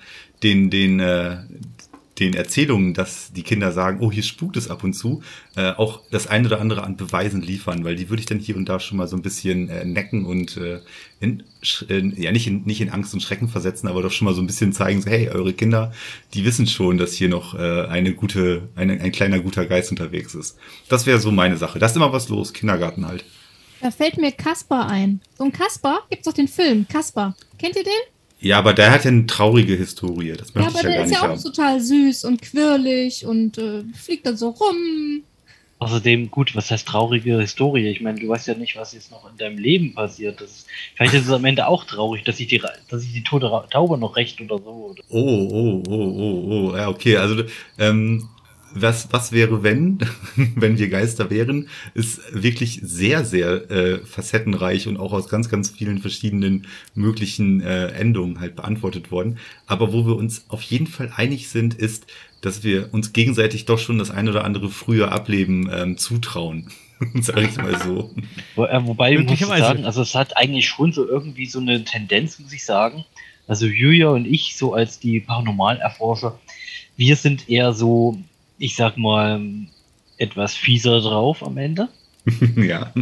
den, 0.42 0.70
den, 0.70 1.00
äh, 1.00 1.38
den 2.20 2.34
Erzählungen, 2.34 2.92
dass 2.92 3.32
die 3.32 3.42
Kinder 3.42 3.72
sagen, 3.72 3.98
oh, 4.00 4.12
hier 4.12 4.22
spukt 4.22 4.56
es 4.56 4.68
ab 4.68 4.84
und 4.84 4.92
zu, 4.92 5.22
äh, 5.56 5.70
auch 5.72 6.02
das 6.10 6.26
eine 6.26 6.46
oder 6.46 6.60
andere 6.60 6.84
an 6.84 6.96
Beweisen 6.96 7.40
liefern, 7.40 7.82
weil 7.82 7.96
die 7.96 8.10
würde 8.10 8.20
ich 8.20 8.26
dann 8.26 8.38
hier 8.38 8.56
und 8.56 8.68
da 8.68 8.78
schon 8.78 8.98
mal 8.98 9.08
so 9.08 9.16
ein 9.16 9.22
bisschen 9.22 9.68
äh, 9.70 9.84
necken 9.84 10.26
und 10.26 10.56
äh, 10.58 10.80
in, 11.18 11.42
in, 11.88 12.20
ja 12.20 12.30
nicht 12.30 12.46
in, 12.46 12.62
nicht 12.64 12.82
in 12.82 12.90
Angst 12.90 13.14
und 13.14 13.20
Schrecken 13.20 13.48
versetzen, 13.48 13.88
aber 13.88 14.02
doch 14.02 14.12
schon 14.12 14.26
mal 14.26 14.34
so 14.34 14.42
ein 14.42 14.46
bisschen 14.46 14.72
zeigen, 14.72 15.00
so, 15.00 15.10
hey, 15.10 15.30
eure 15.30 15.54
Kinder, 15.54 15.92
die 16.34 16.44
wissen 16.44 16.66
schon, 16.66 16.98
dass 16.98 17.14
hier 17.14 17.30
noch 17.30 17.54
äh, 17.54 17.86
eine 17.86 18.12
gute, 18.12 18.68
eine, 18.76 19.00
ein 19.00 19.12
kleiner 19.12 19.40
guter 19.40 19.64
Geist 19.64 19.90
unterwegs 19.90 20.34
ist. 20.34 20.58
Das 20.88 21.06
wäre 21.06 21.20
so 21.20 21.32
meine 21.32 21.56
Sache. 21.56 21.78
Da 21.78 21.86
ist 21.86 21.96
immer 21.96 22.12
was 22.12 22.28
los, 22.28 22.52
Kindergarten 22.52 23.06
halt. 23.06 23.24
Da 23.80 23.90
fällt 23.90 24.18
mir 24.18 24.32
Kasper 24.32 24.86
ein. 24.86 25.22
So 25.38 25.44
ein 25.44 25.52
Kasper, 25.52 26.00
gibt's 26.10 26.26
doch 26.26 26.34
den 26.34 26.48
Film, 26.48 26.86
Kasper. 26.86 27.34
Kennt 27.58 27.76
ihr 27.76 27.84
den? 27.84 28.19
Ja, 28.40 28.58
aber 28.58 28.72
der 28.72 28.90
hat 28.90 29.04
ja 29.04 29.10
eine 29.10 29.26
traurige 29.26 29.74
Historie. 29.74 30.32
Das 30.32 30.54
möchte 30.54 30.60
ja, 30.60 30.68
aber 30.68 30.78
ich 30.78 30.82
ja 30.82 30.88
der 30.88 30.96
gar 30.96 31.04
ist 31.04 31.10
nicht 31.10 31.20
ja 31.20 31.26
auch 31.28 31.32
haben. 31.32 31.42
total 31.42 31.80
süß 31.80 32.24
und 32.24 32.42
quirlig 32.42 33.26
und 33.26 33.58
äh, 33.58 33.84
fliegt 33.94 34.26
dann 34.26 34.36
so 34.36 34.48
rum. 34.50 35.22
Außerdem, 35.78 36.30
gut, 36.30 36.54
was 36.54 36.70
heißt 36.70 36.86
traurige 36.88 37.38
Historie? 37.40 37.88
Ich 37.88 38.02
meine, 38.02 38.20
du 38.20 38.28
weißt 38.28 38.48
ja 38.48 38.54
nicht, 38.54 38.76
was 38.76 38.92
jetzt 38.92 39.10
noch 39.10 39.30
in 39.30 39.36
deinem 39.38 39.56
Leben 39.56 39.94
passiert. 39.94 40.40
Das 40.40 40.50
ist, 40.50 40.66
vielleicht 40.94 41.14
ist 41.14 41.24
es 41.26 41.32
am 41.32 41.44
Ende 41.46 41.66
auch 41.66 41.84
traurig, 41.84 42.22
dass 42.24 42.38
ich 42.38 42.48
die, 42.48 42.62
dass 42.88 43.02
ich 43.02 43.12
die 43.14 43.22
tote 43.22 43.50
Taube 43.70 43.96
noch 43.96 44.16
recht 44.16 44.40
oder 44.42 44.58
so. 44.58 44.90
Oder 44.90 45.02
Oh, 45.08 45.48
oh, 45.50 45.82
oh, 45.88 46.14
oh, 46.18 46.70
oh. 46.72 46.76
Ja, 46.76 46.88
okay. 46.88 47.16
Also, 47.16 47.44
ähm, 47.78 48.28
was, 48.74 49.12
was 49.12 49.32
wäre, 49.32 49.62
wenn, 49.62 49.98
wenn 50.36 50.78
wir 50.78 50.88
Geister 50.88 51.30
wären, 51.30 51.68
ist 51.94 52.20
wirklich 52.32 52.80
sehr, 52.82 53.24
sehr 53.24 53.70
äh, 53.70 53.98
facettenreich 53.98 54.88
und 54.88 54.96
auch 54.96 55.12
aus 55.12 55.28
ganz, 55.28 55.48
ganz 55.48 55.70
vielen 55.70 55.98
verschiedenen 55.98 56.66
möglichen 56.94 57.60
äh, 57.60 57.88
Endungen 57.88 58.40
halt 58.40 58.56
beantwortet 58.56 59.10
worden. 59.10 59.38
Aber 59.66 59.92
wo 59.92 60.06
wir 60.06 60.16
uns 60.16 60.44
auf 60.48 60.62
jeden 60.62 60.86
Fall 60.86 61.12
einig 61.14 61.48
sind, 61.48 61.74
ist, 61.74 62.06
dass 62.40 62.64
wir 62.64 62.92
uns 62.92 63.12
gegenseitig 63.12 63.66
doch 63.66 63.78
schon 63.78 63.98
das 63.98 64.10
ein 64.10 64.28
oder 64.28 64.44
andere 64.44 64.70
frühe 64.70 65.10
Ableben 65.10 65.70
ähm, 65.72 65.98
zutrauen. 65.98 66.70
Sag 67.20 67.38
ich 67.38 67.56
mal 67.56 67.78
so. 67.78 68.14
Wo, 68.56 68.64
äh, 68.64 68.86
wobei, 68.86 69.12
muss 69.12 69.22
ich 69.22 69.28
Möglicherweise. 69.28 69.62
sagen, 69.62 69.84
also 69.84 70.02
es 70.02 70.14
hat 70.14 70.36
eigentlich 70.36 70.68
schon 70.68 70.92
so 70.92 71.06
irgendwie 71.06 71.46
so 71.46 71.58
eine 71.58 71.84
Tendenz, 71.84 72.38
muss 72.38 72.52
ich 72.52 72.64
sagen. 72.64 73.04
Also 73.46 73.66
Julia 73.66 74.08
und 74.10 74.26
ich, 74.26 74.56
so 74.56 74.74
als 74.74 75.00
die 75.00 75.20
Paranormalerforscher, 75.20 76.38
wir 76.96 77.16
sind 77.16 77.48
eher 77.48 77.72
so, 77.72 78.18
ich 78.60 78.76
sag 78.76 78.96
mal, 78.96 79.40
etwas 80.18 80.54
fieser 80.54 81.00
drauf 81.00 81.42
am 81.42 81.56
Ende. 81.56 81.88
ja. 82.56 82.92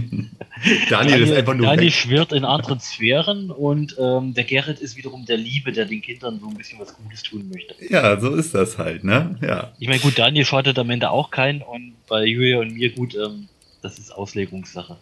Daniel 0.88 1.22
ist 1.22 1.32
einfach 1.32 1.54
nur 1.54 1.66
Daniel 1.66 1.88
weg. 1.88 1.92
schwirrt 1.92 2.32
in 2.32 2.44
anderen 2.44 2.78
Sphären 2.78 3.50
und 3.50 3.96
ähm, 3.98 4.32
der 4.32 4.44
Gerrit 4.44 4.78
ist 4.78 4.96
wiederum 4.96 5.26
der 5.26 5.36
Liebe, 5.36 5.72
der 5.72 5.86
den 5.86 6.00
Kindern 6.00 6.38
so 6.40 6.48
ein 6.48 6.54
bisschen 6.54 6.78
was 6.78 6.96
Gutes 6.96 7.24
tun 7.24 7.50
möchte. 7.52 7.74
Ja, 7.92 8.18
so 8.20 8.34
ist 8.34 8.54
das 8.54 8.78
halt, 8.78 9.02
ne? 9.02 9.36
Ja. 9.42 9.72
Ich 9.80 9.88
meine, 9.88 10.00
gut, 10.00 10.16
Daniel 10.16 10.44
schadet 10.44 10.78
am 10.78 10.88
Ende 10.90 11.10
auch 11.10 11.32
keinen 11.32 11.62
und 11.62 11.94
bei 12.08 12.24
Julia 12.24 12.60
und 12.60 12.74
mir 12.74 12.92
gut, 12.92 13.16
ähm, 13.16 13.48
das 13.82 13.98
ist 13.98 14.12
Auslegungssache. 14.12 14.96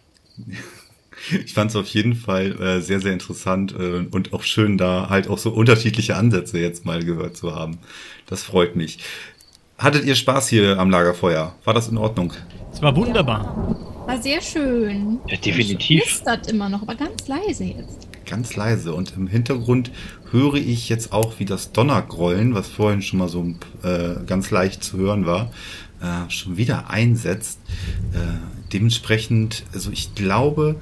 Ich 1.45 1.53
fand 1.53 1.70
es 1.70 1.77
auf 1.77 1.89
jeden 1.89 2.15
Fall 2.15 2.61
äh, 2.61 2.81
sehr, 2.81 3.01
sehr 3.01 3.12
interessant 3.12 3.73
äh, 3.73 4.07
und 4.11 4.33
auch 4.33 4.43
schön, 4.43 4.78
da 4.78 5.09
halt 5.11 5.28
auch 5.28 5.39
so 5.39 5.51
unterschiedliche 5.51 6.16
Ansätze 6.16 6.59
jetzt 6.59 6.87
mal 6.87 7.05
gehört 7.05 7.37
zu 7.37 7.55
haben. 7.55 7.78
Das 8.27 8.43
freut 8.43 8.77
mich. 8.77 8.99
Hattet 9.78 10.07
ihr 10.07 10.15
Spaß 10.15 10.48
hier 10.48 10.78
am 10.78 10.89
Lagerfeuer? 10.89 11.55
War 11.65 11.74
das 11.74 11.89
in 11.89 11.98
Ordnung? 11.98 12.32
Es 12.73 12.81
war 12.81 12.97
wunderbar. 12.97 13.77
War 14.07 14.23
sehr 14.23 14.40
schön. 14.40 15.19
Ja, 15.27 15.36
definitiv. 15.36 16.03
Knistert 16.03 16.51
immer 16.51 16.70
noch, 16.70 16.81
aber 16.81 16.94
ganz 16.94 17.28
leise 17.28 17.65
jetzt. 17.65 18.09
Ganz 18.24 18.57
leise. 18.57 18.94
Und 18.94 19.12
im 19.16 19.27
Hintergrund 19.27 19.90
höre 20.31 20.55
ich 20.55 20.89
jetzt 20.89 21.12
auch, 21.12 21.39
wie 21.39 21.44
das 21.44 21.73
Donnergrollen, 21.73 22.55
was 22.55 22.69
vorhin 22.69 23.03
schon 23.03 23.19
mal 23.19 23.28
so 23.28 23.55
äh, 23.82 24.24
ganz 24.27 24.51
leicht 24.51 24.82
zu 24.82 24.97
hören 24.97 25.27
war, 25.27 25.51
äh, 26.01 26.31
schon 26.31 26.57
wieder 26.57 26.89
einsetzt. 26.89 27.61
Äh, 28.15 28.19
dementsprechend, 28.73 29.65
also 29.74 29.90
ich 29.90 30.15
glaube, 30.15 30.77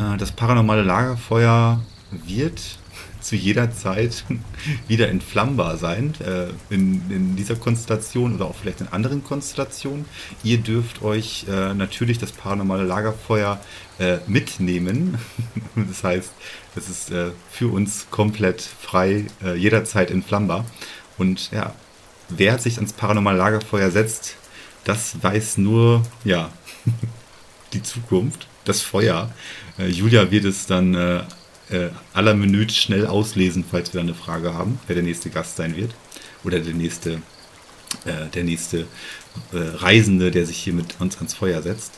äh, 0.00 0.16
das 0.16 0.32
paranormale 0.32 0.82
Lagerfeuer 0.82 1.80
wird 2.26 2.78
zu 3.22 3.36
jeder 3.36 3.72
Zeit 3.72 4.24
wieder 4.88 5.08
entflammbar 5.08 5.76
sein 5.76 6.14
äh, 6.20 6.48
in, 6.74 7.10
in 7.10 7.36
dieser 7.36 7.56
Konstellation 7.56 8.34
oder 8.34 8.46
auch 8.46 8.54
vielleicht 8.54 8.80
in 8.80 8.88
anderen 8.88 9.24
Konstellationen. 9.24 10.04
Ihr 10.42 10.58
dürft 10.58 11.02
euch 11.02 11.46
äh, 11.48 11.74
natürlich 11.74 12.18
das 12.18 12.32
paranormale 12.32 12.84
Lagerfeuer 12.84 13.60
äh, 13.98 14.18
mitnehmen. 14.26 15.18
das 15.76 16.04
heißt, 16.04 16.32
es 16.76 16.88
ist 16.88 17.10
äh, 17.10 17.30
für 17.50 17.68
uns 17.68 18.06
komplett 18.10 18.60
frei, 18.60 19.26
äh, 19.44 19.54
jederzeit 19.54 20.10
entflammbar. 20.10 20.64
Und 21.18 21.50
ja, 21.52 21.74
wer 22.28 22.58
sich 22.58 22.76
ans 22.76 22.92
paranormale 22.92 23.38
Lagerfeuer 23.38 23.90
setzt, 23.90 24.36
das 24.84 25.22
weiß 25.22 25.58
nur, 25.58 26.02
ja, 26.24 26.50
die 27.72 27.82
Zukunft, 27.82 28.48
das 28.64 28.80
Feuer. 28.80 29.30
Äh, 29.78 29.88
Julia 29.88 30.30
wird 30.30 30.44
es 30.44 30.66
dann 30.66 30.94
äh, 31.72 31.90
aller 32.12 32.34
Minute 32.34 32.74
schnell 32.74 33.06
auslesen, 33.06 33.64
falls 33.68 33.92
wir 33.92 34.00
dann 34.00 34.08
eine 34.08 34.16
Frage 34.16 34.54
haben, 34.54 34.78
wer 34.86 34.94
der 34.94 35.04
nächste 35.04 35.30
Gast 35.30 35.56
sein 35.56 35.76
wird. 35.76 35.94
Oder 36.44 36.60
der 36.60 36.74
nächste, 36.74 37.22
äh, 38.04 38.28
der 38.34 38.44
nächste 38.44 38.80
äh, 39.52 39.58
Reisende, 39.58 40.30
der 40.30 40.46
sich 40.46 40.58
hier 40.58 40.72
mit 40.72 41.00
uns 41.00 41.16
ans 41.16 41.34
Feuer 41.34 41.62
setzt. 41.62 41.92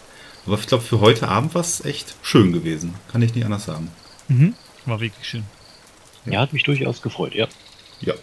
Aber 0.46 0.58
ich 0.58 0.66
glaube, 0.66 0.84
für 0.84 1.00
heute 1.00 1.28
Abend 1.28 1.54
war 1.54 1.62
es 1.62 1.84
echt 1.84 2.14
schön 2.22 2.52
gewesen. 2.52 2.94
Kann 3.10 3.22
ich 3.22 3.34
nicht 3.34 3.44
anders 3.44 3.64
sagen. 3.64 3.90
Mhm. 4.28 4.54
War 4.84 5.00
wirklich 5.00 5.26
schön. 5.26 5.44
Ja, 6.26 6.40
hat 6.40 6.52
mich 6.52 6.64
durchaus 6.64 7.02
gefreut, 7.02 7.34
ja. 7.34 7.48
Ja. 8.00 8.14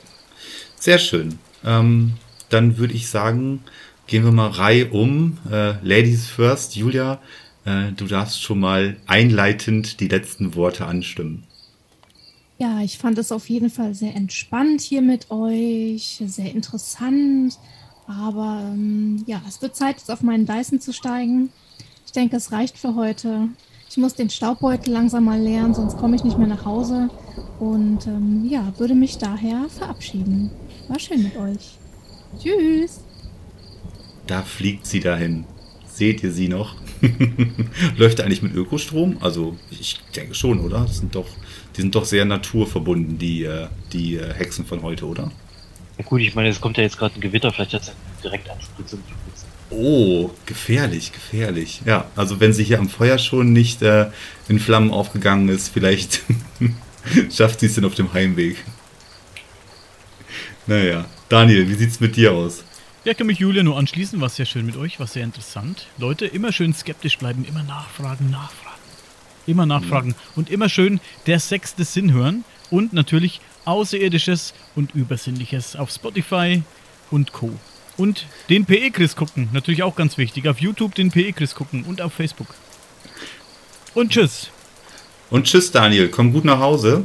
Sehr 0.80 1.00
schön. 1.00 1.40
Ähm, 1.64 2.14
dann 2.50 2.78
würde 2.78 2.94
ich 2.94 3.10
sagen, 3.10 3.64
gehen 4.08 4.24
wir 4.24 4.32
mal 4.32 4.50
Reihe 4.50 4.90
um. 4.90 5.38
Äh, 5.50 5.74
Ladies 5.84 6.28
first. 6.28 6.76
Julia, 6.76 7.20
äh, 7.66 7.92
du 7.92 8.06
darfst 8.06 8.42
schon 8.42 8.60
mal 8.60 8.98
einleitend 9.08 10.00
die 10.00 10.08
letzten 10.08 10.56
Worte 10.56 10.86
anstimmen. 10.86 11.44
Ja, 12.58 12.82
ich 12.82 12.98
fand 12.98 13.18
es 13.18 13.32
auf 13.32 13.50
jeden 13.50 13.70
Fall 13.70 13.96
sehr 13.96 14.16
entspannt 14.16 14.82
hier 14.82 15.02
mit 15.02 15.32
euch, 15.32 16.22
sehr 16.26 16.54
interessant. 16.54 17.58
Aber 18.08 18.62
ähm, 18.72 19.24
ja, 19.26 19.42
es 19.48 19.62
wird 19.62 19.76
Zeit, 19.76 19.98
jetzt 19.98 20.12
auf 20.12 20.22
meinen 20.22 20.46
Dyson 20.46 20.80
zu 20.80 20.94
steigen. 20.94 21.50
Ich 22.06 22.12
denke, 22.12 22.36
es 22.36 22.52
reicht 22.52 22.78
für 22.78 22.96
heute. 22.96 23.50
Ich 23.90 23.98
muss 23.98 24.14
den 24.14 24.30
Staubbeutel 24.30 24.94
langsam 24.94 25.26
mal 25.26 25.42
leeren, 25.42 25.74
sonst 25.74 25.98
komme 25.98 26.16
ich 26.16 26.24
nicht 26.24 26.38
mehr 26.38 26.48
nach 26.48 26.66
Hause. 26.66 27.10
Und 27.60 28.08
ähm, 28.08 28.46
ja, 28.50 28.74
würde 28.78 28.96
mich 28.96 29.18
daher 29.18 29.68
verabschieden. 29.70 30.52
War 30.88 31.00
schön 31.00 31.24
mit 31.24 31.38
euch. 31.38 31.78
Tschüss. 32.40 33.02
Da 34.28 34.44
fliegt 34.44 34.86
sie 34.86 35.00
dahin. 35.00 35.46
Seht 35.86 36.24
ihr 36.24 36.32
sie 36.32 36.48
noch? 36.48 36.76
Läuft 37.98 38.20
er 38.20 38.26
eigentlich 38.26 38.42
mit 38.42 38.54
Ökostrom? 38.54 39.18
Also 39.22 39.58
ich 39.70 40.00
denke 40.16 40.36
schon, 40.36 40.60
oder? 40.60 40.82
Das 40.82 40.98
sind 40.98 41.16
doch, 41.16 41.28
die 41.76 41.82
sind 41.82 41.96
doch 41.96 42.06
sehr 42.06 42.26
naturverbunden, 42.26 43.18
die, 43.18 43.44
äh, 43.44 43.68
die 43.92 44.16
äh, 44.18 44.34
Hexen 44.34 44.66
von 44.66 44.82
heute, 44.82 45.06
oder? 45.06 45.32
ja. 45.98 46.06
Gut, 46.06 46.22
ich 46.22 46.36
meine, 46.36 46.50
es 46.50 46.62
kommt 46.62 46.78
ja 46.78 46.84
jetzt 46.84 46.98
gerade 46.98 47.16
ein 47.16 47.22
Gewitter, 47.22 47.52
vielleicht 47.52 47.74
hat 47.74 47.82
es 47.84 47.92
direkt 48.24 48.50
Anspritzung. 48.50 49.00
Oh, 49.70 50.30
gefährlich, 50.46 51.14
gefährlich. 51.14 51.82
Ja, 51.86 52.06
also 52.16 52.40
wenn 52.40 52.54
sie 52.54 52.64
hier 52.64 52.80
am 52.80 52.90
Feuer 52.90 53.18
schon 53.18 53.54
nicht 53.54 53.82
äh, 53.82 54.08
in 54.50 54.60
Flammen 54.60 54.92
aufgegangen 54.92 55.48
ist, 55.48 55.70
vielleicht 55.70 56.22
schafft 57.32 57.62
sie 57.62 57.68
es 57.68 57.76
denn 57.76 57.86
auf 57.86 57.96
dem 57.96 58.12
Heimweg. 58.14 58.58
Naja, 60.68 61.06
Daniel, 61.30 61.70
wie 61.70 61.76
sieht's 61.76 62.00
mit 62.00 62.16
dir 62.16 62.34
aus? 62.34 62.64
Ja, 63.04 63.14
ich 63.14 63.18
kann 63.18 63.26
mich 63.26 63.40
Julia 63.40 63.64
nur 63.64 63.80
anschließen, 63.80 64.22
war 64.22 64.30
sehr 64.30 64.46
schön 64.46 64.64
mit 64.64 64.78
euch, 64.78 65.00
war 65.00 65.08
sehr 65.08 65.24
interessant. 65.24 65.88
Leute, 65.98 66.28
immer 66.28 66.52
schön 66.52 66.72
skeptisch 66.72 67.18
bleiben, 67.18 67.44
immer 67.46 67.64
nachfragen, 67.64 68.30
nachfragen. 68.30 68.80
Immer 69.48 69.66
nachfragen 69.66 70.14
und 70.36 70.52
immer 70.52 70.70
schön 70.70 71.00
der 71.26 71.40
sechste 71.40 71.84
Sinn 71.84 72.14
hören 72.14 72.44
und 72.70 72.94
natürlich 72.94 73.42
Außerirdisches 73.66 74.54
und 74.76 74.94
Übersinnliches 74.94 75.76
auf 75.76 75.90
Spotify 75.90 76.62
und 77.10 77.34
Co. 77.34 77.52
Und 77.98 78.28
den 78.50 78.66
PE-Chris 78.66 79.16
gucken, 79.16 79.50
natürlich 79.52 79.82
auch 79.82 79.96
ganz 79.96 80.20
wichtig. 80.20 80.48
Auf 80.48 80.60
YouTube 80.60 80.94
den 80.94 81.10
PE-Chris 81.10 81.56
gucken 81.56 81.86
und 81.86 82.02
auf 82.02 82.14
Facebook. 82.14 82.54
Und 83.96 84.12
tschüss. 84.12 84.52
Und 85.32 85.46
tschüss, 85.46 85.72
Daniel. 85.72 86.10
Komm 86.10 86.34
gut 86.34 86.46
nach 86.46 86.60
Hause. 86.60 87.04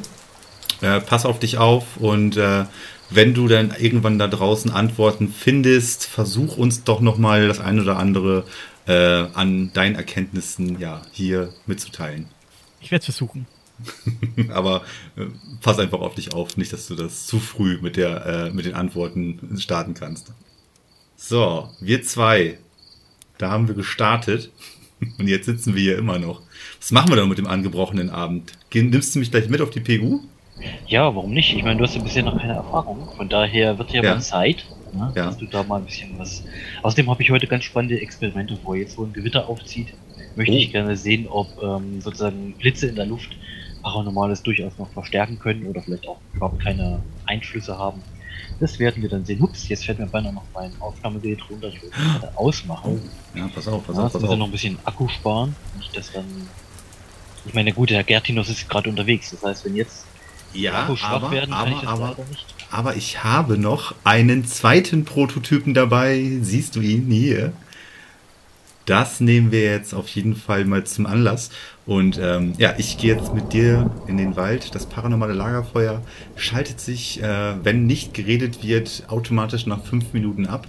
Äh, 0.82 1.00
pass 1.00 1.24
auf 1.24 1.38
dich 1.38 1.56
auf 1.56 1.96
und 1.96 2.36
äh, 2.36 2.66
wenn 3.10 3.34
du 3.34 3.48
dann 3.48 3.74
irgendwann 3.78 4.18
da 4.18 4.26
draußen 4.26 4.70
Antworten 4.70 5.28
findest, 5.28 6.06
versuch 6.06 6.56
uns 6.56 6.84
doch 6.84 7.00
nochmal 7.00 7.48
das 7.48 7.60
ein 7.60 7.80
oder 7.80 7.98
andere 7.98 8.44
äh, 8.86 8.92
an 8.92 9.72
deinen 9.72 9.94
Erkenntnissen 9.94 10.80
ja 10.80 11.02
hier 11.12 11.52
mitzuteilen. 11.66 12.26
Ich 12.80 12.90
werde 12.90 13.00
es 13.00 13.06
versuchen. 13.06 13.46
Aber 14.50 14.82
äh, 15.16 15.26
pass 15.60 15.78
einfach 15.78 16.00
auf 16.00 16.14
dich 16.14 16.32
auf, 16.32 16.56
nicht, 16.56 16.72
dass 16.72 16.88
du 16.88 16.94
das 16.94 17.26
zu 17.26 17.38
früh 17.38 17.78
mit, 17.80 17.96
der, 17.96 18.26
äh, 18.26 18.50
mit 18.50 18.64
den 18.64 18.74
Antworten 18.74 19.56
starten 19.58 19.94
kannst. 19.94 20.32
So, 21.16 21.70
wir 21.80 22.02
zwei, 22.02 22.58
da 23.38 23.50
haben 23.50 23.68
wir 23.68 23.74
gestartet 23.74 24.50
und 25.18 25.28
jetzt 25.28 25.46
sitzen 25.46 25.74
wir 25.74 25.82
hier 25.82 25.98
immer 25.98 26.18
noch. 26.18 26.42
Was 26.80 26.90
machen 26.90 27.10
wir 27.10 27.16
dann 27.16 27.28
mit 27.28 27.38
dem 27.38 27.46
angebrochenen 27.46 28.10
Abend? 28.10 28.52
Nimmst 28.72 29.14
du 29.14 29.18
mich 29.18 29.30
gleich 29.30 29.48
mit 29.48 29.60
auf 29.60 29.70
die 29.70 29.80
PU? 29.80 30.20
Ja, 30.86 31.14
warum 31.14 31.32
nicht? 31.32 31.54
Ich 31.54 31.62
meine, 31.62 31.78
du 31.78 31.84
hast 31.84 31.94
ja 31.94 32.02
bisher 32.02 32.22
noch 32.22 32.38
keine 32.38 32.54
Erfahrung. 32.54 33.08
Von 33.16 33.28
daher 33.28 33.78
wird 33.78 33.90
ja, 33.92 34.02
Ja. 34.02 34.14
mal 34.14 34.20
Zeit. 34.20 34.64
Ne? 34.92 35.12
Ja. 35.14 35.26
Dass 35.26 35.36
du 35.36 35.46
da 35.46 35.62
mal 35.62 35.76
ein 35.76 35.84
bisschen 35.84 36.18
was. 36.18 36.42
Außerdem 36.82 37.10
habe 37.10 37.22
ich 37.22 37.30
heute 37.30 37.46
ganz 37.46 37.64
spannende 37.64 38.00
Experimente 38.00 38.56
vor. 38.56 38.76
Jetzt, 38.76 38.96
wo 38.96 39.04
ein 39.04 39.12
Gewitter 39.12 39.48
aufzieht, 39.48 39.88
möchte 40.36 40.54
oh. 40.54 40.58
ich 40.58 40.72
gerne 40.72 40.96
sehen, 40.96 41.26
ob 41.28 41.48
ähm, 41.62 42.00
sozusagen 42.00 42.54
Blitze 42.54 42.86
in 42.86 42.96
der 42.96 43.06
Luft 43.06 43.36
Paranormales 43.82 44.42
durchaus 44.42 44.76
noch 44.78 44.90
verstärken 44.90 45.38
können 45.38 45.66
oder 45.66 45.82
vielleicht 45.82 46.08
auch 46.08 46.18
überhaupt 46.32 46.60
keine 46.60 47.00
Einflüsse 47.26 47.78
haben. 47.78 48.02
Das 48.58 48.78
werden 48.78 49.02
wir 49.02 49.08
dann 49.08 49.24
sehen. 49.24 49.40
Ups, 49.42 49.68
jetzt 49.68 49.84
fällt 49.84 49.98
mir 49.98 50.06
beinahe 50.06 50.32
noch 50.32 50.44
mein 50.54 50.72
Aufnahmegerät 50.80 51.38
runter. 51.50 51.68
Ich 51.68 51.80
gerade 51.80 52.36
ausmachen. 52.36 53.00
Ja, 53.34 53.48
pass 53.54 53.68
auf, 53.68 53.86
pass 53.86 53.96
ja, 53.96 54.04
auf, 54.04 54.12
pass 54.12 54.24
auf. 54.24 54.36
Noch 54.36 54.46
ein 54.46 54.52
bisschen 54.52 54.78
Akku 54.84 55.08
sparen. 55.08 55.54
Nicht, 55.76 55.96
dass 55.96 56.10
dann. 56.12 56.24
Ich 57.44 57.54
meine, 57.54 57.72
gut, 57.72 57.90
der 57.90 58.02
Gertinus 58.02 58.48
ist 58.48 58.68
gerade 58.68 58.88
unterwegs. 58.90 59.30
Das 59.30 59.42
heißt, 59.42 59.64
wenn 59.66 59.76
jetzt 59.76 60.06
ja, 60.56 60.88
aber, 61.02 61.30
werden, 61.30 61.52
aber, 61.52 61.86
aber, 61.86 62.16
aber 62.70 62.96
ich 62.96 63.22
habe 63.24 63.58
noch 63.58 63.94
einen 64.04 64.44
zweiten 64.44 65.04
Prototypen 65.04 65.74
dabei. 65.74 66.38
Siehst 66.40 66.76
du 66.76 66.80
ihn 66.80 67.10
hier? 67.10 67.52
Das 68.86 69.20
nehmen 69.20 69.50
wir 69.50 69.62
jetzt 69.62 69.94
auf 69.94 70.08
jeden 70.08 70.36
Fall 70.36 70.64
mal 70.64 70.84
zum 70.84 71.06
Anlass. 71.06 71.50
Und 71.86 72.18
ähm, 72.22 72.54
ja, 72.56 72.74
ich 72.78 72.98
gehe 72.98 73.14
jetzt 73.14 73.34
mit 73.34 73.52
dir 73.52 73.90
in 74.06 74.16
den 74.16 74.36
Wald. 74.36 74.74
Das 74.74 74.86
paranormale 74.86 75.32
Lagerfeuer 75.32 76.02
schaltet 76.36 76.80
sich, 76.80 77.20
äh, 77.20 77.64
wenn 77.64 77.86
nicht 77.86 78.14
geredet 78.14 78.62
wird, 78.62 79.04
automatisch 79.08 79.66
nach 79.66 79.84
fünf 79.84 80.12
Minuten 80.12 80.46
ab. 80.46 80.68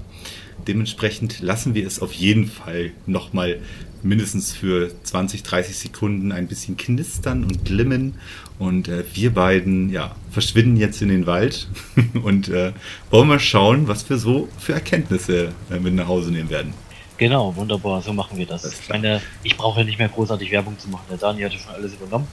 Dementsprechend 0.68 1.40
lassen 1.42 1.76
wir 1.76 1.86
es 1.86 2.02
auf 2.02 2.12
jeden 2.12 2.48
Fall 2.48 2.92
nochmal 3.06 3.60
mindestens 4.04 4.54
für 4.54 4.92
20, 5.04 5.44
30 5.44 5.78
Sekunden 5.78 6.32
ein 6.32 6.48
bisschen 6.48 6.78
knistern 6.78 7.44
und 7.44 7.66
glimmen. 7.66 8.16
Und 8.60 8.88
äh, 8.88 9.04
wir 9.14 9.34
beiden 9.34 9.90
ja, 9.90 10.16
verschwinden 10.32 10.78
jetzt 10.78 11.02
in 11.02 11.10
den 11.10 11.26
Wald 11.26 11.68
und 12.24 12.50
äh, 12.50 12.74
wollen 13.12 13.28
mal 13.28 13.40
schauen, 13.40 13.88
was 13.88 14.10
wir 14.10 14.18
so 14.18 14.50
für 14.60 14.74
Erkenntnisse 14.74 15.54
äh, 15.70 15.80
mit 15.80 15.94
nach 15.94 16.08
Hause 16.08 16.32
nehmen 16.32 16.50
werden. 16.50 16.74
Genau, 17.18 17.56
wunderbar, 17.56 18.02
so 18.02 18.14
machen 18.14 18.38
wir 18.38 18.46
das. 18.46 18.62
das 18.62 18.80
ich 18.80 18.90
meine, 18.90 19.22
ich 19.44 19.58
brauche 19.58 19.80
ja 19.80 19.86
nicht 19.86 19.98
mehr 19.98 20.10
großartig 20.10 20.52
Werbung 20.52 20.78
zu 20.78 20.90
machen. 20.90 21.06
Der 21.10 21.18
Daniel 21.18 21.50
hatte 21.50 21.58
schon 21.58 21.74
alles 21.74 21.94
übernommen. 21.94 22.28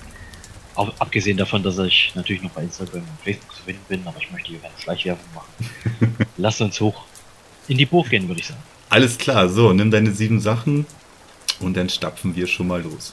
Auch, 0.75 0.93
abgesehen 0.99 1.37
davon, 1.37 1.63
dass 1.63 1.79
ich 1.79 2.13
natürlich 2.15 2.43
noch 2.43 2.51
bei 2.51 2.63
Instagram 2.63 3.01
und 3.01 3.21
Facebook 3.23 3.55
zu 3.55 3.63
finden 3.63 3.83
bin, 3.89 4.03
aber 4.07 4.19
ich 4.19 4.31
möchte 4.31 4.51
hier 4.51 4.59
keine 4.59 4.75
Schleichwerbung 4.79 5.25
machen. 5.35 6.17
Lass 6.37 6.61
uns 6.61 6.81
hoch 6.81 7.05
in 7.69 7.79
die 7.79 7.87
Burg 7.87 8.11
gehen, 8.11 8.29
würde 8.29 8.41
ich 8.41 8.49
sagen. 8.49 8.61
Alles 8.91 9.17
klar, 9.17 9.49
so, 9.49 9.73
nimm 9.73 9.91
deine 9.91 10.13
sieben 10.13 10.41
Sachen 10.41 10.87
und 11.65 11.77
dann 11.77 11.89
stapfen 11.89 12.37
wir 12.37 12.47
schon 12.47 12.69
mal 12.69 12.83
los. 12.83 13.13